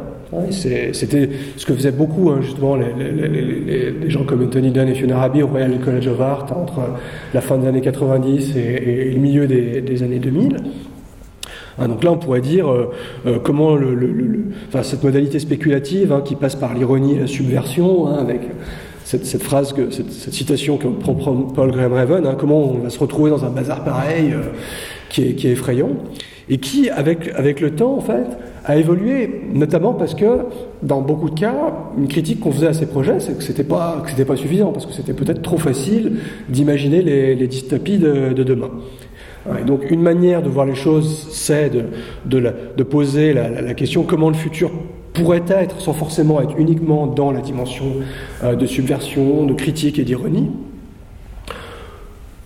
C'était 0.52 1.30
ce 1.56 1.66
que 1.66 1.74
faisaient 1.74 1.94
beaucoup 1.94 2.30
hein, 2.30 2.40
justement 2.42 2.76
les, 2.76 4.10
gens 4.10 4.26
comme 4.26 4.44
Anthony 4.44 4.72
Dunn 4.72 4.90
et 4.90 4.94
Fiona 4.94 5.18
Rabi 5.18 5.42
au 5.42 5.48
Royal 5.48 5.80
College 5.80 6.08
of 6.08 6.20
Art 6.20 6.48
entre 6.54 6.82
la 7.34 7.40
fin 7.40 7.58
des 7.58 7.68
années 7.68 7.82
90 7.82 8.56
et, 8.58 9.12
le 9.14 9.20
milieu 9.20 9.48
des, 9.48 10.04
années 10.04 10.20
2000. 10.20 10.58
Hein, 11.80 11.88
donc 11.88 12.04
là, 12.04 12.12
on 12.12 12.18
pourrait 12.18 12.42
dire 12.42 12.70
euh, 12.70 13.40
comment 13.42 13.78
cette 14.82 15.04
modalité 15.04 15.40
spéculative 15.40 16.22
qui 16.26 16.36
passe 16.36 16.56
par 16.56 16.74
l'ironie 16.74 17.16
et 17.16 17.20
la 17.20 17.28
subversion, 17.28 18.08
avec 18.08 18.42
cette, 19.08 19.42
phrase, 19.42 19.74
cette, 19.90 20.34
citation 20.34 20.78
que 20.78 20.88
prend 20.88 21.14
Paul 21.16 21.72
Graham 21.72 21.94
Raven, 21.94 22.28
hein, 22.28 22.36
comment 22.38 22.72
on 22.72 22.80
va 22.80 22.90
se 22.90 23.00
retrouver 23.00 23.30
dans 23.30 23.46
un 23.46 23.50
bazar 23.50 23.84
pareil, 23.86 24.34
euh, 24.34 24.42
qui, 25.10 25.22
est, 25.22 25.46
effrayant, 25.46 25.92
et 26.50 26.58
qui, 26.58 26.90
avec, 26.90 27.30
avec 27.36 27.62
le 27.62 27.72
temps, 27.72 27.96
en 27.96 28.02
fait, 28.02 28.28
a 28.66 28.76
évolué, 28.76 29.44
notamment 29.54 29.94
parce 29.94 30.14
que, 30.14 30.40
dans 30.84 31.00
beaucoup 31.00 31.30
de 31.30 31.40
cas, 31.40 31.56
une 31.98 32.10
critique 32.10 32.42
qu'on 32.42 32.52
faisait 32.52 32.68
à 32.68 32.74
ces 32.74 32.86
projets, 32.86 33.22
c'est 33.22 33.38
que 33.38 33.44
c'était 33.44 33.64
pas, 33.64 34.04
pas 34.28 34.36
suffisant, 34.36 34.74
parce 34.74 34.86
que 34.86 34.92
c'était 34.92 35.14
peut-être 35.14 35.42
trop 35.42 35.58
facile 35.58 36.18
d'imaginer 36.50 37.02
les, 37.02 37.34
les, 37.34 37.48
dystopies 37.48 38.00
de, 38.00 38.34
demain. 38.34 38.72
Donc, 39.66 39.90
une 39.90 40.02
manière 40.02 40.42
de 40.44 40.50
voir 40.50 40.66
les 40.66 40.76
choses, 40.76 41.30
c'est 41.32 41.70
de, 41.70 41.86
de, 42.26 42.84
poser 42.84 43.32
la, 43.32 43.74
question 43.74 44.04
comment 44.04 44.28
le 44.28 44.36
futur 44.36 44.70
pourrait 45.18 45.44
être, 45.50 45.82
sans 45.82 45.94
forcément 45.94 46.42
être 46.42 46.58
uniquement 46.58 47.08
dans 47.08 47.32
la 47.32 47.42
dimension 47.42 47.86
euh, 48.44 48.56
de 48.56 48.66
subversion, 48.66 49.46
de 49.46 49.54
critique 49.54 50.00
et 50.00 50.04
d'ironie, 50.04 50.52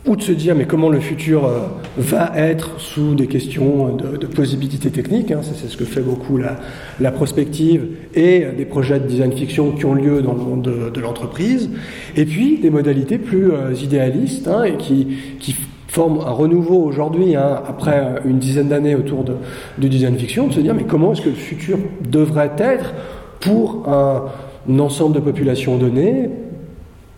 ou 0.07 0.15
de 0.15 0.21
se 0.21 0.31
dire 0.31 0.55
mais 0.55 0.65
comment 0.65 0.89
le 0.89 0.99
futur 0.99 1.45
euh, 1.45 1.67
va 1.97 2.31
être 2.35 2.79
sous 2.79 3.13
des 3.13 3.27
questions 3.27 3.95
de, 3.95 4.17
de 4.17 4.25
possibilités 4.25 4.89
techniques, 4.89 5.31
hein, 5.31 5.41
c'est 5.43 5.67
ce 5.67 5.77
que 5.77 5.85
fait 5.85 6.01
beaucoup 6.01 6.37
la, 6.37 7.11
prospective 7.11 7.87
et 8.15 8.45
des 8.57 8.65
projets 8.65 8.99
de 8.99 9.07
design 9.07 9.33
fiction 9.33 9.71
qui 9.73 9.85
ont 9.85 9.93
lieu 9.93 10.21
dans 10.21 10.33
le 10.33 10.39
monde 10.39 10.91
de, 10.93 11.01
l'entreprise, 11.01 11.69
et 12.15 12.25
puis 12.25 12.57
des 12.57 12.69
modalités 12.69 13.17
plus 13.17 13.51
euh, 13.51 13.73
idéalistes 13.73 14.47
hein, 14.47 14.63
et 14.63 14.77
qui, 14.77 15.17
qui 15.39 15.55
forme 15.91 16.21
un 16.25 16.31
renouveau 16.31 16.85
aujourd'hui, 16.85 17.35
hein, 17.35 17.61
après 17.67 18.15
une 18.23 18.39
dizaine 18.39 18.69
d'années 18.69 18.95
autour 18.95 19.25
de, 19.25 19.35
du 19.77 19.89
design 19.89 20.15
fiction, 20.17 20.47
de 20.47 20.53
se 20.53 20.61
dire 20.61 20.73
mais 20.73 20.85
comment 20.85 21.11
est-ce 21.11 21.21
que 21.21 21.29
le 21.29 21.35
futur 21.35 21.77
devrait 22.09 22.53
être 22.57 22.93
pour 23.41 23.89
un, 23.89 24.79
ensemble 24.79 25.15
de 25.15 25.19
populations 25.19 25.75
données 25.77 26.29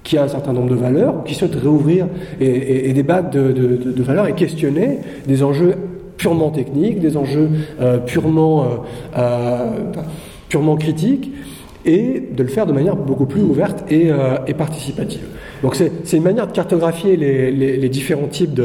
qui 0.03 0.17
a 0.17 0.23
un 0.23 0.27
certain 0.27 0.53
nombre 0.53 0.71
de 0.71 0.75
valeurs, 0.75 1.23
qui 1.23 1.35
souhaite 1.35 1.53
réouvrir 1.53 2.07
et, 2.41 2.91
débattre 2.93 3.29
de, 3.29 4.01
valeurs 4.01 4.27
et 4.27 4.33
questionner 4.33 4.97
des 5.27 5.43
enjeux 5.43 5.75
purement 6.17 6.49
techniques, 6.49 6.99
des 6.99 7.15
enjeux 7.15 7.49
euh, 7.79 7.99
purement, 7.99 8.63
euh, 8.63 8.67
euh, 9.19 9.71
purement 10.49 10.77
critiques, 10.77 11.31
et 11.85 12.23
de 12.31 12.43
le 12.43 12.49
faire 12.49 12.65
de 12.65 12.73
manière 12.73 12.95
beaucoup 12.95 13.25
plus 13.25 13.41
ouverte 13.41 13.83
et, 13.91 14.09
et 14.47 14.53
participative. 14.53 15.25
Donc 15.61 15.75
c'est 15.75 16.17
une 16.17 16.23
manière 16.23 16.47
de 16.47 16.51
cartographier 16.51 17.15
les, 17.17 17.89
différents 17.89 18.27
types 18.27 18.59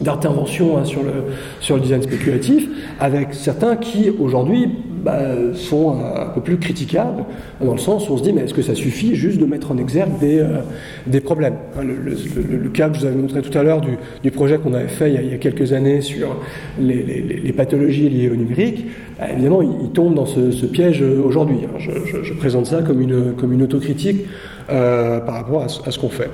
d'intervention 0.00 0.78
hein, 0.78 0.84
sur, 0.84 1.02
le, 1.02 1.12
sur 1.60 1.76
le 1.76 1.82
design 1.82 2.02
spéculatif, 2.02 2.68
avec 3.00 3.34
certains 3.34 3.76
qui 3.76 4.10
aujourd'hui 4.10 4.68
bah, 5.02 5.18
sont 5.54 5.96
un 6.16 6.26
peu 6.26 6.40
plus 6.40 6.58
critiquables, 6.58 7.24
dans 7.60 7.72
le 7.72 7.78
sens 7.78 8.08
où 8.08 8.12
on 8.12 8.18
se 8.18 8.22
dit 8.22 8.32
mais 8.32 8.42
est-ce 8.42 8.54
que 8.54 8.62
ça 8.62 8.74
suffit 8.74 9.14
juste 9.14 9.38
de 9.38 9.46
mettre 9.46 9.72
en 9.72 9.78
exergue 9.78 10.18
des, 10.20 10.38
euh, 10.38 10.58
des 11.06 11.20
problèmes? 11.20 11.56
Le, 11.80 12.68
cas 12.68 12.88
que 12.88 12.94
je 12.94 13.00
vous 13.00 13.06
avais 13.06 13.16
montré 13.16 13.42
tout 13.42 13.56
à 13.56 13.62
l'heure 13.62 13.80
du, 13.80 13.98
du, 14.22 14.30
projet 14.30 14.58
qu'on 14.58 14.74
avait 14.74 14.88
fait 14.88 15.12
il 15.12 15.30
y, 15.30 15.34
a, 15.34 15.38
quelques 15.38 15.72
années 15.72 16.00
sur 16.00 16.36
les, 16.78 17.52
pathologies 17.56 18.08
liées 18.08 18.30
au 18.30 18.36
numérique, 18.36 18.86
bah, 19.18 19.26
évidemment 19.32 19.62
il, 19.62 19.90
tombe 19.90 20.14
dans 20.14 20.26
ce, 20.26 20.66
piège 20.66 21.02
aujourd'hui. 21.02 21.58
Hein. 21.64 21.78
Je, 21.78 22.32
présente 22.34 22.66
ça 22.66 22.82
comme 22.82 23.00
une, 23.00 23.34
comme 23.34 23.52
une 23.52 23.62
autocritique 23.62 24.26
euh, 24.70 25.20
par 25.20 25.34
rapport 25.34 25.62
à, 25.62 25.68
ce 25.68 25.98
qu'on 25.98 26.08
fait. 26.08 26.30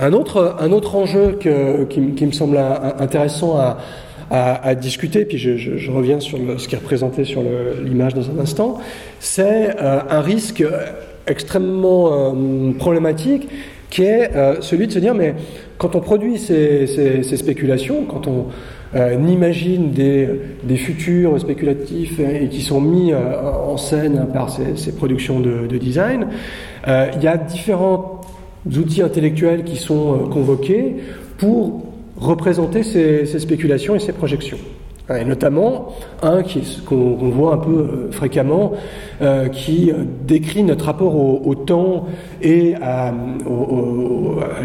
Un 0.00 0.12
autre, 0.12 0.56
un 0.58 0.72
autre 0.72 0.96
enjeu 0.96 1.38
qui, 1.38 2.26
me 2.26 2.32
semble 2.32 2.58
intéressant 2.98 3.58
à, 3.58 3.78
discuter, 4.80 5.24
puis 5.24 5.38
je, 5.38 5.90
reviens 5.90 6.20
sur 6.20 6.38
ce 6.58 6.68
qui 6.68 6.74
est 6.74 6.78
représenté 6.78 7.24
sur 7.24 7.42
l'image 7.84 8.14
dans 8.14 8.30
un 8.30 8.38
instant, 8.38 8.78
c'est 9.20 9.76
euh, 9.80 10.00
un 10.08 10.20
risque 10.20 10.64
extrêmement 11.26 12.32
euh, 12.32 12.72
problématique 12.78 13.48
qui 13.90 14.02
est 14.02 14.30
celui 14.60 14.88
de 14.88 14.92
se 14.92 14.98
dire, 14.98 15.14
mais 15.14 15.36
quand 15.78 15.94
on 15.94 16.00
produit 16.00 16.36
ces, 16.36 17.22
spéculations, 17.22 18.04
quand 18.06 18.26
on 18.26 18.48
imagine 19.28 19.92
des, 19.92 20.76
futurs 20.76 21.38
spéculatifs 21.38 22.18
et, 22.18 22.48
qui 22.48 22.62
sont 22.62 22.80
mis 22.80 23.14
en 23.14 23.76
scène 23.76 24.26
par 24.32 24.50
ces, 24.50 24.92
productions 24.96 25.38
de, 25.38 25.68
de 25.68 25.78
design, 25.78 26.26
euh, 26.86 27.06
il 27.16 27.22
y 27.22 27.26
a 27.26 27.36
différents 27.36 28.20
outils 28.66 29.02
intellectuels 29.02 29.64
qui 29.64 29.76
sont 29.76 30.12
euh, 30.12 30.28
convoqués 30.28 30.96
pour 31.38 31.82
représenter 32.24 32.82
ces, 32.82 33.38
spéculations 33.38 33.94
et 33.94 34.00
ces 34.00 34.12
projections. 34.12 34.58
Et 35.14 35.24
notamment 35.24 35.94
un 36.22 36.42
qu'on 36.86 37.28
voit 37.28 37.54
un 37.54 37.58
peu 37.58 37.70
euh, 37.70 38.10
fréquemment, 38.10 38.72
qui 39.52 39.92
décrit 40.26 40.62
notre 40.62 40.86
rapport 40.86 41.14
au, 41.16 41.54
temps 41.54 42.06
et 42.42 42.74
à, 42.76 43.12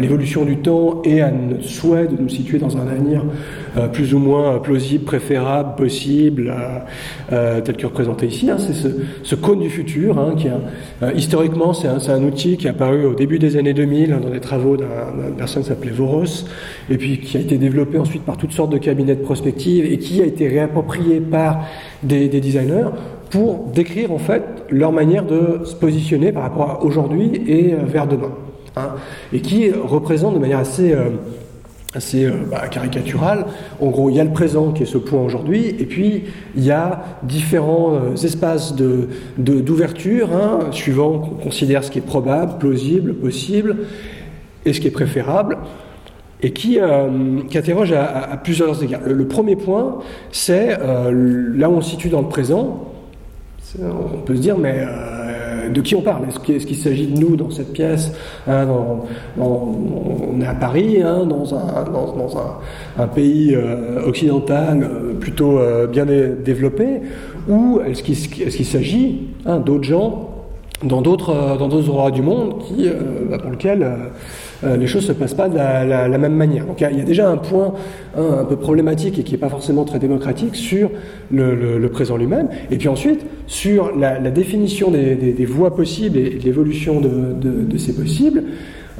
l'évolution 0.00 0.44
du 0.44 0.56
temps 0.56 1.02
et 1.04 1.20
à 1.20 1.30
notre 1.30 1.64
souhait 1.64 2.06
de 2.06 2.16
nous 2.20 2.28
situer 2.28 2.58
dans 2.58 2.76
un 2.76 2.88
avenir 2.88 3.22
plus 3.92 4.14
ou 4.14 4.18
moins 4.18 4.58
plausible, 4.58 5.04
préférable, 5.04 5.74
possible, 5.76 6.52
tel 7.28 7.76
que 7.76 7.86
représenté 7.86 8.26
ici. 8.26 8.50
Hein. 8.50 8.56
C'est 8.58 8.74
ce, 9.22 9.34
cône 9.34 9.60
du 9.60 9.70
futur, 9.70 10.18
hein, 10.18 10.34
qui 10.36 10.48
historiquement 11.14 11.72
c'est 11.72 11.88
un, 11.88 12.22
outil 12.22 12.56
qui 12.56 12.66
est 12.66 12.70
apparu 12.70 13.06
au 13.06 13.14
début 13.14 13.38
des 13.38 13.56
années 13.56 13.74
2000 13.74 14.12
hein, 14.12 14.20
dans 14.22 14.30
des 14.30 14.40
travaux 14.40 14.76
d'une 14.76 15.34
personne 15.36 15.62
qui 15.62 15.68
s'appelait 15.68 15.90
Voros, 15.90 16.44
et 16.90 16.96
puis 16.96 17.18
qui 17.20 17.36
a 17.36 17.40
été 17.40 17.58
développé 17.58 17.98
ensuite 17.98 18.22
par 18.22 18.36
toutes 18.36 18.52
sortes 18.52 18.70
de 18.72 18.78
cabinets 18.78 19.14
de 19.14 19.22
prospective 19.22 19.84
et 19.84 19.98
qui 19.98 20.20
a 20.20 20.24
été 20.24 20.48
réapproprié 20.48 21.20
par 21.20 21.64
des, 22.02 22.28
designers 22.28 22.88
pour 23.30 23.66
décrire 23.74 24.12
en 24.12 24.18
fait 24.18 24.42
leur 24.70 24.92
manière 24.92 25.24
de 25.24 25.60
se 25.64 25.74
positionner 25.74 26.32
par 26.32 26.42
rapport 26.42 26.70
à 26.70 26.84
aujourd'hui 26.84 27.42
et 27.46 27.74
euh, 27.74 27.78
vers 27.84 28.06
demain. 28.06 28.32
et 29.32 29.40
qui 29.40 29.70
représente 29.70 30.34
de 30.34 30.38
manière 30.38 30.58
assez 30.58 30.92
euh, 30.92 31.10
assez 31.94 32.24
euh, 32.24 32.32
bah, 32.50 32.68
caricatural. 32.68 33.46
En 33.80 33.88
gros, 33.88 34.10
il 34.10 34.16
y 34.16 34.20
a 34.20 34.24
le 34.24 34.32
présent 34.32 34.72
qui 34.72 34.84
est 34.84 34.86
ce 34.86 34.98
point 34.98 35.20
aujourd'hui, 35.20 35.66
et 35.66 35.86
puis 35.86 36.24
il 36.54 36.64
y 36.64 36.70
a 36.70 37.02
différents 37.22 37.94
euh, 37.94 38.14
espaces 38.14 38.74
d'ouverture, 39.36 40.30
hein, 40.32 40.70
suivant 40.70 41.18
qu'on 41.18 41.34
considère 41.34 41.82
ce 41.82 41.90
qui 41.90 41.98
est 41.98 42.02
probable, 42.06 42.58
plausible, 42.58 43.14
possible, 43.14 43.76
et 44.64 44.72
ce 44.72 44.80
qui 44.80 44.88
est 44.88 44.92
préférable, 44.92 45.58
et 46.42 46.52
qui, 46.52 46.78
euh, 46.78 47.08
interroge 47.54 47.92
à, 47.92 48.38
plusieurs 48.42 48.82
égards. 48.82 49.02
Le, 49.04 49.26
premier 49.26 49.56
point, 49.56 49.98
c'est 50.30 50.78
là 50.78 51.68
où 51.68 51.74
on 51.74 51.80
se 51.80 51.90
situe 51.90 52.08
dans 52.08 52.22
le 52.22 52.28
présent. 52.28 52.86
On 53.78 54.22
peut 54.22 54.34
se 54.36 54.40
dire, 54.40 54.58
mais 54.58 54.84
de 55.72 55.80
qui 55.80 55.94
on 55.94 56.02
parle. 56.02 56.24
Est-ce 56.28 56.66
qu'il 56.66 56.76
s'agit 56.76 57.06
de 57.06 57.18
nous 57.18 57.36
dans 57.36 57.50
cette 57.50 57.72
pièce 57.72 58.12
hein, 58.46 58.66
On 59.38 60.40
est 60.40 60.46
à 60.46 60.54
Paris, 60.54 61.02
hein, 61.02 61.26
dans, 61.26 61.54
un, 61.54 63.06
pays 63.08 63.54
euh, 63.54 64.06
occidental 64.06 64.82
euh, 64.82 65.14
plutôt 65.14 65.58
euh, 65.58 65.86
bien 65.86 66.06
développé, 66.06 67.00
ou 67.48 67.80
est-ce 67.86 68.02
qu'il 68.02 68.66
s'agit 68.66 69.28
hein, 69.46 69.58
d'autres 69.58 69.84
gens 69.84 70.29
dans 70.82 71.02
d'autres 71.02 71.32
endroits 71.60 72.10
du 72.10 72.22
monde 72.22 72.58
qui, 72.58 72.88
bah, 73.28 73.38
pour 73.38 73.50
lesquels 73.50 73.86
euh, 74.64 74.76
les 74.76 74.86
choses 74.86 75.06
se 75.06 75.12
passent 75.12 75.34
pas 75.34 75.48
de 75.48 75.56
la, 75.56 76.18
même 76.18 76.34
manière. 76.34 76.66
Donc 76.66 76.80
il 76.80 76.96
y, 76.96 77.00
a 77.00 77.04
déjà 77.04 77.28
un 77.28 77.36
point 77.36 77.74
un 78.16 78.44
peu 78.44 78.56
problématique 78.56 79.18
et 79.18 79.22
qui 79.22 79.32
n'est 79.32 79.38
pas 79.38 79.48
forcément 79.48 79.84
très 79.84 79.98
démocratique 79.98 80.56
sur 80.56 80.90
le, 81.30 81.86
présent 81.88 82.16
lui-même. 82.16 82.48
Et 82.70 82.76
puis 82.76 82.88
ensuite, 82.88 83.24
sur 83.46 83.96
la, 83.96 84.18
définition 84.30 84.90
des, 84.90 85.46
voies 85.46 85.74
possibles 85.74 86.18
et, 86.18 86.38
l'évolution 86.38 87.00
de, 87.00 87.78
ces 87.78 87.94
possibles. 87.94 88.44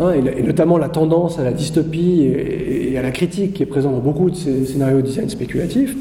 hein, 0.00 0.12
et, 0.12 0.42
notamment 0.42 0.78
la 0.78 0.88
tendance 0.88 1.38
à 1.38 1.44
la 1.44 1.52
dystopie 1.52 2.22
et, 2.22 2.96
à 2.98 3.02
la 3.02 3.10
critique 3.10 3.54
qui 3.54 3.62
est 3.62 3.66
présente 3.66 3.92
dans 3.92 4.00
beaucoup 4.00 4.30
de 4.30 4.36
ces 4.36 4.64
scénarios 4.66 4.98
de 4.98 5.06
design 5.06 5.28
spéculatif, 5.28 5.96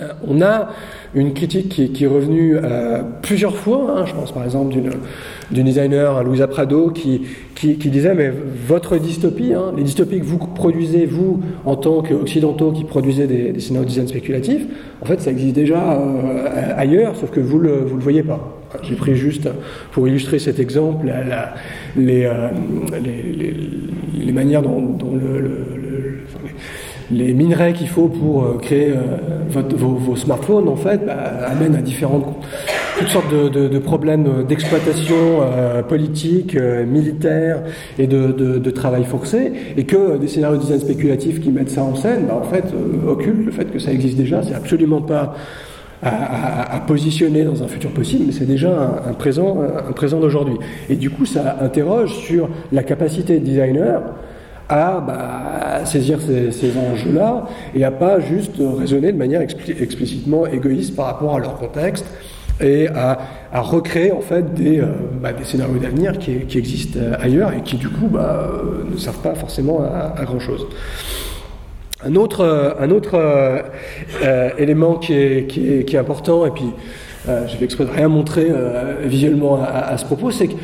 euh, 0.00 0.12
on 0.26 0.40
a 0.42 0.70
une 1.14 1.32
critique 1.32 1.68
qui, 1.68 2.04
est 2.04 2.06
revenue 2.06 2.56
euh, 2.56 3.00
plusieurs 3.22 3.56
fois, 3.56 3.94
hein, 3.96 4.04
je 4.06 4.12
pense 4.12 4.32
par 4.32 4.44
exemple 4.44 4.74
d'une 5.50 5.64
designer, 5.64 6.22
Louisa 6.22 6.46
Prado, 6.46 6.90
qui, 6.90 7.22
disait 7.54 8.14
mais 8.14 8.30
votre 8.66 8.98
dystopie, 8.98 9.54
hein, 9.54 9.72
les 9.76 9.82
dystopies 9.82 10.20
que 10.20 10.24
vous 10.24 10.38
produisez, 10.38 11.06
vous, 11.06 11.40
en 11.64 11.76
tant 11.76 12.02
qu'occidentaux 12.02 12.72
qui 12.72 12.84
produisez 12.84 13.26
des, 13.26 13.58
scénarios 13.58 13.84
de 13.84 13.88
design 13.90 14.08
spéculatifs, 14.08 14.66
en 15.00 15.06
fait 15.06 15.20
ça 15.20 15.30
existe 15.30 15.54
déjà 15.54 15.92
euh, 15.92 16.74
ailleurs, 16.76 17.16
sauf 17.16 17.30
que 17.30 17.40
vous 17.40 17.58
ne 17.58 17.64
le, 17.64 17.76
vous 17.84 17.96
le 17.96 18.02
voyez 18.02 18.22
pas. 18.22 18.54
J'ai 18.82 18.96
pris 18.96 19.16
juste, 19.16 19.48
pour 19.92 20.06
illustrer 20.08 20.38
cet 20.38 20.58
exemple, 20.58 21.10
les, 21.96 22.28
manières 24.32 24.60
dont, 24.62 24.98
le, 25.14 25.77
les 27.10 27.32
minerais 27.32 27.72
qu'il 27.72 27.88
faut 27.88 28.08
pour 28.08 28.44
euh, 28.44 28.58
créer 28.60 28.90
euh, 28.90 29.62
vos, 29.76 30.16
smartphones, 30.16 30.68
en 30.68 30.76
fait, 30.76 31.04
bah, 31.06 31.14
amènent 31.46 31.74
à 31.74 31.80
différentes, 31.80 32.26
toutes 32.98 33.08
sortes 33.08 33.32
de, 33.32 33.78
problèmes 33.78 34.44
d'exploitation 34.46 35.16
euh, 35.42 35.82
politique, 35.82 36.56
militaire 36.56 37.62
et 37.98 38.06
de, 38.06 38.70
travail 38.70 39.04
forcé, 39.04 39.52
et 39.76 39.84
que 39.84 40.18
des 40.18 40.28
scénarios 40.28 40.56
de 40.56 40.62
design 40.62 40.80
spéculatifs 40.80 41.40
qui 41.40 41.50
mettent 41.50 41.70
ça 41.70 41.82
en 41.82 41.94
scène, 41.94 42.26
bah, 42.28 42.40
en 42.40 42.42
fait, 42.42 42.64
occultent 43.06 43.46
le 43.46 43.52
fait 43.52 43.66
que 43.66 43.78
ça 43.78 43.92
existe 43.92 44.16
déjà. 44.16 44.42
C'est 44.42 44.54
absolument 44.54 45.00
pas 45.00 45.34
à, 46.02 46.80
positionner 46.86 47.44
dans 47.44 47.62
un 47.62 47.68
futur 47.68 47.90
possible, 47.90 48.24
mais 48.26 48.32
c'est 48.32 48.46
déjà 48.46 49.02
un, 49.06 49.14
présent, 49.14 49.58
un 49.60 49.92
présent 49.92 50.20
d'aujourd'hui. 50.20 50.56
Et 50.88 50.96
du 50.96 51.10
coup, 51.10 51.26
ça 51.26 51.56
interroge 51.60 52.14
sur 52.14 52.48
la 52.72 52.82
capacité 52.82 53.38
de 53.40 53.44
designer 53.44 54.02
à 54.68 55.00
bah, 55.00 55.86
saisir 55.86 56.18
ces, 56.20 56.76
enjeux-là 56.76 57.46
et 57.74 57.84
à 57.84 57.90
pas 57.90 58.20
juste 58.20 58.56
raisonner 58.58 59.12
de 59.12 59.16
manière 59.16 59.40
explicitement 59.40 60.46
égoïste 60.46 60.94
par 60.94 61.06
rapport 61.06 61.36
à 61.36 61.38
leur 61.38 61.56
contexte 61.56 62.04
et 62.60 62.88
à, 62.88 63.18
recréer 63.60 64.12
en 64.12 64.20
fait 64.20 64.54
des, 64.54 64.80
euh, 64.80 64.86
bah, 65.22 65.30
scénarios 65.42 65.78
d'avenir 65.78 66.18
qui, 66.18 66.58
existent 66.58 66.98
ailleurs 67.20 67.52
et 67.52 67.62
qui 67.62 67.76
du 67.76 67.88
coup 67.88 68.08
bah, 68.08 68.50
ne 68.90 68.96
servent 68.98 69.22
pas 69.22 69.34
forcément 69.34 69.82
à, 69.82 70.24
grand 70.24 70.40
chose. 70.40 70.66
Un 72.04 72.14
autre, 72.14 72.44
euh, 72.44 73.62
élément 74.58 74.96
qui 74.96 75.14
est, 75.14 75.94
important, 75.94 76.46
et 76.46 76.50
puis 76.50 76.70
euh, 77.28 77.46
je 77.48 77.56
vais 77.56 77.64
exprès 77.64 77.84
de 77.84 77.90
rien 77.90 78.08
montrer 78.08 78.52
visuellement 79.04 79.60
à, 79.62 79.96
ce 79.96 80.04
propos, 80.04 80.30
c'est 80.30 80.48
que 80.48 80.54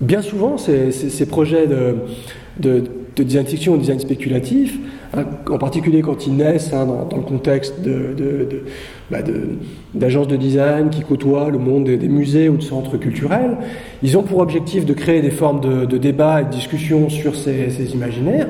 bien 0.00 0.22
souvent 0.22 0.56
ces, 0.56 1.26
projets 1.26 1.66
de 1.66 2.84
de 3.16 3.22
design 3.22 3.46
fiction 3.46 3.74
ou 3.74 3.78
design 3.78 3.98
spéculatif, 3.98 4.78
hein, 5.14 5.24
en 5.50 5.58
particulier 5.58 6.02
quand 6.02 6.26
ils 6.26 6.36
naissent 6.36 6.72
hein, 6.72 6.86
dans, 6.86 7.16
le 7.16 7.22
contexte 7.22 7.74
bah, 9.10 9.18
d'agences 9.94 10.28
de, 10.28 10.36
de, 10.36 10.40
design 10.40 10.90
qui 10.90 11.00
côtoient 11.00 11.48
le 11.50 11.58
monde 11.58 11.84
des, 11.84 12.08
musées 12.08 12.48
ou 12.50 12.58
de 12.58 12.62
centres 12.62 12.98
culturels. 12.98 13.56
Ils 14.02 14.18
ont 14.18 14.22
pour 14.22 14.40
objectif 14.40 14.84
de 14.84 14.92
créer 14.92 15.22
des 15.22 15.30
formes 15.30 15.60
de, 15.60 15.96
débat 15.96 16.42
et 16.42 16.44
de 16.44 16.50
discussion 16.50 17.08
sur 17.08 17.36
ces, 17.36 17.94
imaginaires, 17.94 18.48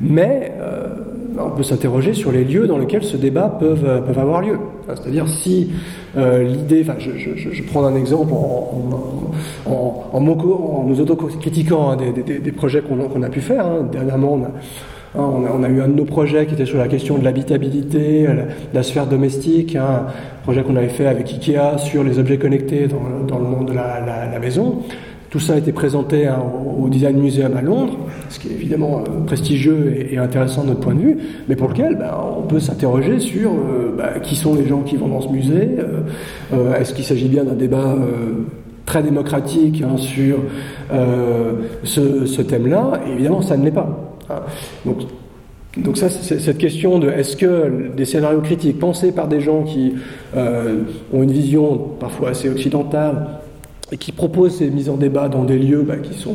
mais 0.00 0.52
euh, 0.60 0.94
on 1.38 1.50
peut 1.50 1.62
s'interroger 1.62 2.14
sur 2.14 2.32
les 2.32 2.44
lieux 2.44 2.66
dans 2.66 2.78
lesquels 2.78 3.04
ce 3.04 3.16
débat 3.16 3.56
peut 3.60 3.76
euh, 3.84 4.00
avoir 4.16 4.40
lieu. 4.40 4.58
C'est-à-dire 4.86 5.28
si 5.28 5.70
euh, 6.16 6.42
l'idée, 6.42 6.82
enfin, 6.82 6.98
je, 6.98 7.62
prends 7.64 7.84
un 7.84 7.96
exemple 7.96 8.32
en, 8.32 9.30
en, 9.66 9.72
en, 9.72 10.16
en 10.16 10.84
nous 10.86 11.00
autocritiquant 11.00 11.90
hein, 11.90 11.96
des, 11.96 12.38
des, 12.38 12.52
projets 12.52 12.82
qu'on 12.82 13.22
a 13.22 13.28
pu 13.28 13.40
faire. 13.40 13.66
Hein. 13.66 13.88
Dernièrement, 13.90 14.34
on 14.34 14.42
a, 14.44 15.20
hein, 15.20 15.50
on 15.54 15.62
a, 15.62 15.68
eu 15.68 15.80
un 15.80 15.88
de 15.88 15.94
nos 15.94 16.04
projets 16.04 16.46
qui 16.46 16.54
était 16.54 16.66
sur 16.66 16.78
la 16.78 16.88
question 16.88 17.18
de 17.18 17.24
l'habitabilité, 17.24 18.26
la, 18.72 18.82
sphère 18.82 19.06
domestique, 19.06 19.76
un 19.76 20.06
projet 20.44 20.62
qu'on 20.62 20.76
avait 20.76 20.88
fait 20.88 21.06
avec 21.06 21.28
Ikea 21.32 21.78
sur 21.78 22.04
les 22.04 22.18
objets 22.18 22.38
connectés 22.38 22.86
dans, 22.86 23.26
dans 23.26 23.38
le 23.38 23.48
monde 23.48 23.68
de 23.68 23.74
la, 23.74 24.00
la 24.30 24.38
maison. 24.38 24.82
Tout 25.36 25.40
ça 25.40 25.52
a 25.52 25.58
été 25.58 25.70
présenté 25.70 26.26
au 26.82 26.88
Design 26.88 27.18
Museum 27.18 27.54
à 27.58 27.60
Londres, 27.60 27.98
ce 28.30 28.38
qui 28.38 28.48
est 28.48 28.52
évidemment 28.52 29.00
euh, 29.00 29.20
prestigieux 29.26 29.94
et, 30.10 30.16
intéressant 30.16 30.62
de 30.62 30.68
notre 30.68 30.80
point 30.80 30.94
de 30.94 31.00
vue, 31.00 31.18
mais 31.46 31.56
pour 31.56 31.68
lequel 31.68 31.96
ben, 31.96 32.10
on 32.38 32.40
peut 32.40 32.58
s'interroger 32.58 33.20
sur 33.20 33.50
euh, 33.50 33.94
ben, 33.98 34.18
qui 34.22 34.34
sont 34.34 34.54
les 34.54 34.66
gens 34.66 34.80
qui 34.80 34.96
vont 34.96 35.08
dans 35.08 35.20
ce 35.20 35.28
musée, 35.28 35.76
euh, 36.54 36.74
est-ce 36.80 36.94
qu'il 36.94 37.04
s'agit 37.04 37.28
bien 37.28 37.44
d'un 37.44 37.52
débat 37.52 37.96
très 38.86 39.02
démocratique 39.02 39.82
hein, 39.82 39.98
sur 39.98 40.38
ce, 41.84 42.40
thème-là, 42.40 43.02
évidemment 43.12 43.42
ça 43.42 43.58
ne 43.58 43.64
l'est 43.66 43.70
pas. 43.72 44.14
Hein. 44.30 44.40
Donc, 44.86 45.00
donc 45.76 45.98
ça, 45.98 46.08
cette 46.08 46.56
question 46.56 46.98
de 46.98 47.10
est-ce 47.10 47.36
que 47.36 47.90
des 47.94 48.06
scénarios 48.06 48.40
critiques 48.40 48.78
pensés 48.78 49.12
par 49.12 49.28
des 49.28 49.42
gens 49.42 49.64
qui 49.64 49.96
ont 50.34 51.22
une 51.22 51.32
vision 51.32 51.76
parfois 52.00 52.30
assez 52.30 52.48
occidentale 52.48 53.40
et 53.92 53.96
qui 53.98 54.12
propose 54.12 54.56
ces 54.56 54.68
mises 54.70 54.88
en 54.88 54.96
débat 54.96 55.28
dans 55.28 55.44
des 55.44 55.58
lieux 55.58 55.82
bah, 55.82 55.96
qui 55.96 56.14
sont 56.14 56.34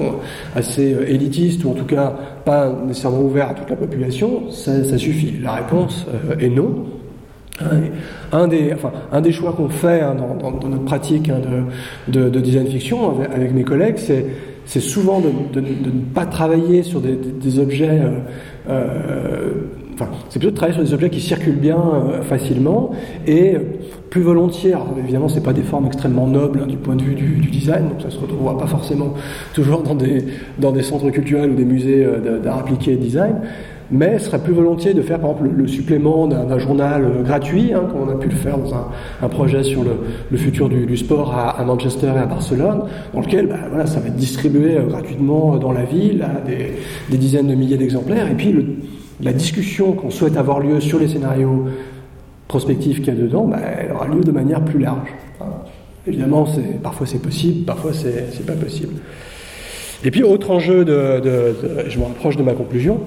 assez 0.55 0.93
euh, 0.93 1.09
élitistes 1.09 1.63
ou 1.65 1.71
en 1.71 1.73
tout 1.73 1.85
cas 1.85 2.13
pas 2.45 2.73
nécessairement 2.87 3.21
ouverts 3.21 3.49
à 3.49 3.53
toute 3.53 3.69
la 3.69 3.75
population, 3.75 4.49
ça, 4.51 4.97
suffit. 4.97 5.33
La 5.41 5.53
réponse 5.53 6.05
euh, 6.29 6.37
est 6.39 6.49
non. 6.49 6.85
Un 8.31 8.47
des, 8.47 9.31
choix 9.31 9.53
qu'on 9.53 9.69
fait 9.69 10.01
hein, 10.01 10.15
dans, 10.15 10.67
notre 10.67 10.83
pratique 10.83 11.29
hein, 11.29 11.41
de, 12.07 12.29
de, 12.29 12.39
design 12.39 12.65
fiction 12.65 13.21
avec, 13.31 13.53
mes 13.53 13.63
collègues, 13.63 13.97
c'est, 13.97 14.79
souvent 14.79 15.19
de, 15.19 15.59
ne 15.59 15.91
pas 16.15 16.25
travailler 16.25 16.81
sur 16.81 17.01
des, 17.01 17.15
des, 17.15 17.59
objets 17.59 18.01
euh, 18.67 19.51
c'est 20.29 20.39
plutôt 20.39 20.51
de 20.51 20.55
travailler 20.55 20.75
sur 20.75 20.83
des 20.83 20.93
objets 20.93 21.09
qui 21.09 21.21
circulent 21.21 21.59
bien 21.59 21.77
euh, 21.77 22.21
facilement 22.21 22.91
et 23.27 23.55
plus 24.09 24.21
volontiers. 24.21 24.73
Alors, 24.73 24.89
évidemment, 24.97 25.29
c'est 25.29 25.43
pas 25.43 25.53
des 25.53 25.63
formes 25.63 25.87
extrêmement 25.87 26.27
nobles 26.27 26.67
du 26.67 26.77
point 26.77 26.95
de 26.95 27.01
vue 27.01 27.15
du, 27.15 27.49
design, 27.49 27.89
donc 27.89 28.01
ça 28.01 28.09
se 28.09 28.19
retrouvera 28.19 28.57
pas 28.57 28.67
forcément 28.67 29.13
toujours 29.53 29.83
dans 29.83 29.95
des, 29.95 30.83
centres 30.83 31.09
culturels 31.09 31.51
ou 31.51 31.55
des 31.55 31.65
musées 31.65 32.05
euh, 32.05 32.39
d'art 32.39 32.59
appliqué 32.59 32.93
et 32.93 32.97
design. 32.97 33.35
Mais 33.93 34.19
ce 34.19 34.27
serait 34.27 34.39
plus 34.39 34.53
volontiers 34.53 34.93
de 34.93 35.01
faire 35.01 35.19
par 35.19 35.31
exemple 35.31 35.49
le, 35.53 35.67
supplément 35.67 36.25
d'un 36.25 36.57
journal 36.57 37.03
euh, 37.03 37.23
gratuit, 37.23 37.73
hein, 37.73 37.83
comme 37.91 38.07
on 38.07 38.11
a 38.11 38.15
pu 38.15 38.29
le 38.29 38.35
faire 38.35 38.57
dans 38.57 38.73
un, 38.73 39.27
projet 39.27 39.63
sur 39.63 39.83
le, 39.83 40.37
futur 40.37 40.69
du, 40.69 40.97
sport 40.97 41.33
à, 41.33 41.61
Manchester 41.63 42.11
et 42.15 42.19
à 42.19 42.25
Barcelone, 42.25 42.83
dans 43.13 43.19
lequel 43.19 43.47
bah, 43.47 43.55
voilà, 43.69 43.85
ça 43.85 43.99
va 43.99 44.07
être 44.07 44.15
distribué 44.15 44.77
gratuitement 44.87 45.57
dans 45.57 45.73
la 45.73 45.83
ville 45.83 46.23
à 46.23 46.39
des, 46.39 46.73
des 47.09 47.17
dizaines 47.17 47.47
de 47.47 47.55
milliers 47.55 47.77
d'exemplaires. 47.77 48.31
Et 48.31 48.35
puis 48.35 48.53
le, 48.53 48.65
la 49.21 49.33
discussion 49.33 49.93
qu'on 49.93 50.09
souhaite 50.09 50.37
avoir 50.37 50.59
lieu 50.59 50.79
sur 50.79 50.99
les 50.99 51.07
scénarios 51.07 51.67
prospectifs 52.47 52.97
qu'il 52.97 53.07
y 53.07 53.17
a 53.17 53.19
dedans, 53.19 53.45
bah, 53.45 53.59
elle 53.79 53.91
aura 53.91 54.07
lieu 54.07 54.21
de 54.21 54.31
manière 54.31 54.63
plus 54.63 54.79
large. 54.79 55.09
évidemment, 56.07 56.47
parfois 56.83 57.07
c'est 57.07 57.21
possible, 57.21 57.65
parfois 57.65 57.91
c'est 57.93 58.45
pas 58.45 58.53
possible. 58.53 58.95
Et 60.03 60.09
puis, 60.09 60.23
autre 60.23 60.49
enjeu, 60.49 60.83
de, 60.83 61.21
je 61.87 61.99
me 61.99 62.05
rapproche 62.05 62.35
de 62.35 62.43
ma 62.43 62.53
conclusion, 62.53 63.01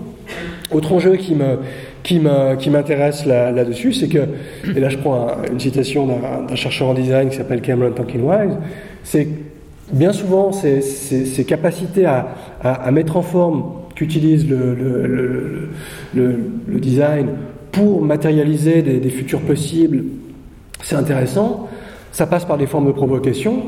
autre 0.71 0.93
enjeu 0.93 1.17
qui 1.17 1.35
me, 1.35 1.59
qui 2.03 2.71
m'intéresse 2.71 3.27
là-dessus, 3.27 3.93
c'est 3.93 4.09
que, 4.09 4.29
et 4.75 4.81
là 4.81 4.89
je 4.89 4.99
prends 4.99 5.29
une 5.51 5.61
citation 5.61 6.07
d'un 6.07 6.57
chercheur 6.57 6.89
en 6.89 6.95
design 6.95 7.29
qui 7.31 7.37
s'appelle 7.37 7.61
Cameron 7.61 7.93
Tonkin-Wise, 7.93 8.57
c'est 9.03 9.29
bien 9.93 10.13
souvent 10.13 10.53
ces, 10.53 11.45
capacités 11.47 12.07
à, 12.07 12.91
mettre 12.91 13.17
en 13.17 13.23
forme 13.23 13.65
qu'utilise 13.95 14.49
le, 14.49 15.69
design 16.79 17.29
pour 17.73 18.03
matérialiser 18.03 18.83
des, 18.83 19.11
futurs 19.11 19.41
possibles, 19.41 20.05
c'est 20.83 20.97
intéressant. 20.97 21.69
Ça 22.13 22.27
passe 22.27 22.45
par 22.45 22.59
des 22.59 22.67
formes 22.67 22.87
de 22.87 22.93
provocation, 22.93 23.65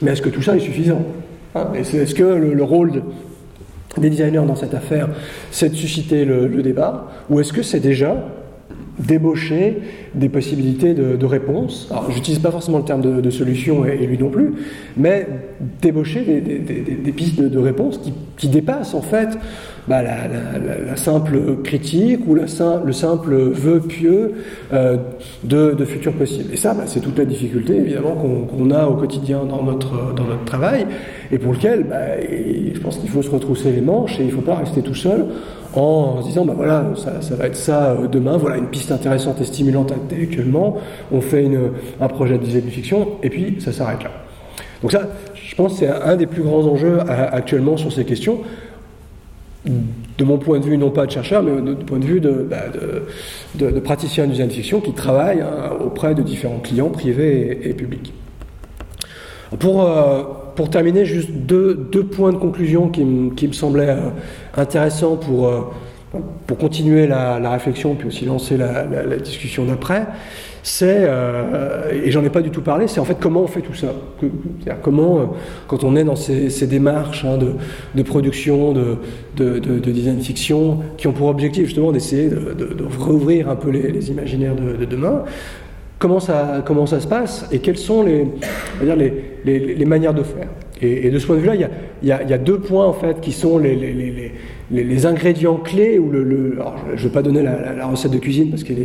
mais 0.00 0.12
est-ce 0.12 0.22
que 0.22 0.30
tout 0.30 0.42
ça 0.42 0.56
est 0.56 0.60
suffisant 0.60 1.02
hein? 1.54 1.68
Est-ce 1.74 2.14
que 2.14 2.22
le, 2.22 2.62
rôle 2.62 3.02
des 3.98 4.10
designers 4.10 4.46
dans 4.46 4.56
cette 4.56 4.74
affaire, 4.74 5.08
c'est 5.50 5.68
de 5.68 5.74
susciter 5.74 6.24
le, 6.24 6.62
débat, 6.62 7.10
ou 7.28 7.40
est-ce 7.40 7.52
que 7.52 7.62
c'est 7.62 7.80
déjà 7.80 8.16
débaucher 8.98 9.78
des 10.14 10.28
possibilités 10.28 10.94
de, 10.94 11.16
de 11.16 11.26
réponse. 11.26 11.88
Alors, 11.90 12.10
j'utilise 12.10 12.38
pas 12.38 12.50
forcément 12.50 12.78
le 12.78 12.84
terme 12.84 13.20
de, 13.20 13.30
solution 13.30 13.84
et, 13.84 14.06
lui 14.06 14.18
non 14.18 14.30
plus, 14.30 14.54
mais 14.96 15.26
débaucher 15.82 16.22
des, 16.22 17.12
pistes 17.12 17.40
de, 17.40 17.58
réponse 17.58 17.98
qui, 17.98 18.12
qui, 18.36 18.48
dépassent 18.48 18.94
en 18.94 19.02
fait 19.02 19.38
bah, 19.88 20.02
la, 20.02 20.96
simple 20.96 21.62
critique 21.62 22.20
ou 22.26 22.34
le 22.34 22.46
simple 22.46 23.34
vœu 23.34 23.80
pieux 23.80 24.32
euh, 24.72 24.96
de, 25.42 25.84
futurs 25.84 26.14
possibles. 26.14 26.52
Et 26.54 26.56
ça, 26.56 26.72
bah, 26.72 26.84
c'est 26.86 27.00
toute 27.00 27.18
la 27.18 27.24
difficulté 27.24 27.76
évidemment 27.76 28.14
qu'on 28.14 28.70
a 28.70 28.86
au 28.86 28.94
quotidien 28.94 29.44
dans 29.44 29.62
notre, 29.62 30.14
dans 30.14 30.24
notre 30.24 30.44
travail 30.44 30.86
et 31.30 31.38
pour 31.38 31.52
lequel 31.52 31.84
bah, 31.84 32.18
je 32.20 32.78
pense 32.80 32.98
qu'il 32.98 33.10
faut 33.10 33.22
se 33.22 33.30
retrousser 33.30 33.72
les 33.72 33.80
manches 33.80 34.18
et 34.20 34.22
il 34.22 34.28
ne 34.28 34.32
faut 34.32 34.40
pas 34.40 34.56
rester 34.56 34.80
tout 34.82 34.94
seul 34.94 35.26
en 35.74 36.22
se 36.22 36.28
disant, 36.28 36.44
bah 36.44 36.54
voilà, 36.56 36.92
ça, 36.96 37.34
va 37.34 37.46
être 37.46 37.56
ça 37.56 37.90
euh, 37.90 38.06
demain, 38.06 38.36
voilà 38.36 38.56
une 38.56 38.68
piste 38.68 38.92
intéressante 38.92 39.40
et 39.40 39.44
stimulante 39.44 39.92
intellectuellement, 39.92 40.76
on 41.12 41.20
fait 41.20 41.44
une, 41.44 41.72
un 42.00 42.08
projet 42.08 42.38
de 42.38 42.44
fiction, 42.44 43.08
et 43.22 43.28
puis 43.28 43.56
ça 43.60 43.72
s'arrête 43.72 44.04
là. 44.04 44.10
Donc 44.82 44.92
ça, 44.92 45.02
je 45.34 45.54
pense 45.54 45.78
c'est 45.78 45.88
un 45.88 46.16
des 46.16 46.26
plus 46.26 46.42
grands 46.42 46.64
enjeux 46.66 46.98
actuellement 47.08 47.76
sur 47.76 47.92
ces 47.92 48.04
questions 48.04 48.40
de 49.66 50.24
mon 50.24 50.38
point 50.38 50.58
de 50.60 50.64
vue, 50.64 50.76
non 50.76 50.90
pas 50.90 51.06
de 51.06 51.10
chercheur, 51.10 51.42
mais 51.42 51.74
du 51.74 51.84
point 51.84 51.98
de 51.98 52.04
vue 52.04 52.20
de, 52.20 52.46
bah, 52.48 52.64
de, 52.72 53.70
de, 53.70 53.80
praticiens 53.80 54.26
du 54.26 54.50
fiction 54.50 54.80
qui 54.80 54.92
travaillent 54.92 55.40
hein, 55.40 55.72
auprès 55.84 56.14
de 56.14 56.22
différents 56.22 56.58
clients 56.58 56.90
privés 56.90 57.60
et, 57.68 57.72
publics. 57.72 58.12
Pour, 59.58 59.82
euh, 59.82 60.22
pour 60.56 60.68
terminer, 60.68 61.04
juste 61.04 61.30
deux, 61.30 61.74
deux, 61.74 62.04
points 62.04 62.32
de 62.32 62.38
conclusion 62.38 62.88
qui, 62.88 63.04
qui 63.36 63.48
me 63.48 63.52
semblaient 63.52 63.90
euh, 63.90 64.10
intéressants 64.56 65.16
pour, 65.16 65.48
euh, 65.48 65.60
pour 66.46 66.58
continuer 66.58 67.06
la, 67.06 67.50
réflexion, 67.50 67.94
puis 67.94 68.08
aussi 68.08 68.26
lancer 68.26 68.56
la, 68.56 68.84
la 68.84 69.16
discussion 69.16 69.64
d'après 69.64 70.06
c'est, 70.66 71.04
euh, 71.06 71.92
et 71.92 72.10
j'en 72.10 72.24
ai 72.24 72.30
pas 72.30 72.40
du 72.40 72.48
tout 72.48 72.62
parlé, 72.62 72.88
c'est 72.88 72.98
en 72.98 73.04
fait 73.04 73.18
comment 73.20 73.42
on 73.42 73.46
fait 73.46 73.60
tout 73.60 73.74
ça. 73.74 73.88
Comment, 74.80 75.18
euh, 75.18 75.24
quand 75.68 75.84
on 75.84 75.94
est 75.94 76.04
dans 76.04 76.16
ces, 76.16 76.66
démarches 76.66 77.26
hein, 77.26 77.36
de, 77.36 78.02
production, 78.02 78.72
de, 78.72 78.96
de, 79.36 79.90
design 79.90 80.18
fiction, 80.20 80.80
qui 80.96 81.06
ont 81.06 81.12
pour 81.12 81.28
objectif 81.28 81.66
justement 81.66 81.92
d'essayer 81.92 82.30
de, 82.30 82.82
rouvrir 82.98 83.50
un 83.50 83.56
peu 83.56 83.68
les, 83.68 84.08
imaginaires 84.08 84.54
de, 84.56 84.86
demain, 84.86 85.24
comment 85.98 86.18
ça, 86.18 86.62
comment 86.64 86.86
ça 86.86 86.98
se 86.98 87.06
passe 87.06 87.46
et 87.52 87.58
quelles 87.58 87.76
sont 87.76 88.02
les, 88.02 88.26
dire, 88.82 88.96
les, 88.96 89.74
les, 89.74 89.84
manières 89.84 90.14
de 90.14 90.22
faire. 90.22 90.48
Et, 90.80 91.10
de 91.10 91.18
ce 91.18 91.26
point 91.26 91.36
de 91.36 91.42
vue-là, 91.42 91.56
il 91.56 92.08
y 92.08 92.10
a, 92.10 92.22
y 92.22 92.32
a, 92.32 92.38
deux 92.38 92.58
points 92.58 92.86
en 92.86 92.94
fait 92.94 93.20
qui 93.20 93.32
sont 93.32 93.58
les, 93.58 93.76
les, 93.76 94.32
ingrédients 95.04 95.56
clés, 95.56 95.98
ou 95.98 96.10
le, 96.10 96.58
je 96.94 97.02
ne 97.02 97.08
vais 97.08 97.12
pas 97.12 97.22
donner 97.22 97.42
la, 97.42 97.86
recette 97.86 98.12
de 98.12 98.18
cuisine 98.18 98.50
parce 98.50 98.64
qu'elle 98.64 98.78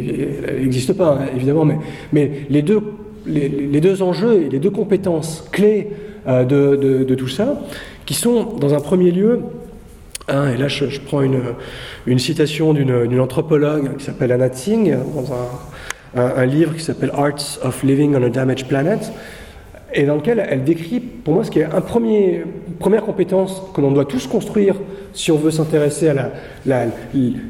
n'existe 0.62 0.94
pas, 0.94 1.20
hein, 1.20 1.26
évidemment, 1.36 1.66
mais, 2.12 2.32
les, 2.50 2.62
deux, 2.62 2.82
les, 3.26 3.82
deux 3.82 4.02
enjeux 4.02 4.44
et 4.44 4.50
les 4.50 4.60
deux 4.60 4.70
compétences 4.70 5.48
clés 5.52 5.88
euh, 6.28 6.44
de, 6.44 7.16
tout 7.16 7.28
ça, 7.28 7.62
qui 8.06 8.14
sont, 8.14 8.58
dans 8.60 8.74
un 8.74 8.80
premier 8.80 9.12
lieu, 9.12 9.42
hein, 10.28 10.52
et 10.54 10.58
là 10.58 10.68
je, 10.68 10.86
prends 11.00 11.22
une, 11.22 11.42
une 12.06 12.20
citation 12.20 12.74
d'une 12.74 13.20
anthropologue 13.20 13.98
qui 13.98 14.06
s'appelle 14.06 14.32
Anna 14.32 14.50
Tsing, 14.50 14.96
dans 15.16 15.34
un 16.16 16.46
livre 16.46 16.76
qui 16.76 16.84
s'appelle 16.84 17.12
Arts 17.14 17.60
of 17.64 17.84
Living 17.84 18.16
on 18.16 18.24
a 18.24 18.30
Damaged 18.30 18.68
Planet, 18.68 19.12
et 19.94 20.04
dans 20.04 20.16
lequel 20.16 20.46
elle 20.50 20.64
décrit, 20.64 21.00
pour 21.00 21.34
moi, 21.34 21.44
ce 21.44 21.52
qui 21.52 21.60
est 21.60 21.66
une 21.66 22.46
première 22.80 23.04
compétence 23.04 23.62
que 23.74 23.82
l'on 23.82 23.92
doit 23.92 24.06
tous 24.06 24.28
construire 24.28 24.76
si 25.14 25.32
on 25.32 25.38
veut 25.38 25.52
s'intéresser 25.52 26.10
à 26.10 26.14
la, 26.14 26.86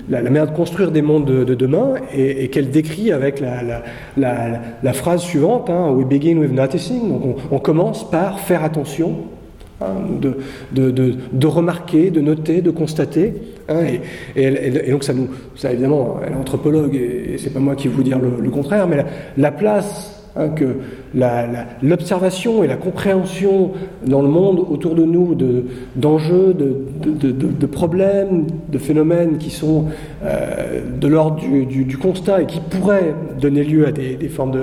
la, 0.09 0.21
manière 0.21 0.47
de 0.47 0.55
construire 0.55 0.91
des 0.91 1.01
mondes 1.01 1.25
de, 1.25 1.55
demain, 1.55 1.95
et, 2.15 2.47
qu'elle 2.49 2.69
décrit 2.69 3.11
avec 3.11 3.41
la, 3.41 4.93
phrase 4.93 5.21
suivante 5.21 5.69
hein, 5.69 5.91
We 5.91 6.05
begin 6.05 6.37
with 6.37 6.51
noticing. 6.51 7.09
Donc 7.09 7.37
on, 7.51 7.59
commence 7.59 8.09
par 8.09 8.39
faire 8.39 8.63
attention, 8.63 9.17
hein, 9.81 9.87
de, 10.21 11.47
remarquer, 11.47 12.09
de 12.09 12.21
noter, 12.21 12.61
de 12.61 12.71
constater. 12.71 13.33
Hein, 13.67 13.81
et, 14.35 14.89
donc 14.89 15.03
ça 15.03 15.13
nous, 15.13 15.27
ça 15.55 15.73
évidemment, 15.73 16.19
elle 16.25 16.33
est 16.33 16.37
anthropologue 16.37 16.95
et, 16.95 17.35
c'est 17.37 17.53
pas 17.53 17.59
moi 17.59 17.75
qui 17.75 17.87
vais 17.87 17.93
vous 17.93 18.03
dire 18.03 18.19
le 18.19 18.49
contraire, 18.49 18.87
mais 18.87 19.05
la, 19.37 19.51
place 19.51 20.18
Hein, 20.36 20.49
que 20.49 20.77
l'observation 21.82 22.63
et 22.63 22.67
la 22.67 22.75
compréhension 22.75 23.71
dans 24.05 24.21
le 24.21 24.27
monde 24.27 24.59
autour 24.69 24.93
de 24.93 25.03
nous 25.03 25.36
d'enjeux, 25.95 26.53
de, 26.53 27.32
de, 27.32 27.65
problèmes, 27.65 28.45
de 28.71 28.77
phénomènes 28.77 29.39
qui 29.39 29.49
sont 29.49 29.86
euh, 30.23 30.82
de 30.99 31.07
l'ordre 31.07 31.41
du, 31.41 31.97
constat 31.97 32.43
et 32.43 32.45
qui 32.45 32.59
pourraient 32.59 33.15
donner 33.41 33.63
lieu 33.63 33.88
à 33.88 33.91
des, 33.91 34.30
formes 34.30 34.55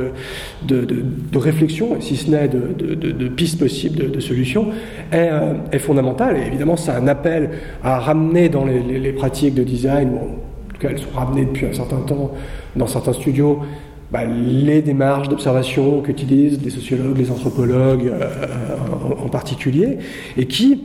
de, 0.62 1.38
réflexion, 1.38 2.00
si 2.00 2.14
ce 2.14 2.30
n'est 2.30 2.48
de, 2.48 3.28
pistes 3.28 3.58
possibles 3.58 4.12
de, 4.12 4.20
solutions, 4.20 4.68
est, 5.10 5.30
euh, 5.32 5.78
fondamentale. 5.80 6.36
Et 6.36 6.46
évidemment, 6.46 6.76
c'est 6.76 6.92
un 6.92 7.08
appel 7.08 7.50
à 7.82 7.98
ramener 7.98 8.48
dans 8.48 8.64
les, 8.64 9.12
pratiques 9.12 9.54
de 9.54 9.64
design, 9.64 10.10
en 10.10 10.74
tout 10.74 10.80
cas 10.80 10.90
elles 10.90 10.98
sont 10.98 11.10
ramenées 11.14 11.46
depuis 11.46 11.66
un 11.66 11.72
certain 11.72 12.00
temps 12.00 12.30
dans 12.76 12.86
certains 12.86 13.14
studios, 13.14 13.60
bah, 14.16 14.24
les 14.24 14.80
démarches 14.80 15.28
d'observation 15.28 16.00
qu'utilisent 16.00 16.58
les 16.62 16.70
sociologues, 16.70 17.18
les 17.18 17.30
anthropologues 17.30 18.06
euh, 18.06 18.46
en, 19.22 19.28
particulier, 19.28 19.98
et 20.38 20.46
qui, 20.46 20.80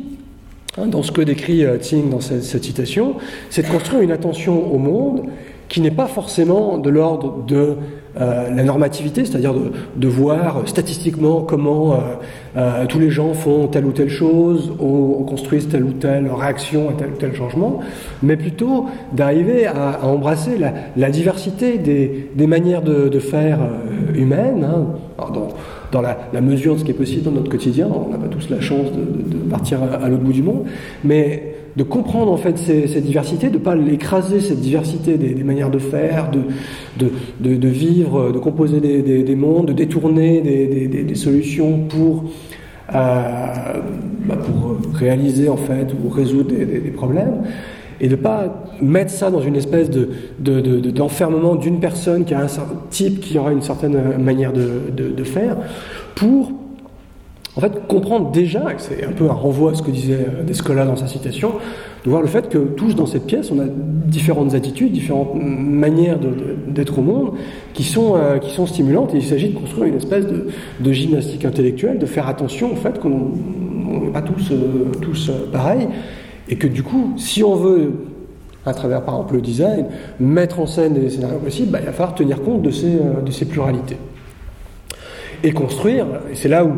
hein, 0.78 0.88
dans 0.88 1.02
ce 1.02 1.14
que 1.14 1.22
décrit 1.22 1.64
euh, 1.64 1.78
Tsing 1.78 2.10
dans 2.10 2.20
cette, 2.20 2.44
cette 2.44 2.66
citation, 2.66 3.16
c'est 3.50 3.62
de 3.62 3.72
construire 3.72 4.02
une 4.02 4.12
attention 4.12 4.74
au 4.74 4.78
monde 4.78 5.30
qui 5.70 5.80
n'est 5.80 5.92
pas 5.92 6.08
forcément 6.08 6.78
de 6.78 6.90
l'ordre 6.90 7.46
de 7.46 7.78
euh, 8.20 8.54
la 8.54 8.64
normativité, 8.64 9.24
c'est-à-dire 9.24 9.54
de, 9.96 10.08
voir 10.10 10.64
statistiquement 10.66 11.44
comment 11.44 11.94
euh, 11.94 11.98
euh, 12.58 12.86
tous 12.86 13.00
les 13.00 13.10
gens 13.10 13.34
font 13.34 13.68
telle 13.68 13.86
ou 13.86 13.94
telle 13.94 14.10
chose, 14.10 14.74
ou, 14.80 15.24
construisent 15.30 15.70
telle 15.70 15.86
ou 15.86 15.94
telle 15.94 16.30
réaction 16.30 16.90
à 16.90 16.94
tel 16.94 17.12
ou 17.12 17.18
tel 17.18 17.34
changement, 17.34 17.80
mais 18.22 18.36
plutôt 18.36 18.88
d'arriver 19.14 19.66
à, 19.66 20.04
embrasser 20.04 20.58
la, 20.98 21.10
diversité 21.10 21.78
des, 21.78 22.48
manières 22.48 22.82
de, 22.82 23.20
faire 23.20 23.60
humaines, 24.14 24.68
hein. 24.70 24.88
dans, 25.94 26.02
la, 26.02 26.42
mesure 26.42 26.74
de 26.74 26.80
ce 26.80 26.84
qui 26.84 26.92
est 26.92 26.96
possible 26.96 27.24
dans 27.24 27.32
notre 27.32 27.50
quotidien. 27.50 27.88
On 27.88 28.10
n'a 28.10 28.18
pas 28.18 28.28
tous 28.28 28.50
la 28.50 28.60
chance 28.60 28.92
de, 28.92 29.38
partir 29.50 29.80
à, 29.84 30.04
à 30.04 30.10
l'autre 30.10 30.24
bout 30.24 30.34
du 30.34 30.44
monde, 30.44 30.66
mais 31.06 31.51
de 31.76 31.84
comprendre 31.84 32.32
en 32.32 32.38
fait 32.38 32.58
ces, 32.58 32.88
ces 32.88 33.02
diversités, 33.02 33.50
de 33.50 33.58
ne 33.58 33.64
pas 33.64 33.76
l'écraser, 33.76 34.40
cette 34.42 34.60
diversité 34.60 35.18
des, 35.18 35.44
manières 35.44 35.70
de 35.70 35.80
faire, 35.80 36.30
de, 36.32 36.42
de, 37.40 37.56
de, 37.56 37.68
vivre, 37.68 38.32
de 38.32 38.40
composer 38.40 38.80
des, 38.80 39.02
des, 39.02 39.36
mondes, 39.36 39.68
de 39.68 39.74
détourner 39.74 40.42
des, 40.42 41.16
solutions 41.16 41.80
pour, 41.88 42.26
euh, 42.94 43.24
bah 44.26 44.38
pour 44.38 44.78
réaliser 44.94 45.50
en 45.50 45.58
fait 45.58 45.88
ou 45.94 46.10
résoudre 46.10 46.50
des, 46.50 46.92
problèmes, 46.92 47.44
et 48.00 48.08
de 48.08 48.16
ne 48.16 48.22
pas 48.22 48.66
mettre 48.82 49.12
ça 49.12 49.30
dans 49.30 49.42
une 49.42 49.56
espèce 49.56 49.90
d'enfermement 50.40 51.56
d'une 51.56 51.80
personne 51.80 52.26
qui 52.26 52.34
a 52.34 52.42
un 52.42 52.48
type 52.90 53.22
qui 53.22 53.38
aura 53.38 53.52
une 53.52 53.62
certaine 53.62 54.18
manière 54.18 54.52
de, 54.52 55.24
faire, 55.24 55.56
pour 56.16 56.52
en 57.58 57.60
fait, 57.60 57.86
comprendre 57.88 58.32
déjà, 58.32 58.64
c'est 58.78 59.04
un 59.04 59.12
peu 59.12 59.26
un 59.30 59.34
renvoi 59.34 59.72
à 59.72 59.76
ce 59.76 59.82
que 59.82 59.92
disait 59.92 60.26
euh, 60.40 60.44
Descola 60.44 60.86
dans 60.86 60.96
sa 60.96 61.08
citation, 61.08 61.52
de 62.06 62.10
voir 62.10 62.22
le 62.22 62.28
fait 62.28 62.48
que 62.48 62.58
tous 62.58 62.96
dans 62.96 63.06
cette 63.06 63.26
pièce, 63.26 63.52
on 63.52 63.60
a 63.60 63.66
différentes 63.68 64.54
attitudes, 64.54 64.94
différentes 64.94 65.36
manières 65.36 66.18
d'être 66.68 67.00
au 67.00 67.02
monde 67.02 67.34
qui 67.74 67.84
sont, 67.84 68.16
euh, 68.16 68.38
qui 68.38 68.52
sont 68.52 68.66
stimulantes, 68.66 69.14
et 69.14 69.18
il 69.18 69.26
s'agit 69.26 69.50
de 69.50 69.58
construire 69.58 69.88
une 69.88 69.98
espèce 69.98 70.26
de, 70.28 70.92
gymnastique 70.94 71.44
intellectuelle, 71.44 72.00
de 72.00 72.06
faire 72.06 72.30
attention 72.30 72.72
au 72.72 72.76
fait 72.76 73.00
qu'on 73.00 73.32
n'est 73.90 74.12
pas 74.14 74.22
tous, 74.22 74.52
euh, 74.52 74.86
tous 75.02 75.30
pareils, 75.52 75.90
et 76.48 76.56
que 76.56 76.68
du 76.68 76.84
coup, 76.84 77.14
si 77.18 77.44
on 77.44 77.56
veut 77.56 77.92
à 78.66 78.74
travers 78.74 79.04
par 79.04 79.16
exemple 79.16 79.36
le 79.36 79.42
design, 79.42 79.88
mettre 80.22 80.60
en 80.62 80.68
scène 80.68 80.94
des 80.94 81.10
scénarios 81.10 81.40
possibles, 81.40 81.72
bah, 81.72 81.80
il 81.82 81.86
va 81.86 81.92
falloir 81.92 82.16
tenir 82.16 82.42
compte 82.44 82.62
de 82.62 82.72
ces, 82.72 82.98
de 83.26 83.32
ces 83.32 83.46
pluralités. 83.46 83.98
Et 85.44 85.52
construire, 85.52 86.06
et 86.32 86.36
c'est 86.36 86.50
là 86.50 86.64
où 86.64 86.74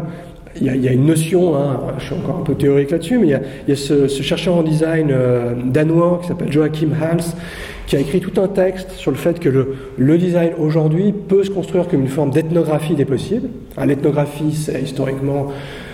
il 0.61 0.83
y, 0.83 0.87
a, 0.87 0.91
une 0.91 1.05
notion, 1.05 1.55
hein, 1.55 1.79
je 1.97 2.05
suis 2.05 2.15
encore 2.15 2.39
un 2.39 2.43
peu 2.43 2.53
théorique 2.53 2.91
là-dessus, 2.91 3.17
mais 3.17 3.27
il 3.27 3.69
y 3.69 3.71
a, 3.71 3.75
ce, 3.75 4.07
chercheur 4.07 4.55
en 4.55 4.63
design 4.63 5.09
euh, 5.11 5.53
danois 5.65 6.19
qui 6.21 6.27
s'appelle 6.27 6.51
Joachim 6.51 6.89
Hals, 7.01 7.23
qui 7.87 7.95
a 7.95 7.99
écrit 7.99 8.19
tout 8.19 8.39
un 8.39 8.47
texte 8.47 8.91
sur 8.91 9.09
le 9.09 9.17
fait 9.17 9.39
que 9.39 9.49
le, 9.97 10.17
design 10.17 10.51
aujourd'hui 10.59 11.11
peut 11.11 11.43
se 11.43 11.49
construire 11.49 11.87
comme 11.87 12.01
une 12.01 12.07
forme 12.07 12.29
d'ethnographie 12.29 12.93
des 12.93 13.05
possibles. 13.05 13.49
L'ethnographie, 13.83 14.53
c'est 14.53 14.79
historiquement 14.79 15.47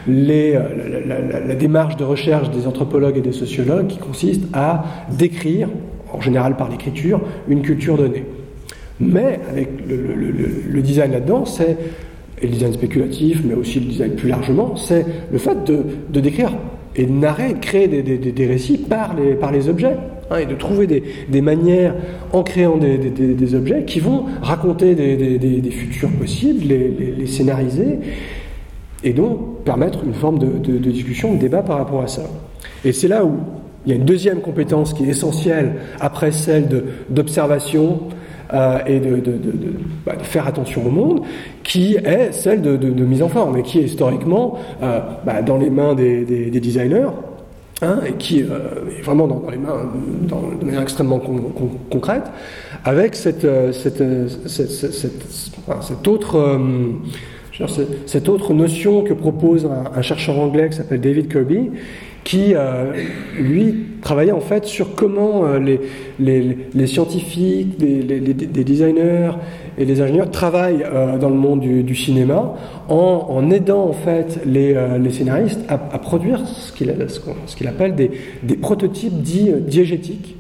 les, 0.08 0.56
euh, 0.56 1.44
la, 1.48 1.56
démarche 1.56 1.96
de 1.96 2.04
recherche 2.04 2.50
des 2.52 2.68
anthropologues 2.68 3.18
et 3.18 3.22
des 3.22 3.32
sociologues 3.32 3.88
qui 3.88 3.98
consiste 3.98 4.44
à 4.54 4.84
décrire, 5.10 5.70
en 6.12 6.20
général 6.20 6.58
par 6.58 6.70
l'écriture, 6.70 7.22
une 7.48 7.62
culture 7.62 7.98
donnée. 7.98 8.26
Mais 9.00 9.40
avec 9.50 9.70
le 9.88 10.82
design 10.82 11.14
là-dedans, 11.14 11.46
c'est 11.46 11.78
et 12.42 12.48
le 12.48 12.54
design 12.54 12.74
spéculatif, 12.74 13.42
mais 13.46 13.54
aussi 13.54 13.80
le 13.80 13.88
design 13.88 14.16
plus 14.16 14.30
largement, 14.30 14.76
c'est 14.76 15.06
le 15.32 15.38
fait 15.38 15.64
de, 15.66 16.20
décrire 16.20 16.54
et 16.96 17.06
de 17.06 17.12
narrer, 17.12 17.54
de 17.54 17.60
créer 17.60 17.88
des, 17.88 18.48
récits 18.48 18.78
par 18.78 19.16
les, 19.16 19.34
par 19.34 19.52
les 19.52 19.70
objets, 19.70 19.98
hein, 20.32 20.38
et 20.38 20.46
de 20.46 20.56
trouver 20.56 20.88
des, 20.88 21.42
manières, 21.42 21.96
en 22.34 22.44
créant 22.44 22.78
des, 22.78 23.56
objets, 23.56 23.84
qui 23.86 24.00
vont 24.00 24.26
raconter 24.42 24.96
des, 24.96 25.72
futurs 25.72 26.12
possibles, 26.12 26.66
les, 26.66 27.14
les, 27.18 27.28
scénariser, 27.28 28.00
et 29.04 29.14
donc 29.14 29.64
permettre 29.64 30.04
une 30.04 30.14
forme 30.14 30.40
de, 30.40 30.78
discussion, 30.90 31.34
de 31.34 31.40
débat 31.40 31.62
par 31.62 31.78
rapport 31.78 32.02
à 32.02 32.08
ça. 32.08 32.24
Et 32.84 32.92
c'est 32.92 33.08
là 33.08 33.26
où 33.26 33.38
il 33.86 33.92
y 33.92 33.94
a 33.94 33.96
une 33.96 34.06
deuxième 34.06 34.42
compétence 34.42 34.94
qui 34.94 35.06
est 35.06 35.10
essentielle, 35.10 35.76
après 36.00 36.32
celle 36.32 36.68
d'observation, 37.10 38.02
euh, 38.54 38.80
et 38.88 39.00
bah, 40.06 40.16
de, 40.16 40.24
faire 40.24 40.48
attention 40.48 40.86
au 40.86 40.90
monde, 40.90 41.22
qui 41.64 41.96
est 41.96 42.32
celle 42.32 42.62
de, 42.62 43.04
mise 43.04 43.22
en 43.22 43.30
forme 43.30 43.58
et 43.58 43.64
qui 43.64 43.80
est 43.80 43.84
historiquement 43.84 44.58
euh, 44.82 45.00
bah, 45.26 45.42
dans 45.42 45.58
les 45.58 45.70
mains 45.70 45.94
des, 45.94 46.50
designers. 46.50 47.10
Hein, 47.82 48.00
et 48.06 48.12
qui 48.14 48.44
euh, 48.44 48.90
est 48.98 49.02
vraiment 49.04 49.26
dans, 49.26 49.42
les 49.50 49.58
mains 49.58 49.90
de 50.60 50.66
manière 50.66 50.82
extrêmement 50.82 51.22
concrète, 51.90 52.24
avec 52.84 53.16
cette, 53.16 53.46
autre 58.28 58.54
notion 58.54 59.04
que 59.04 59.14
propose 59.14 59.70
un, 59.96 60.02
chercheur 60.02 60.40
anglais 60.40 60.70
qui 60.70 60.76
s'appelle 60.76 61.00
David 61.00 61.32
Kirby, 61.32 61.72
qui, 62.24 62.54
euh, 62.54 62.94
lui, 63.40 63.86
travaillait 64.02 64.32
en 64.32 64.40
fait 64.40 64.66
sur 64.66 64.96
comment 64.96 65.46
euh, 65.46 65.60
les, 66.20 66.58
les, 66.74 66.88
scientifiques, 66.88 67.76
les, 67.80 68.64
designers 68.64 69.32
et 69.78 69.86
les 69.86 70.02
ingénieurs 70.02 70.30
travaillent 70.30 70.84
euh, 70.84 71.18
dans 71.18 71.30
le 71.30 71.36
monde 71.36 71.62
du, 71.62 71.96
cinéma 71.96 72.56
en, 72.88 73.50
aidant 73.52 73.84
en 73.84 73.94
fait 73.94 74.42
les, 74.46 74.76
scénaristes 75.12 75.62
à, 75.70 75.78
produire 75.78 76.46
ce 76.48 76.72
qu'il 76.72 76.94
qu'il 77.56 77.68
appelle 77.68 77.96
des, 77.96 78.12
des 78.44 78.56
prototypes 78.56 79.22
dits 79.22 79.52
diégétiques. 79.68 80.36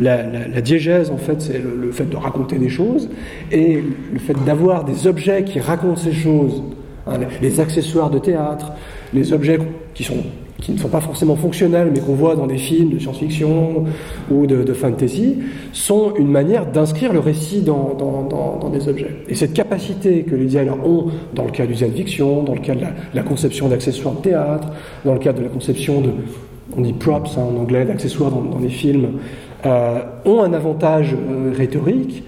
La, 0.00 0.60
diégèse, 0.62 1.10
en 1.10 1.18
fait, 1.18 1.42
c'est 1.42 1.58
le, 1.58 1.76
le, 1.78 1.92
fait 1.92 2.08
de 2.08 2.16
raconter 2.16 2.58
des 2.58 2.70
choses, 2.70 3.10
et 3.52 3.82
le 4.12 4.18
fait 4.18 4.36
d'avoir 4.46 4.84
des 4.84 5.06
objets 5.06 5.44
qui 5.44 5.60
racontent 5.60 5.96
ces 5.96 6.14
choses, 6.14 6.62
hein, 7.06 7.18
les 7.42 7.60
accessoires 7.60 8.08
de 8.08 8.18
théâtre, 8.18 8.72
les 9.12 9.34
objets 9.34 9.58
qui 9.92 10.02
sont 10.02 10.16
qui 10.60 10.72
ne 10.72 10.78
sont 10.78 10.88
pas 10.88 11.00
forcément 11.00 11.36
fonctionnels, 11.36 11.90
mais 11.92 12.00
qu'on 12.00 12.14
voit 12.14 12.36
dans 12.36 12.46
des 12.46 12.58
films 12.58 12.90
de 12.90 12.98
science-fiction 12.98 13.84
ou 14.30 14.46
de, 14.46 14.72
fantasy, 14.72 15.38
sont 15.72 16.14
une 16.14 16.28
manière 16.28 16.66
d'inscrire 16.66 17.12
le 17.12 17.18
récit 17.18 17.60
dans, 17.60 17.94
dans, 17.94 18.70
des 18.70 18.88
objets. 18.88 19.10
Et 19.28 19.34
cette 19.34 19.52
capacité 19.52 20.22
que 20.22 20.34
les 20.34 20.44
designers 20.44 20.70
ont 20.70 21.06
dans 21.34 21.44
le 21.44 21.50
cas 21.50 21.66
du 21.66 21.74
science 21.74 21.92
fiction, 21.92 22.42
dans 22.42 22.54
le 22.54 22.60
cas 22.60 22.74
de 22.74 22.84
la, 23.14 23.22
conception 23.22 23.68
d'accessoires 23.68 24.14
de 24.14 24.20
théâtre, 24.20 24.68
dans 25.04 25.12
le 25.12 25.18
cadre 25.18 25.38
de 25.38 25.44
la 25.44 25.50
conception 25.50 26.00
de, 26.00 26.10
on 26.76 26.80
dit 26.80 26.92
props 26.92 27.36
hein, 27.36 27.42
en 27.42 27.60
anglais, 27.60 27.84
d'accessoires 27.84 28.30
dans, 28.30 28.58
les 28.58 28.68
films, 28.68 29.18
euh, 29.66 30.00
ont 30.24 30.42
un 30.42 30.52
avantage 30.52 31.14
euh, 31.14 31.52
rhétorique 31.56 32.24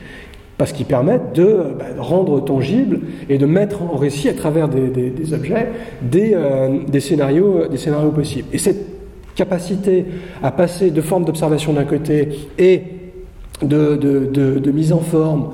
parce 0.59 0.73
qu'ils 0.73 0.87
permettent 0.87 1.39
bah, 1.39 1.93
de 1.95 2.01
rendre 2.01 2.43
tangible 2.43 3.01
et 3.29 3.39
de 3.39 3.47
mettre 3.47 3.83
en 3.83 3.97
récit 3.97 4.29
à 4.29 4.35
travers 4.35 4.69
des, 4.69 5.35
objets 5.35 5.69
euh, 6.15 6.79
des, 6.89 7.01
scénarios, 7.01 7.67
des 7.69 7.77
scénarios 7.77 8.11
possibles. 8.11 8.49
Et 8.53 8.59
cette 8.59 8.87
capacité 9.35 10.07
à 10.43 10.51
passer 10.51 10.91
de 10.91 11.01
forme 11.03 11.25
d'observation 11.25 11.75
d'un 11.75 11.85
côté 11.85 12.49
et 12.59 12.83
de, 13.63 14.71
mise 14.71 14.93
en 14.93 15.01
forme, 15.01 15.51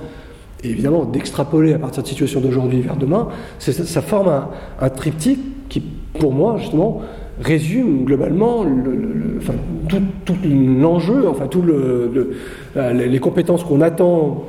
et 0.62 0.70
évidemment 0.70 1.04
d'extrapoler 1.04 1.72
à 1.74 1.78
partir 1.78 2.04
de 2.04 2.08
situation 2.08 2.40
d'aujourd'hui 2.40 2.80
vers 2.80 2.96
demain, 2.96 3.28
ça, 3.58 4.02
forme 4.02 4.44
un, 4.80 4.88
triptyque 4.88 5.68
qui, 5.68 5.80
pour 6.18 6.32
moi, 6.32 6.58
justement, 6.58 7.00
résume 7.40 8.04
globalement 8.04 8.64
tout, 9.88 10.34
l'enjeu, 10.44 11.28
enfin, 11.28 11.48
tout 11.48 11.64
les 12.76 13.20
compétences 13.20 13.64
qu'on 13.64 13.80
attend 13.80 14.44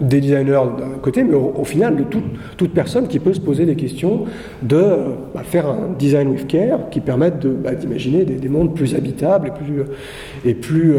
des 0.00 0.20
designers 0.20 0.62
d'un 0.78 0.98
côté, 1.00 1.22
mais 1.22 1.34
au, 1.34 1.64
final 1.64 1.96
de 1.96 2.04
toute, 2.04 2.74
personne 2.74 3.06
qui 3.06 3.18
peut 3.18 3.32
se 3.32 3.40
poser 3.40 3.64
des 3.64 3.76
questions 3.76 4.24
de 4.62 4.82
bah, 5.34 5.42
faire 5.44 5.66
un 5.68 5.92
design 5.98 6.28
with 6.28 6.46
care 6.46 6.90
qui 6.90 7.00
permette 7.00 7.46
bah, 7.46 7.74
d'imaginer 7.74 8.24
des, 8.24 8.48
mondes 8.48 8.74
plus 8.74 8.94
habitables 8.94 9.48
et 9.48 9.50
plus, 9.52 9.82
et 10.44 10.54
plus 10.54 10.94
euh, 10.94 10.98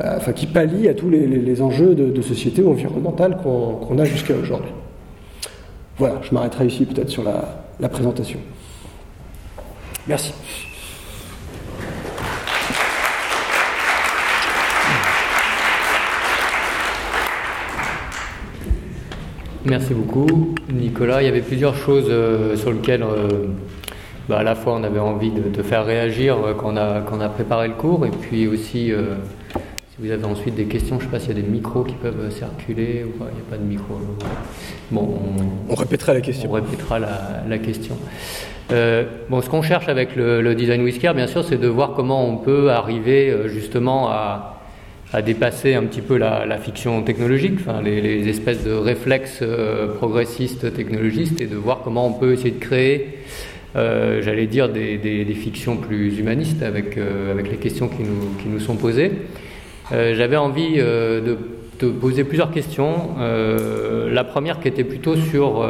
euh, 0.00 0.16
enfin, 0.16 0.32
qui 0.32 0.46
pallient 0.46 0.88
à 0.88 0.94
tous 0.94 1.08
les, 1.08 1.62
enjeux 1.62 1.94
de, 1.94 2.22
société 2.22 2.62
environnementale 2.64 3.38
qu'on 3.42 3.98
a 3.98 4.04
jusqu'à 4.04 4.34
aujourd'hui. 4.34 4.72
Voilà, 5.98 6.16
je 6.22 6.34
m'arrêterai 6.34 6.66
ici 6.66 6.84
peut-être 6.84 7.08
sur 7.08 7.24
la 7.24 7.88
présentation. 7.88 8.38
Merci. 10.06 10.65
Merci 19.68 19.94
beaucoup, 19.94 20.54
Nicolas. 20.72 21.22
Il 21.22 21.24
y 21.24 21.28
avait 21.28 21.40
plusieurs 21.40 21.74
choses 21.74 22.06
euh, 22.08 22.54
sur 22.56 22.72
lesquelles, 22.72 23.02
euh, 23.02 23.46
bah, 24.28 24.38
à 24.38 24.42
la 24.44 24.54
fois, 24.54 24.74
on 24.74 24.84
avait 24.84 25.00
envie 25.00 25.32
de, 25.32 25.42
te 25.42 25.60
faire 25.62 25.84
réagir 25.84 26.36
euh, 26.36 26.54
quand, 26.54 26.74
on 26.74 26.76
a, 26.76 27.00
quand 27.00 27.16
on 27.16 27.20
a 27.20 27.28
préparé 27.28 27.66
le 27.66 27.74
cours, 27.74 28.06
et 28.06 28.10
puis 28.10 28.46
aussi, 28.46 28.92
si 28.92 29.96
vous 29.98 30.10
avez 30.12 30.24
ensuite 30.24 30.54
des 30.54 30.66
questions, 30.66 31.00
je 31.00 31.06
ne 31.06 31.10
sais 31.10 31.16
pas 31.16 31.18
s'il 31.18 31.36
y 31.36 31.40
a 31.40 31.42
des 31.42 31.48
micros 31.48 31.82
qui 31.82 31.96
peuvent 31.96 32.30
circuler 32.30 33.04
ou 33.04 33.18
pas. 33.18 33.24
Il 33.32 33.34
n'y 33.34 33.40
a 33.40 33.50
pas 33.50 33.56
de 33.56 33.64
micro. 33.64 33.94
Bon, 34.92 35.18
on, 35.68 35.74
répétera 35.74 36.14
la 36.14 36.20
question. 36.20 36.48
On 36.48 36.54
répétera 36.54 37.00
la, 37.00 37.58
question. 37.58 37.96
bon, 38.70 39.40
ce 39.40 39.50
qu'on 39.50 39.62
cherche 39.62 39.88
avec 39.88 40.14
le, 40.14 40.42
le 40.42 40.54
design 40.54 40.82
whisker, 40.82 41.12
bien 41.12 41.26
sûr, 41.26 41.44
c'est 41.44 41.60
de 41.60 41.68
voir 41.68 41.94
comment 41.96 42.24
on 42.24 42.36
peut 42.36 42.70
arriver 42.70 43.34
justement 43.48 44.10
à 44.10 44.55
à 45.12 45.22
dépasser 45.22 45.74
un 45.74 45.84
petit 45.84 46.00
peu 46.00 46.16
la, 46.16 46.58
fiction 46.58 47.02
technologique, 47.02 47.54
enfin, 47.60 47.80
les, 47.82 48.28
espèces 48.28 48.64
de 48.64 48.72
réflexes 48.72 49.40
euh, 49.42 49.94
progressistes 49.94 50.72
technologistes, 50.74 51.40
et 51.40 51.46
de 51.46 51.56
voir 51.56 51.80
comment 51.84 52.06
on 52.06 52.12
peut 52.12 52.32
essayer 52.32 52.50
de 52.50 52.58
créer, 52.58 53.18
euh, 53.76 54.20
j'allais 54.22 54.46
dire, 54.46 54.68
des, 54.68 55.26
fictions 55.34 55.76
plus 55.76 56.18
humanistes 56.18 56.62
avec, 56.62 56.98
euh, 56.98 57.30
avec 57.30 57.50
les 57.50 57.56
questions 57.56 57.88
qui 57.88 58.02
nous, 58.02 58.36
qui 58.42 58.48
nous 58.48 58.60
sont 58.60 58.76
posées. 58.76 59.12
J'avais 59.92 60.36
envie 60.36 60.78
de 60.78 61.38
te 61.78 61.86
poser 61.86 62.24
plusieurs 62.24 62.50
questions. 62.50 63.10
la 63.20 64.24
première 64.24 64.58
qui 64.58 64.66
était 64.66 64.82
plutôt 64.82 65.14
sur 65.14 65.64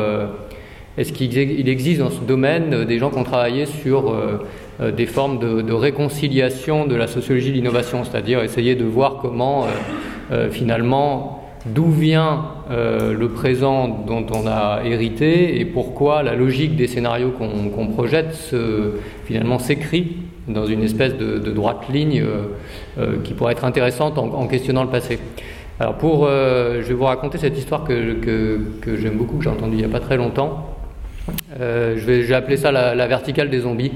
est-ce 0.97 1.12
qu'il 1.12 1.68
existe 1.68 2.01
dans 2.01 2.09
ce 2.09 2.22
domaine 2.22 2.87
des 2.87 2.99
gens 2.99 3.11
qui 3.11 3.18
ont 3.18 3.24
travaillé 3.24 3.66
sur 3.66 4.14
des 4.81 5.07
formes 5.07 5.39
de, 5.39 5.72
réconciliation 5.72 6.87
de 6.87 6.95
la 6.95 7.07
sociologie 7.07 7.51
de 7.51 7.55
l'innovation, 7.55 8.05
c'est-à-dire 8.05 8.43
essayer 8.43 8.74
de 8.74 8.85
voir 8.85 9.18
comment 9.22 9.64
euh, 9.64 9.68
euh, 10.33 10.51
finalement 10.51 11.43
d'où 11.64 11.91
vient 11.91 12.45
le 12.70 13.27
présent 13.27 13.89
dont 13.89 14.24
on 14.33 14.47
a 14.47 14.83
hérité 14.85 15.59
et 15.59 15.64
pourquoi 15.64 16.22
la 16.22 16.37
logique 16.37 16.77
des 16.77 16.87
scénarios 16.87 17.33
qu'on 17.33 17.87
projette 17.89 18.55
finalement 19.24 19.59
s'écrit 19.59 20.18
dans 20.47 20.64
une 20.64 20.85
espèce 20.85 21.16
de, 21.16 21.39
droite 21.51 21.89
ligne 21.93 22.24
qui 23.24 23.35
pourrait 23.35 23.55
être 23.55 23.64
intéressante 23.64 24.16
en, 24.16 24.47
questionnant 24.47 24.85
le 24.85 24.91
passé. 24.91 25.18
Alors 25.81 25.95
pour, 25.95 26.29
je 26.29 26.87
vais 26.87 26.95
vous 26.95 27.03
raconter 27.03 27.37
cette 27.39 27.59
histoire 27.59 27.83
que, 27.83 28.12
que, 28.12 28.61
que 28.81 28.97
j'aime 28.97 29.16
beaucoup, 29.16 29.39
que 29.39 29.43
j'ai 29.43 29.51
entendue 29.51 29.74
il 29.74 29.79
n'y 29.79 29.85
a 29.85 29.89
pas 29.89 29.99
très 29.99 30.16
longtemps. 30.16 30.76
Euh, 31.61 31.96
je, 31.96 32.04
vais, 32.04 32.34
appeler 32.34 32.57
ça 32.57 32.70
la, 32.70 33.07
verticale 33.07 33.48
des 33.48 33.61
zombies. 33.61 33.92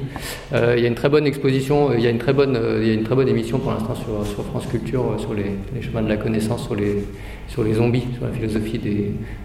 Euh, 0.53 0.75
il 0.77 0.83
y 0.83 0.85
a 0.87 0.89
une 0.89 0.95
très 0.95 1.09
bonne 1.09 1.27
exposition, 1.27 1.89
bonne, 1.89 1.99
il 1.99 2.05
y 2.05 2.07
a 2.07 2.11
une 2.11 3.03
très 3.05 3.15
bonne 3.15 3.29
émission 3.29 3.59
pour 3.59 3.73
l'instant 3.73 3.95
sur, 3.95 4.45
France 4.45 4.67
Culture 4.67 5.17
sur 5.19 5.35
les, 5.35 5.83
chemins 5.83 6.03
de 6.03 6.09
la 6.09 6.17
connaissance, 6.17 6.65
sur 6.65 6.75
les, 6.75 7.75
zombies, 7.75 8.05
sur 8.17 8.27
la 8.27 8.33
philosophie 8.33 8.81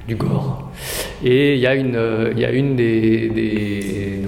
du 0.08 0.16
gore. 0.16 0.72
Et 1.24 1.56
il 1.56 1.60
y 1.60 1.68
a 1.68 1.76
une, 1.76 2.76
des, 2.76 4.22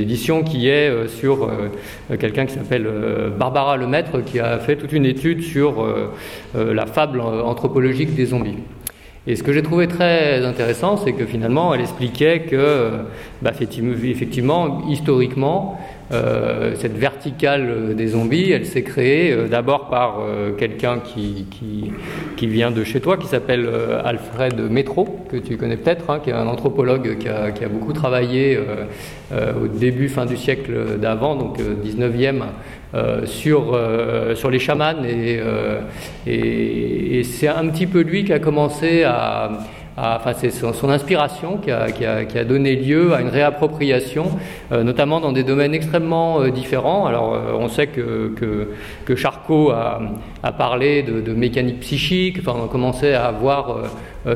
éditions 0.00 0.42
qui 0.42 0.68
est 0.68 1.08
sur 1.08 1.50
quelqu'un 2.18 2.44
qui 2.46 2.54
s'appelle 2.54 2.86
Barbara 3.38 3.76
Lemaître 3.76 4.22
qui 4.24 4.40
a 4.40 4.58
fait 4.58 4.76
toute 4.76 4.92
une 4.92 5.06
étude 5.06 5.42
sur 5.42 5.86
la 6.54 6.86
fable 6.86 7.20
anthropologique 7.20 8.14
des 8.14 8.26
zombies. 8.26 8.58
Et 9.26 9.36
ce 9.36 9.42
que 9.42 9.54
j'ai 9.54 9.62
trouvé 9.62 9.88
très 9.88 10.44
intéressant, 10.44 10.98
c'est 10.98 11.14
que 11.14 11.24
finalement, 11.24 11.72
elle 11.74 11.80
expliquait 11.80 12.40
que, 12.40 12.90
bah, 13.40 13.52
effectivement, 13.58 14.82
historiquement, 14.90 15.78
euh, 16.12 16.74
cette 16.76 16.98
verticale 16.98 17.94
des 17.96 18.08
zombies, 18.08 18.52
elle 18.52 18.66
s'est 18.66 18.82
créée 18.82 19.32
euh, 19.32 19.48
d'abord 19.48 19.88
par 19.88 20.18
euh, 20.20 20.52
quelqu'un 20.52 20.98
qui, 20.98 21.46
vient 22.42 22.70
de 22.70 22.84
chez 22.84 23.00
toi, 23.00 23.16
qui 23.16 23.26
s'appelle 23.26 23.66
Alfred 24.04 24.60
Métro, 24.70 25.20
que 25.30 25.38
tu 25.38 25.56
connais 25.56 25.78
peut-être, 25.78 26.10
hein, 26.10 26.20
qui 26.22 26.28
est 26.28 26.34
un 26.34 26.46
anthropologue 26.46 27.16
qui 27.16 27.28
a, 27.28 27.50
qui 27.50 27.64
a 27.64 27.68
beaucoup 27.68 27.94
travaillé 27.94 28.58
au 29.32 29.66
début, 29.66 30.10
fin 30.10 30.26
du 30.26 30.36
siècle 30.36 30.98
d'avant, 31.00 31.34
donc 31.34 31.58
19e, 31.58 32.42
euh, 32.42 32.44
sur, 33.24 33.74
euh, 33.74 34.34
sur 34.34 34.50
les 34.50 34.58
chamans 34.58 35.02
et, 35.04 35.38
euh, 35.40 35.80
et, 36.26 37.18
et 37.18 37.24
c'est 37.24 37.48
un 37.48 37.66
petit 37.68 37.86
peu 37.86 38.00
lui 38.00 38.24
qui 38.24 38.32
a 38.32 38.38
commencé 38.38 39.02
à, 39.02 39.50
enfin 39.96 40.32
c'est 40.36 40.50
son, 40.50 40.88
inspiration 40.88 41.56
qui 41.58 41.70
a, 41.70 41.90
qui, 41.90 42.04
a, 42.06 42.24
qui 42.24 42.38
a, 42.38 42.44
donné 42.44 42.76
lieu 42.76 43.12
à 43.12 43.20
une 43.20 43.28
réappropriation, 43.28 44.26
notamment 44.70 45.20
dans 45.20 45.32
des 45.32 45.44
domaines 45.44 45.74
extrêmement 45.74 46.48
différents. 46.48 47.06
Alors 47.06 47.38
on 47.58 47.68
sait 47.68 47.86
que, 47.86 48.32
que, 49.04 49.14
Charcot 49.14 49.70
a, 49.70 50.52
parlé 50.58 51.04
de, 51.04 51.32
mécanique 51.32 51.80
psychique, 51.80 52.38
enfin 52.40 52.58
on 52.60 52.64
a 52.64 52.68
commencé 52.68 53.12
à 53.12 53.26
avoir 53.26 53.76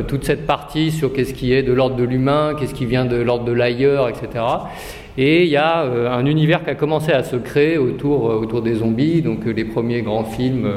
toute 0.07 0.25
cette 0.25 0.47
partie 0.47 0.93
sur 0.93 1.13
qu'est-ce 1.13 1.35
qui 1.35 1.53
est 1.53 1.65
de 1.65 1.73
l'ordre 1.73 1.97
de 1.97 2.05
l'humain, 2.05 2.55
qu'est-ce 2.59 2.75
qui 2.75 2.87
vient 2.87 3.05
de 3.05 3.17
l'ordre 3.17 3.45
de 3.45 3.53
l'ailleurs, 3.53 4.09
etc. 4.09 4.45
Et 5.21 5.43
il 5.43 5.49
y 5.49 5.57
a 5.57 5.83
euh, 5.83 6.09
un 6.09 6.25
univers 6.27 6.62
qui 6.62 6.71
a 6.71 6.77
commencé 6.77 7.11
à 7.11 7.25
se 7.25 7.35
créer 7.35 7.77
autour, 7.77 8.31
euh, 8.31 8.37
autour 8.37 8.62
des 8.62 8.75
zombies, 8.75 9.21
donc 9.21 9.45
euh, 9.45 9.51
les 9.51 9.64
premiers 9.64 10.03
grands 10.03 10.23
films, 10.23 10.71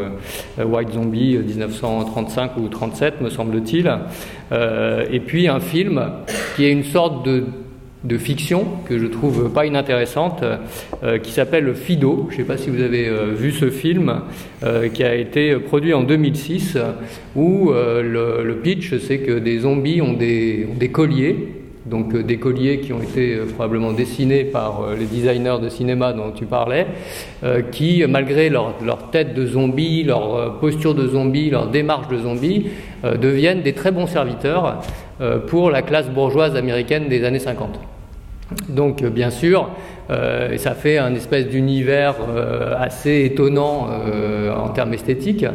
White 0.57 0.93
Zombie 0.93 1.37
1935 1.37 2.57
ou 2.57 2.67
37 2.67 3.21
me 3.21 3.29
semble-t-il, 3.29 3.91
et 4.51 5.19
puis 5.19 5.47
un 5.47 5.59
film 5.59 6.01
qui 6.55 6.65
est 6.65 6.71
une 6.71 6.83
sorte 6.83 7.25
de 7.25 7.43
de 8.03 8.17
fiction 8.17 8.65
que 8.89 8.97
je 8.97 9.05
trouve 9.05 9.53
pas 9.53 9.67
inintéressante, 9.67 10.43
qui 11.21 11.31
s'appelle 11.31 11.75
Fido. 11.75 12.25
Je 12.29 12.33
ne 12.33 12.37
sais 12.37 12.47
pas 12.47 12.57
si 12.57 12.71
vous 12.71 12.81
avez 12.81 13.07
vu 13.35 13.51
ce 13.51 13.69
film, 13.69 14.21
qui 14.95 15.03
a 15.03 15.13
été 15.13 15.57
produit 15.57 15.93
en 15.93 16.01
2006, 16.01 16.79
où 17.35 17.71
le, 17.71 18.59
pitch 18.63 18.97
c'est 18.97 19.19
que 19.19 19.37
des 19.37 19.59
zombies 19.59 20.01
ont 20.01 20.13
des, 20.13 20.67
ont 20.71 20.77
des 20.79 20.89
colliers 20.89 21.60
donc 21.85 22.15
des 22.15 22.37
colliers 22.37 22.79
qui 22.79 22.93
ont 22.93 23.01
été 23.01 23.37
probablement 23.55 23.91
dessinés 23.91 24.43
par 24.43 24.91
les 24.97 25.05
designers 25.05 25.57
de 25.61 25.69
cinéma 25.69 26.13
dont 26.13 26.31
tu 26.31 26.45
parlais, 26.45 26.85
qui, 27.71 28.03
malgré 28.07 28.49
leur, 28.49 28.75
tête 29.11 29.33
de 29.33 29.45
zombie, 29.47 30.03
leur 30.03 30.59
posture 30.59 30.93
de 30.93 31.07
zombie, 31.07 31.49
leur 31.49 31.67
démarche 31.67 32.07
de 32.07 32.17
zombie, 32.17 32.67
deviennent 33.03 33.63
des 33.63 33.73
très 33.73 33.91
bons 33.91 34.05
serviteurs 34.05 34.81
pour 35.47 35.71
la 35.71 35.81
classe 35.81 36.09
bourgeoise 36.09 36.55
américaine 36.55 37.09
des 37.09 37.23
années 37.23 37.39
50. 37.39 37.79
Donc 38.69 39.03
bien 39.03 39.29
sûr, 39.29 39.69
euh, 40.09 40.57
ça 40.57 40.73
fait 40.73 40.97
un 40.97 41.13
espèce 41.15 41.47
d'univers 41.47 42.15
euh, 42.29 42.73
assez 42.77 43.23
étonnant 43.25 43.87
euh, 43.89 44.53
en 44.53 44.69
termes 44.69 44.93
esthétiques, 44.93 45.45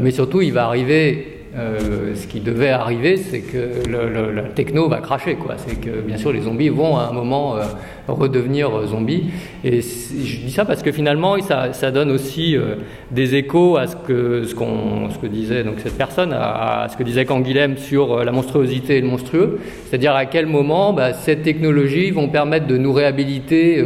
mais 0.00 0.10
surtout 0.10 0.40
il 0.40 0.52
va 0.52 0.66
arriver 0.66 1.39
euh, 1.56 2.14
ce 2.14 2.28
qui 2.28 2.38
devait 2.38 2.68
arriver, 2.68 3.16
c'est 3.16 3.40
que 3.40 3.88
la 3.88 4.42
techno 4.42 4.88
va 4.88 4.98
cracher. 4.98 5.36
C'est 5.56 5.80
que 5.80 6.00
bien 6.00 6.16
sûr 6.16 6.32
les 6.32 6.42
zombies 6.42 6.68
vont 6.68 6.96
à 6.96 7.08
un 7.10 7.12
moment 7.12 7.56
euh, 7.56 7.62
redevenir 8.06 8.86
zombies. 8.86 9.30
Et 9.64 9.80
je 9.80 10.40
dis 10.44 10.52
ça 10.52 10.64
parce 10.64 10.82
que 10.82 10.92
finalement 10.92 11.36
ça, 11.40 11.90
donne 11.90 12.12
aussi 12.12 12.56
euh, 12.56 12.76
des 13.10 13.34
échos 13.34 13.76
à 13.76 13.88
ce 13.88 13.96
que, 13.96 14.54
qu'on, 14.54 15.10
ce 15.10 15.18
que 15.18 15.26
disait 15.26 15.64
donc 15.64 15.74
cette 15.78 15.98
personne, 15.98 16.32
à, 16.32 16.86
ce 16.90 16.96
que 16.96 17.02
disait 17.02 17.24
Canguilhem 17.24 17.76
sur 17.78 18.24
la 18.24 18.30
monstruosité 18.30 18.98
et 18.98 19.00
le 19.00 19.08
monstrueux. 19.08 19.58
C'est-à-dire 19.88 20.14
à 20.14 20.26
quel 20.26 20.46
moment 20.46 20.92
bah, 20.92 21.14
ces 21.14 21.36
technologies 21.36 22.12
vont 22.12 22.28
permettre 22.28 22.68
de 22.68 22.76
nous 22.76 22.92
réhabiliter 22.92 23.84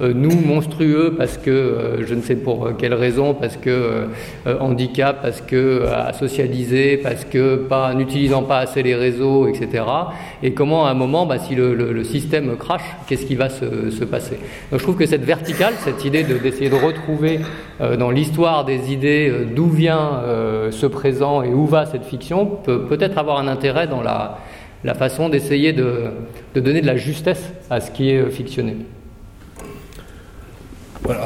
euh, 0.00 0.12
nous 0.14 0.40
monstrueux 0.40 1.14
parce 1.18 1.38
que 1.38 1.50
euh, 1.50 2.06
je 2.06 2.14
ne 2.14 2.20
sais 2.20 2.36
pour 2.36 2.76
quelle 2.76 2.94
raison, 2.94 3.34
parce 3.34 3.56
que 3.56 3.70
euh, 4.46 4.58
handicap, 4.60 5.20
parce 5.22 5.40
que 5.40 5.86
asocialisé, 5.86 6.97
parce 7.02 7.24
que 7.24 7.56
pas 7.56 7.94
n'utilisant 7.94 8.42
pas 8.42 8.58
assez 8.58 8.82
les 8.82 8.94
réseaux, 8.94 9.46
etc. 9.46 9.84
Et 10.42 10.52
comment 10.52 10.86
à 10.86 10.90
un 10.90 10.94
moment, 10.94 11.26
bah, 11.26 11.38
si 11.38 11.54
le, 11.54 12.04
système 12.04 12.56
crache, 12.56 12.96
qu'est-ce 13.06 13.26
qui 13.26 13.34
va 13.34 13.48
se, 13.48 14.04
passer? 14.04 14.38
Donc 14.70 14.80
je 14.80 14.84
trouve 14.84 14.96
que 14.96 15.06
cette 15.06 15.24
verticale, 15.24 15.74
cette 15.84 16.04
idée 16.04 16.22
d'essayer 16.22 16.70
de, 16.70 16.74
retrouver 16.74 17.40
dans 17.98 18.10
l'histoire 18.10 18.64
des 18.64 18.92
idées 18.92 19.32
d'où 19.54 19.68
vient 19.68 20.22
ce 20.70 20.86
présent 20.86 21.42
et 21.42 21.48
où 21.48 21.66
va 21.66 21.86
cette 21.86 22.04
fiction 22.04 22.46
peut 22.46 22.82
peut-être 22.82 23.18
avoir 23.18 23.38
un 23.38 23.48
intérêt 23.48 23.86
dans 23.86 24.00
la, 24.00 24.38
la 24.84 24.94
façon 24.94 25.28
d'essayer 25.28 25.72
de, 25.72 26.04
de, 26.54 26.60
donner 26.60 26.80
de 26.80 26.86
la 26.86 26.96
justesse 26.96 27.52
à 27.68 27.80
ce 27.80 27.90
qui 27.90 28.10
est 28.10 28.30
fictionné 28.30 28.76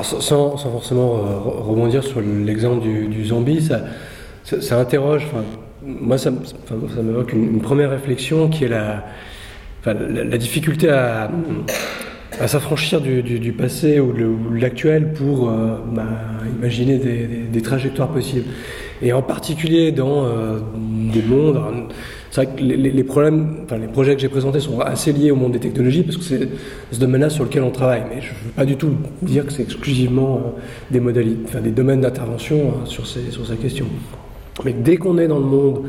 sans, 0.02 0.56
forcément 0.56 1.16
euh, 1.16 1.38
rebondir 1.38 2.04
sur 2.04 2.20
l'exemple 2.20 2.82
du, 2.82 3.24
zombie, 3.24 3.62
ça, 3.62 3.80
ça, 4.44 4.78
interroge. 4.78 5.26
moi, 5.82 6.18
ça, 6.18 6.30
m'évoque 6.30 7.32
une, 7.32 7.60
première 7.60 7.90
réflexion 7.90 8.48
qui 8.48 8.64
est 8.64 8.68
la, 8.68 10.38
difficulté 10.38 10.88
à, 10.88 11.30
s'affranchir 12.46 13.00
du, 13.00 13.52
passé 13.52 14.00
ou 14.00 14.12
de 14.12 14.60
l'actuel 14.60 15.12
pour 15.12 15.48
euh, 15.48 15.76
bah, 15.92 16.04
imaginer 16.58 16.98
des, 16.98 17.62
trajectoires 17.62 18.08
possibles. 18.08 18.46
Et 19.02 19.12
en 19.12 19.22
particulier 19.22 19.90
dans 19.90 20.24
euh, 20.26 20.60
des 20.76 21.22
mondes 21.22 21.60
c'est 22.32 22.46
vrai 22.46 22.56
que 22.56 22.62
les, 22.62 23.04
projets 23.04 24.14
que 24.14 24.20
j'ai 24.22 24.30
présentés 24.30 24.58
sont 24.58 24.80
assez 24.80 25.12
liés 25.12 25.30
au 25.30 25.36
monde 25.36 25.52
des 25.52 25.60
technologies 25.60 26.02
parce 26.02 26.16
que 26.16 26.24
c'est 26.24 26.48
ce 26.90 26.98
domaine-là 26.98 27.28
sur 27.28 27.44
lequel 27.44 27.62
on 27.62 27.70
travaille. 27.70 28.04
Mais 28.08 28.22
je 28.22 28.28
ne 28.28 28.44
veux 28.46 28.52
pas 28.56 28.64
du 28.64 28.76
tout 28.76 28.94
dire 29.20 29.44
que 29.44 29.52
c'est 29.52 29.64
exclusivement 29.64 30.36
euh, 30.36 30.60
des 30.90 30.98
modalités, 30.98 31.60
des 31.60 31.70
domaines 31.72 32.00
d'intervention 32.00 32.70
hein, 32.70 32.86
sur, 32.86 33.06
ces, 33.06 33.30
sur 33.30 33.46
ces 33.46 33.56
questions. 33.56 33.84
Mais 34.64 34.72
dès 34.72 34.96
qu'on 34.96 35.18
est 35.18 35.28
dans 35.28 35.38
le 35.38 35.46
monde 35.46 35.82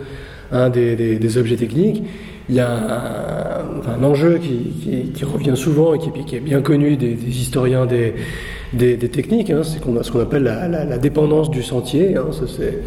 hein, 0.52 0.70
des, 0.70 1.38
objets 1.38 1.56
techniques, 1.56 2.04
il 2.50 2.56
y 2.56 2.60
a 2.60 3.64
un, 3.88 4.04
enjeu 4.04 4.40
qui, 4.40 5.24
revient 5.24 5.56
souvent 5.56 5.94
et 5.94 6.00
qui, 6.00 6.36
est 6.36 6.40
bien 6.40 6.62
connu 6.62 6.98
des, 6.98 7.18
historiens 7.28 7.86
des, 7.86 8.16
techniques, 9.10 9.50
hein, 9.50 9.62
c'est 9.64 9.82
qu'on 9.82 9.98
a 9.98 10.04
ce 10.04 10.12
qu'on 10.12 10.22
appelle 10.22 10.44
la, 10.44 10.98
dépendance 10.98 11.50
du 11.50 11.64
sentier. 11.64 12.16
ça, 12.32 12.46
c'est 12.48 12.82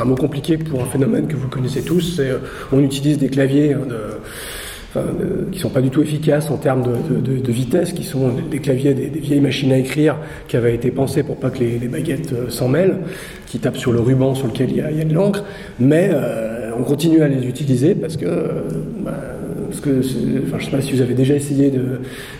un, 0.00 0.04
mot 0.04 0.16
compliqué 0.16 0.56
pour 0.56 0.82
un 0.82 0.86
phénomène 0.86 1.28
que 1.28 1.36
vous 1.36 1.48
connaissez 1.48 1.82
tous. 1.82 2.18
Euh, 2.18 2.38
on 2.72 2.80
utilise 2.80 3.18
des 3.18 3.28
claviers 3.28 3.74
hein, 3.74 3.82
qui 5.52 5.58
sont 5.58 5.68
pas 5.68 5.80
du 5.80 5.90
tout 5.90 6.02
efficaces 6.02 6.50
en 6.50 6.56
termes 6.56 6.82
de, 6.82 7.52
vitesse, 7.52 7.92
qui 7.92 8.04
sont 8.04 8.30
des 8.50 8.58
claviers 8.58 8.94
des, 8.94 9.08
vieilles 9.08 9.40
machines 9.40 9.72
à 9.72 9.78
écrire 9.78 10.16
qui 10.48 10.56
avaient 10.56 10.74
été 10.74 10.90
pensées 10.90 11.22
pour 11.22 11.36
pas 11.36 11.50
que 11.50 11.58
les, 11.58 11.88
baguettes 11.88 12.32
euh, 12.32 12.50
s'en 12.50 12.68
mêlent, 12.68 12.98
qui 13.56 13.62
tapent 13.62 13.78
sur 13.78 13.92
le 13.92 14.00
ruban 14.00 14.34
sur 14.34 14.48
lequel 14.48 14.70
il 14.70 14.76
y 14.76 14.80
a, 14.82 15.04
de 15.04 15.14
l'encre. 15.14 15.42
Mais 15.80 16.10
euh, 16.12 16.70
on 16.78 16.82
continue 16.82 17.22
à 17.22 17.28
les 17.28 17.46
utiliser 17.46 17.94
parce 17.94 18.18
que 18.18 18.26
bah, 19.00 19.14
parce 19.68 19.80
que 19.80 20.02
je 20.02 20.54
ne 20.54 20.60
sais 20.60 20.70
pas 20.70 20.80
si 20.82 20.92
vous 20.92 21.00
avez 21.00 21.14
déjà 21.14 21.34
essayé 21.34 21.72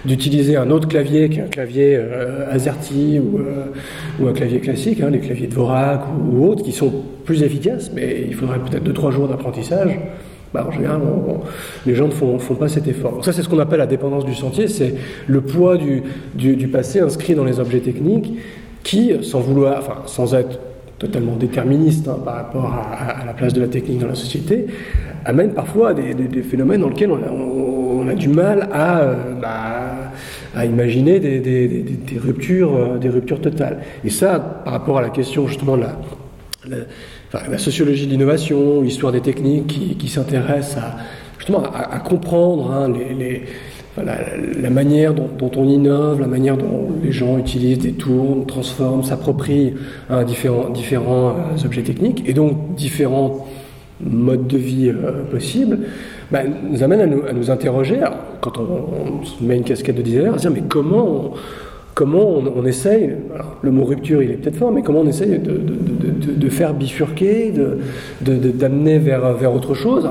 d'utiliser 0.04 0.56
un 0.56 0.70
autre 0.70 0.86
clavier 0.86 1.28
qu'un 1.28 1.46
clavier 1.46 1.96
euh, 1.96 2.52
AZERTY 2.52 3.18
ou, 3.18 3.38
euh, 3.38 3.64
ou, 4.20 4.28
un 4.28 4.32
clavier 4.32 4.60
classique, 4.60 5.00
hein, 5.00 5.10
les 5.10 5.18
claviers 5.18 5.46
de 5.46 5.54
Vorak 5.54 6.02
ou, 6.30 6.46
autres, 6.46 6.62
qui 6.62 6.72
sont 6.72 6.92
plus 7.24 7.42
efficaces, 7.42 7.90
mais 7.94 8.24
il 8.28 8.34
faudrait 8.34 8.58
peut-être 8.58 8.84
2-3 8.84 9.10
jours 9.10 9.28
d'apprentissage. 9.28 9.98
Bah, 10.54 10.66
en 10.68 10.70
général, 10.70 11.00
les 11.84 11.94
gens 11.94 12.06
ne 12.06 12.12
font, 12.12 12.38
pas 12.54 12.68
cet 12.68 12.86
effort. 12.86 13.24
Ça, 13.24 13.32
c'est 13.32 13.42
ce 13.42 13.48
qu'on 13.48 13.58
appelle 13.58 13.80
la 13.80 13.86
dépendance 13.86 14.24
du 14.24 14.34
sentier, 14.34 14.68
c'est 14.68 14.94
le 15.26 15.40
poids 15.40 15.76
du, 15.76 16.04
du, 16.34 16.68
passé 16.68 17.00
inscrit 17.00 17.34
dans 17.34 17.44
les 17.44 17.58
objets 17.58 17.80
techniques 17.80 18.32
qui, 18.84 19.12
sans 19.22 19.40
vouloir, 19.40 19.78
enfin, 19.78 20.02
sans 20.06 20.34
être 20.34 20.60
totalement 20.98 21.36
déterministe 21.36 22.08
hein, 22.08 22.18
par 22.24 22.34
rapport 22.36 22.72
à, 22.72 23.24
la 23.24 23.32
place 23.34 23.52
de 23.52 23.60
la 23.60 23.68
technique 23.68 23.98
dans 23.98 24.08
la 24.08 24.14
société, 24.14 24.66
amène 25.24 25.52
parfois 25.52 25.90
à 25.90 25.94
des, 25.94 26.42
phénomènes 26.42 26.80
dans 26.80 26.88
lesquels 26.88 27.10
on 27.10 28.08
a, 28.08 28.14
du 28.14 28.28
mal 28.28 28.68
à, 28.72 29.00
euh, 29.00 29.14
bah, 29.34 30.64
imaginer 30.64 31.20
des, 31.20 32.18
ruptures, 32.18 32.74
euh, 32.74 32.98
des 32.98 33.08
ruptures 33.08 33.40
totales. 33.40 33.78
Et 34.04 34.10
ça, 34.10 34.38
par 34.38 34.72
rapport 34.72 34.98
à 34.98 35.02
la 35.02 35.10
question 35.10 35.46
justement 35.46 35.76
de 35.76 35.84
la, 36.68 37.58
sociologie 37.58 38.06
de 38.06 38.12
l'innovation, 38.12 38.80
l'histoire 38.80 39.12
des 39.12 39.20
techniques 39.20 39.66
qui, 39.66 39.96
qui 39.96 40.08
s'intéresse 40.08 40.76
à 40.76 40.96
justement 41.38 41.62
à, 41.74 41.98
comprendre 42.00 42.72
hein, 42.72 42.88
les 42.88 43.44
la, 44.02 44.70
manière 44.70 45.14
dont, 45.14 45.50
on 45.56 45.68
innove, 45.68 46.20
la 46.20 46.26
manière 46.26 46.56
dont 46.56 46.88
les 47.02 47.12
gens 47.12 47.38
utilisent, 47.38 47.78
détournent, 47.78 48.46
transforment, 48.46 49.02
s'approprient 49.02 49.74
différents, 50.26 50.70
euh, 50.70 51.64
objets 51.64 51.82
techniques 51.82 52.22
et 52.28 52.32
donc 52.32 52.74
différents 52.74 53.46
modes 54.00 54.46
de 54.46 54.58
vie 54.58 54.90
euh, 54.90 55.24
possibles, 55.30 55.78
bah, 56.30 56.40
nous 56.44 56.82
amène 56.82 57.00
à 57.00 57.32
nous, 57.32 57.50
interroger, 57.50 58.00
quand 58.40 58.58
on, 58.58 59.24
se 59.24 59.42
met 59.42 59.56
une 59.56 59.64
casquette 59.64 59.96
de 59.96 60.02
designer, 60.02 60.34
à 60.34 60.38
se 60.38 60.48
dire 60.48 60.50
mais 60.50 60.68
comment 60.68 61.32
comment 61.96 62.42
on, 62.54 62.66
essaye, 62.66 63.14
le 63.62 63.70
mot 63.70 63.84
rupture 63.84 64.22
il 64.22 64.30
est 64.30 64.34
peut-être 64.34 64.56
fort, 64.56 64.70
mais 64.70 64.82
comment 64.82 65.00
on 65.00 65.08
essaye 65.08 65.38
de, 65.38 66.48
faire 66.50 66.74
bifurquer, 66.74 67.54
d'amener 68.20 68.98
vers, 68.98 69.32
vers 69.32 69.54
autre 69.54 69.72
chose. 69.72 70.06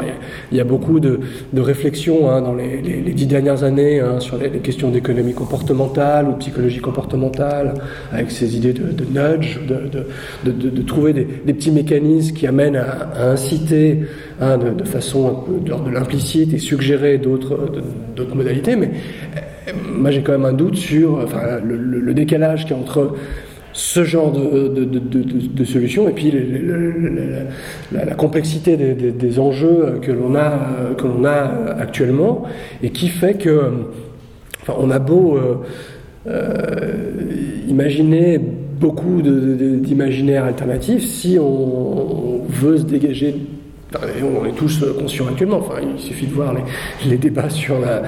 il, 0.52 0.58
y 0.58 0.60
a, 0.60 0.64
beaucoup 0.64 1.00
de, 1.00 1.20
réflexions 1.56 2.28
hein, 2.28 2.42
dans 2.42 2.56
les, 2.56 2.82
dix 3.14 3.28
dernières 3.28 3.64
années 3.64 4.00
hein, 4.00 4.20
sur 4.20 4.36
les, 4.38 4.50
questions 4.62 4.90
d'économie 4.90 5.36
comportementale 5.36 6.28
ou 6.28 6.32
de 6.32 6.38
psychologie 6.38 6.80
comportementale, 6.80 7.76
avec 8.12 8.32
ces 8.32 8.58
idées 8.58 8.74
de, 8.74 9.06
nudge, 9.06 9.60
de, 10.44 10.82
trouver 10.82 11.14
des, 11.14 11.24
petits 11.24 11.72
mécanismes 11.72 12.36
qui 12.36 12.48
amènent 12.48 12.78
à, 12.78 13.30
inciter 13.32 14.06
hein, 14.42 14.58
de, 14.58 14.84
façon 14.86 15.28
un 15.28 15.34
peu 15.36 15.60
de 15.64 15.92
l'implicite 15.92 16.52
et 16.52 16.58
suggérer 16.58 17.20
d'autres 17.20 17.60
modalités, 18.34 18.76
mais 18.76 18.90
moi 19.94 20.12
j'ai 20.12 20.22
quand 20.22 20.32
même 20.32 20.46
un 20.46 20.54
doute 20.54 20.76
sur 20.76 21.20
enfin, 21.24 21.60
le, 21.64 22.14
décalage 22.14 22.66
qui 22.66 22.74
est 22.74 22.76
entre 22.76 23.16
ce 23.74 24.06
genre 24.06 24.32
de, 24.32 24.68
de, 24.70 25.66
solutions 25.66 26.08
et 26.08 26.14
puis 26.14 26.34
la, 27.92 28.16
complexité 28.16 28.78
des, 28.78 29.40
enjeux 29.40 30.00
que 30.02 30.12
l'on 30.12 30.36
a, 30.36 30.52
que 30.98 31.06
l'on 31.06 31.26
a 31.26 31.76
actuellement 31.78 32.44
et 32.82 32.92
qui 32.92 33.10
fait 33.10 33.34
que 33.34 33.72
enfin, 34.62 34.76
on 34.80 34.92
a 34.92 35.00
beau 35.00 35.36
euh, 35.36 35.56
euh, 36.28 37.04
imaginer 37.68 38.40
beaucoup 38.40 39.22
d'imaginaires 39.22 40.46
alternatifs 40.46 41.04
si 41.04 41.38
on, 41.40 42.42
veut 42.48 42.78
se 42.78 42.84
dégager 42.84 43.36
on 44.24 44.46
est 44.46 44.56
tous 44.56 44.84
conscients 45.00 45.28
actuellement. 45.28 45.58
Enfin, 45.58 45.76
il 45.82 46.02
suffit 46.02 46.28
de 46.28 46.34
voir 46.34 46.54
les, 47.06 47.18
débats 47.18 47.50
sur 47.50 47.80
la, 47.80 48.04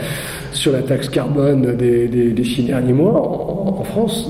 sur 0.52 0.72
la 0.72 0.82
taxe 0.82 1.10
carbone 1.10 1.76
des, 1.76 2.08
des, 2.08 2.44
six 2.44 2.64
derniers 2.64 2.94
mois 2.94 3.14
en, 3.14 3.84
France. 3.84 4.30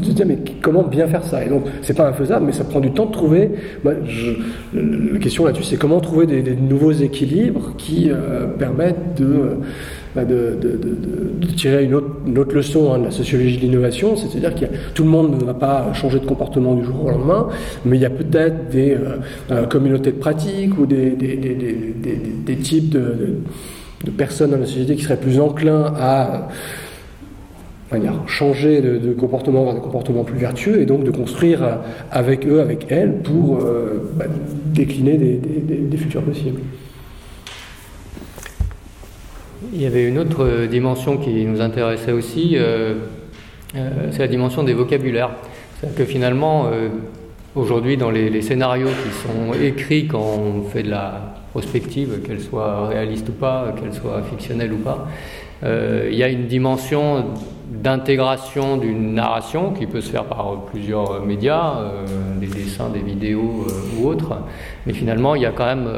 dire 0.00 0.26
mais 0.26 0.38
comment 0.62 0.82
bien 0.82 1.06
faire 1.06 1.24
ça? 1.24 1.44
Et 1.44 1.48
donc 1.48 1.64
c'est 1.82 1.96
pas 1.96 2.08
infaisable, 2.08 2.46
mais 2.46 2.52
ça 2.52 2.64
prend 2.64 2.80
du 2.80 2.90
temps 2.92 3.06
de 3.06 3.12
trouver. 3.12 3.50
Moi, 3.84 3.94
la 4.72 5.18
question 5.18 5.44
là-dessus, 5.44 5.64
c'est 5.64 5.76
comment 5.76 6.00
trouver 6.00 6.26
des, 6.26 6.56
nouveaux 6.56 6.92
équilibres 6.92 7.74
qui 7.76 8.10
permettent 8.58 9.20
de 9.20 9.58
bah, 10.14 10.24
de, 10.24 10.58
tirer 11.56 11.84
une 11.84 11.94
autre, 11.94 12.54
leçon 12.54 12.92
hein, 12.92 12.98
de 12.98 13.04
la 13.04 13.10
sociologie 13.10 13.56
de 13.56 13.62
l'innovation, 13.62 14.16
c'est-à-dire 14.16 14.54
que 14.54 14.64
tout 14.94 15.02
le 15.02 15.10
monde 15.10 15.38
ne 15.38 15.44
va 15.44 15.54
pas 15.54 15.92
changer 15.92 16.18
de 16.18 16.24
comportement 16.24 16.74
du 16.74 16.84
jour 16.84 17.04
au 17.04 17.10
lendemain, 17.10 17.48
mais 17.84 17.96
il 17.96 18.00
y 18.00 18.06
a 18.06 18.10
peut-être 18.10 18.70
des 18.70 18.92
euh, 18.92 19.16
euh, 19.50 19.66
communautés 19.66 20.12
de 20.12 20.16
pratiques 20.16 20.78
ou 20.78 20.86
des, 20.86 21.16
types 22.62 22.90
de, 22.90 24.10
personnes 24.16 24.52
dans 24.52 24.58
la 24.58 24.66
société 24.66 24.96
qui 24.96 25.02
seraient 25.02 25.18
plus 25.18 25.40
enclins 25.40 25.92
à 25.98 26.48
changer 28.26 28.80
de, 28.80 29.12
comportement 29.12 29.64
vers 29.64 29.74
des 29.74 29.80
comportements 29.80 30.24
plus 30.24 30.38
vertueux 30.38 30.80
et 30.80 30.86
donc 30.86 31.04
de 31.04 31.10
construire 31.10 31.80
avec 32.10 32.46
eux, 32.46 32.60
avec 32.60 32.86
elles, 32.90 33.18
pour 33.22 33.58
euh, 33.58 34.10
bah, 34.16 34.26
décliner 34.72 35.16
des 35.18 35.96
futurs 35.96 36.22
possibles. 36.22 36.60
Il 39.72 39.82
y 39.82 39.86
avait 39.86 40.06
une 40.06 40.18
autre 40.18 40.44
euh, 40.44 40.66
dimension 40.68 41.16
qui 41.16 41.44
nous 41.44 41.60
intéressait 41.60 42.12
aussi, 42.12 42.52
euh, 42.54 42.94
euh, 43.74 44.08
c'est 44.12 44.20
la 44.20 44.28
dimension 44.28 44.62
des 44.62 44.72
vocabulaires. 44.72 45.30
C'est-à-dire 45.74 45.98
que 45.98 46.04
finalement, 46.04 46.70
aujourd'hui, 47.54 47.96
dans 47.96 48.10
les, 48.10 48.42
scénarios 48.42 48.88
qui 48.88 49.10
sont 49.10 49.54
écrits 49.54 50.08
quand 50.08 50.18
on 50.18 50.62
fait 50.62 50.82
de 50.82 50.90
la 50.90 51.36
prospective, 51.52 52.20
qu'elle 52.22 52.40
soit 52.40 52.88
réaliste 52.88 53.28
ou 53.28 53.32
pas, 53.32 53.72
qu'elle 53.78 53.94
soit 53.94 54.22
fictionnelle 54.22 54.72
ou 54.72 54.78
pas, 54.78 55.06
il 55.62 56.16
y 56.16 56.24
a 56.24 56.28
une 56.28 56.48
dimension 56.48 57.26
d'intégration 57.70 58.76
d'une 58.76 59.14
narration 59.14 59.72
qui 59.72 59.86
peut 59.86 60.00
se 60.00 60.10
faire 60.10 60.24
par 60.24 60.64
plusieurs 60.64 61.24
médias, 61.24 61.74
des 62.40 62.48
dessins, 62.48 62.88
des 62.88 62.98
vidéos 62.98 63.64
ou 63.96 64.08
autres, 64.08 64.36
mais 64.84 64.92
finalement, 64.92 65.36
il 65.36 65.42
y 65.42 65.46
a 65.46 65.52
quand 65.52 65.66
même 65.66 65.88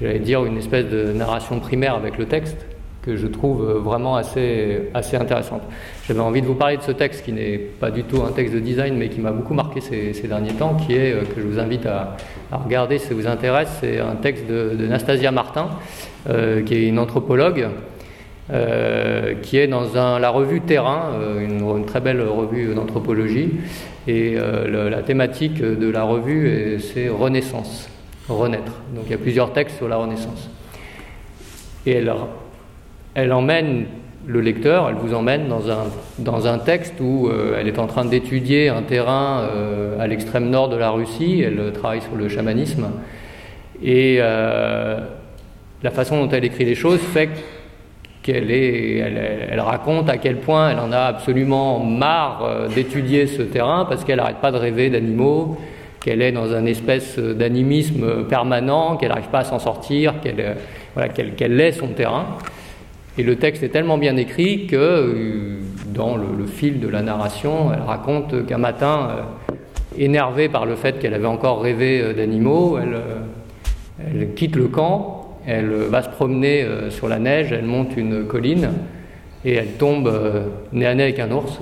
j'allais 0.00 0.18
dire, 0.18 0.44
une 0.44 0.58
espèce 0.58 0.86
de 0.86 1.12
narration 1.12 1.60
primaire 1.60 1.94
avec 1.94 2.18
le 2.18 2.26
texte 2.26 2.66
que 3.02 3.16
je 3.16 3.26
trouve 3.26 3.62
vraiment 3.62 4.16
assez, 4.16 4.90
assez 4.92 5.16
intéressante. 5.16 5.62
J'avais 6.06 6.20
envie 6.20 6.42
de 6.42 6.46
vous 6.46 6.54
parler 6.54 6.76
de 6.76 6.82
ce 6.82 6.92
texte 6.92 7.24
qui 7.24 7.32
n'est 7.32 7.58
pas 7.58 7.90
du 7.90 8.04
tout 8.04 8.22
un 8.22 8.32
texte 8.32 8.54
de 8.54 8.60
design, 8.60 8.96
mais 8.96 9.08
qui 9.08 9.20
m'a 9.20 9.30
beaucoup 9.32 9.54
marqué 9.54 9.80
ces, 9.80 10.28
derniers 10.28 10.52
temps, 10.52 10.74
qui 10.74 10.94
est, 10.94 11.12
euh, 11.12 11.22
que 11.22 11.40
je 11.40 11.46
vous 11.46 11.58
invite 11.58 11.86
à, 11.86 12.16
regarder 12.52 12.98
si 12.98 13.06
ça 13.06 13.14
vous 13.14 13.26
intéresse, 13.26 13.68
c'est 13.80 14.00
un 14.00 14.16
texte 14.16 14.46
de, 14.46 14.86
Nastasia 14.86 15.30
Martin, 15.30 15.68
euh, 16.28 16.62
qui 16.62 16.74
est 16.74 16.88
une 16.88 16.98
anthropologue, 16.98 17.68
euh, 18.52 19.34
qui 19.40 19.56
est 19.56 19.68
dans 19.68 20.18
la 20.18 20.30
revue 20.30 20.60
Terrain, 20.60 21.12
une, 21.40 21.84
très 21.86 22.00
belle 22.00 22.20
revue 22.20 22.74
d'anthropologie, 22.74 23.50
et 24.08 24.34
la 24.34 25.02
thématique 25.02 25.62
de 25.62 25.90
la 25.90 26.02
revue, 26.02 26.78
c'est 26.80 27.08
Renaissance 27.08 27.89
renaître. 28.34 28.72
Donc 28.94 29.04
il 29.06 29.10
y 29.10 29.14
a 29.14 29.18
plusieurs 29.18 29.52
textes 29.52 29.76
sur 29.76 29.88
la 29.88 29.96
Renaissance. 29.96 30.50
Et 31.86 31.92
elle, 31.92 32.12
elle 33.14 33.32
emmène 33.32 33.86
le 34.26 34.40
lecteur, 34.40 34.88
elle 34.88 34.96
vous 34.96 35.14
emmène 35.14 35.48
dans 35.48 35.70
un, 35.70 35.84
dans 36.18 36.46
un 36.46 36.58
texte 36.58 36.94
où 37.00 37.28
euh, 37.28 37.56
elle 37.58 37.68
est 37.68 37.78
en 37.78 37.86
train 37.86 38.04
d'étudier 38.04 38.68
un 38.68 38.82
terrain 38.82 39.40
euh, 39.40 39.98
à 39.98 40.06
l'extrême 40.06 40.50
nord 40.50 40.68
de 40.68 40.76
la 40.76 40.90
Russie, 40.90 41.42
elle 41.44 41.72
travaille 41.72 42.02
sur 42.02 42.14
le 42.14 42.28
chamanisme, 42.28 42.90
et 43.82 44.18
euh, 44.20 44.98
la 45.82 45.90
façon 45.90 46.22
dont 46.22 46.30
elle 46.30 46.44
écrit 46.44 46.64
les 46.64 46.74
choses 46.74 47.00
fait 47.00 47.30
qu'elle 48.22 48.50
est, 48.50 48.98
elle, 48.98 49.60
raconte 49.60 50.10
à 50.10 50.18
quel 50.18 50.36
point 50.36 50.70
elle 50.70 50.78
en 50.78 50.92
a 50.92 51.00
absolument 51.00 51.78
marre 51.82 52.68
d'étudier 52.74 53.26
ce 53.26 53.40
terrain 53.40 53.86
parce 53.88 54.04
qu'elle 54.04 54.18
n'arrête 54.18 54.42
pas 54.42 54.52
de 54.52 54.58
rêver 54.58 54.90
d'animaux, 54.90 55.56
qu'elle 56.00 56.22
est 56.22 56.32
dans 56.32 56.54
un 56.54 56.64
espèce 56.64 57.18
d'animisme 57.18 58.24
permanent, 58.24 58.96
qu'elle 58.96 59.10
n'arrive 59.10 59.28
pas 59.28 59.40
à 59.40 59.44
s'en 59.44 59.58
sortir, 59.58 60.20
qu'elle 60.20 60.40
euh, 60.40 60.54
voilà, 60.94 61.10
qu'elle, 61.10 61.74
son 61.74 61.88
terrain. 61.88 62.38
Et 63.18 63.22
le 63.22 63.36
texte 63.36 63.62
est 63.62 63.68
tellement 63.68 63.98
bien 63.98 64.16
écrit 64.16 64.66
que, 64.66 64.76
euh, 64.76 65.58
dans 65.86 66.16
le, 66.16 66.46
fil 66.46 66.80
de 66.80 66.88
la 66.88 67.02
narration, 67.02 67.72
elle 67.72 67.82
raconte 67.82 68.46
qu'un 68.46 68.58
matin, 68.58 69.10
euh, 69.50 69.54
énervée 69.98 70.48
par 70.48 70.64
le 70.64 70.74
fait 70.74 70.98
qu'elle 70.98 71.14
avait 71.14 71.26
encore 71.26 71.60
rêvé 71.60 72.14
d'animaux, 72.14 72.78
elle, 72.78 72.96
elle, 74.06 74.34
quitte 74.34 74.56
le 74.56 74.68
camp, 74.68 75.38
elle 75.46 75.68
va 75.68 76.02
se 76.02 76.08
promener 76.08 76.64
sur 76.90 77.08
la 77.08 77.18
neige, 77.18 77.50
elle 77.50 77.64
monte 77.64 77.96
une 77.96 78.24
colline 78.24 78.70
et 79.44 79.54
elle 79.54 79.72
tombe 79.72 80.10
nez 80.72 80.86
à 80.86 80.94
nez 80.94 81.02
avec 81.02 81.18
un 81.18 81.32
ours 81.32 81.58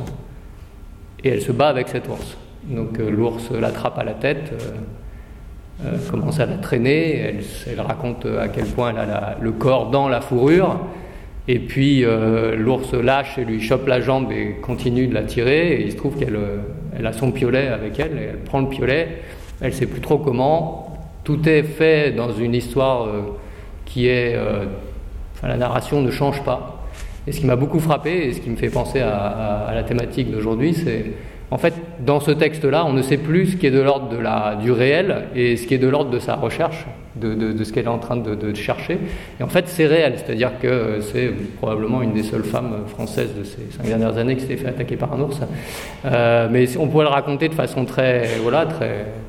et 1.24 1.30
elle 1.30 1.40
se 1.40 1.52
bat 1.52 1.68
avec 1.68 1.88
cet 1.88 2.06
ours. 2.06 2.36
Donc 2.68 2.98
euh, 2.98 3.10
l'ours 3.10 3.50
l'attrape 3.50 3.98
à 3.98 4.04
la 4.04 4.12
tête, 4.12 4.52
euh, 4.52 5.86
euh, 5.86 5.96
commence 6.10 6.38
à 6.38 6.46
la 6.46 6.56
traîner, 6.56 7.34
elle, 7.66 7.80
raconte 7.80 8.26
à 8.26 8.48
quel 8.48 8.66
point 8.66 8.90
elle 8.90 9.10
a 9.10 9.36
le 9.40 9.52
corps 9.52 9.90
dans 9.90 10.08
la 10.08 10.20
fourrure, 10.20 10.78
et 11.46 11.60
puis 11.60 12.04
l'ours 12.56 12.92
lâche 12.92 13.38
et 13.38 13.44
lui 13.44 13.60
chope 13.60 13.86
la 13.86 14.00
jambe 14.00 14.30
et 14.32 14.56
continue 14.60 15.06
de 15.06 15.14
la 15.14 15.22
tirer, 15.22 15.74
et 15.74 15.84
il 15.84 15.92
se 15.92 15.96
trouve 15.96 16.18
qu'elle 16.18 16.38
elle 16.98 17.06
a 17.06 17.12
son 17.12 17.30
piolet 17.30 17.68
avec 17.68 17.98
elle, 18.00 18.18
et 18.18 18.24
elle 18.30 18.38
prend 18.38 18.60
le 18.60 18.68
piolet, 18.68 19.22
elle 19.60 19.72
sait 19.72 19.86
plus 19.86 20.00
trop 20.00 20.18
comment, 20.18 20.98
tout 21.22 21.48
est 21.48 21.62
fait 21.62 22.10
dans 22.10 22.32
une 22.32 22.54
histoire 22.54 23.08
qui 23.84 24.08
est... 24.08 24.36
la 25.42 25.56
narration 25.56 26.02
ne 26.02 26.10
change 26.10 26.42
pas. 26.42 26.84
Et 27.26 27.32
ce 27.32 27.40
qui 27.40 27.46
m'a 27.46 27.56
beaucoup 27.56 27.80
frappé, 27.80 28.26
et 28.26 28.32
ce 28.32 28.40
qui 28.40 28.50
me 28.50 28.56
fait 28.56 28.68
penser 28.68 29.00
à 29.00 29.70
la 29.72 29.84
thématique 29.84 30.30
d'aujourd'hui, 30.32 30.74
c'est 30.74 31.12
en 31.50 31.56
fait, 31.56 31.74
dans 32.00 32.20
ce 32.20 32.30
texte-là, 32.30 32.84
on 32.84 32.92
ne 32.92 33.00
sait 33.00 33.16
plus 33.16 33.52
ce 33.52 33.56
qui 33.56 33.66
est 33.66 33.70
de 33.70 33.80
l'ordre 33.80 34.08
du 34.60 34.70
réel 34.70 35.28
et 35.34 35.56
ce 35.56 35.66
qui 35.66 35.74
est 35.74 35.78
de 35.78 35.88
l'ordre 35.88 36.10
de 36.10 36.18
sa 36.18 36.34
recherche, 36.34 36.84
de, 37.16 37.64
ce 37.64 37.72
qu'elle 37.72 37.86
est 37.86 37.88
en 37.88 37.98
train 37.98 38.16
de, 38.16 38.54
chercher. 38.54 38.98
Et 39.40 39.42
en 39.42 39.48
fait, 39.48 39.66
c'est 39.66 39.86
réel, 39.86 40.14
c'est-à-dire 40.16 40.58
que 40.60 41.00
c'est 41.00 41.30
probablement 41.56 42.02
une 42.02 42.12
des 42.12 42.22
seules 42.22 42.44
femmes 42.44 42.82
françaises 42.86 43.34
de 43.34 43.44
ces 43.44 43.62
cinq 43.70 43.86
dernières 43.86 44.18
années 44.18 44.36
qui 44.36 44.44
s'est 44.44 44.56
fait 44.56 44.68
attaquer 44.68 44.96
par 44.96 45.14
un 45.14 45.20
ours. 45.20 45.40
Euh, 46.04 46.48
mais 46.50 46.76
on 46.76 46.88
pourrait 46.88 47.06
le 47.06 47.10
raconter 47.10 47.48
de 47.48 47.54
façon 47.54 47.86
très, 47.86 48.26
voilà, 48.42 48.66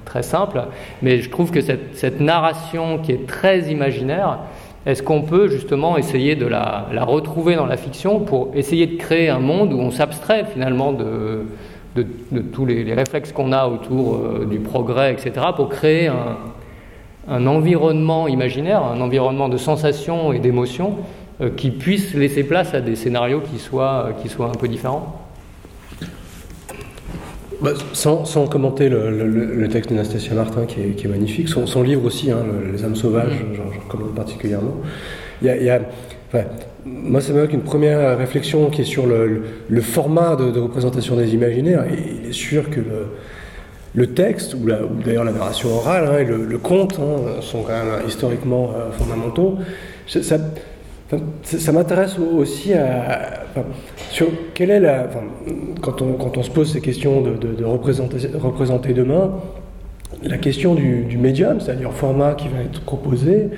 très, 0.05 0.23
simple. 0.23 0.61
Mais 1.01 1.19
je 1.19 1.29
trouve 1.29 1.51
que 1.51 1.61
cette, 1.61 2.19
narration 2.19 2.97
qui 2.97 3.13
est 3.13 3.27
très 3.27 3.71
imaginaire, 3.71 4.39
est-ce 4.85 5.01
qu'on 5.01 5.21
peut 5.21 5.47
justement 5.47 5.97
essayer 5.97 6.35
de 6.35 6.45
la 6.45 6.85
retrouver 7.05 7.55
dans 7.55 7.65
la 7.65 7.77
fiction 7.77 8.19
pour 8.19 8.51
essayer 8.55 8.87
de 8.87 8.97
créer 8.97 9.29
un 9.29 9.39
monde 9.39 9.71
où 9.71 9.79
on 9.79 9.91
s'abstrait 9.91 10.43
finalement 10.51 10.91
de 10.91 11.45
de, 12.31 12.41
tous 12.41 12.65
les, 12.65 12.93
réflexes 12.93 13.31
qu'on 13.31 13.51
a 13.51 13.67
autour 13.67 14.15
euh, 14.15 14.47
du 14.49 14.59
progrès, 14.59 15.13
etc., 15.13 15.47
pour 15.55 15.69
créer 15.69 16.07
un, 16.07 17.47
environnement 17.47 18.27
imaginaire, 18.27 18.83
un 18.83 19.01
environnement 19.01 19.49
de 19.49 19.57
sensations 19.57 20.33
et 20.33 20.39
d'émotions 20.39 20.97
euh, 21.41 21.49
qui 21.55 21.71
puisse 21.71 22.13
laisser 22.15 22.43
place 22.43 22.73
à 22.73 22.81
des 22.81 22.95
scénarios 22.95 23.41
qui 23.41 23.59
soient, 23.59 24.07
euh, 24.07 24.11
qui 24.21 24.29
soient 24.29 24.47
un 24.47 24.57
peu 24.59 24.67
différents 24.67 25.21
bah, 27.61 27.71
sans, 27.93 28.47
commenter 28.47 28.89
le, 28.89 29.67
texte 29.67 29.89
d'Anastasia 29.89 30.33
Martin 30.33 30.65
qui 30.65 30.81
est, 30.81 31.07
magnifique, 31.07 31.49
son, 31.49 31.83
livre 31.83 32.05
aussi, 32.05 32.31
hein, 32.31 32.39
Les 32.71 32.83
âmes 32.85 32.95
sauvages, 32.95 33.33
mm. 33.33 33.55
j'en 33.55 33.85
recommande 33.85 34.15
particulièrement. 34.15 34.75
Il 35.41 35.47
y 35.47 35.69
a, 35.69 35.79
moi, 36.85 37.21
ça 37.21 37.33
m'évoque 37.33 37.53
une 37.53 37.61
première 37.61 38.17
réflexion 38.17 38.69
qui 38.69 38.81
est 38.81 38.85
sur 38.85 39.05
le, 39.05 39.81
format 39.81 40.35
de, 40.35 40.59
représentation 40.59 41.15
des 41.15 41.33
imaginaires. 41.33 41.83
Et 41.85 42.21
il 42.23 42.29
est 42.29 42.33
sûr 42.33 42.69
que 42.69 42.79
le, 43.93 44.07
texte, 44.07 44.53
ou, 44.53 44.65
d'ailleurs 45.03 45.25
la 45.25 45.31
narration 45.31 45.69
orale 45.69 46.07
hein, 46.07 46.17
et 46.19 46.25
le, 46.25 46.57
conte 46.57 46.99
hein, 46.99 47.41
sont 47.41 47.63
quand 47.63 47.73
même 47.73 48.07
historiquement 48.07 48.71
euh, 48.75 48.91
fondamentaux. 48.91 49.57
Ça, 50.07 51.71
m'intéresse 51.71 52.17
aussi 52.19 52.73
à, 52.73 53.45
sur 54.11 54.27
quelle 54.53 54.71
est 54.71 54.79
la. 54.79 55.09
quand, 55.81 56.01
on, 56.01 56.13
quand 56.13 56.37
on 56.37 56.43
se 56.43 56.51
pose 56.51 56.71
ces 56.71 56.81
questions 56.81 57.21
de, 57.21 57.63
représenter, 57.63 58.17
représenter, 58.37 58.93
demain, 58.93 59.31
la 60.23 60.37
question 60.37 60.75
du, 60.75 61.17
médium, 61.17 61.59
c'est-à-dire 61.59 61.91
format 61.91 62.35
qui 62.35 62.47
va 62.47 62.61
être 62.61 62.81
proposé, 62.81 63.49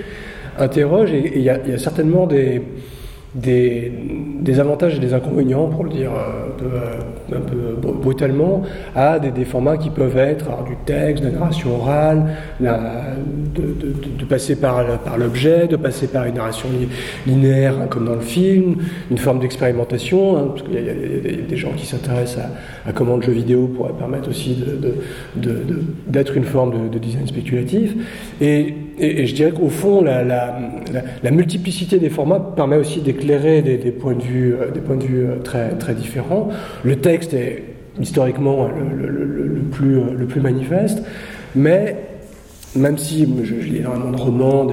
interroge 0.58 1.12
et 1.12 1.34
il 1.36 1.42
y, 1.42 1.50
a 1.50 1.78
certainement 1.78 2.26
des 2.26 2.62
des, 3.34 4.60
avantages 4.60 4.96
et 4.96 5.00
des 5.00 5.14
inconvénients, 5.14 5.68
pour 5.68 5.86
le 5.86 5.90
dire 5.90 6.12
euh, 6.12 7.00
un 7.34 7.40
peu 7.40 7.76
brutalement, 7.82 8.64
à 8.96 9.20
des, 9.20 9.46
formats 9.46 9.78
qui 9.78 9.90
peuvent 9.90 10.18
être 10.18 10.64
du 10.66 10.76
texte, 10.86 11.24
de 11.24 11.30
la 11.30 11.36
narration 11.36 11.76
orale, 11.76 12.26
de, 12.60 14.26
passer 14.26 14.56
par, 14.56 14.86
par 15.00 15.18
l'objet, 15.18 15.68
de 15.68 15.76
passer 15.78 16.08
par 16.08 16.26
une 16.26 16.36
narration 16.36 16.68
linéaire 17.26 17.76
hein, 17.82 17.88
comme 17.90 18.06
dans 18.06 18.16
le 18.16 18.22
film, 18.22 18.78
une 19.10 19.18
forme 19.18 19.40
d'expérimentation, 19.40 20.38
hein, 20.38 20.48
parce 20.50 20.64
qu'il 20.64 20.74
y, 20.74 20.90
a 20.90 21.48
des 21.48 21.58
gens 21.58 21.72
qui 21.72 21.86
s'intéressent 21.86 22.46
à, 22.86 22.90
à, 22.90 22.94
comment 22.94 23.16
le 23.16 23.22
jeu 23.22 23.32
vidéo 23.32 23.68
pourrait 23.68 23.94
permettre 23.98 24.30
aussi 24.30 24.58
d'être 26.08 26.36
une 26.36 26.46
forme 26.46 26.90
de, 26.90 27.00
design 27.00 27.28
spéculatif. 27.28 27.96
Et, 28.42 28.76
et, 29.02 29.26
je 29.26 29.34
dirais 29.34 29.52
qu'au 29.52 29.70
fond, 29.70 30.02
la, 30.04 31.32
multiplicité 31.32 31.98
des 31.98 32.10
formats 32.10 32.40
permet 32.56 32.78
aussi 32.78 33.02
d'éclairer 33.02 33.62
des, 33.62 33.78
points 33.92 34.16
de 34.16 34.24
vue, 34.24 34.54
euh, 34.54 34.72
de 34.72 34.80
euh, 34.80 35.74
très, 35.78 35.94
différents. 35.96 36.50
Le 36.84 36.96
texte 36.98 37.34
est 37.34 37.64
historiquement 38.00 38.68
le, 38.68 39.62
plus, 39.72 40.00
le 40.18 40.26
plus 40.26 40.40
manifeste, 40.40 41.04
mais 41.56 41.98
même 42.76 42.98
si 42.98 43.28
je, 43.44 43.56
lis 43.56 43.78
énormément 43.78 44.12
de 44.12 44.18
romans, 44.18 44.68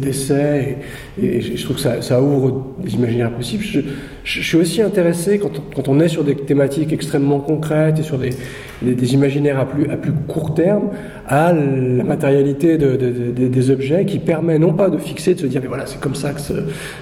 d'essais, 0.00 0.78
et, 1.22 1.40
je 1.40 1.62
trouve 1.62 1.76
que 1.76 2.02
ça, 2.02 2.22
ouvre 2.22 2.74
des 2.82 2.94
imaginaires 2.94 3.32
possibles, 3.32 3.62
je, 3.62 3.80
suis 4.28 4.56
aussi 4.56 4.82
intéressé 4.82 5.38
quand 5.38 5.88
on, 5.88 6.00
est 6.00 6.08
sur 6.08 6.24
des 6.24 6.34
thématiques 6.34 6.92
extrêmement 6.92 7.40
concrètes 7.40 7.98
et 7.98 8.02
sur 8.02 8.18
des, 8.18 9.14
imaginaires 9.14 9.58
à 9.58 9.66
plus, 9.66 9.90
à 9.90 9.96
plus 9.96 10.12
court 10.12 10.54
terme, 10.54 10.90
à 11.26 11.52
la 11.52 12.04
matérialité 12.04 12.78
des 12.78 13.70
objets 13.70 14.04
qui 14.04 14.18
permet 14.18 14.58
non 14.58 14.72
pas 14.74 14.90
de 14.90 14.98
fixer, 14.98 15.34
de 15.34 15.40
se 15.40 15.46
dire 15.46 15.60
mais 15.62 15.68
voilà 15.68 15.86
c'est 15.86 16.00
comme 16.00 16.14
ça 16.14 16.32
que 16.32 16.40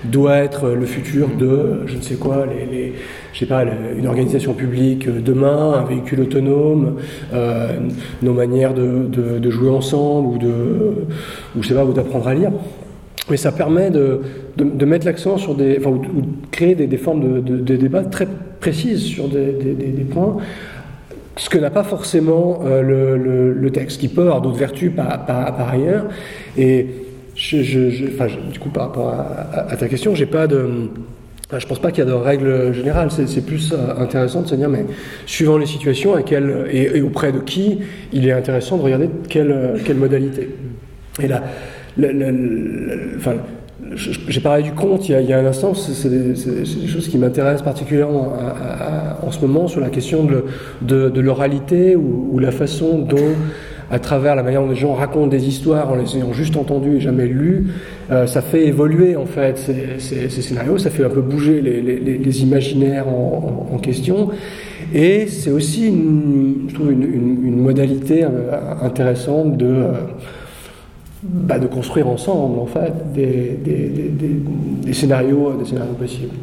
doit 0.05 0.39
être 0.39 0.71
le 0.71 0.87
futur 0.87 1.29
de 1.37 1.81
je 1.87 1.97
ne 1.97 2.03
sais 2.03 2.15
quoi, 2.15 2.47
les 2.47 2.95
je 3.37 3.41
sais 3.41 3.47
pas, 3.47 3.65
une 3.65 4.07
organisation 4.07 4.55
publique 4.55 5.07
euh, 5.09 5.21
demain, 5.21 5.75
un 5.75 5.85
véhicule 5.85 6.23
autonome, 6.23 6.97
euh, 7.35 7.69
nos 8.23 8.33
manières 8.33 8.73
de, 8.73 9.51
jouer 9.51 9.69
ensemble 9.69 10.29
ou 10.29 10.39
de, 10.39 11.07
ou 11.55 11.63
je 11.63 11.69
sais 11.69 11.75
pas, 11.75 11.85
ou 11.85 11.93
d'apprendre 11.93 12.29
à 12.29 12.35
lire. 12.35 12.53
Mais 13.29 13.37
ça 13.37 13.51
permet 13.51 13.91
de, 13.91 14.21
de, 14.57 14.85
mettre 14.85 15.05
l'accent 15.05 15.37
sur 15.37 15.55
des, 15.55 15.79
enfin, 15.81 15.91
ou 15.91 15.99
de 15.99 16.27
créer 16.53 16.75
des, 16.75 16.87
des 16.87 16.97
formes 16.97 17.41
de, 17.41 17.59
de, 17.59 17.77
débat 17.77 18.05
très 18.05 18.29
précises 18.61 19.03
sur 19.03 19.29
des, 19.29 19.53
des 19.53 20.05
points 20.05 20.37
ce 21.37 21.51
que 21.51 21.59
n'a 21.59 21.71
pas 21.71 21.85
forcément 21.85 22.61
euh, 22.65 22.83
le, 22.83 23.53
le, 23.53 23.71
texte, 23.71 24.01
qui 24.01 24.09
peut 24.09 24.23
avoir 24.23 24.41
d'autres 24.41 24.57
vertus 24.57 24.91
par, 24.95 25.27
par, 25.27 25.69
ailleurs. 25.69 26.07
Et 26.57 26.87
je, 27.35 27.63
je, 27.63 28.07
enfin, 28.15 28.29
du 28.51 28.59
coup, 28.59 28.71
par 28.71 28.85
rapport 28.85 29.09
à, 29.09 29.71
à 29.71 29.77
ta 29.77 29.89
question, 29.89 30.15
j'ai 30.15 30.27
pas 30.27 30.47
de 30.47 30.89
je 31.57 31.65
pense 31.65 31.79
pas 31.79 31.93
qu'il 31.93 32.01
y 32.01 32.07
a 32.07 32.11
de 32.11 32.13
règles 32.13 32.73
générales, 32.73 33.09
c'est 33.13 33.47
plus 33.47 33.73
euh, 33.73 34.03
intéressant 34.03 34.43
de 34.43 34.49
se 34.49 34.57
dire, 34.57 34.69
mais 34.69 34.85
suivant 35.27 35.59
les 35.59 35.67
situations 35.67 36.17
à 36.17 36.21
et, 36.21 37.01
auprès 37.03 37.31
de 37.31 37.39
qui, 37.39 37.79
il 38.13 38.27
est 38.27 38.33
intéressant 38.33 38.79
de 38.79 38.83
regarder 38.83 39.09
quelle, 39.29 39.81
quelle 39.85 39.97
modalité. 39.97 40.51
Et 41.23 41.29
là, 41.29 41.45
enfin, 41.99 43.35
j'ai 43.95 44.41
parlé 44.41 44.63
du 44.63 44.73
conte 44.73 45.09
il 45.09 45.21
y 45.23 45.33
a, 45.33 45.39
un 45.39 45.47
instant, 45.47 45.75
c'est 45.75 46.09
des, 46.09 46.35
choses 46.87 47.09
qui 47.09 47.19
m'intéressent 47.19 47.63
particulièrement 47.63 48.35
en 49.23 49.31
ce 49.31 49.41
moment 49.41 49.69
sur 49.69 49.81
la 49.81 49.91
question 49.91 50.27
de, 50.83 51.21
l'oralité 51.21 51.97
ou, 51.97 52.31
ou, 52.33 52.39
la 52.39 52.53
façon 52.53 52.99
dont 52.99 53.35
à 53.91 53.99
travers 53.99 54.35
la 54.35 54.43
manière 54.43 54.63
dont 54.63 54.69
les 54.69 54.77
gens 54.77 54.95
racontent 54.95 55.29
des 55.29 55.47
histoires 55.47 55.91
en 55.91 55.97
les 55.97 56.17
ayant 56.17 56.33
juste 56.33 56.57
entendues 56.57 56.97
et 56.97 57.01
jamais 57.01 57.27
lues, 57.27 57.69
euh, 58.11 58.27
ça 58.27 58.43
fait 58.43 58.67
évoluer 58.67 59.17
en 59.17 59.27
fait 59.27 59.59
ces, 59.59 60.29
scénarios, 60.29 60.79
ça 60.79 60.91
fait 60.91 61.05
un 61.05 61.11
peu 61.11 61.21
bouger 61.21 61.61
les, 61.61 62.43
imaginaires 62.43 63.07
en, 63.09 63.79
question. 63.79 64.31
Et 64.95 65.27
c'est 65.27 65.51
aussi, 65.51 65.89
une, 65.89 66.67
je 66.69 66.75
trouve, 66.75 66.91
une, 66.91 67.61
modalité 67.61 68.25
euh, 68.25 68.29
intéressante 68.83 69.57
de, 69.57 69.67
euh, 69.67 69.93
bah, 71.29 71.59
de 71.59 71.67
construire 71.67 72.09
ensemble 72.09 72.59
en 72.59 72.67
fait 72.67 73.13
des, 73.13 73.59
des, 73.63 74.93
scénarios, 74.93 75.55
des 75.55 75.65
scénarios 75.65 75.95
possibles. 75.95 76.35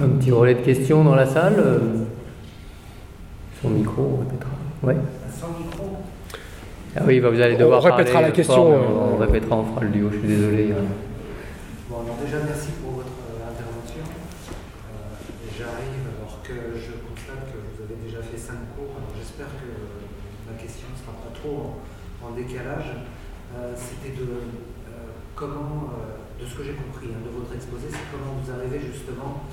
Un 0.00 0.08
petit 0.08 0.32
relais 0.32 0.54
de 0.54 0.60
questions 0.60 1.04
dans 1.04 1.14
la 1.14 1.26
salle 1.26 1.62
son 3.62 3.70
micro, 3.70 4.02
on 4.02 4.20
répétera. 4.24 4.50
Ouais. 4.82 4.96
Sans 5.30 5.48
micro 5.56 5.98
ah 6.94 7.00
oui, 7.06 7.20
bah 7.20 7.30
vous 7.30 7.40
allez 7.40 7.56
devoir 7.56 7.80
on 7.80 7.88
répétera 7.88 8.20
la 8.20 8.30
question. 8.32 8.68
on, 8.68 9.16
répétera, 9.16 9.56
on 9.56 9.64
fera 9.64 9.80
le 9.80 9.88
duo, 9.88 10.10
je 10.12 10.18
suis 10.18 10.28
désolé. 10.28 10.76
Hein. 10.76 10.84
Bon, 11.88 12.04
alors 12.04 12.20
déjà, 12.20 12.36
merci 12.44 12.68
pour 12.84 13.00
votre 13.00 13.16
euh, 13.32 13.48
intervention. 13.48 14.04
Euh, 14.04 15.16
J'arrive 15.56 16.04
alors 16.12 16.36
que 16.44 16.76
je 16.76 16.92
constate 17.00 17.48
que 17.48 17.56
vous 17.64 17.80
avez 17.80 17.96
déjà 17.96 18.20
fait 18.20 18.36
5 18.36 18.76
cours, 18.76 18.92
alors 18.92 19.08
j'espère 19.16 19.48
que 19.56 19.72
ma 20.46 20.54
question 20.58 20.88
ne 20.92 20.98
sera 20.98 21.12
pas 21.12 21.32
trop 21.34 21.80
en, 22.22 22.30
décalage. 22.32 22.96
Euh, 23.56 23.74
C'était 23.76 24.16
de 24.16 24.22
euh, 24.22 24.90
comment, 25.34 25.92
de 26.40 26.46
ce 26.46 26.54
que 26.54 26.64
j'ai 26.64 26.74
compris 26.74 27.08
hein, 27.12 27.20
de 27.24 27.30
votre 27.30 27.54
exposé, 27.54 27.88
c'est 27.90 28.10
comment 28.10 28.38
vous 28.40 28.50
arrivez 28.50 28.80
justement 28.80 29.44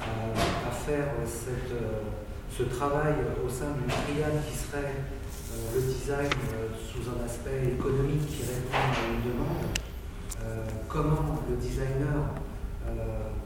à 0.00 0.70
faire 0.70 1.08
ce 1.26 2.62
travail 2.62 3.14
au 3.44 3.48
sein 3.48 3.72
d'une 3.76 3.86
triade 3.88 4.42
qui 4.48 4.56
serait 4.56 4.94
euh, 5.50 5.74
le 5.74 5.80
design 5.80 6.30
euh, 6.52 6.68
sous 6.76 7.08
un 7.08 7.24
aspect 7.24 7.72
économique 7.72 8.26
qui 8.26 8.42
répond 8.42 8.76
à 8.76 9.08
une 9.08 9.32
demande, 9.32 9.64
euh, 10.42 10.64
comment 10.88 11.40
le 11.48 11.56
designer 11.56 12.34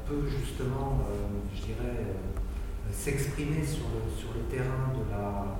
peut 0.06 0.28
justement, 0.28 1.00
je 1.54 1.62
dirais, 1.62 2.06
s'exprimer 2.92 3.64
sur 3.64 3.86
le, 3.94 4.10
sur 4.16 4.28
le 4.34 4.42
terrain 4.42 4.92
de 4.94 5.10
la, 5.10 5.58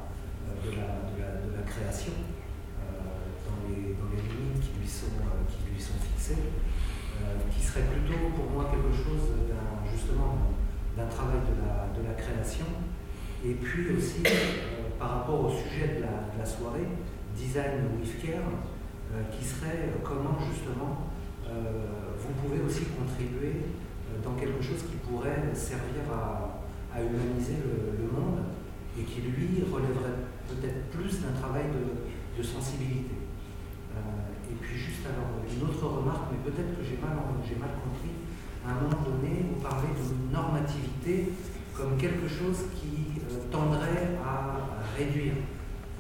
de 0.64 0.77
la, 0.77 1.31
création, 1.72 2.12
dans, 3.48 3.58
les, 3.64 3.96
dans, 3.96 4.08
les, 4.12 4.20
limites 4.20 4.60
qui 4.60 4.80
lui 4.80 4.88
sont, 4.88 5.16
qui 5.48 5.72
lui 5.72 5.80
sont 5.80 5.96
fixées, 5.96 6.52
qui 7.50 7.62
serait 7.64 7.88
plutôt 7.88 8.28
pour 8.36 8.50
moi 8.50 8.68
quelque 8.70 8.92
chose 8.92 9.32
justement 9.88 10.52
d'un 10.96 11.06
travail 11.06 11.40
de 11.48 11.56
la, 11.64 11.88
de 11.96 12.06
la 12.06 12.14
création. 12.14 12.66
Et 13.44 13.54
puis 13.54 13.96
aussi, 13.96 14.22
euh, 14.24 14.30
par 14.98 15.18
rapport 15.18 15.46
au 15.46 15.50
sujet 15.50 15.98
de 15.98 16.02
la, 16.38 16.46
soirée, 16.46 16.86
design 17.36 17.90
with 17.98 18.22
care, 18.22 18.38
euh, 19.12 19.22
qui 19.32 19.44
serait 19.44 19.90
euh, 19.90 19.98
comment 20.02 20.38
justement 20.52 21.08
vous 21.52 22.32
pouvez 22.40 22.64
aussi 22.64 22.84
contribuer 22.96 23.60
dans 24.24 24.32
quelque 24.40 24.62
chose 24.62 24.78
qui 24.88 24.96
pourrait 25.04 25.52
servir 25.52 26.08
à, 26.10 26.98
humaniser 26.98 27.56
le, 27.60 28.08
monde 28.08 28.40
et 28.98 29.02
qui 29.02 29.20
lui 29.20 29.62
relèverait 29.70 30.31
peut-être 30.48 30.90
plus 30.90 31.20
d'un 31.20 31.32
travail 31.40 31.64
de, 31.73 32.43
sensibilité. 32.43 33.14
et 34.51 34.55
puis 34.60 34.77
juste 34.77 35.06
alors 35.06 35.31
une 35.47 35.62
autre 35.62 35.86
remarque, 35.86 36.32
mais 36.32 36.51
peut-être 36.51 36.77
que 36.77 36.82
j'ai 36.82 36.98
mal, 36.98 37.14
mal 37.14 37.70
compris, 37.78 38.10
à 38.66 38.70
un 38.70 38.74
moment 38.82 39.02
donné, 39.06 39.47
vous 39.47 39.60
parlez 39.60 39.89
de 39.94 40.32
normativité 40.32 41.31
comme 41.74 41.97
quelque 41.97 42.28
chose 42.28 42.66
qui 42.77 43.20
euh, 43.31 43.51
tendrait 43.51 44.19
à 44.24 44.59
réduire, 44.97 45.35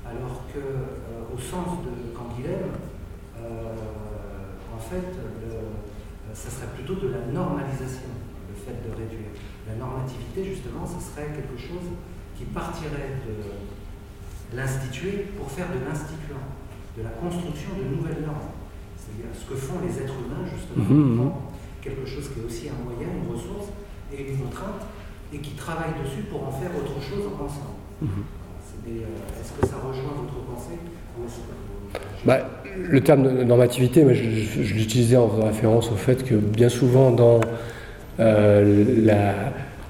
alors 0.06 0.46
que 0.52 0.58
euh, 0.58 1.34
au 1.34 1.38
sens 1.38 1.78
de 1.82 2.16
Canguilhem, 2.16 2.70
euh, 3.38 3.74
en 4.74 4.78
fait, 4.78 5.16
ça 6.34 6.50
serait 6.50 6.72
plutôt 6.74 6.94
de 6.94 7.08
la 7.08 7.26
normalisation, 7.32 8.08
le 8.48 8.54
fait 8.54 8.88
de 8.88 8.90
réduire. 8.94 9.30
La 9.68 9.74
normativité, 9.74 10.44
justement, 10.44 10.86
ce 10.86 11.00
serait 11.00 11.28
quelque 11.28 11.58
chose 11.60 11.92
qui 12.36 12.44
partirait 12.44 13.20
de 13.26 13.34
l'instituer 14.56 15.26
pour 15.36 15.50
faire 15.50 15.66
de 15.68 15.80
l'instituant, 15.84 16.44
de 16.96 17.02
la 17.02 17.10
construction 17.10 17.70
de 17.78 17.96
nouvelles 17.96 18.22
normes. 18.24 18.52
C'est-à-dire 18.96 19.32
ce 19.34 19.44
que 19.48 19.56
font 19.56 19.80
les 19.84 19.94
êtres 19.98 20.14
humains, 20.14 20.44
justement, 20.44 20.84
mmh, 20.84 21.24
mmh. 21.24 21.32
quelque 21.82 22.06
chose 22.06 22.30
qui 22.30 22.40
est 22.40 22.44
aussi 22.44 22.68
un 22.68 22.78
moyen, 22.84 23.08
une 23.10 23.28
ressource 23.32 23.72
et 24.12 24.22
une 24.22 24.38
contrainte, 24.38 24.86
et 25.32 25.38
qui 25.38 25.52
travaillent 25.52 25.96
dessus 26.04 26.22
pour 26.30 26.46
en 26.46 26.52
faire 26.52 26.70
autre 26.76 27.00
chose 27.00 27.24
ensemble. 27.34 27.80
Mhm. 28.02 28.08
Euh, 28.88 29.40
est-ce 29.40 29.52
que 29.52 29.66
ça 29.66 29.76
rejoint 29.76 30.12
votre 30.20 30.44
pensée? 30.44 30.78
Bah, 32.24 32.38
le 32.76 33.00
terme 33.00 33.22
de 33.22 33.44
normativité, 33.44 34.04
je, 34.14 34.62
je, 34.62 34.74
l'utilisais 34.74 35.16
en 35.16 35.28
référence 35.28 35.90
au 35.90 35.96
fait 35.96 36.24
que 36.24 36.34
bien 36.34 36.68
souvent 36.68 37.10
dans 37.10 37.40
euh, 38.18 39.04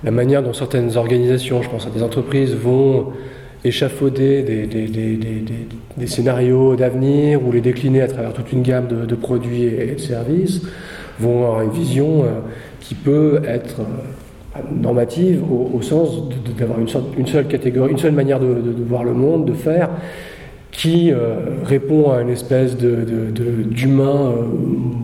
la, 0.03 0.11
manière 0.11 0.43
dont 0.43 0.53
certaines 0.53 0.97
organisations, 0.97 1.63
je 1.63 1.71
pense 1.71 1.87
à 1.87 1.91
des 1.91 2.03
entreprises, 2.03 2.55
vont 2.55 3.13
échafauder 3.65 4.43
des, 4.43 6.07
scénarios 6.07 6.75
d'avenir 6.75 7.47
ou 7.47 7.53
les 7.53 7.61
décliner 7.61 8.03
à 8.03 8.09
travers 8.09 8.33
toute 8.33 8.53
une 8.53 8.63
gamme 8.63 8.89
de, 9.07 9.15
produits 9.15 9.65
et 9.65 9.95
de 9.95 10.01
services, 10.01 10.63
vont 11.21 11.45
avoir 11.45 11.63
une 11.63 11.71
vision 11.71 12.25
euh, 12.25 12.29
qui 12.81 12.95
peut 12.95 13.41
être 13.47 13.83
normative 14.71 15.43
au, 15.51 15.81
sens 15.83 16.29
d'avoir 16.59 16.79
une, 16.79 16.89
une, 17.19 17.27
seule 17.27 17.47
catégorie, 17.47 17.93
une 17.93 17.99
seule 17.99 18.13
manière 18.13 18.41
de, 18.41 18.75
voir 18.87 19.05
le 19.05 19.15
monde, 19.15 19.47
de 19.47 19.55
faire, 19.55 19.91
qui 20.71 21.13
euh, 21.13 21.35
répond 21.65 22.11
à 22.11 22.23
une 22.23 22.31
espèce 22.31 22.77
d'humain, 22.77 24.33
euh, 24.33 24.43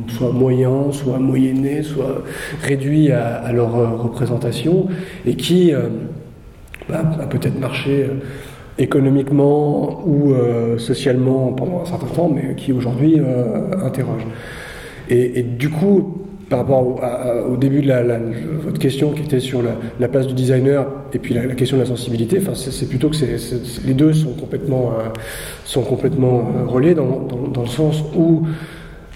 soit 0.08 0.32
moyen, 0.32 0.92
soit 0.92 1.18
moyenné, 1.18 1.82
soit 1.82 2.24
réduit 2.62 3.12
à, 3.12 3.52
leur 3.52 3.76
euh, 3.76 3.88
représentation, 3.88 4.88
et 5.26 5.34
qui 5.34 5.72
bah, 6.88 7.02
a 7.20 7.26
peut-être 7.26 7.58
marché 7.60 8.08
économiquement 8.78 10.02
ou 10.06 10.34
socialement 10.78 11.52
pendant 11.52 11.82
un 11.82 11.84
certain 11.84 12.06
temps, 12.06 12.30
mais 12.32 12.54
qui 12.54 12.72
aujourd'hui 12.72 13.20
interroge. 13.84 14.26
Et, 15.10 15.42
du 15.42 15.70
coup, 15.70 16.18
par 16.48 16.60
rapport 16.60 17.00
au, 17.50 17.56
début 17.56 17.82
de 17.82 17.92
votre 18.62 18.78
question 18.78 19.12
qui 19.12 19.22
était 19.22 19.40
sur 19.40 19.62
la, 19.98 20.08
place 20.08 20.26
du 20.26 20.34
designer 20.34 20.86
et 21.12 21.18
puis 21.18 21.34
la, 21.34 21.46
question 21.54 21.76
de 21.76 21.82
la 21.82 21.88
sensibilité, 21.88 22.38
enfin, 22.40 22.54
c'est 22.54 22.88
plutôt 22.88 23.08
que 23.10 23.16
les 23.86 23.94
deux 23.94 24.12
sont 24.12 24.32
complètement, 24.32 24.92
euh, 24.98 25.08
sont 25.64 25.82
complètement 25.82 26.40
euh, 26.40 26.66
reliés 26.66 26.94
dans, 26.94 27.26
le 27.56 27.68
sens 27.68 28.02
où 28.16 28.46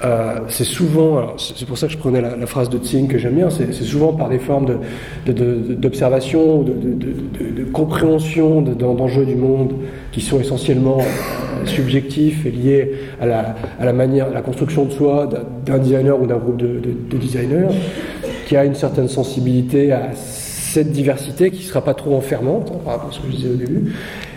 euh, 0.04 0.40
c'est 0.48 0.64
souvent, 0.64 1.36
c'est 1.38 1.66
pour 1.66 1.78
ça 1.78 1.86
que 1.86 1.92
je 1.92 1.98
prenais 1.98 2.20
la, 2.20 2.46
phrase 2.46 2.68
de 2.68 2.78
Tsing 2.78 3.06
que 3.06 3.18
j'aime 3.18 3.34
bien, 3.34 3.50
c'est 3.50 3.72
souvent 3.72 4.12
par 4.12 4.28
des 4.28 4.40
formes 4.40 4.80
d'observation, 5.26 6.62
de, 6.62 6.72
de, 6.72 7.64
compréhension 7.72 8.62
d'enjeux 8.62 9.24
du 9.24 9.36
monde 9.36 9.74
qui 10.10 10.20
sont 10.20 10.40
essentiellement 10.40 10.98
euh, 10.98 11.66
subjectifs 11.66 12.44
et 12.46 12.50
liés 12.50 12.92
à 13.20 13.26
la, 13.26 13.54
à 13.78 13.84
la, 13.84 13.92
manière, 13.92 14.26
à 14.26 14.34
la 14.34 14.42
construction 14.42 14.86
de 14.86 14.90
soi 14.90 15.28
d'un 15.64 15.78
designer 15.78 16.20
ou 16.20 16.26
d'un 16.26 16.38
groupe 16.38 16.56
de, 16.56 16.80
designers, 17.16 17.68
qui 18.46 18.56
a 18.56 18.64
une 18.64 18.74
certaine 18.74 19.08
sensibilité 19.08 19.92
à 19.92 20.10
cette 20.14 20.90
diversité 20.90 21.50
qui 21.50 21.58
ne 21.58 21.68
sera 21.68 21.84
pas 21.84 21.94
trop 21.94 22.16
enfermante, 22.16 22.72
hein, 22.74 22.80
par 22.84 22.94
rapport 22.94 23.10
à 23.10 23.12
ce 23.12 23.20
que 23.20 23.26
je 23.30 23.36
disais 23.36 23.50
au 23.50 23.56
début, 23.56 23.92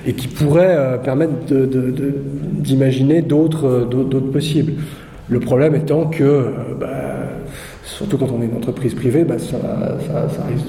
et 0.05 0.13
qui 0.13 0.27
pourrait 0.27 0.75
euh, 0.77 0.97
permettre 0.97 1.33
d'imaginer 2.61 3.23
d'autres 3.23 3.87
possibles. 4.31 4.73
Le 5.27 5.39
problème 5.39 5.73
étant 5.73 6.05
que, 6.05 6.23
euh, 6.23 6.51
bah, 6.79 6.87
surtout 7.83 8.17
quand 8.17 8.27
on 8.31 8.43
est 8.43 8.45
une 8.45 8.55
entreprise 8.55 8.93
privée, 8.93 9.23
bah, 9.23 9.39
ça, 9.39 9.57
risque 10.47 10.67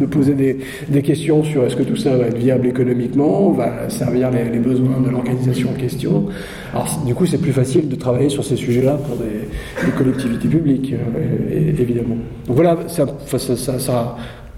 de, 0.00 0.06
poser 0.10 0.34
des, 0.34 1.02
questions 1.02 1.44
sur 1.44 1.64
est-ce 1.64 1.76
que 1.76 1.84
tout 1.84 1.96
ça 1.96 2.16
va 2.16 2.26
être 2.26 2.36
viable 2.36 2.66
économiquement, 2.66 3.52
va 3.52 3.88
servir 3.88 4.30
les, 4.30 4.58
besoins 4.58 5.00
de 5.00 5.10
l'organisation 5.10 5.70
en 5.70 5.74
question. 5.74 6.26
Alors 6.72 7.00
du 7.06 7.14
coup, 7.14 7.26
c'est 7.26 7.38
plus 7.38 7.52
facile 7.52 7.88
de 7.88 7.94
travailler 7.94 8.28
sur 8.28 8.44
ces 8.44 8.56
sujets-là 8.56 8.96
pour 8.96 9.16
des, 9.16 9.92
collectivités 9.96 10.48
publiques, 10.48 10.94
euh, 10.94 11.74
évidemment. 11.78 12.16
Donc 12.46 12.56
voilà, 12.56 12.78
ça, 12.88 13.06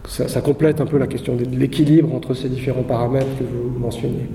ça, 0.08 0.40
complète 0.40 0.80
un 0.80 0.86
peu 0.86 0.96
la 0.96 1.06
question 1.06 1.36
de 1.36 1.44
l'équilibre 1.44 2.14
entre 2.14 2.32
ces 2.32 2.48
différents 2.48 2.82
paramètres 2.82 3.36
que 3.38 3.44
vous 3.44 3.78
mentionniez. 3.78 4.28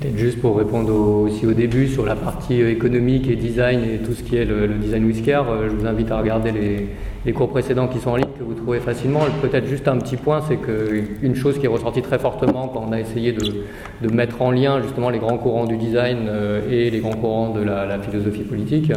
Peut-être 0.00 0.18
juste 0.18 0.40
pour 0.40 0.58
répondre 0.58 0.92
aussi 0.94 1.46
au 1.46 1.52
début 1.52 1.88
sur 1.88 2.04
la 2.04 2.14
partie 2.14 2.60
euh, 2.60 2.70
économique 2.70 3.28
et 3.28 3.36
design 3.36 3.80
et 3.84 3.98
tout 3.98 4.12
ce 4.12 4.22
qui 4.22 4.36
est 4.36 4.44
le, 4.44 4.68
design 4.68 5.04
whisker, 5.04 5.42
euh, 5.48 5.68
je 5.70 5.74
vous 5.74 5.86
invite 5.86 6.10
à 6.10 6.18
regarder 6.18 6.52
les, 6.52 7.32
cours 7.32 7.50
précédents 7.50 7.88
qui 7.88 7.98
sont 7.98 8.12
en 8.12 8.16
ligne, 8.16 8.28
que 8.38 8.42
vous 8.42 8.54
trouvez 8.54 8.80
facilement. 8.80 9.20
Peut-être 9.42 9.66
juste 9.66 9.86
un 9.86 9.98
petit 9.98 10.16
point, 10.16 10.40
c'est 10.40 10.56
qu'une 10.56 11.34
chose 11.34 11.58
qui 11.58 11.66
est 11.66 11.68
ressortie 11.68 12.00
très 12.00 12.18
fortement 12.18 12.68
quand 12.68 12.86
on 12.88 12.92
a 12.92 13.00
essayé 13.00 13.32
de, 13.32 14.10
mettre 14.10 14.40
en 14.40 14.50
lien 14.50 14.80
justement 14.80 15.10
les 15.10 15.18
grands 15.18 15.36
courants 15.36 15.66
du 15.66 15.76
design 15.76 16.20
euh, 16.26 16.62
et 16.70 16.88
les 16.88 17.00
grands 17.00 17.12
courants 17.12 17.50
de 17.50 17.60
la, 17.60 17.98
philosophie 17.98 18.44
politique, 18.44 18.92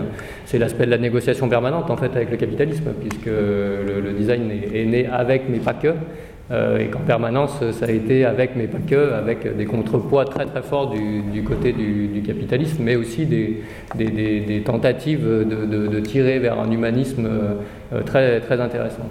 c'est 0.45 0.59
l'aspect 0.59 0.85
de 0.85 0.91
la 0.91 0.97
négociation 0.97 1.49
permanente 1.49 1.89
en 1.89 1.97
fait 1.97 2.15
avec 2.15 2.31
le 2.31 2.37
capitalisme, 2.37 2.93
puisque 3.01 3.25
le, 3.25 4.13
design 4.17 4.49
est, 4.73 4.85
né 4.85 5.07
avec 5.07 5.49
mais 5.49 5.59
pas 5.59 5.73
que. 5.73 5.89
Euh, 6.51 6.79
et 6.79 6.87
qu'en 6.87 6.99
permanence, 6.99 7.63
ça 7.71 7.85
a 7.85 7.91
été 7.91 8.25
avec, 8.25 8.57
mais 8.57 8.67
pas 8.67 8.79
que, 8.85 9.13
avec 9.13 9.55
des 9.55 9.65
contrepoids 9.65 10.25
très 10.25 10.45
très 10.45 10.61
forts 10.61 10.89
du, 10.89 11.43
côté 11.43 11.71
du, 11.71 12.21
capitalisme, 12.25 12.83
mais 12.83 12.97
aussi 12.97 13.25
des, 13.25 14.61
tentatives 14.65 15.25
de, 15.25 15.99
tirer 16.01 16.39
vers 16.39 16.59
un 16.59 16.69
humanisme 16.69 17.25
euh, 17.25 18.01
très, 18.03 18.41
très 18.41 18.59
intéressant. 18.59 19.03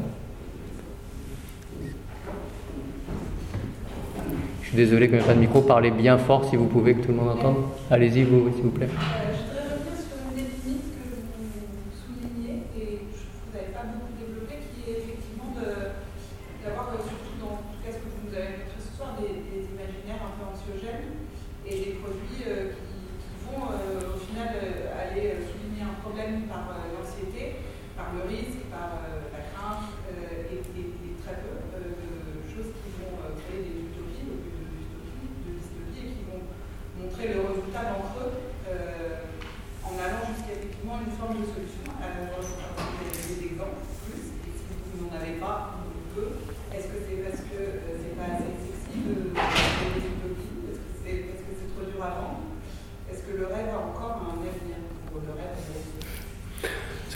Je 4.62 4.68
suis 4.68 4.76
désolé 4.76 5.08
que 5.08 5.16
pas 5.16 5.32
de 5.32 5.40
micro, 5.40 5.62
parlez 5.62 5.90
bien 5.90 6.18
fort 6.18 6.44
si 6.44 6.56
vous 6.56 6.66
pouvez, 6.66 6.94
que 6.94 7.06
tout 7.06 7.12
le 7.12 7.18
monde 7.18 7.30
entende. 7.30 7.56
Allez-y, 7.90 8.22
vous, 8.22 8.50
s'il 8.54 8.64
vous 8.64 8.70
plaît. 8.70 8.88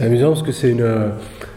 C'est 0.05 0.11
amusant 0.11 0.29
parce 0.33 0.43
que 0.43 0.53
c'est 0.53 0.69
une. 0.69 0.87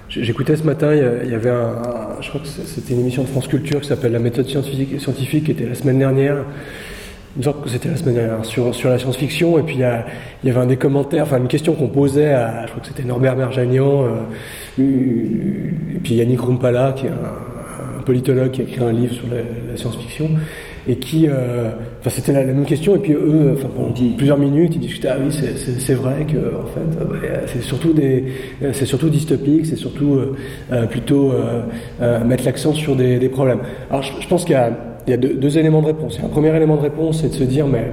J'écoutais 0.07 0.55
ce 0.55 0.63
matin, 0.63 0.95
il 0.95 1.29
y 1.29 1.35
avait 1.35 1.49
un, 1.49 1.75
je 2.21 2.29
crois 2.29 2.39
que 2.39 2.47
c'était 2.47 2.93
une 2.93 3.01
émission 3.01 3.23
de 3.23 3.27
France 3.27 3.49
Culture 3.49 3.81
qui 3.81 3.89
s'appelle 3.89 4.13
La 4.13 4.19
méthode 4.19 4.47
scientifique, 4.47 5.43
qui 5.43 5.51
était 5.51 5.65
la 5.65 5.75
semaine 5.75 5.99
dernière. 5.99 6.45
Il 7.35 7.45
me 7.45 7.51
que 7.61 7.67
c'était 7.67 7.89
la 7.89 7.97
semaine 7.97 8.15
dernière 8.15 8.45
sur, 8.45 8.73
sur 8.73 8.89
la 8.89 8.99
science-fiction. 8.99 9.59
Et 9.59 9.63
puis 9.63 9.75
il 9.75 9.81
y, 9.81 10.49
avait 10.49 10.59
un 10.61 10.65
des 10.65 10.77
commentaires, 10.77 11.23
enfin 11.23 11.39
une 11.39 11.49
question 11.49 11.73
qu'on 11.73 11.89
posait 11.89 12.31
à, 12.31 12.67
je 12.67 12.71
crois 12.71 12.81
que 12.81 12.87
c'était 12.87 13.03
Norbert 13.03 13.35
Merjanian, 13.35 14.05
euh, 14.05 14.81
et 14.81 15.99
puis 16.01 16.15
Yannick 16.15 16.39
Rumpala, 16.39 16.93
qui 16.95 17.07
est 17.07 17.09
un, 17.09 18.01
politologue 18.05 18.51
qui 18.51 18.61
a 18.61 18.63
écrit 18.63 18.81
un 18.81 18.93
livre 18.93 19.13
sur 19.13 19.25
la 19.27 19.75
science-fiction 19.75 20.29
et 20.87 20.95
qui, 20.95 21.27
euh, 21.27 21.71
enfin 22.07 22.15
c'était 22.15 22.33
la, 22.33 22.43
même 22.43 22.65
question, 22.65 22.95
et 22.95 22.99
puis 22.99 23.13
eux, 23.13 23.53
enfin 23.57 23.67
pendant 23.75 23.91
plusieurs 23.91 24.37
minutes, 24.37 24.73
ils 24.75 24.79
discutaient, 24.81 25.09
ah 25.09 25.17
oui, 25.19 25.31
c'est 25.31 25.93
vrai 25.93 26.25
que 26.25 26.37
en 26.37 26.65
fait, 26.67 27.01
euh, 27.01 27.41
c'est 27.47 27.61
surtout 27.61 27.93
des, 27.93 28.25
c'est 28.73 28.85
surtout 28.85 29.09
dystopique, 29.09 29.65
c'est 29.65 29.75
surtout 29.75 30.19
euh, 30.71 30.85
plutôt 30.87 31.33
mettre 32.25 32.45
l'accent 32.45 32.73
sur 32.73 32.95
des, 32.95 33.19
des, 33.19 33.29
problèmes. 33.29 33.59
Alors 33.89 34.03
je, 34.03 34.27
pense 34.27 34.43
qu'il 34.45 34.53
y 34.53 34.55
a, 34.55 34.71
il 35.05 35.11
y 35.11 35.13
a 35.13 35.17
deux, 35.17 35.33
deux, 35.33 35.57
éléments 35.57 35.81
de 35.81 35.87
réponse. 35.87 36.19
Un 36.23 36.29
premier 36.29 36.55
élément 36.55 36.77
de 36.77 36.81
réponse, 36.81 37.21
c'est 37.21 37.29
de 37.29 37.33
se 37.33 37.43
dire, 37.43 37.67
mais 37.67 37.91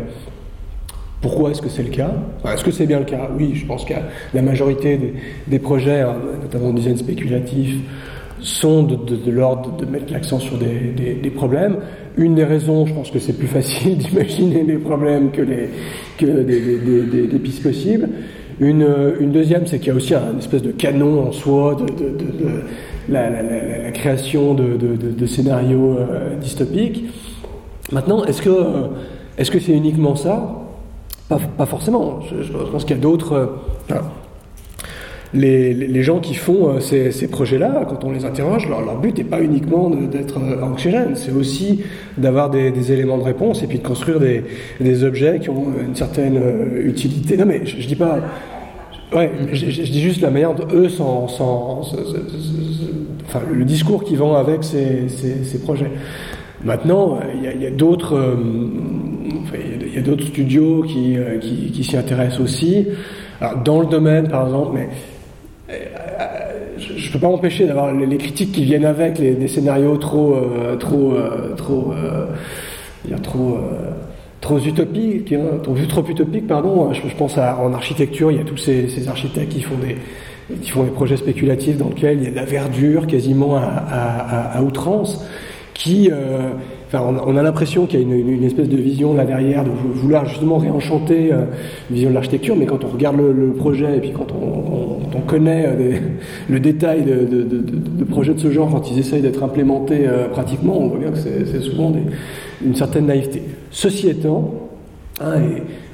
pourquoi 1.21 1.51
est-ce 1.51 1.63
que 1.63 1.69
c'est 1.69 1.83
le 1.83 1.91
cas? 1.91 2.13
Est-ce 2.45 2.65
que 2.65 2.71
c'est 2.71 2.87
bien 2.87 2.99
le 3.01 3.07
cas? 3.07 3.31
Oui, 3.37 3.55
je 3.55 3.67
pense 3.67 3.85
que 3.85 3.95
la 4.35 4.43
majorité 4.43 4.97
des, 4.97 5.15
des 5.47 5.59
projets, 5.59 6.03
hein, 6.03 6.17
notamment 6.43 6.69
en 6.69 6.73
design 6.73 6.97
spéculatif, 6.97 7.77
sont 8.45 8.83
de, 8.83 8.97
de, 8.97 9.17
de 9.17 9.31
l'ordre 9.31 9.77
de 9.77 9.87
mettre 9.87 10.13
l'accent 10.13 10.39
sur 10.39 10.59
des, 10.59 10.93
des, 10.95 11.15
des, 11.15 11.31
problèmes. 11.31 11.79
Une 12.17 12.35
des 12.37 12.45
raisons, 12.45 12.87
je 12.87 12.95
pense 12.95 13.11
que 13.11 13.19
c'est 13.19 13.33
plus 13.33 13.49
facile 13.49 13.97
d'imaginer 13.99 14.65
des 14.65 14.77
problèmes 14.77 15.31
que, 15.33 15.43
les, 15.43 15.69
des, 16.21 17.39
pistes 17.39 17.63
possibles. 17.63 18.09
Une, 18.61 19.33
deuxième, 19.33 19.67
c'est 19.67 19.79
qu'il 19.79 19.89
y 19.89 19.91
a 19.91 19.95
aussi 19.95 20.15
un 20.15 20.39
espèce 20.39 20.63
de 20.63 20.71
canon 20.71 21.29
en 21.29 21.33
soi 21.33 21.77
de, 21.77 21.87
la, 23.09 23.91
création 23.93 24.55
de, 24.55 25.27
scénarios 25.27 25.99
euh, 25.99 26.37
dystopiques. 26.37 27.05
Maintenant, 27.91 28.25
est-ce 28.25 28.43
que 29.51 29.59
c'est 29.59 29.73
uniquement 29.73 30.15
ça? 30.15 30.61
Pas, 31.29 31.67
forcément. 31.67 32.21
Je, 32.31 32.53
pense 32.71 32.85
qu'il 32.85 32.97
y 32.97 32.99
a 32.99 33.03
d'autres. 33.03 33.33
Euh, 33.91 33.97
les, 35.35 36.03
gens 36.03 36.21
qui 36.21 36.35
font 36.35 36.77
euh, 36.77 36.81
ces, 36.81 37.29
projets-là, 37.29 37.85
quand 37.89 38.05
on 38.05 38.13
les 38.13 38.25
interroge, 38.25 38.69
leur, 38.69 38.99
but 38.99 39.19
n'est 39.19 39.25
pas 39.25 39.41
uniquement 39.41 39.91
d'être 39.91 40.39
euh, 40.39 40.63
anxiogène, 40.63 41.15
c'est 41.15 41.33
aussi 41.33 41.83
d'avoir 42.17 42.51
des, 42.51 42.93
éléments 42.93 43.19
de 43.19 43.25
réponse 43.25 43.63
et 43.63 43.67
puis 43.67 43.79
de 43.79 43.87
construire 43.87 44.21
des, 44.21 45.05
objets 45.05 45.41
qui 45.41 45.51
ont 45.51 45.67
une 45.87 45.95
certaine 45.97 46.37
euh, 46.37 46.87
utilité. 46.87 47.37
Non 47.37 47.47
mais 47.47 47.67
je, 47.67 47.87
dis 47.87 47.97
pas... 47.97 48.19
Ouais, 49.15 49.31
je, 49.53 49.67
dis 49.67 50.01
juste 50.01 50.21
la 50.21 50.31
manière 50.31 50.55
de 50.55 50.65
eux 50.75 50.89
sans, 50.89 51.27
enfin, 53.27 53.43
le 53.53 53.65
discours 53.65 54.05
qui 54.05 54.17
vont 54.17 54.35
avec 54.35 54.65
ces, 54.65 55.07
projets. 55.63 55.91
Maintenant, 56.65 57.21
il 57.35 57.63
y 57.63 57.67
a, 57.67 57.71
d'autres, 57.71 58.37
il 59.95 60.25
studios 60.25 60.83
qui, 60.83 61.17
qui, 61.73 61.85
s'y 61.85 61.97
intéressent 61.97 62.41
aussi. 62.41 62.87
Alors, 63.41 63.63
dans 63.63 63.81
le 63.81 63.87
domaine, 63.87 64.29
par 64.29 64.47
exemple, 64.47 64.71
mais 64.75 64.89
je 65.69 67.09
ne 67.09 67.13
peux 67.13 67.19
pas 67.19 67.29
m'empêcher 67.29 67.67
d'avoir 67.67 67.93
les, 67.93 68.17
critiques 68.17 68.53
qui 68.53 68.65
viennent 68.65 68.85
avec, 68.85 69.19
les, 69.19 69.49
scénarios 69.49 69.97
trop, 69.97 70.35
euh, 70.35 70.77
trop, 70.77 71.13
euh, 71.13 71.55
trop, 71.57 71.93
euh, 71.93 73.17
trop, 73.23 73.59
trop 74.41 74.59
utopiques, 74.59 75.33
hein, 75.33 75.61
trop, 75.63 76.05
utopiques, 76.09 76.47
pardon. 76.47 76.93
Je, 76.93 77.15
pense 77.17 77.39
à, 77.39 77.59
en 77.59 77.73
architecture, 77.73 78.31
il 78.31 78.39
y 78.39 78.41
a 78.41 78.45
tous 78.45 78.59
ces, 78.59 79.09
architectes 79.09 79.53
qui 79.53 79.63
font 79.63 79.77
des, 79.77 79.97
qui 80.61 80.71
font 80.71 80.83
des 80.83 80.91
projets 80.91 81.17
spéculatifs 81.17 81.79
dans 81.79 81.89
lesquels 81.89 82.19
il 82.19 82.25
y 82.25 82.29
a 82.29 82.31
de 82.31 82.37
la 82.37 82.45
verdure 82.45 83.07
quasiment 83.07 83.57
à, 83.57 84.59
à 84.59 84.63
outrance, 84.63 85.25
qui 85.73 86.11
on, 86.93 87.37
a 87.37 87.43
l'impression 87.43 87.87
qu'il 87.87 88.01
y 88.01 88.03
a 88.03 88.07
une, 88.17 88.45
espèce 88.45 88.69
de 88.69 88.77
vision 88.77 89.15
là 89.15 89.25
derrière, 89.25 89.65
de 89.65 89.71
vouloir 89.71 90.27
justement 90.27 90.59
réenchanter 90.59 91.33
euh, 91.33 91.45
une 91.91 91.97
vision 91.97 92.11
de 92.11 92.15
l'architecture, 92.15 92.57
mais 92.57 92.67
quand 92.67 92.85
on 92.85 92.89
regarde 92.89 93.17
le, 93.17 93.53
projet 93.53 93.97
et 93.97 94.01
puis 94.01 94.13
quand 94.13 94.27
on, 94.33 95.21
connaît 95.27 95.65
euh, 95.67 95.99
le 96.51 96.61
détail 96.61 97.03
de, 97.03 98.05
projets 98.05 98.35
de 98.35 98.41
ce 98.41 98.51
genre, 98.51 98.71
quand 98.71 98.91
ils 98.91 98.99
essayent 98.99 99.23
d'être 99.23 99.43
implémentés 99.43 100.07
euh, 100.07 100.29
pratiquement, 100.29 100.79
on 100.79 100.89
voit 100.89 100.99
bien 100.99 101.11
que 101.11 101.19
c'est 101.19 101.61
souvent 101.63 101.93
une 102.65 102.75
certaine 102.75 103.07
naïveté. 103.07 103.43
Ceci 103.71 104.09
étant, 104.09 104.53
hein, 105.21 105.41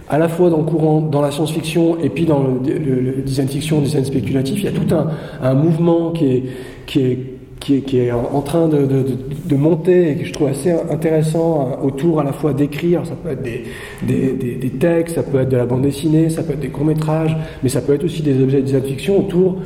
à 0.08 0.18
la 0.18 0.28
fois 0.28 0.50
dans 0.50 0.58
le 0.58 0.64
courant, 0.64 1.00
dans 1.00 1.22
la 1.22 1.30
science-fiction 1.30 1.98
et 2.02 2.08
puis 2.08 2.24
dans 2.24 2.42
le, 2.42 3.22
design 3.22 3.48
fiction, 3.48 3.78
le 3.78 3.84
design 3.84 4.04
spéculatif. 4.04 4.58
Il 4.58 4.64
y 4.64 4.68
a 4.68 4.72
tout 4.72 4.94
un, 4.94 5.08
un 5.42 5.54
mouvement 5.54 6.10
qui 6.10 6.26
est, 6.26 6.42
qui 6.86 7.00
est 7.00 7.18
qui 7.60 7.76
est, 7.76 7.80
qui 7.80 7.98
est, 7.98 8.10
en 8.10 8.40
train 8.40 8.68
de, 8.68 8.86
de, 8.86 9.04
de, 9.44 9.56
monter 9.56 10.10
et 10.10 10.16
que 10.16 10.24
je 10.24 10.32
trouve 10.32 10.48
assez 10.48 10.70
intéressant 10.70 11.78
euh, 11.82 11.86
autour 11.86 12.20
à 12.20 12.24
la 12.24 12.32
fois 12.32 12.54
d'écrire, 12.54 13.04
ça 13.04 13.14
peut 13.22 13.30
être 13.30 13.42
des, 13.42 13.64
des, 14.02 14.32
des, 14.32 14.54
des, 14.54 14.70
textes, 14.70 15.16
ça 15.16 15.22
peut 15.22 15.40
être 15.40 15.50
de 15.50 15.58
la 15.58 15.66
bande 15.66 15.82
dessinée, 15.82 16.30
ça 16.30 16.42
peut 16.42 16.54
être 16.54 16.60
des 16.60 16.68
courts-métrages, 16.68 17.36
mais 17.62 17.68
ça 17.68 17.82
peut 17.82 17.94
être 17.94 18.04
aussi 18.04 18.22
des 18.22 18.42
objets 18.42 18.58
de 18.58 18.66
design 18.66 18.84
fiction 18.84 19.18
autour 19.18 19.58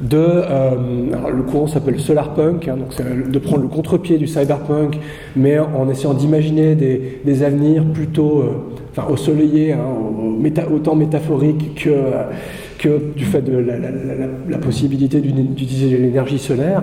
de 0.00 0.16
euh, 0.16 1.12
alors 1.12 1.30
le 1.30 1.42
courant 1.42 1.66
s'appelle 1.66 1.98
solarpunk, 1.98 2.68
hein, 2.68 2.76
donc 2.76 2.88
c'est 2.90 3.30
de 3.30 3.38
prendre 3.38 3.62
le 3.62 3.68
contre-pied 3.68 4.16
du 4.18 4.28
cyberpunk, 4.28 4.98
mais 5.34 5.58
en 5.58 5.88
essayant 5.90 6.14
d'imaginer 6.14 6.76
des, 6.76 7.20
des, 7.24 7.42
avenirs 7.42 7.84
plutôt 7.92 8.42
euh, 8.42 8.52
enfin, 8.92 9.12
ensoleillés, 9.12 9.72
hein, 9.72 9.80
autant 10.72 10.94
métaphoriques 10.94 11.82
que, 11.82 11.90
que 12.78 13.12
du 13.16 13.24
fait 13.24 13.42
de 13.42 13.58
la, 14.48 14.58
possibilité 14.58 15.20
d'utiliser 15.20 15.96
l'énergie 15.96 16.38
solaire. 16.38 16.82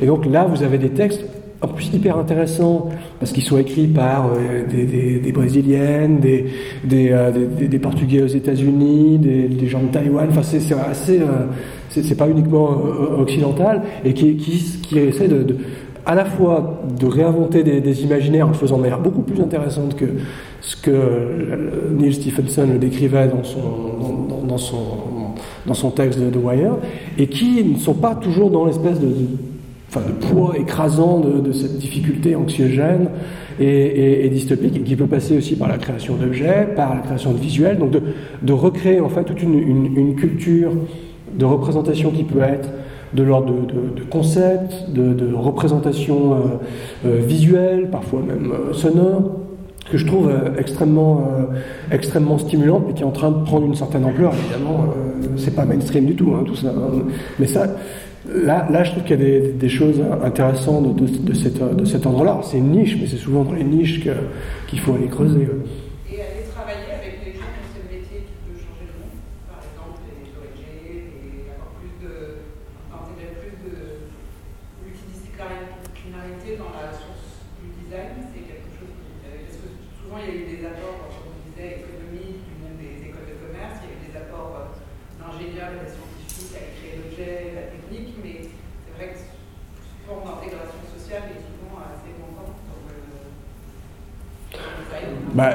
Et 0.00 0.06
donc 0.06 0.26
là, 0.26 0.44
vous 0.44 0.62
avez 0.62 0.78
des 0.78 0.90
textes 0.90 1.24
en 1.62 1.68
plus 1.68 1.90
hyper 1.92 2.18
intéressants 2.18 2.90
parce 3.18 3.32
qu'ils 3.32 3.42
sont 3.42 3.58
écrits 3.58 3.86
par 3.86 4.26
euh, 4.28 4.64
des, 4.68 5.32
brésiliennes, 5.32 6.20
des, 6.20 6.46
euh, 6.92 7.30
des, 7.32 7.78
Portugais 7.78 8.22
aux 8.22 8.26
États-Unis, 8.26 9.18
des, 9.18 9.66
gens 9.66 9.82
de 9.82 9.88
Taïwan. 9.88 10.26
Enfin, 10.30 10.42
c'est 10.42 10.58
assez, 10.74 11.20
euh, 11.20 11.46
c'est 11.88 12.16
pas 12.16 12.28
uniquement 12.28 12.76
occidental 13.18 13.82
et 14.04 14.12
qui, 14.12 14.36
qui, 14.36 14.98
essaie 14.98 15.28
de, 15.28 15.56
à 16.04 16.14
la 16.14 16.24
fois 16.24 16.82
de 16.98 17.06
réinventer 17.06 17.62
des, 17.62 18.02
imaginaires 18.02 18.48
en 18.48 18.52
faisant 18.52 18.76
de 18.76 18.82
manière 18.82 19.00
beaucoup 19.00 19.22
plus 19.22 19.40
intéressante 19.40 19.96
que 19.96 20.06
ce 20.60 20.76
que 20.76 20.90
Neil 21.92 22.12
Stephenson 22.12 22.66
le 22.70 22.78
décrivait 22.78 23.28
dans 23.28 24.58
son, 24.58 24.78
dans 25.66 25.74
son 25.74 25.90
texte 25.90 26.18
de, 26.18 26.38
Wire, 26.38 26.76
et 27.18 27.26
qui 27.26 27.64
ne 27.64 27.78
sont 27.78 27.94
pas 27.94 28.14
toujours 28.14 28.50
dans 28.50 28.64
l'espèce 28.64 29.00
de 29.00 29.08
poids 30.20 30.54
écrasant 30.58 31.20
de, 31.20 31.52
cette 31.52 31.78
difficulté 31.78 32.34
anxiogène 32.34 33.08
et, 33.58 34.28
dystopique, 34.30 34.76
et 34.76 34.80
qui 34.80 34.96
peut 34.96 35.06
passer 35.06 35.36
aussi 35.36 35.56
par 35.56 35.68
la 35.68 35.78
création 35.78 36.14
d'objets, 36.16 36.68
par 36.76 36.94
la 36.94 37.00
création 37.00 37.32
de 37.32 37.38
visuels, 37.38 37.78
donc 37.78 37.90
de, 37.90 38.52
recréer 38.52 39.00
en 39.00 39.08
fait 39.08 39.24
toute 39.24 39.42
une, 39.42 40.14
culture 40.16 40.72
de 41.34 41.44
représentation 41.44 42.10
qui 42.10 42.24
peut 42.24 42.40
être 42.40 42.70
de 43.12 43.22
l'ordre 43.22 43.52
de, 43.54 44.02
concepts, 44.10 44.90
de, 44.90 45.34
représentation 45.34 46.34
euh, 46.34 46.36
euh, 47.06 47.20
visuelle, 47.20 47.88
parfois 47.90 48.20
même 48.20 48.52
euh, 48.52 48.72
sonore, 48.72 49.45
que 49.90 49.98
je 49.98 50.06
trouve 50.06 50.28
euh, 50.28 50.50
extrêmement, 50.58 51.20
euh, 51.20 51.94
extrêmement 51.94 52.38
stimulante 52.38 52.86
et 52.90 52.94
qui 52.94 53.02
est 53.02 53.06
en 53.06 53.12
train 53.12 53.30
de 53.30 53.44
prendre 53.44 53.66
une 53.66 53.74
certaine 53.74 54.04
ampleur. 54.04 54.32
Évidemment, 54.34 54.84
euh, 54.84 55.28
c'est 55.36 55.54
pas 55.54 55.64
mainstream 55.64 56.06
du 56.06 56.14
tout, 56.14 56.34
hein, 56.34 56.44
tout 56.44 56.56
ça. 56.56 56.68
Hein. 56.68 57.02
Mais 57.38 57.46
ça, 57.46 57.66
Là, 58.28 58.66
là, 58.72 58.82
je 58.82 58.90
trouve 58.90 59.04
qu'il 59.04 59.20
y 59.20 59.22
a 59.22 59.24
des, 59.24 59.52
des, 59.52 59.68
choses 59.68 60.02
intéressantes 60.24 60.96
de, 60.96 61.06
de, 61.06 61.18
de, 61.28 61.32
cette, 61.32 61.76
de 61.76 61.84
cet 61.84 62.06
ordre-là. 62.06 62.40
C'est 62.42 62.58
une 62.58 62.72
niche, 62.72 62.98
mais 63.00 63.06
c'est 63.06 63.18
souvent 63.18 63.44
dans 63.44 63.52
les 63.52 63.62
niches 63.62 64.00
qu'il 64.66 64.80
faut 64.80 64.94
aller 64.94 65.06
creuser. 65.06 65.46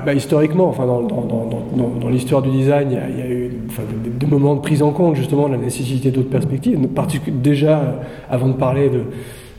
Bah, 0.06 0.14
historiquement, 0.14 0.68
enfin, 0.68 0.86
dans, 0.86 1.02
dans, 1.02 1.26
dans, 1.26 1.90
dans 1.99 2.10
l'histoire 2.10 2.41
du 2.41 2.49
design, 2.49 2.90
il 2.91 3.19
y 3.19 3.22
a, 3.22 3.30
eu 3.30 3.52
des, 4.19 4.28
moments 4.28 4.56
de 4.56 4.61
prise 4.61 4.82
en 4.82 4.91
compte 4.91 5.15
justement 5.15 5.48
de 5.48 5.53
la 5.53 5.60
nécessité 5.60 6.11
d'autres 6.11 6.30
perspectives. 6.30 6.80
Déjà, 7.28 7.80
euh, 7.80 7.91
avant 8.30 8.48
de 8.48 8.53
parler 8.53 8.90
de 8.90 9.03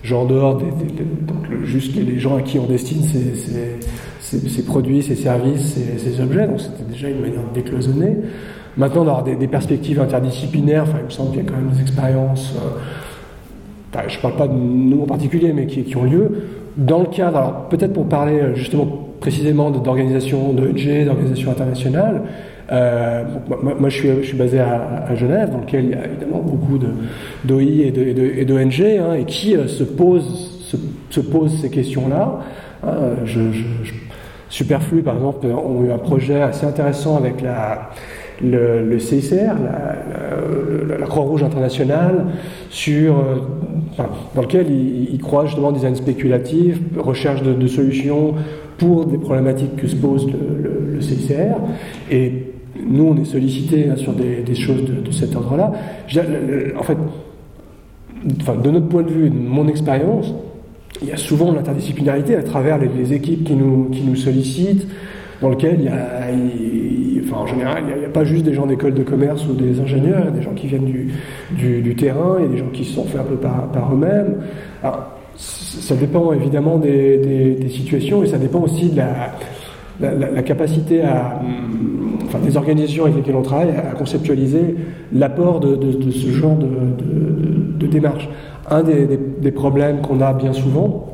genre 0.03 0.27
dehors, 0.27 0.57
des, 0.57 0.67
juste 1.65 1.95
les, 1.95 2.19
gens 2.19 2.37
à 2.37 2.43
qui 2.43 2.59
on 2.59 2.67
destine 2.67 3.03
ces, 3.03 3.35
ces, 4.21 4.65
produits, 4.65 5.03
ces 5.03 5.15
services, 5.15 5.79
ces, 5.99 6.21
objets, 6.21 6.47
donc 6.47 6.61
c'était 6.61 6.91
déjà 6.91 7.09
une 7.09 7.21
manière 7.21 7.43
de 7.49 7.55
décloisonner. 7.55 8.17
Maintenant, 8.77 9.05
d'avoir 9.05 9.23
des, 9.23 9.37
des, 9.37 9.49
perspectives 9.49 10.01
interdisciplinaires, 10.01 10.85
enfin, 10.85 10.99
il 11.01 11.05
me 11.05 11.11
semble 11.11 11.31
qu'il 11.31 11.45
y 11.45 11.47
a 11.47 11.49
quand 11.49 11.57
même 11.57 11.71
des 11.71 11.83
expériences, 11.83 12.55
euh, 12.57 12.79
je 14.09 14.17
ne 14.17 14.23
parle 14.23 14.37
pas 14.37 14.49
de 14.49 14.55
nous 14.55 15.03
en 15.03 15.07
particulier, 15.07 15.53
mais 15.53 15.67
qui, 15.67 15.85
qui 15.85 15.97
ont 15.97 16.05
lieu. 16.05 16.31
Dans 16.77 17.01
le 17.01 17.07
cadre, 17.07 17.37
alors 17.37 17.69
peut-être 17.69 17.93
pour 17.93 18.09
parler 18.09 18.41
euh, 18.41 18.55
justement 18.55 19.02
précisément 19.23 19.71
d'organisations 19.71 20.53
d'ONG, 20.53 21.05
d'organisations 21.05 21.53
internationales. 21.53 22.23
Euh, 22.73 23.23
moi, 23.63 23.89
je, 23.89 24.23
suis, 24.23 24.37
basé 24.37 24.59
à, 24.59 25.15
Genève, 25.15 25.51
dans 25.53 25.61
lequel 25.61 25.85
il 25.85 25.91
y 25.91 25.95
a 25.95 26.05
évidemment 26.07 26.41
beaucoup 26.41 26.77
d'OI 27.45 27.63
et 27.63 28.45
d'ONG, 28.45 28.83
hein, 28.83 29.15
et 29.15 29.25
qui 29.25 29.57
euh, 29.57 29.69
se, 29.69 29.85
posent, 29.85 30.59
se, 30.63 30.77
se 31.11 31.21
ces 31.61 31.71
questions-là. 31.71 32.41
Hein, 32.85 32.91
Superflu, 34.49 35.03
par 35.03 35.15
exemple, 35.15 35.47
ont 35.47 35.85
eu 35.85 35.93
un 35.93 35.99
projet 35.99 36.43
assez 36.43 36.67
intéressant 36.67 37.17
avec 37.17 37.41
la, 37.43 37.91
le, 38.43 38.85
le 38.85 38.99
CICR, 38.99 39.55
la, 40.99 41.07
Croix-Rouge 41.07 41.45
internationale, 41.45 42.27
sur, 42.71 43.19
euh, 43.19 44.03
dans 44.35 44.43
lequel 44.43 44.67
ils, 44.69 45.21
croient 45.21 45.47
justement 45.47 45.69
en 45.69 45.73
design 45.73 45.95
spéculatif, 45.95 46.79
recherche 46.99 47.43
de 47.43 47.67
solutions 47.69 48.35
pour 48.83 49.07
des 49.07 49.19
problématiques 49.19 49.77
que 49.77 49.87
se 49.87 49.97
pose 49.97 50.27
le, 50.27 50.63
le, 50.63 50.95
le 50.95 51.01
CICR. 51.01 51.57
Et 52.11 52.33
nous, 52.85 53.05
on 53.05 53.17
est 53.17 53.25
sollicité 53.25 53.89
hein, 53.89 53.97
sur 53.97 54.13
des, 54.13 54.55
choses 54.55 54.85
de, 54.85 54.95
de 54.95 55.11
cet 55.13 55.37
ordre-là. 55.37 55.73
En 56.79 56.83
fait, 56.83 56.97
de 58.25 58.71
notre 58.71 58.89
point 58.89 59.03
de 59.03 59.11
vue, 59.11 59.31
de 59.31 59.39
mon 59.39 59.69
expérience, 59.69 60.35
il 61.01 61.09
y 61.09 61.13
a 61.13 61.17
souvent 61.17 61.53
l'interdisciplinarité 61.53 62.37
à 62.37 62.43
travers 62.43 62.79
les, 62.79 63.13
équipes 63.13 63.45
qui 63.45 63.55
nous, 63.55 63.89
qui 63.91 64.03
nous 64.03 64.17
sollicitent, 64.17 64.87
dans 65.41 65.51
lesquelles 65.51 65.79
il 65.81 65.85
y 65.85 65.89
a, 65.89 67.37
en 67.37 67.47
général, 67.47 67.83
il 67.89 67.99
n'y 67.99 68.05
a, 68.05 68.09
pas 68.09 68.25
juste 68.25 68.45
des 68.45 68.55
gens 68.55 68.67
d'école 68.67 68.95
de 68.95 69.03
commerce 69.03 69.45
ou 69.49 69.55
des 69.55 69.81
ingénieurs, 69.81 70.21
il 70.21 70.25
y 70.27 70.29
a 70.29 70.31
des 70.31 70.43
gens 70.43 70.55
qui 70.55 70.67
viennent 70.67 70.85
du, 71.51 71.95
terrain, 71.97 72.37
il 72.39 72.45
y 72.45 72.49
a 72.49 72.51
des 72.51 72.59
gens 72.59 72.71
qui 72.73 72.85
se 72.85 72.95
sont 72.95 73.05
faits 73.05 73.21
un 73.21 73.25
peu 73.25 73.37
par, 73.37 73.93
eux-mêmes. 73.93 74.37
Ça 75.93 75.99
dépend 75.99 76.33
évidemment 76.33 76.79
des, 76.79 77.67
situations 77.69 78.25
et 78.25 78.27
ça 78.27 78.39
dépend 78.39 78.61
aussi 78.61 78.89
de 78.89 78.97
la, 80.01 80.43
capacité 80.43 81.03
à, 81.03 81.39
enfin, 82.25 82.39
des 82.39 82.57
organisations 82.57 83.05
avec 83.05 83.17
lesquelles 83.17 83.37
on 83.37 83.43
travaille 83.43 83.71
à 83.71 83.95
conceptualiser 83.95 84.75
l'apport 85.13 85.61
de, 85.61 86.11
ce 86.11 86.31
genre 86.31 86.57
de, 86.57 87.87
démarche. 87.87 88.31
Un 88.71 88.83
des, 88.83 89.53
problèmes 89.53 90.01
qu'on 90.01 90.23
a 90.23 90.33
bien 90.33 90.55
souvent, 90.55 91.09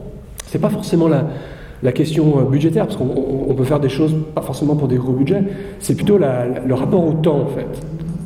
c'est 0.46 0.60
pas 0.60 0.70
forcément 0.70 1.08
la, 1.08 1.92
question 1.92 2.44
budgétaire, 2.48 2.86
parce 2.86 2.96
qu'on 2.96 3.54
peut 3.56 3.64
faire 3.64 3.80
des 3.80 3.88
choses 3.88 4.14
pas 4.32 4.42
forcément 4.42 4.76
pour 4.76 4.86
des 4.86 4.96
gros 4.96 5.12
budgets, 5.12 5.42
c'est 5.80 5.96
plutôt 5.96 6.18
le 6.18 6.74
rapport 6.74 7.04
au 7.04 7.14
temps 7.14 7.40
en 7.40 7.46
fait. 7.46 7.66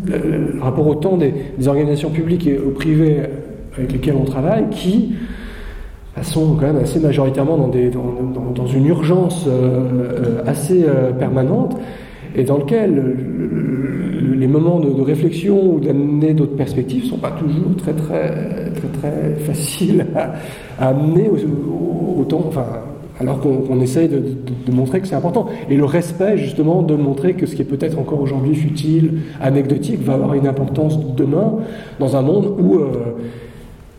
Le, 0.05 0.55
le 0.57 0.61
rapport 0.61 0.87
au 0.87 0.97
temps 0.97 1.16
des, 1.16 1.33
des, 1.57 1.69
organisations 1.69 2.11
publiques 2.11 2.47
et 2.47 2.57
privées 2.74 3.20
avec 3.79 3.93
lesquelles 3.93 4.16
on 4.20 4.24
travaille 4.24 4.65
qui 4.70 5.15
sont 6.21 6.57
quand 6.57 6.67
même 6.67 6.77
assez 6.77 7.01
majoritairement 7.01 7.57
dans, 7.59 8.67
une 8.67 8.87
urgence 8.87 9.47
euh, 9.49 10.43
assez 10.47 10.85
euh, 10.85 11.11
permanente 11.13 11.77
et 12.37 12.45
dans 12.45 12.59
lequel 12.59 12.95
le, 12.95 14.35
les 14.35 14.47
moments 14.47 14.79
de, 14.79 15.01
réflexion 15.01 15.75
ou 15.75 15.81
d'amener 15.81 16.35
d'autres 16.35 16.57
perspectives 16.57 17.05
sont 17.05 17.19
pas 17.19 17.33
toujours 17.33 17.77
très 17.77 17.95
très 17.95 18.71
très 18.75 18.89
très 18.89 19.35
faciles 19.47 20.07
à, 20.79 20.89
amener 20.89 21.29
au, 21.29 21.37
au, 21.37 22.21
au 22.21 22.25
temps, 22.25 22.45
enfin 22.47 22.67
alors 23.21 23.41
qu'on 23.41 23.77
qu 23.79 23.83
essaye 23.83 24.09
de, 24.09 24.73
montrer 24.73 25.01
que 25.01 25.07
c'est 25.07 25.15
important. 25.15 25.47
Et 25.71 25.77
le 25.77 25.85
respect, 25.85 26.39
justement, 26.39 26.83
de 26.83 26.95
montrer 26.95 27.35
que 27.35 27.47
ce 27.47 27.55
qui 27.55 27.63
est 27.63 27.67
peut-être 27.67 27.99
encore 27.99 28.21
aujourd'hui 28.21 28.55
futile, 28.55 29.21
anecdotique, 29.41 30.01
va 30.03 30.15
avoir 30.15 30.35
une 30.35 30.47
importance 30.47 30.99
demain 31.15 31.57
dans 32.01 32.17
un 32.17 32.23
monde 32.23 32.55
où 32.59 32.77
euh, 32.77 32.89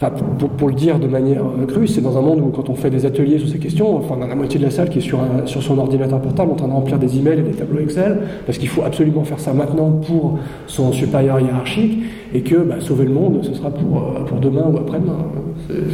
pour, 0.10 0.68
le 0.68 0.74
dire 0.74 1.00
de 1.00 1.08
manière 1.08 1.44
crue, 1.68 1.88
c'est 1.88 2.02
dans 2.02 2.18
un 2.18 2.22
monde 2.22 2.40
où 2.40 2.48
quand 2.48 2.70
on 2.70 2.76
fait 2.76 2.90
des 2.90 3.06
ateliers 3.06 3.40
sur 3.40 3.48
ces 3.48 3.60
questions, 3.60 3.98
enfin, 3.98 4.16
on 4.18 4.22
a 4.22 4.28
la 4.28 4.36
moitié 4.36 4.60
de 4.60 4.66
la 4.66 4.72
salle 4.72 4.90
qui 4.90 5.00
est 5.00 5.02
sur, 5.02 5.20
un, 5.20 5.46
sur 5.46 5.62
son 5.62 5.78
ordinateur 5.78 6.20
portable 6.20 6.52
en 6.52 6.56
train 6.56 6.68
de 6.68 6.74
remplir 6.74 6.98
des 6.98 7.18
emails 7.18 7.40
et 7.40 7.44
des 7.44 7.52
tableaux 7.52 7.80
Excel, 7.80 8.20
parce 8.46 8.58
qu'il 8.58 8.70
faut 8.70 8.84
absolument 8.84 9.24
faire 9.24 9.40
ça 9.40 9.54
maintenant 9.54 9.92
pour 9.92 10.40
son 10.68 10.92
supérieur 10.92 11.40
hiérarchique, 11.40 12.04
et 12.34 12.42
que 12.42 12.56
bah, 12.56 12.76
sauver 12.80 13.06
le 13.06 13.12
monde, 13.12 13.40
ce 13.44 13.54
sera 13.54 13.70
pour, 13.72 13.98
euh, 13.98 14.40
demain 14.42 14.66
ou 14.72 14.78
après-demain. 14.78 15.18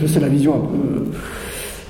C'est 0.06 0.20
la 0.20 0.30
vision 0.30 0.54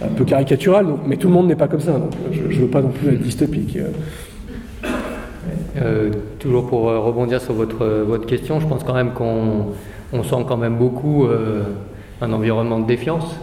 un 0.04 0.08
peu, 0.08 0.26
caricaturale, 0.26 0.88
mais 1.06 1.18
tout 1.18 1.28
le 1.28 1.34
monde 1.34 1.48
n'est 1.48 1.56
pas 1.56 1.68
comme 1.68 1.80
ça, 1.80 2.00
je 2.32 2.42
ne 2.42 2.62
veux 2.62 2.68
pas 2.68 2.82
non 2.82 2.90
plus 2.90 3.10
être 3.10 3.22
dystopique. 3.22 3.78
toujours 6.40 6.68
pour 6.68 6.82
rebondir 6.84 7.40
sur 7.40 7.54
votre, 7.54 8.26
question, 8.26 8.60
je 8.60 8.68
pense 8.68 8.84
quand 8.84 8.94
même 8.94 9.12
qu'on 9.12 9.68
on 10.12 10.24
sent 10.24 10.44
quand 10.48 10.58
même 10.58 10.76
beaucoup 10.76 11.28
un 12.22 12.34
environnement 12.34 12.80
de 12.80 12.86
défiance 12.86 13.36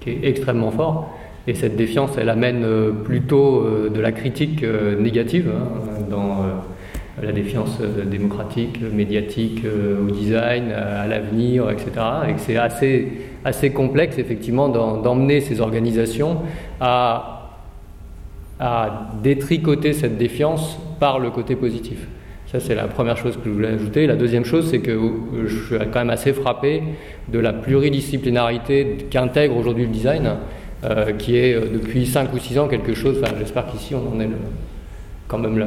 qui 0.00 0.10
est 0.10 0.20
extrêmement 0.24 0.70
fort. 0.70 1.16
Et 1.46 1.54
cette 1.54 1.76
défiance, 1.76 2.10
elle 2.18 2.28
amène 2.28 2.66
plutôt 3.04 3.64
de 3.88 4.00
la 4.00 4.10
critique 4.10 4.64
négative 4.64 5.48
hein, 5.54 6.02
dans 6.10 6.44
la 7.22 7.30
défiance 7.30 7.80
démocratique, 7.80 8.80
médiatique, 8.92 9.62
au 9.64 10.10
design, 10.10 10.72
à 10.72 11.06
l'avenir, 11.06 11.70
etc. 11.70 11.90
Et 12.28 12.32
c'est 12.38 12.56
assez, 12.56 13.12
assez 13.44 13.70
complexe, 13.70 14.18
effectivement, 14.18 14.68
d'emmener 14.68 15.40
ces 15.40 15.60
organisations 15.60 16.38
à 16.80 17.50
détricoter 19.22 19.92
cette 19.92 20.18
défiance 20.18 20.78
par 20.98 21.20
le 21.20 21.30
côté 21.30 21.54
positif. 21.54 22.08
C'est 22.60 22.74
la 22.74 22.86
première 22.86 23.16
chose 23.16 23.36
que 23.36 23.42
je 23.44 23.50
voulais 23.50 23.68
ajouter. 23.68 24.06
La 24.06 24.16
deuxième 24.16 24.44
chose, 24.44 24.68
c'est 24.70 24.80
que 24.80 24.98
je 25.46 25.56
suis 25.56 25.76
quand 25.92 26.00
même 26.00 26.10
assez 26.10 26.32
frappé 26.32 26.82
de 27.28 27.38
la 27.38 27.52
pluridisciplinarité 27.52 29.06
qu'intègre 29.10 29.56
aujourd'hui 29.56 29.84
le 29.84 29.90
design, 29.90 30.30
euh, 30.84 31.12
qui 31.12 31.36
est 31.36 31.54
euh, 31.54 31.66
depuis 31.72 32.06
5 32.06 32.32
ou 32.34 32.38
6 32.38 32.58
ans 32.58 32.68
quelque 32.68 32.94
chose, 32.94 33.22
j'espère 33.38 33.66
qu'ici 33.66 33.94
on 33.94 34.14
en 34.14 34.20
est 34.20 34.26
le, 34.26 34.36
quand 35.28 35.38
même 35.38 35.58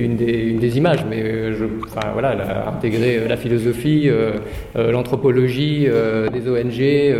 une, 0.00 0.16
des, 0.16 0.78
images, 0.78 1.04
mais 1.08 1.22
euh, 1.22 1.68
enfin, 1.86 2.08
voilà, 2.12 2.34
intégrer 2.68 3.18
euh, 3.18 3.28
la 3.28 3.36
philosophie, 3.36 4.08
euh, 4.08 4.38
l'anthropologie, 4.74 5.86
des 6.32 6.48
ONG, 6.48 7.16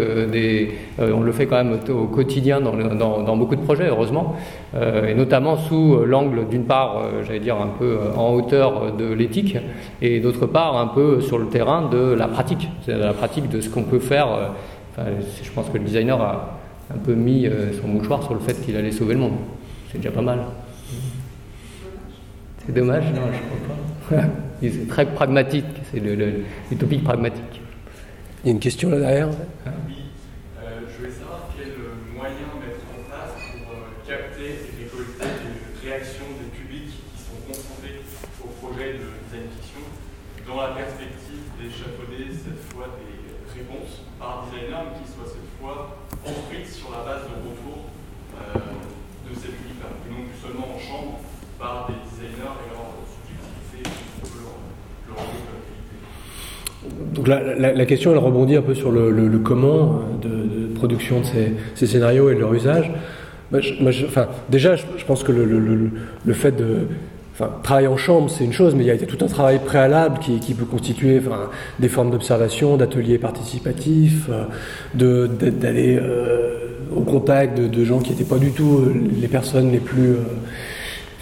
on 0.98 1.20
le 1.20 1.32
fait 1.32 1.46
quand 1.46 1.62
même 1.62 1.78
au, 1.88 2.06
quotidien 2.06 2.60
dans, 2.60 3.36
beaucoup 3.36 3.56
de 3.56 3.60
projets, 3.60 3.88
heureusement, 3.88 4.36
et 4.74 5.14
notamment 5.14 5.56
sous 5.56 6.04
l'angle 6.04 6.48
d'une 6.48 6.64
part, 6.64 7.02
j'allais 7.24 7.40
dire 7.40 7.56
un 7.56 7.70
peu 7.78 7.98
en 8.16 8.32
hauteur 8.32 8.92
de 8.96 9.12
l'éthique, 9.12 9.56
et 10.00 10.20
d'autre 10.20 10.46
part 10.46 10.76
un 10.76 10.88
peu 10.88 11.20
sur 11.20 11.38
le 11.38 11.46
terrain 11.46 11.88
de 11.88 12.12
la 12.12 12.28
pratique, 12.28 12.68
c'est 12.84 12.96
la 12.96 13.12
pratique 13.12 13.48
de 13.48 13.60
ce 13.60 13.68
qu'on 13.68 13.84
peut 13.84 13.98
faire. 13.98 14.52
je 14.98 15.50
pense 15.52 15.68
que 15.68 15.78
le 15.78 15.84
designer 15.84 16.20
a 16.20 16.58
un 16.92 16.98
peu 16.98 17.14
mis 17.14 17.48
son 17.80 17.88
mouchoir 17.88 18.22
sur 18.22 18.34
le 18.34 18.40
fait 18.40 18.54
qu'il 18.64 18.76
allait 18.76 18.92
sauver 18.92 19.14
le 19.14 19.20
monde. 19.20 19.36
C'est 19.90 19.98
déjà 19.98 20.10
pas 20.10 20.22
mal. 20.22 20.38
C'est 22.64 22.72
dommage, 22.72 23.02
non, 23.10 23.26
je 23.26 24.14
ne 24.14 24.18
crois 24.18 24.18
pas. 24.18 24.28
C'est 24.62 24.86
très 24.86 25.06
pragmatique, 25.06 25.66
c'est 25.90 25.98
l'utopique 25.98 27.02
pragmatique. 27.02 27.58
Il 28.44 28.46
y 28.46 28.50
a 28.50 28.52
une 28.54 28.60
question 28.60 28.90
là 28.90 29.00
derrière 29.00 29.26
Oui, 29.26 30.06
euh, 30.62 30.86
je 30.86 30.98
voulais 31.02 31.10
savoir 31.10 31.50
quels 31.50 31.74
moyens 32.14 32.46
mettre 32.62 32.86
en 32.94 33.02
place 33.10 33.34
pour 33.42 33.74
euh, 33.74 33.90
capter 34.06 34.54
et 34.54 34.86
récolter 34.86 35.26
les 35.26 35.90
réactions 35.90 36.30
des 36.38 36.46
publics 36.54 36.94
qui 36.94 37.18
sont 37.18 37.42
confrontés 37.42 38.06
au 38.38 38.54
projet 38.62 39.02
de 39.02 39.10
design 39.26 39.50
fiction 39.50 39.82
dans 40.46 40.62
la 40.62 40.78
perspective 40.78 41.42
d'échafauder 41.58 42.30
cette 42.30 42.62
fois 42.70 42.86
des 43.02 43.18
réponses 43.50 44.06
par 44.22 44.46
designer, 44.46 44.78
mais 44.86 45.02
qui 45.02 45.10
soient 45.10 45.26
cette 45.26 45.50
fois 45.58 46.06
construites 46.22 46.70
sur 46.70 46.94
la 46.94 47.02
base 47.02 47.26
de 47.26 47.34
retour 47.42 47.90
euh, 48.38 48.62
de 49.26 49.34
ces 49.34 49.50
publics-là, 49.50 49.90
et 49.90 50.10
non 50.14 50.22
plus 50.22 50.38
seulement 50.38 50.70
en 50.70 50.78
chambre 50.78 51.18
par 51.58 51.90
des 51.90 52.02
donc 57.22 57.28
la, 57.58 57.86
question, 57.86 58.10
elle 58.10 58.18
rebondit 58.18 58.56
un 58.56 58.62
peu 58.62 58.74
sur 58.74 58.90
le, 58.90 59.38
comment 59.38 60.00
de, 60.20 60.74
production 60.74 61.20
de 61.20 61.26
ces, 61.76 61.86
scénarios 61.86 62.30
et 62.30 62.34
de 62.34 62.40
leur 62.40 62.52
usage. 62.52 62.90
enfin, 63.52 64.26
déjà, 64.48 64.74
je, 64.74 65.04
pense 65.06 65.22
que 65.22 65.30
le, 65.30 66.32
fait 66.32 66.50
de 66.50 66.88
enfin, 67.34 67.50
travailler 67.62 67.86
en 67.86 67.96
chambre, 67.96 68.28
c'est 68.28 68.44
une 68.44 68.52
chose, 68.52 68.74
mais 68.74 68.82
il 68.82 68.88
y 68.88 68.90
a 68.90 68.96
tout 68.96 69.24
un 69.24 69.28
travail 69.28 69.60
préalable 69.64 70.18
qui, 70.18 70.54
peut 70.54 70.64
constituer 70.64 71.20
des 71.78 71.88
formes 71.88 72.10
d'observation, 72.10 72.76
d'ateliers 72.76 73.18
participatifs, 73.18 74.28
euh, 74.28 75.28
d'aller 75.28 76.00
euh, 76.02 76.56
au 76.92 77.02
contact 77.02 77.60
de, 77.60 77.84
gens 77.84 78.00
qui 78.00 78.10
n'étaient 78.10 78.24
pas 78.24 78.38
du 78.38 78.50
tout 78.50 78.78
euh, 78.78 78.94
les 79.20 79.28
personnes 79.28 79.70
les 79.70 79.78
plus 79.78 80.16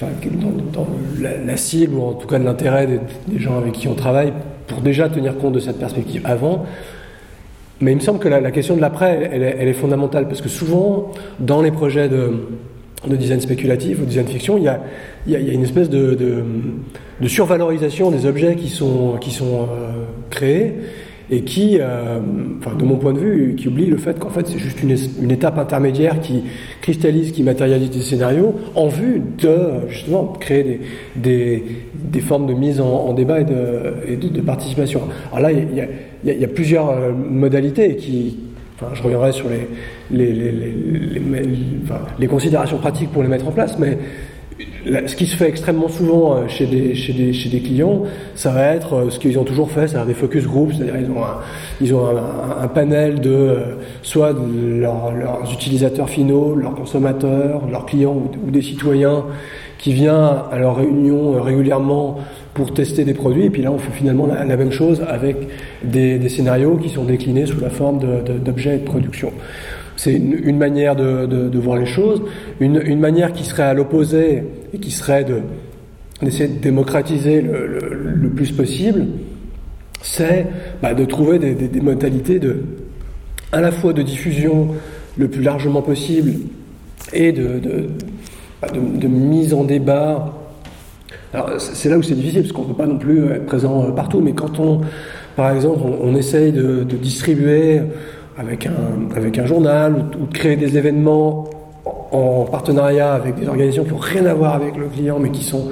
dans, 0.00 0.86
la, 1.20 1.56
cible, 1.58 1.96
ou 1.96 2.04
en 2.04 2.14
tout 2.14 2.26
cas 2.26 2.38
de 2.38 2.44
l'intérêt 2.44 2.88
des, 3.26 3.38
gens 3.38 3.58
avec 3.58 3.72
qui 3.72 3.86
on 3.86 3.94
travaille, 3.94 4.32
pour 4.70 4.80
déjà 4.80 5.08
tenir 5.08 5.36
compte 5.36 5.52
de 5.52 5.60
cette 5.60 5.78
perspective 5.78 6.22
avant. 6.24 6.64
Mais 7.80 7.92
il 7.92 7.96
me 7.96 8.00
semble 8.00 8.18
que 8.18 8.28
la, 8.28 8.50
question 8.50 8.76
de 8.76 8.80
l'après, 8.80 9.30
elle, 9.32 9.68
est 9.68 9.72
fondamentale, 9.72 10.28
parce 10.28 10.40
que 10.40 10.48
souvent, 10.48 11.12
dans 11.38 11.62
les 11.62 11.70
projets 11.70 12.08
de, 12.08 12.30
design 13.06 13.40
spéculatif 13.40 13.98
ou 14.00 14.04
design 14.04 14.26
fiction, 14.26 14.58
il 14.58 14.64
y 14.64 14.68
a, 14.68 15.38
une 15.38 15.62
espèce 15.62 15.88
de, 15.88 16.44
survalorisation 17.26 18.10
des 18.10 18.26
objets 18.26 18.54
qui 18.56 18.68
sont, 18.68 19.16
qui 19.20 19.30
sont 19.30 19.62
euh, 19.62 20.04
créés 20.28 20.74
et 21.30 21.42
qui, 21.42 21.78
euh, 21.80 22.18
de 22.78 22.84
mon 22.84 22.96
point 22.96 23.12
de 23.12 23.18
vue, 23.18 23.54
qui 23.56 23.68
oublie 23.68 23.86
le 23.86 23.96
fait 23.96 24.18
qu'en 24.18 24.30
fait 24.30 24.46
c'est 24.46 24.58
juste 24.58 24.82
une, 24.82 25.30
étape 25.30 25.58
intermédiaire 25.58 26.20
qui 26.20 26.42
cristallise, 26.80 27.32
qui 27.32 27.42
matérialise 27.42 27.90
des 27.90 28.00
scénarios 28.00 28.54
en 28.74 28.88
vue 28.88 29.22
de 29.38 29.88
justement 29.88 30.24
créer 30.38 30.80
des, 31.16 31.62
des, 31.94 32.20
formes 32.20 32.46
de 32.46 32.54
mise 32.54 32.80
en, 32.80 33.12
débat 33.12 33.40
et, 33.40 33.44
de, 33.44 34.40
participation. 34.40 35.02
Alors 35.32 35.50
là, 35.50 35.52
il 35.52 36.38
y 36.40 36.44
a, 36.44 36.48
plusieurs 36.48 36.90
euh, 36.90 37.12
modalités 37.12 37.96
qui, 37.96 38.36
Enfin, 38.82 38.94
je 38.94 39.02
reviendrai 39.02 39.32
sur 39.32 39.46
les, 39.50 39.68
les, 40.10 40.32
les, 40.32 40.52
les, 40.52 40.72
enfin, 41.84 42.00
les, 42.18 42.26
considérations 42.26 42.78
pratiques 42.78 43.10
pour 43.10 43.22
les 43.22 43.28
mettre 43.28 43.46
en 43.46 43.50
place, 43.50 43.78
mais 43.78 43.98
ce 45.06 45.16
qui 45.16 45.26
se 45.26 45.36
fait 45.36 45.48
extrêmement 45.48 45.88
souvent 45.88 46.36
euh, 46.36 46.48
chez 46.48 46.66
des, 46.66 47.60
clients, 47.60 48.02
ça 48.34 48.50
va 48.50 48.74
être 48.74 48.94
euh, 48.94 49.10
ce 49.10 49.18
qu'ils 49.18 49.38
ont 49.38 49.44
toujours 49.44 49.70
fait, 49.70 49.88
c'est-à-dire 49.88 50.06
des 50.06 50.14
focus 50.14 50.46
groups, 50.46 50.74
c'est-à-dire 50.76 50.96
ils 51.80 51.94
ont 51.94 52.06
un, 52.08 52.68
panel 52.68 53.20
de 53.20 53.30
euh, 53.30 53.58
soit 54.02 54.32
leurs 54.32 55.52
utilisateurs 55.52 56.08
finaux, 56.08 56.54
leurs 56.54 56.74
consommateurs, 56.74 57.62
leurs 57.70 57.86
clients 57.86 58.16
ou, 58.46 58.50
des 58.50 58.62
citoyens 58.62 59.24
qui 59.78 59.92
vient 59.92 60.44
à 60.50 60.58
leur 60.58 60.76
réunion 60.76 61.40
régulièrement 61.40 62.18
pour 62.52 62.74
tester 62.74 63.04
des 63.04 63.14
produits. 63.14 63.44
Et 63.44 63.50
puis 63.50 63.62
là, 63.62 63.72
on 63.72 63.78
fait 63.78 63.92
finalement 63.92 64.26
la, 64.26 64.44
même 64.44 64.72
chose 64.72 65.02
avec 65.08 65.36
des, 65.82 66.28
scénarios 66.28 66.76
qui 66.76 66.90
sont 66.90 67.04
déclinés 67.04 67.46
sous 67.46 67.60
la 67.60 67.70
forme 67.70 67.98
d'objets 68.44 68.76
de, 68.76 68.80
de 68.80 68.84
production. 68.84 69.32
C'est 70.02 70.14
une, 70.14 70.56
manière 70.56 70.96
de, 70.96 71.58
voir 71.58 71.76
les 71.76 71.84
choses, 71.84 72.22
une, 72.58 72.98
manière 72.98 73.34
qui 73.34 73.44
serait 73.44 73.64
à 73.64 73.74
l'opposé 73.74 74.44
et 74.72 74.78
qui 74.78 74.90
serait 74.92 75.26
d'essayer 76.22 76.48
de, 76.48 76.58
démocratiser 76.58 77.42
le, 77.42 78.30
plus 78.30 78.50
possible, 78.50 79.08
c'est 80.00 80.46
bah, 80.80 80.94
de 80.94 81.04
trouver 81.04 81.38
des, 81.38 81.80
modalités 81.82 82.38
de, 82.38 82.62
à 83.52 83.60
la 83.60 83.70
fois 83.70 83.92
de 83.92 84.00
diffusion 84.00 84.68
le 85.18 85.28
plus 85.28 85.42
largement 85.42 85.82
possible 85.82 86.32
et 87.12 87.32
de, 87.32 87.60
bah, 88.62 88.68
mise 89.06 89.52
en 89.52 89.64
débat. 89.64 90.32
C'est 91.58 91.90
là 91.90 91.98
où 91.98 92.02
c'est 92.02 92.14
difficile 92.14 92.40
parce 92.40 92.52
qu'on 92.52 92.62
ne 92.62 92.68
peut 92.68 92.74
pas 92.74 92.86
non 92.86 92.96
plus 92.96 93.26
être 93.32 93.44
présent 93.44 93.84
euh, 93.84 93.90
partout, 93.90 94.20
mais 94.20 94.32
quand 94.32 94.58
on, 94.60 94.80
par 95.36 95.50
exemple, 95.54 95.80
on 96.00 96.16
essaye 96.16 96.52
de, 96.52 96.84
distribuer 96.84 97.82
avec 98.40 98.66
un, 98.66 99.14
avec 99.14 99.38
un 99.38 99.44
journal 99.44 99.94
ou, 100.20 100.26
de 100.26 100.32
créer 100.32 100.56
des 100.56 100.78
événements 100.78 101.44
en 101.84 102.44
partenariat 102.44 103.12
avec 103.12 103.36
des 103.36 103.46
organisations 103.46 103.84
qui 103.84 103.90
n'ont 103.90 103.98
rien 103.98 104.26
à 104.26 104.34
voir 104.34 104.54
avec 104.54 104.76
le 104.76 104.86
client 104.86 105.18
mais 105.18 105.30
qui 105.30 105.44
sont 105.44 105.70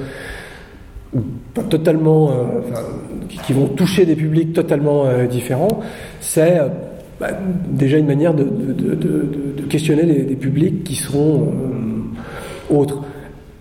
totalement, 1.69 2.29
euh, 2.29 2.33
qui, 3.43 3.53
vont 3.53 3.67
toucher 3.67 4.05
des 4.05 4.15
publics 4.15 4.53
totalement 4.53 5.05
euh, 5.05 5.25
différents, 5.25 5.81
c'est 6.21 6.59
euh, 6.59 6.67
bah, 7.19 7.29
déjà 7.67 7.97
une 7.97 8.05
manière 8.05 8.33
de, 8.33 8.45
questionner 9.69 10.03
des 10.03 10.35
publics 10.35 10.83
qui 10.83 10.95
seront 10.95 11.51
autres. 12.69 13.03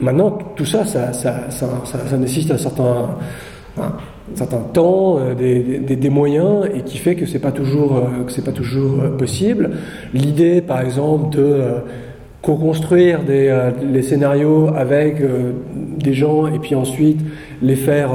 Maintenant, 0.01 0.39
tout 0.57 0.65
ça 0.65 0.85
ça, 0.87 1.13
ça, 1.13 1.49
ça, 1.51 2.17
nécessite 2.17 2.51
un 2.51 2.57
certain, 2.57 3.17
certain 4.35 4.61
temps, 4.73 5.19
euh, 5.19 5.35
des, 5.35 5.97
des, 5.97 6.11
moyens, 6.11 6.67
et 6.75 6.83
qui 6.83 6.99
fait 6.99 7.15
que 7.15 7.27
c'est 7.27 7.39
pas 7.39 7.53
toujours 7.53 7.97
euh, 7.97 8.25
que 8.25 8.41
pas 8.41 8.53
toujours 8.53 9.01
euh, 9.03 9.17
possible. 9.17 9.71
L'idée, 10.15 10.61
par 10.61 10.81
exemple, 10.81 11.37
de 11.37 11.63
co-construire 12.41 13.25
des 13.25 13.53
les 13.93 14.03
scénarios 14.03 14.69
avec 14.69 15.21
des 15.75 16.15
gens 16.15 16.47
et 16.47 16.61
puis 16.61 16.77
ensuite 16.77 17.19
les 17.61 17.75
faire, 17.75 18.13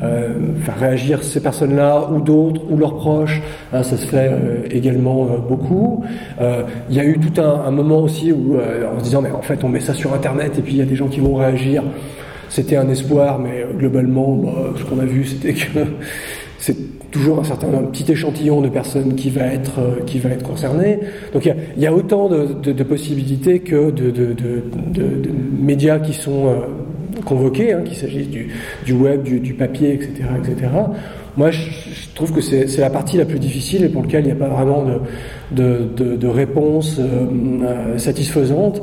faire 0.00 0.78
réagir 0.80 1.22
ces 1.22 1.42
personnes-là 1.42 2.08
ou 2.10 2.22
d'autres 2.22 2.62
ou 2.70 2.78
leurs 2.78 2.96
proches, 2.96 3.42
hein, 3.74 3.82
ça 3.82 3.98
se 3.98 4.06
fait 4.06 4.30
également 4.70 5.26
beaucoup. 5.46 6.02
Il 6.40 6.96
y 6.96 6.98
a 6.98 7.04
eu 7.04 7.18
tout 7.18 7.38
un, 7.42 7.66
un 7.66 7.70
moment 7.70 7.98
aussi 7.98 8.32
où 8.32 8.56
en 8.56 8.98
se 9.00 9.04
disant 9.04 9.20
mais 9.20 9.32
en 9.32 9.42
fait 9.42 9.62
on 9.62 9.68
met 9.68 9.80
ça 9.80 9.92
sur 9.92 10.14
internet 10.14 10.58
et 10.58 10.62
puis 10.62 10.72
il 10.72 10.78
y 10.78 10.82
a 10.82 10.86
des 10.86 10.96
gens 10.96 11.08
qui 11.08 11.20
vont 11.20 11.34
réagir. 11.34 11.82
C'était 12.48 12.76
un 12.76 12.88
espoir, 12.88 13.38
mais 13.38 13.62
euh, 13.62 13.72
globalement, 13.76 14.34
bah, 14.34 14.74
ce 14.76 14.84
qu'on 14.84 14.98
a 14.98 15.04
vu, 15.04 15.24
c'était 15.24 15.54
que 15.54 15.78
c'est 16.58 16.76
toujours 17.10 17.38
un 17.40 17.44
certain 17.44 17.68
petit 17.68 18.10
échantillon 18.10 18.60
de 18.60 18.68
personnes 18.68 19.14
qui 19.14 19.30
va 19.30 19.46
être, 19.46 19.78
euh, 19.78 20.04
qui 20.06 20.18
va 20.18 20.30
être 20.30 20.46
concerné. 20.46 21.00
Donc 21.32 21.46
il 21.46 21.54
y, 21.76 21.82
y 21.82 21.86
a, 21.86 21.92
autant 21.92 22.28
de, 22.28 22.48
de, 22.62 22.72
de, 22.72 22.82
possibilités 22.84 23.60
que 23.60 23.90
de, 23.90 24.10
de 24.10 25.30
médias 25.60 25.98
qui 25.98 26.12
sont 26.12 26.48
euh, 26.48 26.54
convoqués, 27.24 27.72
hein, 27.72 27.82
qu'il 27.84 27.96
s'agisse 27.96 28.28
du, 28.28 28.48
du, 28.84 28.92
web, 28.92 29.22
du, 29.22 29.40
du, 29.40 29.54
papier, 29.54 29.94
etc., 29.94 30.24
etc. 30.38 30.68
Moi, 31.36 31.50
je, 31.50 31.60
trouve 32.14 32.32
que 32.32 32.40
c'est 32.40 32.78
la 32.78 32.90
partie 32.90 33.16
la 33.16 33.24
plus 33.24 33.38
difficile 33.38 33.84
et 33.84 33.88
pour 33.88 34.02
laquelle 34.02 34.24
il 34.24 34.26
n'y 34.26 34.32
a 34.32 34.34
pas 34.34 34.48
vraiment 34.48 34.84
de, 35.52 36.26
réponse 36.26 36.98
euh, 36.98 37.96
satisfaisante. 37.98 38.82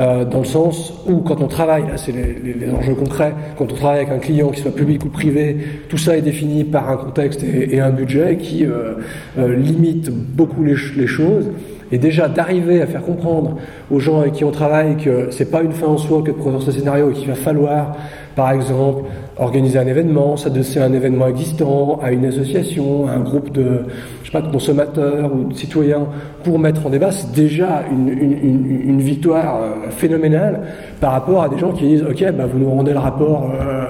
Euh, 0.00 0.24
dans 0.24 0.38
le 0.38 0.46
sens 0.46 0.94
où 1.06 1.18
quand 1.18 1.42
on 1.42 1.46
travaille, 1.46 1.82
là 1.82 1.98
c'est 1.98 2.12
les, 2.12 2.70
enjeux 2.72 2.94
concrets, 2.94 3.34
quand 3.58 3.70
on 3.70 3.74
travaille 3.74 3.98
avec 3.98 4.10
un 4.10 4.18
client, 4.18 4.48
qui 4.48 4.62
soit 4.62 4.74
public 4.74 5.04
ou 5.04 5.10
privé, 5.10 5.58
tout 5.90 5.98
ça 5.98 6.16
est 6.16 6.22
défini 6.22 6.64
par 6.64 6.88
un 6.88 6.96
contexte 6.96 7.44
et, 7.44 7.80
un 7.80 7.90
budget 7.90 8.38
qui 8.38 8.64
euh, 8.64 8.94
euh, 9.38 9.54
limite 9.54 10.10
beaucoup 10.10 10.64
les, 10.64 10.76
les, 10.96 11.06
choses. 11.06 11.50
Et 11.92 11.98
déjà 11.98 12.28
d'arriver 12.28 12.80
à 12.80 12.86
faire 12.86 13.02
comprendre 13.02 13.58
aux 13.90 14.00
gens 14.00 14.20
avec 14.20 14.34
qui 14.34 14.44
on 14.44 14.52
travaille 14.52 14.96
que 14.96 15.28
c'est 15.32 15.50
pas 15.50 15.60
une 15.60 15.72
fin 15.72 15.88
en 15.88 15.98
soi 15.98 16.22
que 16.22 16.30
de 16.30 16.36
produire 16.36 16.62
ce 16.62 16.70
scénario 16.70 17.10
et 17.10 17.12
qu'il 17.12 17.28
va 17.28 17.34
falloir, 17.34 17.96
par 18.36 18.52
exemple, 18.52 19.04
organiser 19.38 19.78
un 19.78 19.86
événement, 19.86 20.36
s'adresser 20.36 20.80
à 20.80 20.84
un 20.84 20.92
événement 20.92 21.26
existant, 21.26 21.98
à 22.02 22.12
une 22.12 22.24
association, 22.24 23.08
à 23.08 23.12
un 23.12 23.20
groupe 23.20 23.50
de, 23.52 23.82
je 24.22 24.26
sais 24.26 24.32
pas, 24.32 24.42
de 24.42 24.52
consommateurs 24.52 25.30
ou 25.34 25.52
de 25.52 25.54
citoyens 25.54 26.06
pour 26.44 26.58
mettre 26.58 26.86
en 26.86 26.90
débat, 26.90 27.10
c'est 27.10 27.32
déjà 27.32 27.82
une, 27.90 29.00
victoire 29.00 29.62
euh, 29.62 29.90
phénoménale 29.90 30.60
par 31.00 31.12
rapport 31.12 31.42
à 31.42 31.48
des 31.48 31.58
gens 31.58 31.72
qui 31.72 31.86
disent 31.86 32.02
ok 32.02 32.32
bah 32.32 32.44
vous 32.46 32.58
nous 32.58 32.70
rendez 32.70 32.92
le 32.92 32.98
rapport 32.98 33.50
euh, 33.50 33.86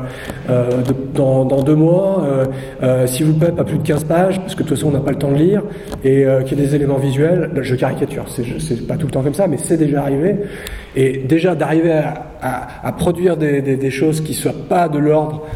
euh, 0.48 0.70
dans, 1.14 1.44
deux 1.62 1.74
mois 1.74 2.22
s'il 3.06 3.26
vous 3.26 3.34
plaît 3.34 3.50
pas 3.50 3.64
plus 3.64 3.78
de 3.78 3.82
15 3.82 4.04
pages 4.04 4.40
parce 4.40 4.54
que 4.54 4.62
de 4.62 4.68
toute 4.68 4.76
façon 4.76 4.88
on 4.88 4.92
n'a 4.92 5.00
pas 5.00 5.10
le 5.10 5.18
temps 5.18 5.32
de 5.32 5.36
lire 5.36 5.62
et 6.04 6.24
qu'il 6.44 6.58
y 6.58 6.62
ait 6.62 6.66
des 6.66 6.74
éléments 6.76 6.98
visuels 6.98 7.50
je 7.60 7.74
caricature. 7.74 8.24
C'est 8.28 8.86
pas 8.86 8.96
tout 8.96 9.06
le 9.06 9.12
temps 9.12 9.22
comme 9.22 9.34
ça 9.34 9.48
mais 9.48 9.56
c'est 9.58 9.76
déjà 9.76 10.02
arrivé 10.02 10.36
et 10.96 11.18
déjà 11.18 11.54
d'arriver 11.54 12.00
à, 12.42 12.92
produire 12.92 13.36
des, 13.36 13.90
choses 13.90 14.20
qui 14.20 14.34
soient 14.34 14.54
pas 14.68 14.88
de 14.88 14.98
l'ordre 14.98 15.46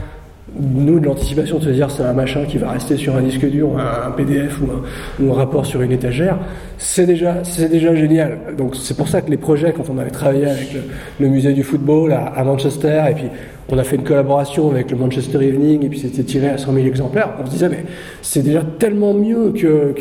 nous, 0.57 1.01
de 1.01 1.07
l'anticipation, 1.07 1.59
de 1.59 1.65
se 1.65 1.71
dire 1.71 1.91
c'est 1.91 2.05
un 2.05 2.13
machin 2.13 2.45
qui 2.45 2.59
va 2.59 2.71
rester 2.71 2.97
sur 2.97 3.17
un 3.17 3.23
disque 3.23 3.45
dur, 3.45 3.71
un, 3.77 4.13
PDF 4.13 4.61
ou 4.61 5.31
un, 5.33 5.35
rapport 5.35 5.67
sur 5.67 5.83
une 5.83 5.91
étagère, 5.91 6.39
c'est 6.79 7.07
déjà, 7.07 7.43
c'est 7.43 7.69
déjà 7.69 7.93
génial. 7.97 8.39
Donc 8.57 8.77
c'est 8.77 8.97
pour 8.97 9.09
ça 9.09 9.21
que 9.21 9.31
les 9.31 9.37
projets, 9.37 9.73
quand 9.73 9.91
on 9.91 9.99
avait 9.99 10.11
travaillé 10.11 10.47
avec 10.47 10.77
le, 11.19 11.29
musée 11.29 11.55
du 11.55 11.65
football 11.65 12.13
à, 12.13 12.45
Manchester, 12.45 13.03
et 13.11 13.15
puis 13.15 13.25
on 13.69 13.79
a 13.79 13.83
fait 13.83 13.97
une 13.97 14.05
collaboration 14.05 14.71
avec 14.71 14.93
le 14.93 14.97
Manchester 14.97 15.45
Evening, 15.45 15.85
et 15.85 15.89
puis 15.89 15.99
c'était 15.99 16.23
tiré 16.23 16.51
à 16.51 16.59
100 16.59 16.73
000 16.73 16.87
exemplaires, 16.87 17.31
on 17.43 17.47
se 17.47 17.51
disait 17.51 17.69
mais 17.69 17.85
c'est 18.23 18.43
déjà 18.43 18.63
tellement 18.79 19.13
mieux 19.13 19.53
que 19.57 19.93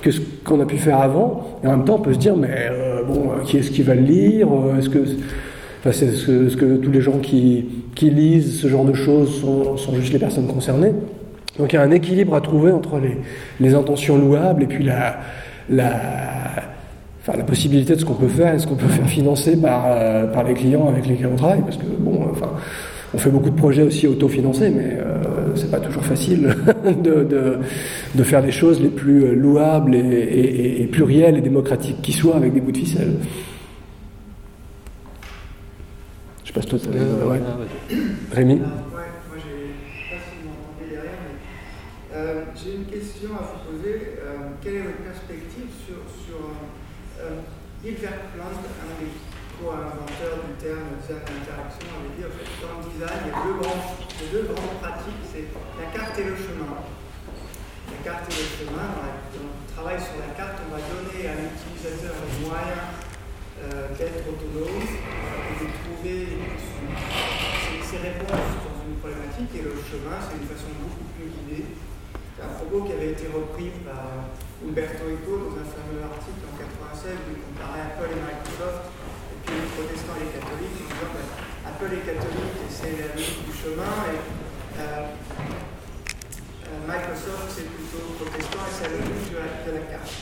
que 0.00 0.10
ce 0.10 0.20
qu'on 0.44 0.60
a 0.60 0.66
pu 0.66 0.76
faire 0.76 1.00
avant. 1.00 1.58
Et 1.62 1.66
en 1.66 1.76
même 1.76 1.84
temps, 1.84 1.96
on 1.96 2.02
peut 2.02 2.14
se 2.14 2.18
dire, 2.18 2.36
mais 2.36 2.48
euh, 2.48 2.89
bon, 3.10 3.44
qui 3.44 3.58
est-ce 3.58 3.70
qui 3.70 3.82
va 3.82 3.94
le 3.94 4.02
lire 4.02 4.48
Est-ce 4.78 4.88
que 4.88 5.04
Enfin, 5.80 5.92
c'est 5.92 6.12
ce 6.12 6.56
que, 6.56 6.76
tous 6.76 6.90
les 6.90 7.00
gens 7.00 7.18
qui, 7.18 7.64
lisent 8.02 8.60
ce 8.60 8.68
genre 8.68 8.84
de 8.84 8.92
choses 8.92 9.40
sont, 9.40 9.94
juste 9.94 10.12
les 10.12 10.18
personnes 10.18 10.46
concernées. 10.46 10.92
Donc 11.58 11.72
il 11.72 11.76
y 11.76 11.78
a 11.78 11.82
un 11.82 11.90
équilibre 11.90 12.34
à 12.34 12.40
trouver 12.40 12.70
entre 12.70 13.00
les, 13.60 13.74
intentions 13.74 14.18
louables 14.18 14.62
et 14.62 14.66
puis 14.66 14.84
la, 14.84 15.20
la, 15.70 15.92
enfin, 17.20 17.36
la 17.36 17.44
possibilité 17.44 17.94
de 17.94 18.00
ce 18.00 18.04
qu'on 18.04 18.14
peut 18.14 18.28
faire 18.28 18.54
et 18.54 18.58
ce 18.58 18.66
qu'on 18.66 18.76
peut 18.76 18.88
faire 18.88 19.06
financer 19.06 19.56
par, 19.56 19.84
euh, 19.86 20.26
les 20.46 20.54
clients 20.54 20.86
avec 20.86 21.06
lesquels 21.06 21.30
on 21.32 21.36
travaille. 21.36 21.62
Parce 21.62 21.78
que, 21.78 21.86
bon, 21.98 22.26
enfin, 22.30 22.52
on 23.12 23.18
fait 23.18 23.30
beaucoup 23.30 23.50
de 23.50 23.56
projets 23.56 23.82
aussi 23.82 24.06
autofinancés, 24.06 24.70
mais 24.70 24.96
euh, 24.98 25.54
c'est 25.56 25.70
pas 25.70 25.80
toujours 25.80 26.04
facile 26.04 26.54
de, 26.84 27.24
de, 27.24 27.58
de, 28.14 28.22
faire 28.22 28.40
les 28.40 28.52
choses 28.52 28.80
les 28.80 28.88
plus 28.88 29.34
louables 29.34 29.94
et, 29.94 29.98
et, 29.98 30.82
et 30.82 30.86
plurielles 30.86 31.36
et 31.36 31.40
démocratiques 31.40 32.00
qui 32.02 32.12
soient 32.12 32.36
avec 32.36 32.52
des 32.52 32.60
bouts 32.60 32.72
de 32.72 32.78
ficelle. 32.78 33.14
Je 36.44 36.48
sais 36.48 36.52
pas 36.52 36.62
si 36.62 36.68
toi, 36.68 36.78
euh, 36.94 37.30
ouais. 37.30 37.40
ah, 37.46 37.94
Rémi 38.34 38.54
ouais, 38.54 38.58
moi 38.58 39.38
j'ai 39.38 39.70
pas 40.10 40.18
si 40.18 40.34
vous 40.42 40.50
m'entendez 40.50 40.90
derrière, 40.90 41.18
mais 41.22 42.16
euh, 42.16 42.44
j'ai 42.54 42.74
une 42.74 42.86
question 42.86 43.30
à 43.38 43.42
vous 43.42 43.70
poser. 43.70 44.18
Euh, 44.18 44.50
quelle 44.62 44.74
est 44.74 44.82
votre 44.82 45.02
perspective 45.06 45.70
sur, 45.86 46.02
sur 46.26 46.38
euh, 47.22 47.38
Plant, 47.82 48.44
un 48.44 48.92
des 49.60 49.66
co-inventeurs 49.66 50.40
du 50.48 50.54
terme 50.56 50.88
design 50.96 51.20
d'interaction, 51.20 51.84
avait 51.92 52.16
dit 52.16 52.24
en 52.24 52.32
fait 52.32 52.48
dans 52.64 52.80
le 52.80 52.84
design, 52.88 53.18
il 53.20 53.28
y 53.28 53.32
a 53.32 53.40
deux 53.44 53.56
grandes, 53.60 53.88
deux 54.32 54.44
grandes 54.48 54.76
pratiques, 54.80 55.24
c'est 55.28 55.46
la 55.52 55.88
carte 55.92 56.16
et 56.16 56.24
le 56.24 56.36
chemin. 56.36 56.80
La 56.80 58.00
carte 58.00 58.24
et 58.32 58.36
le 58.40 58.48
chemin, 58.56 58.88
dans, 58.96 59.04
le 59.04 59.68
travail 59.68 59.98
sur 60.00 60.16
la 60.16 60.32
carte, 60.32 60.64
on 60.64 60.70
va 60.72 60.80
donner 60.80 61.28
à 61.28 61.34
l'utilisateur 61.36 62.16
les 62.24 62.36
moyens 62.40 62.88
euh, 63.60 63.92
d'être 64.00 64.24
autonome 64.24 64.80
et 64.80 65.54
de 65.60 65.66
trouver 65.84 66.20
ses, 67.84 68.00
réponses 68.00 68.48
dans 68.64 68.78
une 68.86 68.96
problématique. 68.96 69.50
Et 69.60 69.62
le 69.66 69.76
chemin, 69.76 70.16
c'est 70.24 70.40
une 70.40 70.48
façon 70.48 70.72
beaucoup 70.80 71.04
plus 71.18 71.28
guidée. 71.28 71.76
C'est 72.36 72.44
un 72.46 72.54
propos 72.56 72.88
qui 72.88 72.92
avait 72.96 73.12
été 73.12 73.28
repris 73.28 73.74
par 73.84 74.32
Umberto 74.64 75.04
Eco 75.04 75.32
dans 75.44 75.56
un 75.60 75.68
fameux 75.68 76.00
article 76.00 76.40
en 76.48 76.54
96 76.56 77.12
où 77.12 77.30
il 77.36 77.42
comparait 77.44 77.84
Apple 77.92 78.16
et 78.16 78.22
Microsoft, 78.22 78.88
les 79.50 79.66
protestants 79.74 80.14
et 80.14 80.30
les 80.30 80.32
catholiques, 80.38 80.78
en 80.78 80.86
disant 80.86 81.10
ben, 81.10 81.26
Apple 81.66 81.90
est 81.90 82.04
catholique 82.06 82.56
et 82.62 82.70
c'est 82.70 82.94
la 83.02 83.10
logique 83.14 83.42
du 83.46 83.54
chemin, 83.54 83.94
et 84.06 84.22
euh, 84.78 85.10
euh, 85.10 86.86
Microsoft 86.86 87.50
c'est 87.50 87.66
plutôt 87.66 88.14
protestant 88.14 88.62
et 88.62 88.72
c'est 88.72 88.86
la 88.86 89.02
logique 89.02 89.34
de 89.34 89.70
la, 89.74 89.84
carte. 89.90 90.14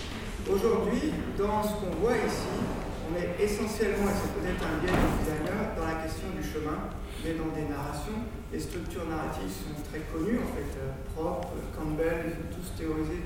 Aujourd'hui, 0.48 1.12
dans 1.36 1.60
ce 1.60 1.76
qu'on 1.76 1.92
voit 2.00 2.16
ici, 2.16 2.56
on 3.04 3.12
est 3.20 3.36
essentiellement, 3.36 4.08
et 4.08 4.16
c'est 4.16 4.32
peut-être 4.32 4.64
un 4.64 4.80
biais 4.80 4.96
du 4.96 5.12
designer, 5.20 5.76
dans 5.76 5.84
la 5.84 6.00
question 6.00 6.32
du 6.32 6.40
chemin, 6.40 6.88
mais 7.20 7.36
dans 7.36 7.52
des 7.52 7.68
narrations. 7.68 8.24
Les 8.48 8.60
structures 8.60 9.04
narratives 9.04 9.52
sont 9.52 9.76
très 9.92 10.00
connues, 10.08 10.40
en 10.40 10.50
fait, 10.56 10.72
euh, 10.80 10.96
propre, 11.12 11.52
Campbell, 11.76 12.32
ils 12.32 12.36
ont 12.40 12.48
tous 12.48 12.72
théorisé 12.80 13.20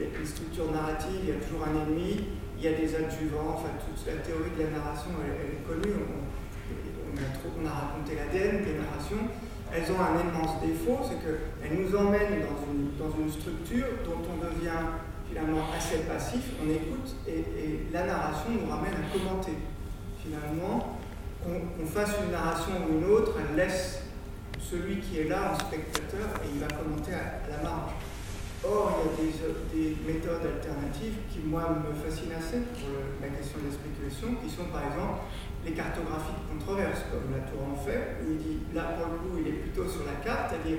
les, 0.00 0.08
les, 0.08 0.24
structures 0.24 0.72
narratives, 0.72 1.20
il 1.20 1.28
y 1.28 1.36
a 1.36 1.40
toujours 1.44 1.68
un 1.68 1.76
ennemi, 1.84 2.40
il 2.62 2.70
y 2.70 2.74
a 2.74 2.78
des 2.78 2.94
adjuvants, 2.94 3.58
enfin, 3.58 3.74
toute 3.82 4.06
la 4.06 4.22
théorie 4.22 4.54
de 4.56 4.62
la 4.62 4.78
narration, 4.78 5.10
elle, 5.18 5.58
est 5.58 5.66
connue, 5.66 5.98
on, 5.98 7.66
a 7.66 7.74
raconté 7.74 8.14
l'ADN 8.14 8.62
des 8.62 8.78
narrations. 8.78 9.26
Elles 9.74 9.90
ont 9.90 9.98
un 9.98 10.14
immense 10.22 10.62
défaut, 10.62 11.02
c'est 11.02 11.18
qu'elles 11.18 11.74
nous 11.74 11.90
emmènent 11.96 12.46
dans 12.46 12.62
une, 12.70 12.94
dans 12.94 13.10
une 13.18 13.32
structure 13.32 14.06
dont 14.06 14.22
on 14.30 14.38
devient 14.38 14.78
finalement 15.28 15.66
assez 15.76 16.06
passif, 16.06 16.54
on 16.62 16.70
écoute 16.70 17.16
et, 17.26 17.90
la 17.92 18.06
narration 18.06 18.50
nous 18.54 18.70
ramène 18.70 18.94
à 18.94 19.10
commenter. 19.10 19.58
Finalement, 20.22 20.98
qu'on 21.42 21.82
qu 21.82 21.90
fasse 21.90 22.14
une 22.24 22.30
narration 22.30 22.74
ou 22.86 22.98
une 22.98 23.10
autre, 23.10 23.32
elle 23.42 23.56
laisse 23.56 24.04
celui 24.60 25.00
qui 25.00 25.18
est 25.18 25.28
là 25.28 25.52
en 25.52 25.58
spectateur 25.58 26.30
et 26.44 26.48
il 26.54 26.60
va 26.60 26.68
commenter 26.68 27.12
à 27.12 27.50
la 27.50 27.62
marge. 27.68 27.90
Or, 28.64 28.94
il 29.18 29.26
y 29.26 29.34
a 29.34 29.50
des, 29.74 29.74
des, 29.74 29.96
méthodes 30.06 30.46
alternatives 30.46 31.18
qui, 31.28 31.40
moi, 31.42 31.82
me 31.82 31.90
fascinent 31.98 32.38
assez 32.38 32.62
pour 32.78 32.94
la 33.20 33.26
question 33.34 33.58
de 33.58 33.66
la 33.66 33.74
spéculation, 33.74 34.38
qui 34.38 34.46
sont 34.46 34.70
par 34.70 34.86
exemple 34.86 35.26
les 35.66 35.72
cartographies 35.72 36.38
de 36.38 36.46
controverse, 36.46 37.10
comme 37.10 37.34
la 37.34 37.42
Tour 37.42 37.58
en 37.66 37.74
fait, 37.74 38.22
où 38.22 38.30
il 38.30 38.38
dit, 38.38 38.58
là 38.74 38.94
pour 38.94 39.10
le 39.10 39.18
coup, 39.18 39.34
il 39.42 39.46
est 39.50 39.58
plutôt 39.66 39.88
sur 39.90 40.06
la 40.06 40.22
carte, 40.22 40.54
c'est-à-dire, 40.54 40.78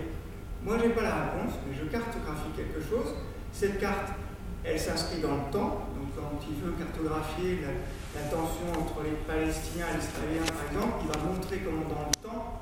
moi 0.63 0.79
j'ai 0.79 0.95
pas 0.95 1.03
la 1.03 1.27
réponse, 1.27 1.59
mais 1.67 1.75
je 1.75 1.83
cartographie 1.91 2.55
quelque 2.55 2.79
chose, 2.79 3.19
cette 3.51 3.79
carte, 3.79 4.15
elle 4.63 4.79
s'inscrit 4.79 5.19
dans 5.19 5.35
le 5.35 5.51
temps. 5.51 5.91
Donc, 5.91 6.15
quand 6.15 6.39
il 6.47 6.55
veut 6.63 6.71
cartographier 6.79 7.59
la, 7.67 8.23
tension 8.29 8.71
entre 8.79 9.03
les 9.03 9.17
Palestiniens 9.27 9.87
et 9.91 9.97
les 9.97 10.05
Israéliens, 10.07 10.47
par 10.47 10.63
exemple, 10.71 11.03
il 11.03 11.07
va 11.11 11.19
montrer 11.27 11.57
comment, 11.59 11.87
dans 11.89 12.07
le 12.07 12.15
temps, 12.23 12.61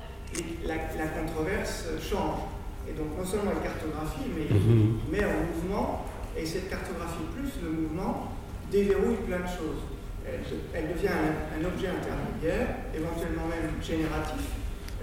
la 0.66 1.06
controverse 1.06 1.86
change. 2.00 2.40
Et 2.88 2.92
donc, 2.92 3.16
non 3.16 3.24
seulement 3.24 3.52
il 3.54 3.62
cartographie, 3.62 4.26
mais 4.34 4.46
il 4.50 4.56
Mhm. 4.56 4.98
met 5.10 5.24
en 5.24 5.38
mouvement, 5.46 6.06
et 6.36 6.44
cette 6.44 6.68
cartographie 6.68 7.28
plus 7.34 7.62
le 7.62 7.70
mouvement 7.70 8.32
déverrouille 8.70 9.22
plein 9.26 9.40
de 9.40 9.52
choses. 9.52 9.84
Elle, 10.24 10.40
elle 10.72 10.94
devient 10.94 11.12
un, 11.12 11.58
un, 11.58 11.62
objet 11.66 11.88
intermédiaire, 11.88 12.88
éventuellement 12.94 13.46
même 13.50 13.74
génératif, 13.82 14.46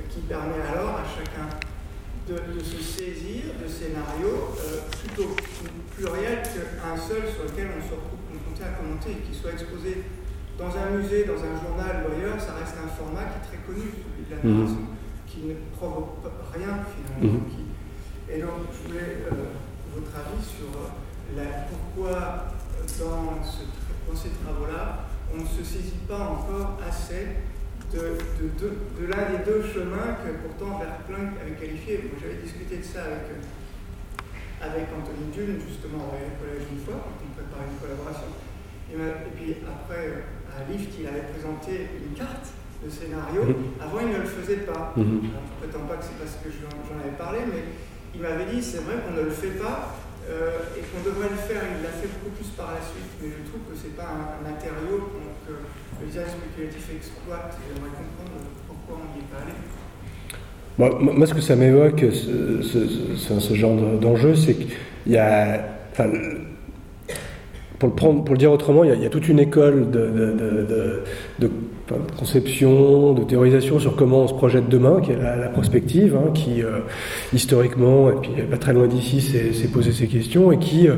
qui 0.10 0.22
permet 0.22 0.64
alors 0.64 0.96
à 1.00 1.06
chacun 1.06 1.48
de, 2.28 2.36
de, 2.56 2.64
se 2.64 2.82
saisir 2.82 3.52
de 3.62 3.68
scénarios 3.68 4.54
euh, 4.58 4.86
plutôt 5.02 5.36
pluriels 5.96 6.42
qu'un 6.44 6.96
seul 6.96 7.26
sur 7.28 7.44
lequel 7.44 7.68
on 7.78 7.82
se 7.82 7.94
retrouve 7.94 8.22
confronté 8.32 8.64
à 8.64 8.78
commenter, 8.80 9.22
qui 9.28 9.36
soit 9.36 9.52
exposé 9.52 10.04
dans 10.58 10.72
un 10.76 10.98
musée, 10.98 11.26
dans 11.26 11.40
un 11.40 11.56
journal 11.56 12.04
ou 12.04 12.16
ailleurs, 12.16 12.40
ça 12.40 12.54
reste 12.60 12.76
un 12.78 12.88
format 12.88 13.26
qui 13.32 13.38
est 13.40 13.48
très 13.48 13.62
connu, 13.66 13.88
celui 13.96 14.24
de 14.28 14.32
la 14.36 14.40
narration, 14.44 14.84
mmh. 14.84 15.28
qui 15.28 15.40
ne 15.48 15.56
provoque 15.76 16.20
rien 16.54 16.84
finalement. 16.90 17.40
Mmh. 17.40 17.50
Qui... 17.50 17.69
Et 18.32 18.40
donc, 18.42 18.70
je 18.72 18.88
voulais 18.88 19.26
euh, 19.26 19.58
votre 19.96 20.14
avis 20.16 20.44
sur 20.46 20.70
la, 21.36 21.66
pourquoi 21.66 22.54
dans, 23.00 23.44
ce, 23.44 23.66
dans 24.06 24.16
ces 24.16 24.30
travaux-là, 24.46 25.10
on 25.34 25.42
ne 25.42 25.48
se 25.48 25.64
saisit 25.64 26.06
pas 26.08 26.38
encore 26.38 26.78
assez 26.88 27.42
de, 27.92 28.22
de, 28.38 28.46
de, 28.62 28.70
de 29.02 29.06
l'un 29.10 29.34
des 29.34 29.42
deux 29.46 29.64
chemins 29.66 30.22
que 30.22 30.46
pourtant 30.46 30.78
Verplanck 30.78 31.42
avait 31.42 31.58
qualifié. 31.58 32.12
J'avais 32.22 32.38
discuté 32.42 32.78
de 32.78 32.84
ça 32.84 33.02
avec, 33.10 33.34
avec 34.62 34.86
Anthony 34.94 35.34
Dune, 35.34 35.58
justement, 35.66 36.14
au 36.14 36.32
collège 36.38 36.70
une 36.70 36.86
fois, 36.86 37.02
quand 37.02 37.26
on 37.26 37.34
préparait 37.34 37.66
une 37.66 37.82
collaboration. 37.82 38.30
Et, 38.90 38.98
et 38.98 39.32
puis 39.34 39.58
après, 39.66 40.30
à 40.54 40.70
Lift, 40.70 40.94
il 41.02 41.08
avait 41.10 41.34
présenté 41.34 41.98
une 41.98 42.14
carte 42.14 42.54
de 42.86 42.90
scénario. 42.90 43.42
Mhm. 43.42 43.82
Avant, 43.82 44.00
il 44.06 44.14
ne 44.14 44.22
le 44.22 44.30
faisait 44.30 44.70
pas. 44.70 44.94
Mhm. 44.96 45.34
Alors, 45.34 45.46
je 45.50 45.54
ne 45.54 45.60
prétends 45.66 45.86
pas 45.90 45.98
que 45.98 46.06
c'est 46.06 46.18
parce 46.22 46.38
que 46.42 46.50
j'en 46.54 46.98
avais 47.02 47.18
parlé, 47.18 47.40
mais 47.50 47.89
il 48.16 48.22
m'avait 48.22 48.46
dit 48.52 48.62
c'est 48.62 48.82
vrai 48.84 48.96
qu'on 49.06 49.14
ne 49.16 49.24
le 49.24 49.32
fait 49.32 49.58
pas 49.60 49.96
euh, 50.30 50.78
et 50.78 50.82
qu'on 50.90 51.02
devrait 51.08 51.30
le 51.30 51.38
faire. 51.38 51.62
Il 51.78 51.84
l'a 51.84 51.90
fait 51.90 52.10
beaucoup 52.20 52.36
plus 52.36 52.50
par 52.58 52.72
la 52.74 52.82
suite, 52.82 53.10
mais 53.22 53.30
je 53.30 53.50
trouve 53.50 53.62
que 53.70 53.76
ce 53.78 53.88
n'est 53.88 53.98
pas 53.98 54.10
un, 54.10 54.40
un 54.40 54.44
matériau 54.52 55.10
que 55.48 55.54
le 56.02 56.08
design 56.08 56.28
spéculatif 56.28 56.86
exploite. 56.96 57.58
Et 57.58 57.74
J'aimerais 57.74 57.94
comprendre 57.96 58.46
pourquoi 58.68 59.02
on 59.04 59.08
n'y 59.14 59.22
est 59.24 59.30
pas 59.32 59.42
allé. 59.44 59.56
Moi, 61.18 61.28
ce 61.28 61.34
que 61.34 61.42
ça 61.42 61.56
m'évoque, 61.58 62.06
ce, 62.12 63.54
genre 63.54 63.76
de- 63.76 63.98
d'enjeu, 63.98 64.34
c'est 64.36 64.54
qu'il 64.56 64.72
y 65.08 65.18
a. 65.18 65.60
pour, 67.80 67.90
le 68.30 68.38
dire 68.38 68.52
autrement, 68.52 68.84
il 68.86 69.02
y 69.02 69.06
a, 69.06 69.10
toute 69.10 69.28
une 69.28 69.40
école 69.40 69.92
de- 69.92 71.04
de- 71.98 72.20
conception, 72.20 73.14
de 73.14 73.24
théorisation 73.24 73.80
sur 73.80 73.96
comment 73.96 74.24
on 74.24 74.28
se 74.28 74.34
projette 74.34 74.70
demain, 74.70 75.02
qui 75.02 75.12
est 75.12 75.18
la, 75.18 75.48
prospective, 75.50 76.16
hein, 76.16 76.32
qui 76.34 76.62
euh, 76.64 76.80
historiquement, 77.34 78.10
et 78.10 78.14
puis 78.22 78.32
pas 78.50 78.58
très 78.58 78.74
loin 78.74 78.88
d'ici, 78.88 79.22
s'est 79.22 79.68
posé 79.68 79.92
ces 79.92 80.08
questions, 80.08 80.52
et 80.52 80.58
qui, 80.60 80.88
euh, 80.88 80.96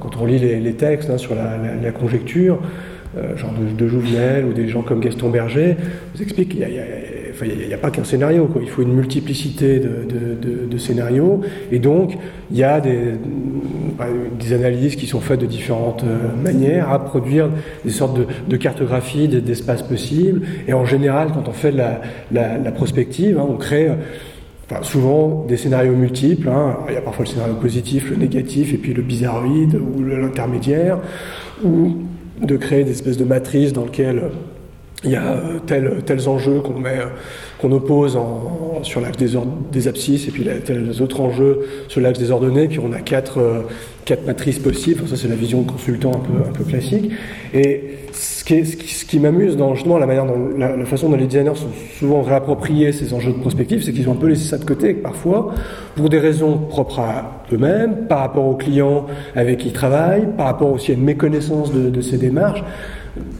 quand 0.00 0.10
on 0.20 0.26
lit 0.26 0.38
les, 0.38 0.74
textes 0.74 1.10
hein, 1.10 1.18
sur 1.18 1.34
la, 1.34 1.90
conjecture, 1.92 2.58
euh, 3.16 3.36
genre 3.36 3.52
de, 3.76 3.88
Jouvenel 3.88 4.44
ou 4.44 4.52
des 4.52 4.68
gens 4.68 4.82
comme 4.82 5.00
Gaston 5.00 5.30
Berger, 5.30 5.76
vous 6.14 6.22
a- 6.62 7.07
enfin, 7.40 7.46
il 7.62 7.68
y 7.68 7.72
a- 7.74 7.78
pas 7.78 7.90
qu'un 7.90 8.04
scénario, 8.04 8.48
il 8.60 8.68
faut 8.68 8.82
une 8.82 8.92
multiplicité 8.94 9.78
de, 9.78 10.78
scénarios, 10.78 11.40
et 11.72 11.78
donc 11.80 12.16
il 12.52 12.56
y 12.58 12.62
a 12.64 12.80
des, 12.80 13.14
des 14.38 14.52
analyses 14.52 14.94
qui 14.96 15.06
sont 15.06 15.20
faites 15.20 15.40
de 15.40 15.46
différentes 15.46 16.04
euh, 16.04 16.28
manières 16.42 16.88
à 16.90 16.98
produire 17.04 17.48
des 17.84 17.90
sortes 17.90 18.18
de, 18.48 18.56
cartographies 18.56 19.26
des- 19.28 19.40
d'espaces 19.40 19.82
possibles, 19.82 20.42
et 20.68 20.72
en 20.72 20.84
général, 20.84 21.28
quand 21.34 21.48
on 21.48 21.52
fait 21.52 21.72
la, 21.72 22.00
la- 22.32 22.70
prospective, 22.72 23.38
hein, 23.38 23.46
on 23.48 23.56
crée... 23.56 23.88
euh, 23.88 23.94
souvent 24.82 25.46
des 25.48 25.56
scénarios 25.56 25.94
multiples. 25.94 26.46
hein. 26.50 26.76
Il 26.88 26.94
y 26.94 26.98
a 26.98 27.00
parfois 27.00 27.24
le 27.24 27.30
scénario 27.30 27.54
positif, 27.54 28.10
le 28.10 28.16
négatif, 28.16 28.74
et 28.74 28.76
puis 28.76 28.92
le 28.92 29.00
bizarroïde 29.02 29.74
ou 29.76 30.02
l'intermédiaire, 30.04 30.98
ou 31.64 31.96
de 32.42 32.56
créer 32.58 32.84
des 32.84 32.90
espèces 32.90 33.16
de 33.16 33.24
matrices 33.24 33.72
dans 33.72 33.84
lesquelles 33.86 34.24
il 35.04 35.10
y 35.12 35.16
a 35.16 35.22
euh, 35.22 35.58
tel- 35.66 36.02
tels 36.04 36.28
enjeux 36.28 36.60
qu'on 36.60 36.78
met, 36.80 36.98
euh, 36.98 37.04
qu'on 37.60 37.70
oppose 37.72 38.16
en- 38.16 38.80
sur 38.82 39.00
l'axe 39.00 39.16
des, 39.16 39.30
des 39.72 39.88
abscisses, 39.88 40.26
et 40.28 40.30
puis 40.30 40.44
là, 40.44 40.52
tels 40.64 41.00
autres 41.02 41.20
enjeux 41.20 41.60
sur 41.88 42.00
l'axe 42.00 42.18
des 42.18 42.30
ordonnées, 42.30 42.68
puis 42.68 42.80
on 42.80 42.92
a 42.92 42.98
quatre, 43.00 43.38
euh, 43.38 43.60
quatre 44.04 44.26
matrices 44.26 44.58
possibles. 44.58 45.06
Ça, 45.08 45.16
c'est 45.16 45.28
la 45.28 45.34
vision 45.36 45.62
de 45.62 45.70
consultant 45.70 46.10
un 46.14 46.18
peu, 46.18 46.48
un 46.48 46.52
peu 46.52 46.64
classique. 46.64 47.10
Et 47.54 47.90
ce 48.12 48.42
qui, 48.44 48.64
ce 48.66 48.76
qui, 48.76 48.88
ce 48.92 49.04
qui 49.04 49.20
m'amuse 49.20 49.56
dans 49.56 49.74
justement 49.74 49.98
la 49.98 50.06
manière 50.06 50.26
dont 50.26 50.48
la, 50.56 50.76
la 50.76 50.84
façon 50.84 51.08
dont 51.10 51.16
les 51.16 51.26
designers 51.26 51.54
sont 51.54 51.68
souvent 51.98 52.22
réappropriés 52.22 52.90
ces 52.92 53.12
enjeux 53.14 53.32
de 53.32 53.38
prospective, 53.38 53.82
c'est 53.84 53.92
qu'ils 53.92 54.08
ont 54.08 54.12
un 54.12 54.16
peu 54.16 54.26
laissé 54.28 54.48
ça 54.48 54.58
de 54.58 54.64
côté 54.64 54.94
parfois, 54.94 55.54
pour 55.94 56.08
des 56.08 56.18
raisons 56.18 56.58
propres 56.58 57.00
à 57.00 57.42
eux-mêmes, 57.52 58.06
par 58.08 58.20
rapport 58.20 58.46
aux 58.46 58.56
clients 58.56 59.06
avec 59.36 59.58
qui 59.58 59.68
ils 59.68 59.72
travaillent, 59.72 60.28
par 60.36 60.46
rapport 60.46 60.72
aussi 60.72 60.90
à 60.90 60.94
une 60.94 61.04
méconnaissance 61.04 61.72
de, 61.72 61.90
de 61.90 62.00
ces 62.00 62.16
démarches 62.18 62.64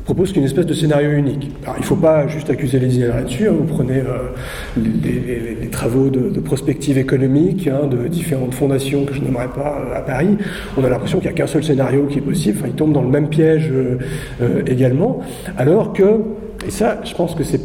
propose 0.04 0.32
qu'une 0.32 0.44
espèce 0.44 0.66
de 0.66 0.74
scénario 0.74 1.10
unique. 1.10 1.50
Il 1.76 1.80
ne 1.80 1.84
faut 1.84 1.96
pas 1.96 2.26
juste 2.28 2.50
accuser 2.50 2.78
les 2.78 2.86
designers 2.86 3.08
là-dessus. 3.08 3.48
hein. 3.48 3.52
Vous 3.58 3.64
prenez 3.64 3.98
euh, 3.98 4.28
les, 4.76 5.68
travaux 5.68 6.08
de, 6.08 6.30
de 6.30 6.40
prospective 6.40 6.98
économique 6.98 7.68
hein, 7.68 7.86
de 7.86 8.08
différentes 8.08 8.54
fondations 8.54 9.04
que 9.04 9.14
je 9.14 9.20
nommerai 9.20 9.48
pas 9.48 9.80
euh, 9.80 9.98
à 9.98 10.00
Paris. 10.00 10.36
On 10.76 10.84
a 10.84 10.88
l'impression 10.88 11.18
qu'il 11.18 11.28
n'y 11.28 11.34
a 11.34 11.36
qu'un 11.36 11.46
seul 11.46 11.62
scénario 11.62 12.06
qui 12.06 12.18
est 12.18 12.22
possible. 12.22 12.58
Enfin, 12.58 12.68
ils 12.68 12.74
tombent 12.76 12.92
dans 12.92 13.02
le 13.02 13.08
même 13.10 13.28
piège 13.28 13.70
euh, 13.70 14.62
également. 14.66 15.20
Alors 15.56 15.92
que, 15.92 16.20
et 16.66 16.70
ça, 16.70 17.00
je 17.04 17.14
pense 17.14 17.34
que 17.34 17.44
c'est 17.44 17.60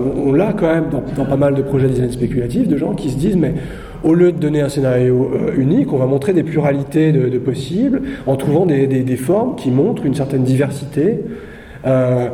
on 0.00 0.32
l'a 0.32 0.52
quand 0.52 0.72
même 0.72 0.90
dans, 0.90 1.02
dans 1.16 1.24
pas 1.28 1.36
mal 1.36 1.54
de 1.54 1.62
projets 1.62 1.88
de 1.88 1.92
design 1.92 2.12
spéculatif, 2.12 2.68
de 2.68 2.76
gens 2.76 2.94
qui 2.94 3.10
se 3.10 3.16
disent 3.16 3.36
mais 3.36 3.54
au 4.04 4.14
lieu 4.14 4.32
de 4.32 4.38
donner 4.38 4.60
un 4.60 4.68
scénario 4.68 5.30
euh, 5.34 5.54
unique, 5.56 5.92
on 5.92 5.98
va 5.98 6.06
montrer 6.06 6.32
des 6.32 6.42
pluralités 6.42 7.12
de, 7.12 7.38
possibles 7.38 8.02
en 8.26 8.36
trouvant 8.36 8.66
des, 8.66 9.16
formes 9.16 9.56
qui 9.56 9.70
montrent 9.70 10.06
une 10.06 10.14
certaine 10.14 10.44
diversité. 10.44 11.20
Euh, 11.84 12.28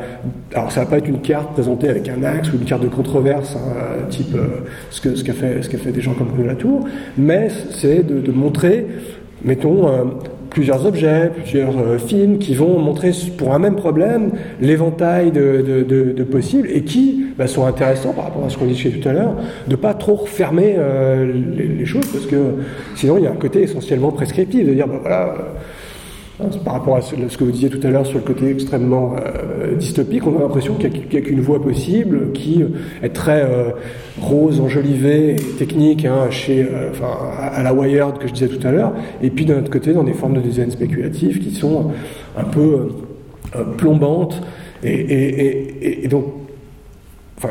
alors 0.54 0.70
ça 0.70 0.80
va 0.80 0.86
pas 0.86 0.98
être 0.98 1.08
une 1.08 1.20
carte 1.20 1.54
présentée 1.54 1.88
avec 1.88 2.08
un 2.08 2.22
axe 2.22 2.52
ou 2.52 2.56
une 2.56 2.64
carte 2.64 2.82
de 2.82 2.88
controverse, 2.88 3.56
hein, 3.56 4.06
type 4.10 4.34
euh, 4.34 4.66
ce 4.90 5.00
qu'a 5.00 5.32
fait 5.78 5.92
des 5.92 6.00
gens 6.00 6.12
comme 6.14 6.28
Bruno 6.28 6.46
Latour, 6.46 6.86
mais 7.16 7.48
c'est 7.70 8.06
de 8.06 8.32
montrer, 8.32 8.86
mettons. 9.44 9.86
Plusieurs 10.50 10.86
objets, 10.86 11.30
plusieurs 11.34 11.78
euh, 11.78 11.98
films 11.98 12.38
qui 12.38 12.54
vont 12.54 12.78
montrer 12.78 13.12
pour 13.36 13.54
un 13.54 13.58
même 13.58 13.76
problème 13.76 14.30
l'éventail 14.60 15.30
de, 15.30 15.62
de- 15.66 15.82
de- 15.82 16.12
de 16.12 16.24
possibles 16.24 16.68
et 16.72 16.82
qui 16.82 17.26
bah, 17.36 17.46
sont 17.46 17.66
intéressants 17.66 18.12
par 18.12 18.24
rapport 18.24 18.44
à 18.44 18.48
ce 18.50 18.56
qu'on 18.58 18.66
disait 18.66 18.90
tout 18.90 19.08
à 19.08 19.12
l'heure, 19.12 19.34
de 19.66 19.76
pas 19.76 19.94
trop 19.94 20.14
refermer 20.16 20.74
euh, 20.78 21.32
les, 21.56 21.66
les 21.68 21.86
choses 21.86 22.06
parce 22.12 22.26
que 22.26 22.36
sinon 22.96 23.16
il 23.18 23.24
y 23.24 23.26
a 23.26 23.30
un 23.30 23.36
côté 23.36 23.62
essentiellement 23.62 24.10
prescriptif 24.10 24.66
de 24.66 24.74
dire 24.74 24.86
bah 24.88 24.98
voilà. 25.00 25.34
Par 26.64 26.74
rapport 26.74 26.94
à 26.96 27.00
ce 27.02 27.14
que 27.36 27.42
vous 27.42 27.50
disiez 27.50 27.68
tout 27.68 27.84
à 27.84 27.90
l'heure 27.90 28.06
sur 28.06 28.18
le 28.18 28.24
côté 28.24 28.48
extrêmement 28.48 29.16
euh, 29.16 29.74
dystopique, 29.74 30.24
on 30.24 30.36
a 30.38 30.42
l'impression 30.42 30.74
qu'il 30.74 30.90
n'y 31.10 31.16
a, 31.16 31.20
qu'une 31.20 31.40
voie 31.40 31.60
possible 31.60 32.30
qui 32.32 32.62
euh, 32.62 32.68
est 33.02 33.08
très 33.08 33.42
euh, 33.42 33.70
rose, 34.20 34.60
enjolivée 34.60 35.34
technique, 35.58 36.04
hein, 36.04 36.28
euh, 36.48 36.90
à 37.40 37.60
la 37.64 37.74
Wired 37.74 38.18
que 38.18 38.28
je 38.28 38.32
disais 38.34 38.46
tout 38.46 38.64
à 38.64 38.70
l'heure, 38.70 38.92
et 39.20 39.30
puis 39.30 39.46
d'un 39.46 39.58
autre 39.58 39.70
côté 39.70 39.92
dans 39.92 40.04
des 40.04 40.12
formes 40.12 40.34
de 40.34 40.40
design 40.40 40.70
spéculatif 40.70 41.40
qui 41.40 41.50
sont 41.52 41.90
un 42.36 42.44
peu 42.44 42.90
plombantes. 43.76 44.40
Et- 44.84 46.04
et 46.04 46.08
donc, 46.08 46.24
enfin, 47.36 47.50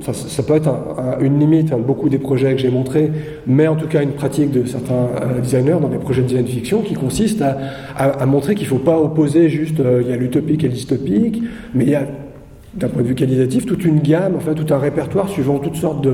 ça, 0.00 0.42
peut 0.42 0.54
être 0.54 0.68
un- 0.68 1.18
un- 1.18 1.20
une 1.20 1.38
limite, 1.38 1.72
hein, 1.72 1.78
beaucoup 1.84 2.08
des 2.08 2.18
projets 2.18 2.52
que 2.52 2.58
j'ai 2.58 2.70
montrés, 2.70 3.10
mais 3.46 3.66
en 3.66 3.76
tout 3.76 3.86
cas 3.86 4.02
une 4.02 4.12
pratique 4.12 4.50
de 4.50 4.66
certains 4.66 4.94
euh, 4.94 5.40
designers 5.40 5.78
dans 5.80 5.88
des 5.88 5.98
projets 5.98 6.22
de 6.22 6.28
design 6.28 6.46
fiction 6.46 6.80
qui 6.80 6.94
consiste 6.94 7.42
à, 7.42 8.26
montrer 8.26 8.54
qu'il 8.54 8.64
ne 8.64 8.70
faut 8.70 8.78
pas 8.78 8.98
opposer 8.98 9.48
juste, 9.48 9.80
euh, 9.80 10.02
il 10.02 10.10
y 10.10 10.12
a 10.12 10.16
l'utopique 10.16 10.64
et 10.64 10.68
le 10.68 10.74
mais 11.74 11.84
il 11.84 11.90
y 11.90 11.94
a 11.94 12.06
d'un 12.74 12.88
point 12.88 13.02
de 13.02 13.08
vue 13.08 13.14
qualitatif 13.14 13.66
toute 13.66 13.84
une 13.84 14.00
gamme, 14.00 14.34
enfin 14.36 14.54
tout 14.54 14.72
un 14.72 14.78
répertoire 14.78 15.28
suivant 15.28 15.58
toutes 15.58 15.76
sortes 15.76 16.06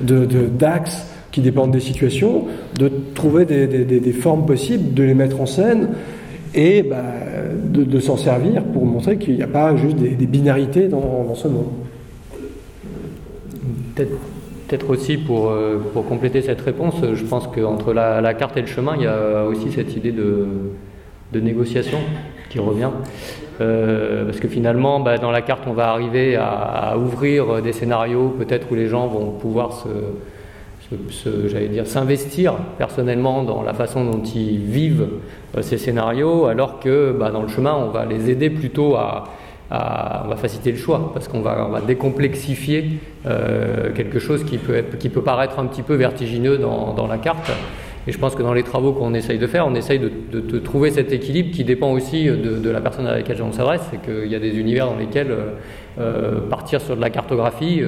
d'axes 0.00 1.06
qui 1.32 1.40
dépendent 1.40 1.72
des 1.72 1.80
situations, 1.80 2.44
de 2.78 2.90
trouver 3.14 3.44
des, 3.44 4.12
formes 4.12 4.46
possibles, 4.46 4.94
de 4.94 5.02
les 5.02 5.14
mettre 5.14 5.40
en 5.40 5.46
scène 5.46 5.88
et 6.54 6.82
bah, 6.82 7.02
de, 7.72 8.00
s'en 8.00 8.16
servir 8.16 8.62
pour 8.62 8.86
montrer 8.86 9.16
qu'il 9.16 9.34
n'y 9.34 9.42
a 9.42 9.48
pas 9.48 9.74
juste 9.76 9.96
des, 9.96 10.26
binarités 10.26 10.86
dans 10.86 11.34
ce 11.34 11.48
monde. 11.48 11.66
Peut-être 13.94 14.12
peut-être 14.66 14.88
aussi 14.90 15.18
pour, 15.18 15.50
euh, 15.50 15.78
pour 15.92 16.06
compléter 16.08 16.40
cette 16.40 16.60
réponse, 16.62 16.94
euh, 17.02 17.14
je 17.14 17.24
pense 17.24 17.46
qu'entre 17.48 17.92
la, 17.92 18.20
la 18.20 18.34
carte 18.34 18.56
et 18.56 18.62
le 18.62 18.66
chemin, 18.66 18.94
il 18.96 19.02
y 19.02 19.06
a 19.06 19.44
aussi 19.44 19.70
cette 19.70 19.94
idée 19.94 20.10
de, 20.12 20.46
de 21.32 21.40
négociation 21.40 21.98
qui 22.48 22.58
revient. 22.58 22.88
Euh, 23.60 24.24
parce 24.24 24.40
que 24.40 24.48
finalement, 24.48 25.00
bah, 25.00 25.18
dans 25.18 25.30
la 25.30 25.42
carte, 25.42 25.64
on 25.66 25.74
va 25.74 25.90
arriver 25.90 26.36
à, 26.36 26.96
ouvrir 26.98 27.60
des 27.62 27.72
scénarios 27.72 28.34
peut-être 28.38 28.66
où 28.72 28.74
les 28.74 28.88
gens 28.88 29.06
vont 29.06 29.32
pouvoir 29.32 29.72
se, 29.74 29.88
se- 31.10 31.48
j'allais 31.48 31.68
dire, 31.68 31.86
s'investir 31.86 32.54
personnellement 32.78 33.42
dans 33.42 33.62
la 33.62 33.74
façon 33.74 34.04
dont 34.04 34.22
ils 34.22 34.58
vivent 34.58 35.08
ces 35.60 35.78
scénarios, 35.78 36.46
alors 36.46 36.80
que 36.80 37.12
bah, 37.12 37.30
dans 37.30 37.42
le 37.42 37.48
chemin, 37.48 37.74
on 37.74 37.90
va 37.90 38.06
les 38.06 38.30
aider 38.30 38.50
plutôt 38.50 38.96
à, 38.96 39.24
on 40.24 40.28
va 40.28 40.36
faciliter 40.36 40.72
le 40.72 40.78
choix, 40.78 41.10
parce 41.12 41.28
qu'on 41.28 41.40
va, 41.40 41.80
décomplexifier 41.86 42.98
euh, 43.26 43.92
quelque 43.92 44.18
chose 44.18 44.44
qui 44.44 44.58
peut, 44.58 44.82
qui 44.98 45.08
peut 45.08 45.22
paraître 45.22 45.58
un 45.58 45.66
petit 45.66 45.82
peu 45.82 45.94
vertigineux 45.94 46.58
dans, 46.58 47.06
la 47.06 47.18
carte. 47.18 47.50
Et 48.06 48.12
je 48.12 48.18
pense 48.18 48.34
que 48.34 48.42
dans 48.42 48.52
les 48.52 48.62
travaux 48.62 48.92
qu'on 48.92 49.14
essaye 49.14 49.38
de 49.38 49.46
faire, 49.46 49.66
on 49.66 49.74
essaye 49.74 49.98
de, 49.98 50.58
trouver 50.58 50.90
cet 50.90 51.12
équilibre 51.12 51.50
qui 51.52 51.64
dépend 51.64 51.92
aussi 51.92 52.26
de, 52.26 52.70
la 52.70 52.80
personne 52.80 53.06
à 53.06 53.14
laquelle 53.14 53.42
on 53.42 53.52
s'adresse. 53.52 53.82
C'est 53.90 54.02
qu'il 54.02 54.30
y 54.30 54.34
a 54.34 54.40
des 54.40 54.58
univers 54.58 54.86
dans 54.86 54.96
lesquels 54.96 55.30
euh, 55.30 55.52
euh, 55.98 56.40
partir 56.48 56.80
sur 56.80 56.96
de 56.96 57.00
la 57.00 57.10
cartographie, 57.10 57.82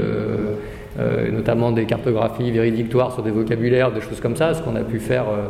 notamment 1.32 1.72
des 1.72 1.84
cartographies 1.84 2.50
véridictoires 2.50 3.12
sur 3.12 3.22
des 3.22 3.30
vocabulaires, 3.30 3.92
des 3.92 4.00
choses 4.00 4.20
comme 4.20 4.36
ça, 4.36 4.54
ce 4.54 4.62
qu'on 4.62 4.76
a 4.76 4.80
pu 4.80 4.98
faire 4.98 5.24
euh, 5.28 5.48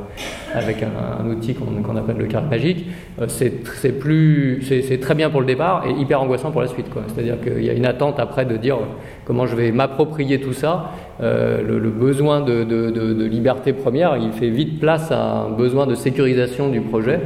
avec 0.55 0.82
un, 0.82 1.27
outil 1.28 1.55
qu'on 1.55 1.97
appelle 1.97 2.16
le 2.16 2.27
carte 2.27 2.51
magique, 2.51 2.86
euh, 3.20 3.27
c'est 3.28 5.01
très 5.01 5.14
bien 5.14 5.31
pour 5.31 5.40
le 5.40 5.47
départ 5.47 5.85
et 5.86 5.93
hyper 5.93 6.20
angoissant 6.23 6.51
pour 6.51 6.60
la 6.60 6.68
suite. 6.68 6.86
C'est-à-dire 7.09 7.40
qu'il 7.40 7.64
y 7.64 7.70
a 7.70 7.73
une 7.73 7.86
attente 7.86 8.18
après 8.18 8.44
de 8.44 8.56
dire 8.56 8.77
euh, 8.77 8.86
comment 9.24 9.47
je 9.47 9.56
vais 9.56 9.73
m'approprier 9.73 10.40
tout 10.40 10.52
ça. 10.52 10.93
Euh, 11.20 11.62
le, 11.62 11.90
besoin 11.90 12.40
de, 12.40 13.27
liberté 13.27 13.73
première, 13.73 14.16
il 14.16 14.32
fait 14.32 14.51
vite 14.51 14.81
place 14.81 15.10
à 15.10 15.20
un 15.20 15.51
besoin 15.51 15.86
de 15.86 15.94
sécurisation 15.94 16.68
du 16.68 16.81
projet. 16.81 17.20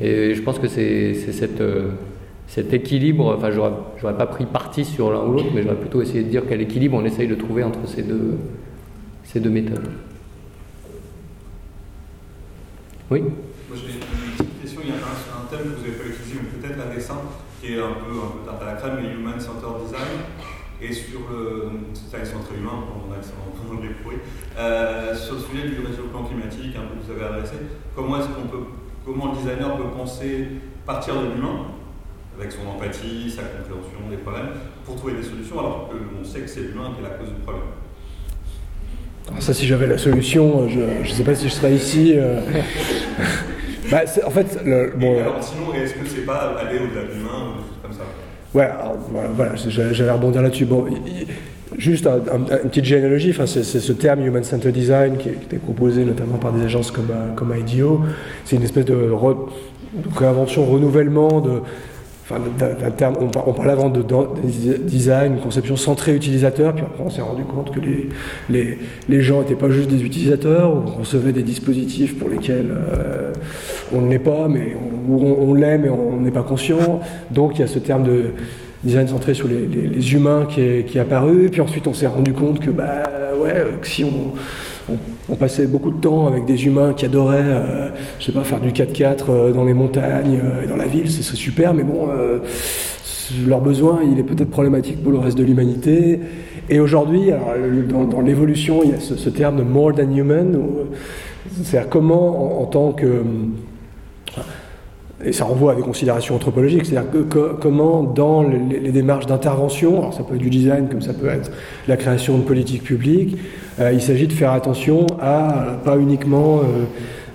Et 0.00 0.34
je 0.34 0.42
pense 0.42 0.58
que 0.58 0.68
c'est 0.68 1.14
cette, 1.14 1.60
euh, 1.60 1.90
cet 2.46 2.72
équilibre, 2.72 3.34
enfin 3.36 3.50
j'aurais 3.50 3.72
j'aurais 3.98 4.16
pas 4.16 4.26
pris 4.26 4.46
parti 4.46 4.84
sur 4.84 5.10
l'un 5.10 5.24
ou 5.24 5.32
l'autre, 5.32 5.50
mais 5.54 5.62
j'aurais 5.62 5.76
plutôt 5.76 6.02
essayé 6.02 6.22
de 6.22 6.28
dire 6.28 6.42
quel 6.48 6.60
équilibre 6.60 6.96
on 6.96 7.04
essaye 7.04 7.28
de 7.28 7.34
trouver 7.34 7.64
entre 7.64 7.86
ces 7.86 8.02
deux, 8.02 8.38
ces 9.24 9.40
deux 9.40 9.50
méthodes. 9.50 9.90
Oui? 13.10 13.20
Moi 13.20 13.30
j'ai 13.74 13.94
une 13.94 14.00
petite 14.00 14.62
question, 14.62 14.80
il 14.84 14.90
y 14.90 14.92
a 14.92 14.96
un, 14.96 14.98
un 14.98 15.46
thème 15.50 15.72
que 15.72 15.78
vous 15.78 15.84
avez 15.84 15.92
pas 15.92 16.08
utilisé, 16.08 16.38
mais 16.42 16.60
peut-être 16.60 16.78
la 16.78 16.94
dessin. 16.94 17.18
qui 17.60 17.72
est 17.72 17.80
un 17.80 17.94
peu, 17.98 18.12
un 18.12 18.30
peu 18.30 18.46
tarte 18.46 18.62
à 18.62 18.66
la 18.66 18.72
crème, 18.74 18.98
le 19.02 19.18
Human 19.18 19.40
Centered 19.40 19.82
Design, 19.84 20.28
et 20.80 20.92
sur 20.92 21.20
le 21.30 21.70
design 21.92 22.24
centré 22.24 22.58
humain, 22.58 22.84
on 22.84 23.12
a 23.12 23.16
accent 23.16 23.32
pourri, 24.02 24.16
euh, 24.58 25.14
sur 25.14 25.34
le 25.34 25.40
sujet 25.40 25.68
du 25.68 25.80
réchauffement 25.80 26.24
climatique, 26.24 26.76
un 26.76 26.86
peu 26.86 27.00
que 27.00 27.06
vous 27.06 27.12
avez 27.12 27.34
adressé, 27.34 27.56
comment 27.94 28.18
le 28.18 29.38
designer 29.38 29.76
peut 29.76 29.88
penser 29.96 30.48
partir 30.84 31.14
de 31.14 31.34
l'humain, 31.34 31.72
avec 32.38 32.52
son 32.52 32.68
empathie, 32.68 33.30
sa 33.30 33.42
compréhension 33.42 34.10
des 34.10 34.18
problèmes, 34.18 34.50
pour 34.84 34.96
trouver 34.96 35.14
des 35.14 35.22
solutions, 35.22 35.58
alors 35.58 35.88
qu'on 35.88 36.24
sait 36.24 36.40
que 36.40 36.48
c'est 36.48 36.60
l'humain 36.60 36.92
qui 36.94 37.04
est 37.04 37.08
la 37.08 37.16
cause 37.16 37.28
du 37.28 37.40
problème. 37.42 37.62
Alors 39.28 39.42
ça, 39.42 39.54
si 39.54 39.66
j'avais 39.66 39.86
la 39.86 39.98
solution, 39.98 40.68
je 40.68 40.80
ne 40.80 41.14
sais 41.14 41.24
pas 41.24 41.34
si 41.34 41.48
je 41.48 41.54
serais 41.54 41.74
ici. 41.74 42.14
Euh... 42.16 42.40
bah, 43.90 44.02
en 44.24 44.30
fait, 44.30 44.58
le, 44.64 44.92
bon, 44.96 45.18
alors, 45.18 45.42
sinon, 45.42 45.74
est-ce 45.74 45.94
que 45.94 46.06
c'est 46.06 46.26
pas 46.26 46.56
aller 46.58 46.78
au-delà 46.78 47.02
de 47.02 47.14
l'humain 47.14 47.54
ou 47.58 47.82
comme 47.82 47.92
ça? 47.92 48.04
Ouais, 48.54 48.64
alors, 48.64 48.96
voilà, 49.34 49.54
j'allais 49.56 50.10
rebondir 50.10 50.42
là-dessus. 50.42 50.64
Bon, 50.64 50.86
juste 51.76 52.06
un, 52.06 52.20
un, 52.32 52.62
une 52.62 52.68
petite 52.68 52.84
généalogie, 52.84 53.30
enfin, 53.30 53.46
c'est 53.46 53.64
ce 53.64 53.92
terme 53.92 54.24
Human 54.24 54.44
Centered 54.44 54.72
Design 54.72 55.16
qui, 55.16 55.30
qui, 55.30 55.44
était 55.44 55.58
proposé 55.58 56.04
notamment 56.04 56.38
par 56.38 56.52
des 56.52 56.64
agences 56.64 56.90
comme, 56.90 57.10
comme 57.34 57.54
IDEO. 57.56 58.02
C'est 58.44 58.56
une 58.56 58.62
espèce 58.62 58.84
de, 58.84 59.10
re, 59.10 59.50
de 59.92 60.18
réinvention, 60.18 60.64
renouvellement 60.64 61.40
de, 61.40 61.62
enfin, 62.28 62.40
on, 63.46 63.52
parlait 63.52 63.72
avant 63.72 63.88
de, 63.88 64.02
de, 64.02 64.76
design, 64.78 65.34
une 65.34 65.40
conception 65.40 65.76
centrée 65.76 66.14
utilisateur, 66.14 66.74
puis 66.74 66.84
après 66.84 67.02
on 67.04 67.10
s'est 67.10 67.22
rendu 67.22 67.44
compte 67.44 67.72
que 67.72 67.80
les, 68.50 69.22
gens 69.22 69.40
n'étaient 69.40 69.54
pas 69.54 69.70
juste 69.70 69.88
des 69.88 70.02
utilisateurs, 70.02 70.72
on 70.74 71.00
recevait 71.00 71.32
des 71.32 71.42
dispositifs 71.42 72.18
pour 72.18 72.28
lesquels 72.28 72.70
euh, 72.70 73.32
on 73.92 74.00
ne 74.00 74.10
l'est 74.10 74.18
pas, 74.18 74.48
mais 74.48 74.76
on, 75.08 75.54
l'est, 75.54 75.78
mais 75.78 75.88
on 75.88 76.20
n'est 76.20 76.32
pas 76.32 76.42
conscient. 76.42 77.00
Donc 77.30 77.52
il 77.54 77.60
y 77.60 77.64
a 77.64 77.68
ce 77.68 77.78
terme 77.78 78.02
de 78.02 78.30
design 78.82 79.08
centré 79.08 79.34
sur 79.34 79.48
les, 79.48 80.14
humains 80.14 80.46
qui 80.48 80.60
est, 80.60 80.98
apparu, 80.98 81.48
puis 81.50 81.60
ensuite 81.60 81.86
on 81.86 81.94
s'est 81.94 82.06
rendu 82.06 82.32
compte 82.32 82.60
que, 82.60 82.70
bah 82.70 83.02
ouais, 83.40 83.66
que 83.80 83.86
si 83.86 84.04
on, 84.04 84.34
on, 85.28 85.36
passait 85.36 85.66
beaucoup 85.66 85.90
de 85.90 86.00
temps 86.00 86.26
avec 86.26 86.44
des 86.44 86.66
humains 86.66 86.94
qui 86.94 87.04
adoraient, 87.04 87.42
euh, 87.42 87.88
je 88.18 88.26
sais 88.26 88.32
pas, 88.32 88.44
faire 88.44 88.60
du 88.60 88.70
4x4 88.70 89.24
euh, 89.28 89.52
dans 89.52 89.64
les 89.64 89.74
montagnes 89.74 90.40
euh, 90.42 90.64
et 90.64 90.66
dans 90.66 90.76
la 90.76 90.86
ville, 90.86 91.10
c'est 91.10 91.22
super, 91.22 91.74
mais 91.74 91.82
bon, 91.82 92.08
euh, 92.10 92.38
leur 93.46 93.60
besoin, 93.60 94.00
il 94.10 94.18
est 94.18 94.22
peut-être 94.22 94.50
problématique 94.50 95.02
pour 95.02 95.12
le 95.12 95.18
reste 95.18 95.36
de 95.36 95.44
l'humanité. 95.44 96.20
Et 96.68 96.80
aujourd'hui, 96.80 97.30
dans, 97.88 98.20
l'évolution, 98.20 98.80
il 98.84 98.90
y 98.90 98.94
a 98.94 99.00
ce, 99.00 99.28
terme 99.28 99.56
de 99.56 99.62
more 99.62 99.94
than 99.94 100.10
human, 100.14 100.58
c'est-à-dire 101.62 101.88
comment, 101.88 102.58
en, 102.58 102.62
en, 102.62 102.66
tant 102.66 102.92
que 102.92 103.22
et 105.24 105.32
ça 105.32 105.44
renvoie 105.44 105.72
à 105.72 105.74
des 105.74 105.82
considérations 105.82 106.34
anthropologiques, 106.34 106.86
c'est-à-dire 106.86 107.10
que, 107.28 107.54
comment 107.60 108.02
dans 108.02 108.42
les, 108.42 108.92
démarches 108.92 109.26
d'intervention, 109.26 110.00
alors 110.00 110.14
ça 110.14 110.22
peut 110.22 110.34
être 110.34 110.40
du 110.40 110.50
design 110.50 110.88
comme 110.88 111.00
ça 111.00 111.14
peut 111.14 111.28
être 111.28 111.50
la 111.88 111.96
création 111.96 112.36
de 112.36 112.42
politiques 112.42 112.82
publiques, 112.82 113.38
euh, 113.80 113.92
il 113.92 114.02
s'agit 114.02 114.26
de 114.26 114.32
faire 114.32 114.52
attention 114.52 115.06
à 115.20 115.78
pas 115.84 115.96
uniquement 115.96 116.58
euh, 116.58 116.84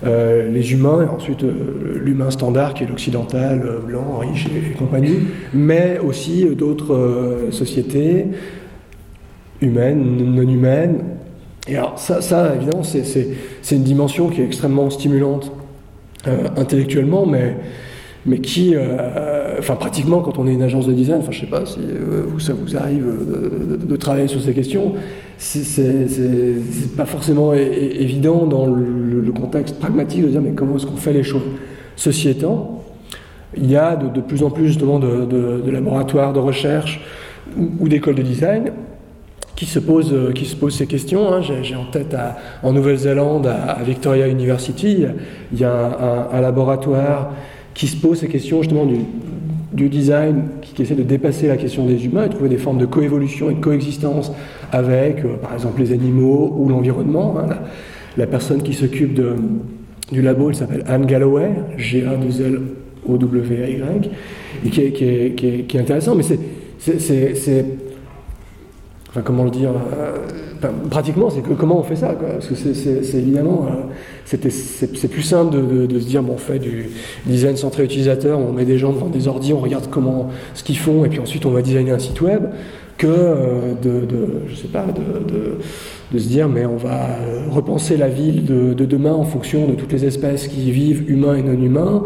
euh, 0.04 0.50
les 0.50 0.72
humains, 0.72 1.02
et 1.04 1.08
ensuite 1.08 1.44
euh, 1.44 2.00
l'humain 2.02 2.32
standard 2.32 2.74
qui 2.74 2.82
est 2.82 2.88
l'occidental, 2.88 3.62
euh, 3.64 3.78
blanc, 3.78 4.18
riche 4.18 4.46
et, 4.46 4.72
compagnie, 4.76 5.18
mais 5.54 6.00
aussi 6.00 6.44
d'autres 6.56 7.48
sociétés 7.52 8.26
humaines, 9.60 10.16
non 10.34 10.42
humaines. 10.42 11.04
Et 11.68 11.76
alors 11.76 12.00
ça, 12.00 12.52
évidemment, 12.56 12.82
c'est 12.82 13.76
une 13.76 13.84
dimension 13.84 14.28
qui 14.28 14.40
est 14.40 14.44
extrêmement 14.44 14.90
stimulante 14.90 15.52
euh, 15.52 15.61
intellectuellement, 16.56 17.26
mais, 17.26 17.56
mais 18.26 18.38
qui, 18.38 18.74
euh, 18.74 19.56
enfin 19.58 19.74
pratiquement 19.74 20.20
quand 20.20 20.38
on 20.38 20.46
est 20.46 20.52
une 20.52 20.62
agence 20.62 20.86
de 20.86 20.92
design, 20.92 21.18
enfin 21.20 21.32
je 21.32 21.40
sais 21.40 21.46
pas 21.46 21.66
si 21.66 21.80
euh, 21.80 22.38
ça 22.38 22.52
vous 22.52 22.76
arrive 22.76 23.04
de, 23.84 23.96
travailler 23.96 24.28
sur 24.28 24.40
ces 24.40 24.52
questions, 24.52 24.94
c'est 25.38 26.96
pas 26.96 27.04
forcément 27.04 27.52
évident 27.54 28.46
dans 28.46 28.66
le, 28.66 29.32
contexte 29.32 29.78
pragmatique 29.78 30.22
de 30.22 30.28
dire 30.28 30.42
mais 30.42 30.52
comment 30.52 30.76
est-ce 30.76 30.86
qu'on 30.86 30.96
fait 30.96 31.12
les 31.12 31.22
choses? 31.22 31.42
Ceci 31.96 32.28
étant, 32.28 32.84
il 33.56 33.70
y 33.70 33.76
a 33.76 33.96
de, 33.96 34.20
plus 34.20 34.42
en 34.42 34.50
plus 34.50 34.68
justement 34.68 34.98
de, 34.98 35.24
de 35.24 35.70
laboratoires 35.70 36.32
de 36.32 36.38
recherche 36.38 37.00
ou 37.80 37.88
d'écoles 37.88 38.14
de 38.14 38.22
design 38.22 38.72
qui 39.62 39.68
se 39.68 39.78
pose, 39.78 40.12
qui 40.34 40.44
se 40.44 40.56
pose 40.56 40.74
ces 40.74 40.88
questions. 40.88 41.32
Hein. 41.32 41.40
J'ai 41.40 41.76
en 41.76 41.84
tête 41.84 42.16
en 42.64 42.72
Nouvelle-Zélande, 42.72 43.46
à, 43.46 43.80
Victoria 43.84 44.26
University, 44.26 45.04
il 45.52 45.58
y 45.58 45.62
a 45.62 46.28
un, 46.32 46.40
laboratoire 46.40 47.30
qui 47.72 47.86
se 47.86 47.96
pose 47.96 48.18
ces 48.18 48.26
questions 48.26 48.60
justement 48.62 48.88
du, 49.72 49.88
design, 49.88 50.46
qui, 50.62 50.82
essaie 50.82 50.96
de 50.96 51.04
dépasser 51.04 51.46
la 51.46 51.56
question 51.56 51.86
des 51.86 52.04
humains 52.04 52.24
et 52.24 52.28
trouver 52.28 52.48
des 52.48 52.56
formes 52.56 52.78
de 52.78 52.86
coévolution 52.86 53.50
et 53.50 53.54
de 53.54 53.60
coexistence 53.60 54.32
avec, 54.72 55.24
euh, 55.24 55.36
par 55.40 55.54
exemple, 55.54 55.80
les 55.80 55.92
animaux 55.92 56.56
ou 56.58 56.68
l'environnement. 56.68 57.36
Hein. 57.38 57.54
La, 58.16 58.26
personne 58.26 58.64
qui 58.64 58.72
s'occupe 58.72 59.20
du 60.10 60.22
labo, 60.22 60.48
elle 60.48 60.56
s'appelle 60.56 60.82
Anne 60.88 61.06
Galloway, 61.06 61.52
G-A-2-L-O-W-Y, 61.76 62.50
et 64.66 64.70
qui 64.70 64.80
est, 64.80 64.90
qui 65.36 65.62
qui 65.68 65.76
est 65.76 65.80
intéressant, 65.80 66.16
mais 66.16 66.24
c'est 66.24 67.64
Comment 69.20 69.44
le 69.44 69.50
dire 69.50 69.72
euh, 69.72 70.16
Pratiquement, 70.88 71.28
c'est 71.28 71.42
que 71.42 71.52
comment 71.52 71.78
on 71.78 71.82
fait 71.82 71.96
ça 71.96 72.14
quoi. 72.14 72.28
Parce 72.28 72.46
que 72.46 72.54
c'est 72.54 73.18
évidemment, 73.18 73.66
euh, 73.68 74.38
c'est 74.94 75.08
plus 75.08 75.22
simple 75.22 75.54
de, 75.86 75.98
se 75.98 76.06
dire 76.06 76.22
bon, 76.22 76.34
on 76.34 76.38
fait 76.38 76.58
du 76.58 76.88
design 77.26 77.56
centré 77.56 77.84
utilisateur, 77.84 78.38
on 78.38 78.52
met 78.52 78.64
des 78.64 78.78
gens 78.78 78.92
devant 78.92 79.08
des 79.08 79.28
ordi, 79.28 79.52
on 79.52 79.58
regarde 79.58 79.88
comment 79.90 80.30
ce 80.54 80.62
qu'ils 80.62 80.78
font, 80.78 81.04
et 81.04 81.08
puis 81.08 81.18
ensuite 81.18 81.44
on 81.44 81.50
va 81.50 81.60
designer 81.60 81.92
un 81.92 81.98
site 81.98 82.20
web, 82.22 82.44
que 82.96 83.06
euh, 83.06 83.74
de, 83.82 84.06
je 84.48 84.54
sais 84.54 84.68
pas, 84.68 84.86
de, 84.86 86.18
se 86.18 86.28
dire 86.28 86.48
mais 86.48 86.64
on 86.64 86.76
va 86.76 87.08
repenser 87.50 87.98
la 87.98 88.08
ville 88.08 88.46
de, 88.46 88.72
de 88.72 88.84
demain 88.86 89.12
en 89.12 89.24
fonction 89.24 89.66
de 89.66 89.74
toutes 89.74 89.92
les 89.92 90.06
espèces 90.06 90.48
qui 90.48 90.68
y 90.68 90.70
vivent, 90.70 91.10
humains 91.10 91.34
et 91.34 91.42
non 91.42 91.52
humains. 91.52 92.04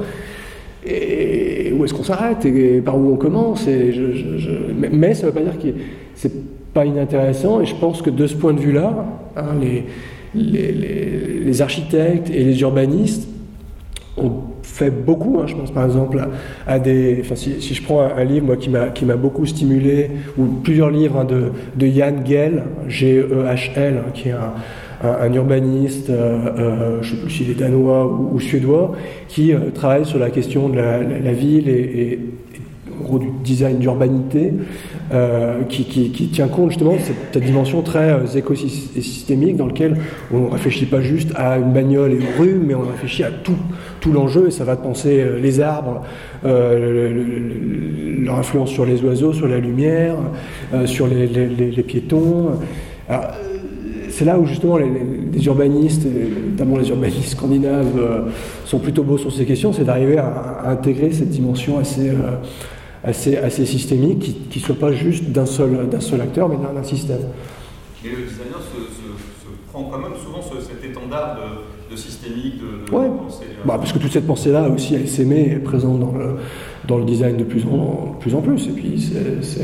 Et 0.85 1.73
où 1.73 1.85
est-ce 1.85 1.95
qu'on 1.95 2.05
s'arrête? 2.05 2.45
Et 2.47 2.81
par 2.81 2.97
où 2.97 3.13
on 3.13 3.17
commence? 3.17 3.67
Et 3.67 3.93
je, 3.93 4.13
je, 4.13 4.39
je... 4.39 4.51
Mais 4.93 5.15
ça 5.15 5.23
ne 5.23 5.33
veut 5.33 5.35
pas 5.35 5.43
dire 5.43 5.59
que 5.59 5.79
c'est 6.15 6.31
pas 6.77 6.85
inintéressant. 6.85 7.61
Et 7.63 7.67
je 7.67 7.75
pense 7.75 8.03
que 8.03 8.11
de 8.11 8.27
ce 8.27 8.35
point 8.35 8.53
de 8.53 8.61
vue-là, 8.61 8.93
hein, 9.37 9.55
les, 9.61 9.87
les, 10.35 10.73
les, 10.73 11.41
les, 11.45 11.63
architectes 11.63 12.29
et 12.29 12.45
les 12.45 12.61
urbanistes 12.61 13.27
ont 14.19 14.33
fait 14.63 14.91
beaucoup. 14.91 15.39
Hein, 15.41 15.47
je 15.47 15.55
pense 15.55 15.71
par 15.71 15.87
exemple 15.87 16.29
à, 16.67 16.79
des. 16.79 17.19
Enfin, 17.23 17.35
si, 17.35 17.75
je 17.75 17.83
prends 17.83 18.03
un, 18.03 18.25
livre 18.25 18.47
moi, 18.47 18.57
qui 18.57 19.05
m'a 19.07 19.17
beaucoup 19.17 19.47
stimulé, 19.47 20.11
ou 20.37 20.45
plusieurs 20.63 20.91
livres 20.91 21.21
hein, 21.21 21.25
de, 21.25 21.53
de 21.77 21.87
Jan 21.87 22.25
Gell, 22.25 22.63
G-E-H-L, 22.89 24.03
qui 24.13 24.29
est 24.29 24.33
un 24.33 24.53
un, 25.03 25.33
urbaniste, 25.33 26.11
euh, 26.11 26.39
euh, 26.59 27.03
je 27.03 27.13
ne 27.13 27.17
sais 27.17 27.23
plus 27.23 27.31
s'il 27.31 27.51
est 27.51 27.55
danois 27.55 28.07
ou, 28.07 28.41
suédois, 28.41 28.93
qui 29.29 29.53
euh, 29.53 29.71
travaille 29.75 30.05
sur 30.05 30.19
la 30.19 30.31
question 30.31 30.69
de 30.69 30.77
la, 30.77 31.33
ville 31.33 31.69
et, 31.69 32.13
et, 32.13 32.21
du 33.19 33.29
design 33.45 33.79
d'urbanité, 33.79 34.53
euh, 35.13 35.63
qui, 35.69 36.11
tient 36.33 36.49
compte 36.49 36.71
justement 36.71 36.95
de 36.95 36.99
cette, 36.99 37.41
dimension 37.41 37.81
très 37.83 38.11
euh, 38.11 38.27
écosystémique 38.27 39.57
dans 39.57 39.69
laquelle 39.69 39.97
on 40.33 40.41
ne 40.41 40.51
réfléchit 40.51 40.87
pas 40.87 41.01
juste 41.01 41.31
à 41.37 41.59
une 41.59 41.73
bagnole 41.73 42.11
et 42.11 42.17
une 42.17 42.27
rue, 42.37 42.61
mais 42.61 42.75
on 42.75 42.81
réfléchit 42.81 43.23
à 43.23 43.31
tout, 43.31 43.55
tout 44.01 44.11
l'enjeu, 44.11 44.49
et 44.49 44.51
ça 44.51 44.65
va 44.65 44.75
de 44.75 44.81
penser 44.81 45.21
euh, 45.21 45.39
les 45.39 45.61
arbres, 45.61 46.03
le, 46.45 47.13
le, 47.13 48.25
leur 48.25 48.37
influence 48.37 48.71
sur 48.71 48.85
les 48.85 49.01
oiseaux, 49.05 49.33
sur 49.33 49.47
la 49.47 49.59
lumière, 49.59 50.17
sur 50.87 51.07
les, 51.07 51.83
piétons. 51.83 52.51
C'est 54.11 54.25
là 54.25 54.39
où 54.39 54.47
justement 54.47 54.77
les, 54.77 55.47
urbanistes, 55.47 56.07
notamment 56.51 56.79
les 56.79 56.89
urbanistes 56.89 57.31
scandinaves, 57.31 58.31
sont 58.65 58.79
plutôt 58.79 59.03
beaux 59.03 59.19
sur 59.19 59.33
ces 59.33 59.45
questions, 59.45 59.73
c'est 59.73 59.85
d'arriver 59.85 60.19
à, 60.19 60.69
intégrer 60.69 61.13
cette 61.13 61.31
dimension 61.31 61.79
assez, 61.79 62.11
assez, 63.07 63.37
assez 63.37 63.65
systémique, 63.65 64.49
qui 64.51 64.59
ne 64.59 64.65
soit 64.65 64.75
pas 64.79 64.93
juste 64.93 65.25
d'un 65.25 65.47
seul, 65.47 65.89
seul 66.01 66.21
acteur, 66.21 66.49
mais 66.49 66.57
d'un 66.57 66.83
système. 66.83 67.21
Et 68.05 68.09
le 68.09 68.17
designer 68.17 68.61
se, 68.61 68.77
se, 68.93 69.03
se, 69.03 69.71
prend 69.73 69.85
quand 69.85 69.99
même 69.99 70.13
souvent 70.23 70.43
ce, 70.43 70.61
cet 70.61 70.85
étendard 70.85 71.37
de, 71.37 71.93
de 71.95 71.97
systémique, 71.97 72.59
de, 72.59 72.91
de 72.91 72.97
ouais. 72.97 73.09
pensée. 73.09 73.45
Bah, 73.65 73.77
parce 73.79 73.93
que 73.93 73.99
toute 73.99 74.13
cette 74.13 74.27
pensée-là 74.27 74.69
aussi, 74.69 74.95
elle 74.95 75.09
s'aimait, 75.09 75.49
est 75.49 75.57
présente 75.57 76.01
dans 76.01 76.13
le, 76.13 76.37
dans 76.87 76.99
le 76.99 77.05
design 77.05 77.37
de 77.37 77.45
plus 77.45 77.65
en, 77.65 78.17
plus, 78.21 78.35
en 78.35 78.43
plus. 78.43 78.67
Et 78.67 78.73
puis 78.73 79.01
c'est 79.43 79.63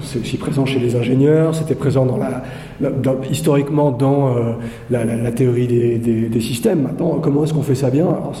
c'est 0.00 0.20
aussi 0.20 0.36
présent 0.36 0.66
chez 0.66 0.78
les 0.78 0.94
ingénieurs, 0.96 1.54
c'était 1.54 1.74
présent 1.74 2.06
dans 2.06 2.16
la, 2.16 2.42
dans, 2.80 3.16
historiquement 3.30 3.90
dans 3.90 4.36
euh, 4.36 4.52
la, 4.90 5.04
la, 5.04 5.16
la, 5.16 5.32
théorie 5.32 5.66
des, 5.66 5.98
des, 5.98 6.28
des, 6.28 6.40
systèmes. 6.40 6.82
Maintenant, 6.82 7.18
comment 7.20 7.44
est-ce 7.44 7.54
qu'on 7.54 7.62
fait 7.62 7.74
ça 7.74 7.90
bien? 7.90 8.04
Alors, 8.04 8.40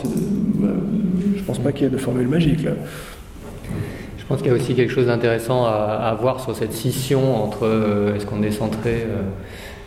euh, 0.62 0.66
Je 1.36 1.42
pense 1.42 1.58
pas 1.58 1.72
qu'il 1.72 1.84
y 1.84 1.86
ait 1.86 1.90
de 1.90 1.98
formule 1.98 2.28
magique. 2.28 2.62
Là. 2.62 2.72
Je 4.32 4.36
pense 4.36 4.44
qu'il 4.44 4.50
y 4.50 4.54
a 4.54 4.58
aussi 4.58 4.74
quelque 4.74 4.90
chose 4.90 5.08
d'intéressant 5.08 5.66
à, 5.66 6.16
voir 6.18 6.40
sur 6.40 6.56
cette 6.56 6.72
scission 6.72 7.44
entre 7.44 7.66
euh, 7.66 8.14
est-ce 8.14 8.24
qu'on 8.24 8.42
est 8.42 8.50
centré 8.50 9.04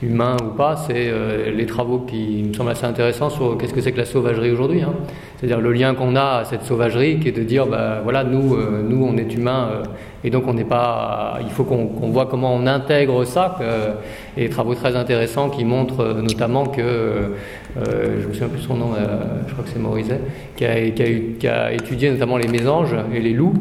humain 0.04 0.38
ou 0.40 0.56
pas, 0.56 0.76
c'est 0.76 1.12
les 1.52 1.66
travaux 1.66 1.98
qui 1.98 2.44
me 2.48 2.54
semblent 2.54 2.70
assez 2.70 2.86
intéressants 2.86 3.32
sur 3.32 3.58
qu'est-ce 3.58 3.74
que 3.74 3.82
c'est 3.82 3.92
que 3.92 3.98
la 3.98 4.06
sauvagerie 4.06 4.52
aujourd'hui. 4.52 4.84
Hein. 4.84 4.94
C'est-à-dire 5.38 5.60
le 5.60 5.74
lien 5.74 5.96
qu'on 5.96 6.16
a 6.16 6.42
à 6.42 6.46
cette 6.46 6.62
sauvagerie 6.62 7.20
qui 7.20 7.30
est 7.30 7.32
de 7.32 7.42
dire, 7.42 7.66
bah, 7.66 8.02
voilà, 8.04 8.24
nous, 8.24 8.56
nous 8.84 9.04
on 9.04 9.18
est 9.18 9.34
humains 9.34 9.82
et 10.26 10.30
donc 10.32 10.48
on 10.48 10.54
n'est 10.54 10.66
pas, 10.66 11.38
il 11.42 11.52
faut 11.52 11.64
qu'on 11.64 12.10
voit 12.10 12.26
comment 12.26 12.54
on 12.54 12.66
intègre 12.66 13.24
ça. 13.26 13.58
et 14.36 14.42
des 14.42 14.50
travaux 14.50 14.76
très 14.76 14.96
intéressants 14.96 15.50
qui 15.50 15.64
montrent 15.64 16.16
notamment 16.22 16.66
que 16.66 17.36
euh, 17.78 18.22
je 18.22 18.28
me 18.28 18.34
souviens 18.34 18.48
plus 18.48 18.62
son 18.62 18.76
nom, 18.76 18.92
euh, 18.98 19.42
je 19.48 19.54
crois 19.54 19.66
que 19.66 19.70
c'est 19.70 19.80
Morizet, 19.80 20.22
qui 20.56 20.66
a, 20.66 21.74
étudié 21.74 22.10
notamment 22.10 22.38
les 22.38 22.48
mésanges 22.48 22.96
et 23.14 23.20
les 23.20 23.34
loups 23.34 23.54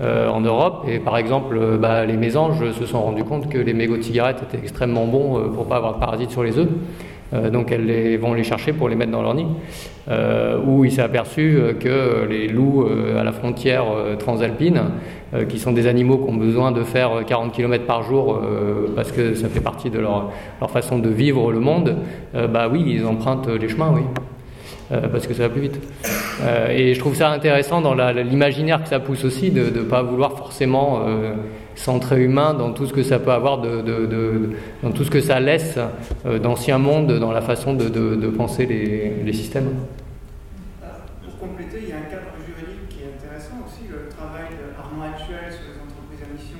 euh, 0.00 0.28
en 0.28 0.40
Europe. 0.40 0.86
Et 0.88 0.98
par 0.98 1.18
exemple, 1.18 1.58
bah, 1.78 2.06
les 2.06 2.16
mésanges 2.16 2.72
se 2.72 2.86
sont 2.86 3.02
rendus 3.02 3.24
compte 3.24 3.50
que 3.50 3.58
les 3.58 3.74
mégots 3.74 3.96
de 3.96 4.02
cigarettes 4.02 4.42
étaient 4.42 4.62
extrêmement 4.62 5.06
bons 5.06 5.50
pour 5.52 5.66
pas 5.66 5.76
avoir 5.76 5.94
de 5.94 6.00
parasites 6.00 6.30
sur 6.30 6.42
les 6.42 6.58
œufs. 6.58 6.68
Euh, 7.34 7.50
donc 7.50 7.72
elles 7.72 7.84
les, 7.84 8.16
vont 8.16 8.34
les 8.34 8.44
chercher 8.44 8.72
pour 8.72 8.88
les 8.88 8.96
mettre 8.96 9.12
dans 9.12 9.22
leur 9.22 9.34
nid. 9.34 9.46
Euh, 10.08 10.58
où 10.64 10.86
il 10.86 10.92
s'est 10.92 11.02
aperçu 11.02 11.56
euh, 11.56 11.74
que 11.74 12.26
les 12.26 12.48
loups 12.48 12.86
à 13.18 13.22
la 13.24 13.32
frontière 13.32 13.84
transalpine, 14.18 14.82
qui 15.48 15.58
sont 15.58 15.72
des 15.72 15.86
animaux 15.86 16.16
qui 16.16 16.30
ont 16.30 16.36
besoin 16.36 16.72
de 16.72 16.82
faire 16.82 17.24
40 17.26 17.52
km 17.52 17.84
par 17.84 18.02
jour 18.02 18.40
parce 18.96 19.12
que 19.12 19.34
ça 19.34 19.48
fait 19.48 19.60
partie 19.60 19.90
de 19.90 19.98
leur 19.98 20.30
façon 20.68 20.98
de 20.98 21.10
vivre 21.10 21.52
le 21.52 21.60
monde, 21.60 21.96
bah 22.32 22.68
oui, 22.70 22.84
ils 22.86 23.04
empruntent 23.04 23.48
les 23.48 23.68
chemins, 23.68 23.92
oui. 23.94 24.02
parce 25.12 25.26
que 25.26 25.34
ça 25.34 25.42
va 25.44 25.48
plus 25.50 25.60
vite. 25.60 25.78
et 26.70 26.94
je 26.94 26.98
trouve 26.98 27.14
ça 27.14 27.30
intéressant 27.30 27.82
dans 27.82 27.94
l'imaginaire 27.94 28.82
que 28.82 28.88
ça 28.88 29.00
pousse 29.00 29.24
aussi 29.24 29.50
de 29.50 29.64
ne 29.64 29.82
pas 29.82 30.02
vouloir 30.02 30.38
forcément 30.38 31.02
centré 31.78 32.22
humain 32.24 32.54
dans 32.54 32.72
tout 32.72 32.86
ce 32.86 32.92
que 32.92 33.02
ça 33.02 33.18
peut 33.18 33.30
avoir, 33.30 33.60
de, 33.60 34.50
dans 34.82 34.90
tout 34.90 35.04
ce 35.04 35.10
que 35.10 35.20
ça 35.20 35.38
laisse 35.40 35.78
euh, 36.26 36.38
d'ancien 36.38 36.78
monde 36.78 37.18
dans 37.18 37.32
la 37.32 37.40
façon 37.40 37.74
de, 37.74 38.28
penser 38.28 38.66
les, 38.66 39.32
systèmes. 39.32 39.70
Pour 41.22 41.38
compléter, 41.38 41.78
il 41.82 41.88
y 41.90 41.92
a 41.92 41.96
un 41.96 42.10
cadre 42.10 42.34
juridique 42.44 42.88
qui 42.88 42.98
est 43.02 43.14
intéressant 43.14 43.62
aussi, 43.64 43.88
le 43.88 44.08
travail 44.08 44.50
d'Armand 44.58 45.14
Actuel 45.14 45.52
sur 45.52 45.70
les 45.70 45.78
entreprises 45.78 46.22
à 46.26 46.32
mission. 46.34 46.58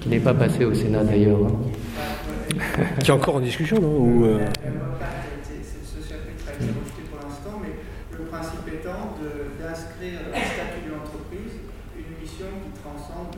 qui 0.00 0.08
n'est 0.08 0.20
pas 0.20 0.34
passé 0.34 0.64
au 0.64 0.72
Sénat 0.72 1.04
d'ailleurs. 1.04 1.40
Hein. 1.44 2.56
qui 3.00 3.10
est 3.10 3.14
encore 3.14 3.36
en 3.36 3.40
discussion, 3.40 3.80
non 3.80 3.88
Ou, 3.88 4.24
euh... 4.24 4.38
Ce 4.64 6.00
chapitre 6.08 6.48
a 6.48 6.54
été 6.56 6.72
rejeté 6.72 7.02
pour 7.10 7.20
l'instant, 7.20 7.60
mais 7.60 7.76
le 8.16 8.24
principe 8.24 8.66
étant 8.72 9.12
d'inscrire 9.60 10.20
le 10.24 10.40
statut 10.40 10.88
de 10.88 10.92
l'entreprise 10.96 11.60
une 11.98 12.16
mission 12.22 12.48
qui 12.64 12.72
transcende 12.80 13.36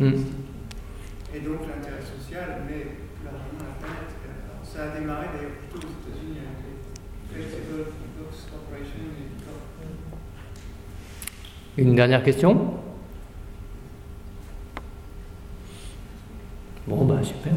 Hmm. 0.00 0.12
Et 1.34 1.40
donc 1.40 1.60
l'intérêt 1.66 2.00
social, 2.00 2.62
mais 2.68 2.86
largement 3.24 3.66
la 3.66 3.84
planète. 3.84 4.14
Ça 4.62 4.92
a 4.92 4.98
démarré 5.00 5.26
d'ailleurs 5.34 5.58
plutôt 5.58 5.86
aux 5.86 5.90
États-Unis 5.90 6.38
avec 6.38 7.36
les 7.36 7.42
Flexible 7.42 7.84
Books 8.16 8.50
Corporation. 8.50 9.00
Une 11.76 11.94
dernière 11.94 12.22
question? 12.22 12.74
Bon, 16.86 17.04
bah 17.04 17.22
super. 17.22 17.52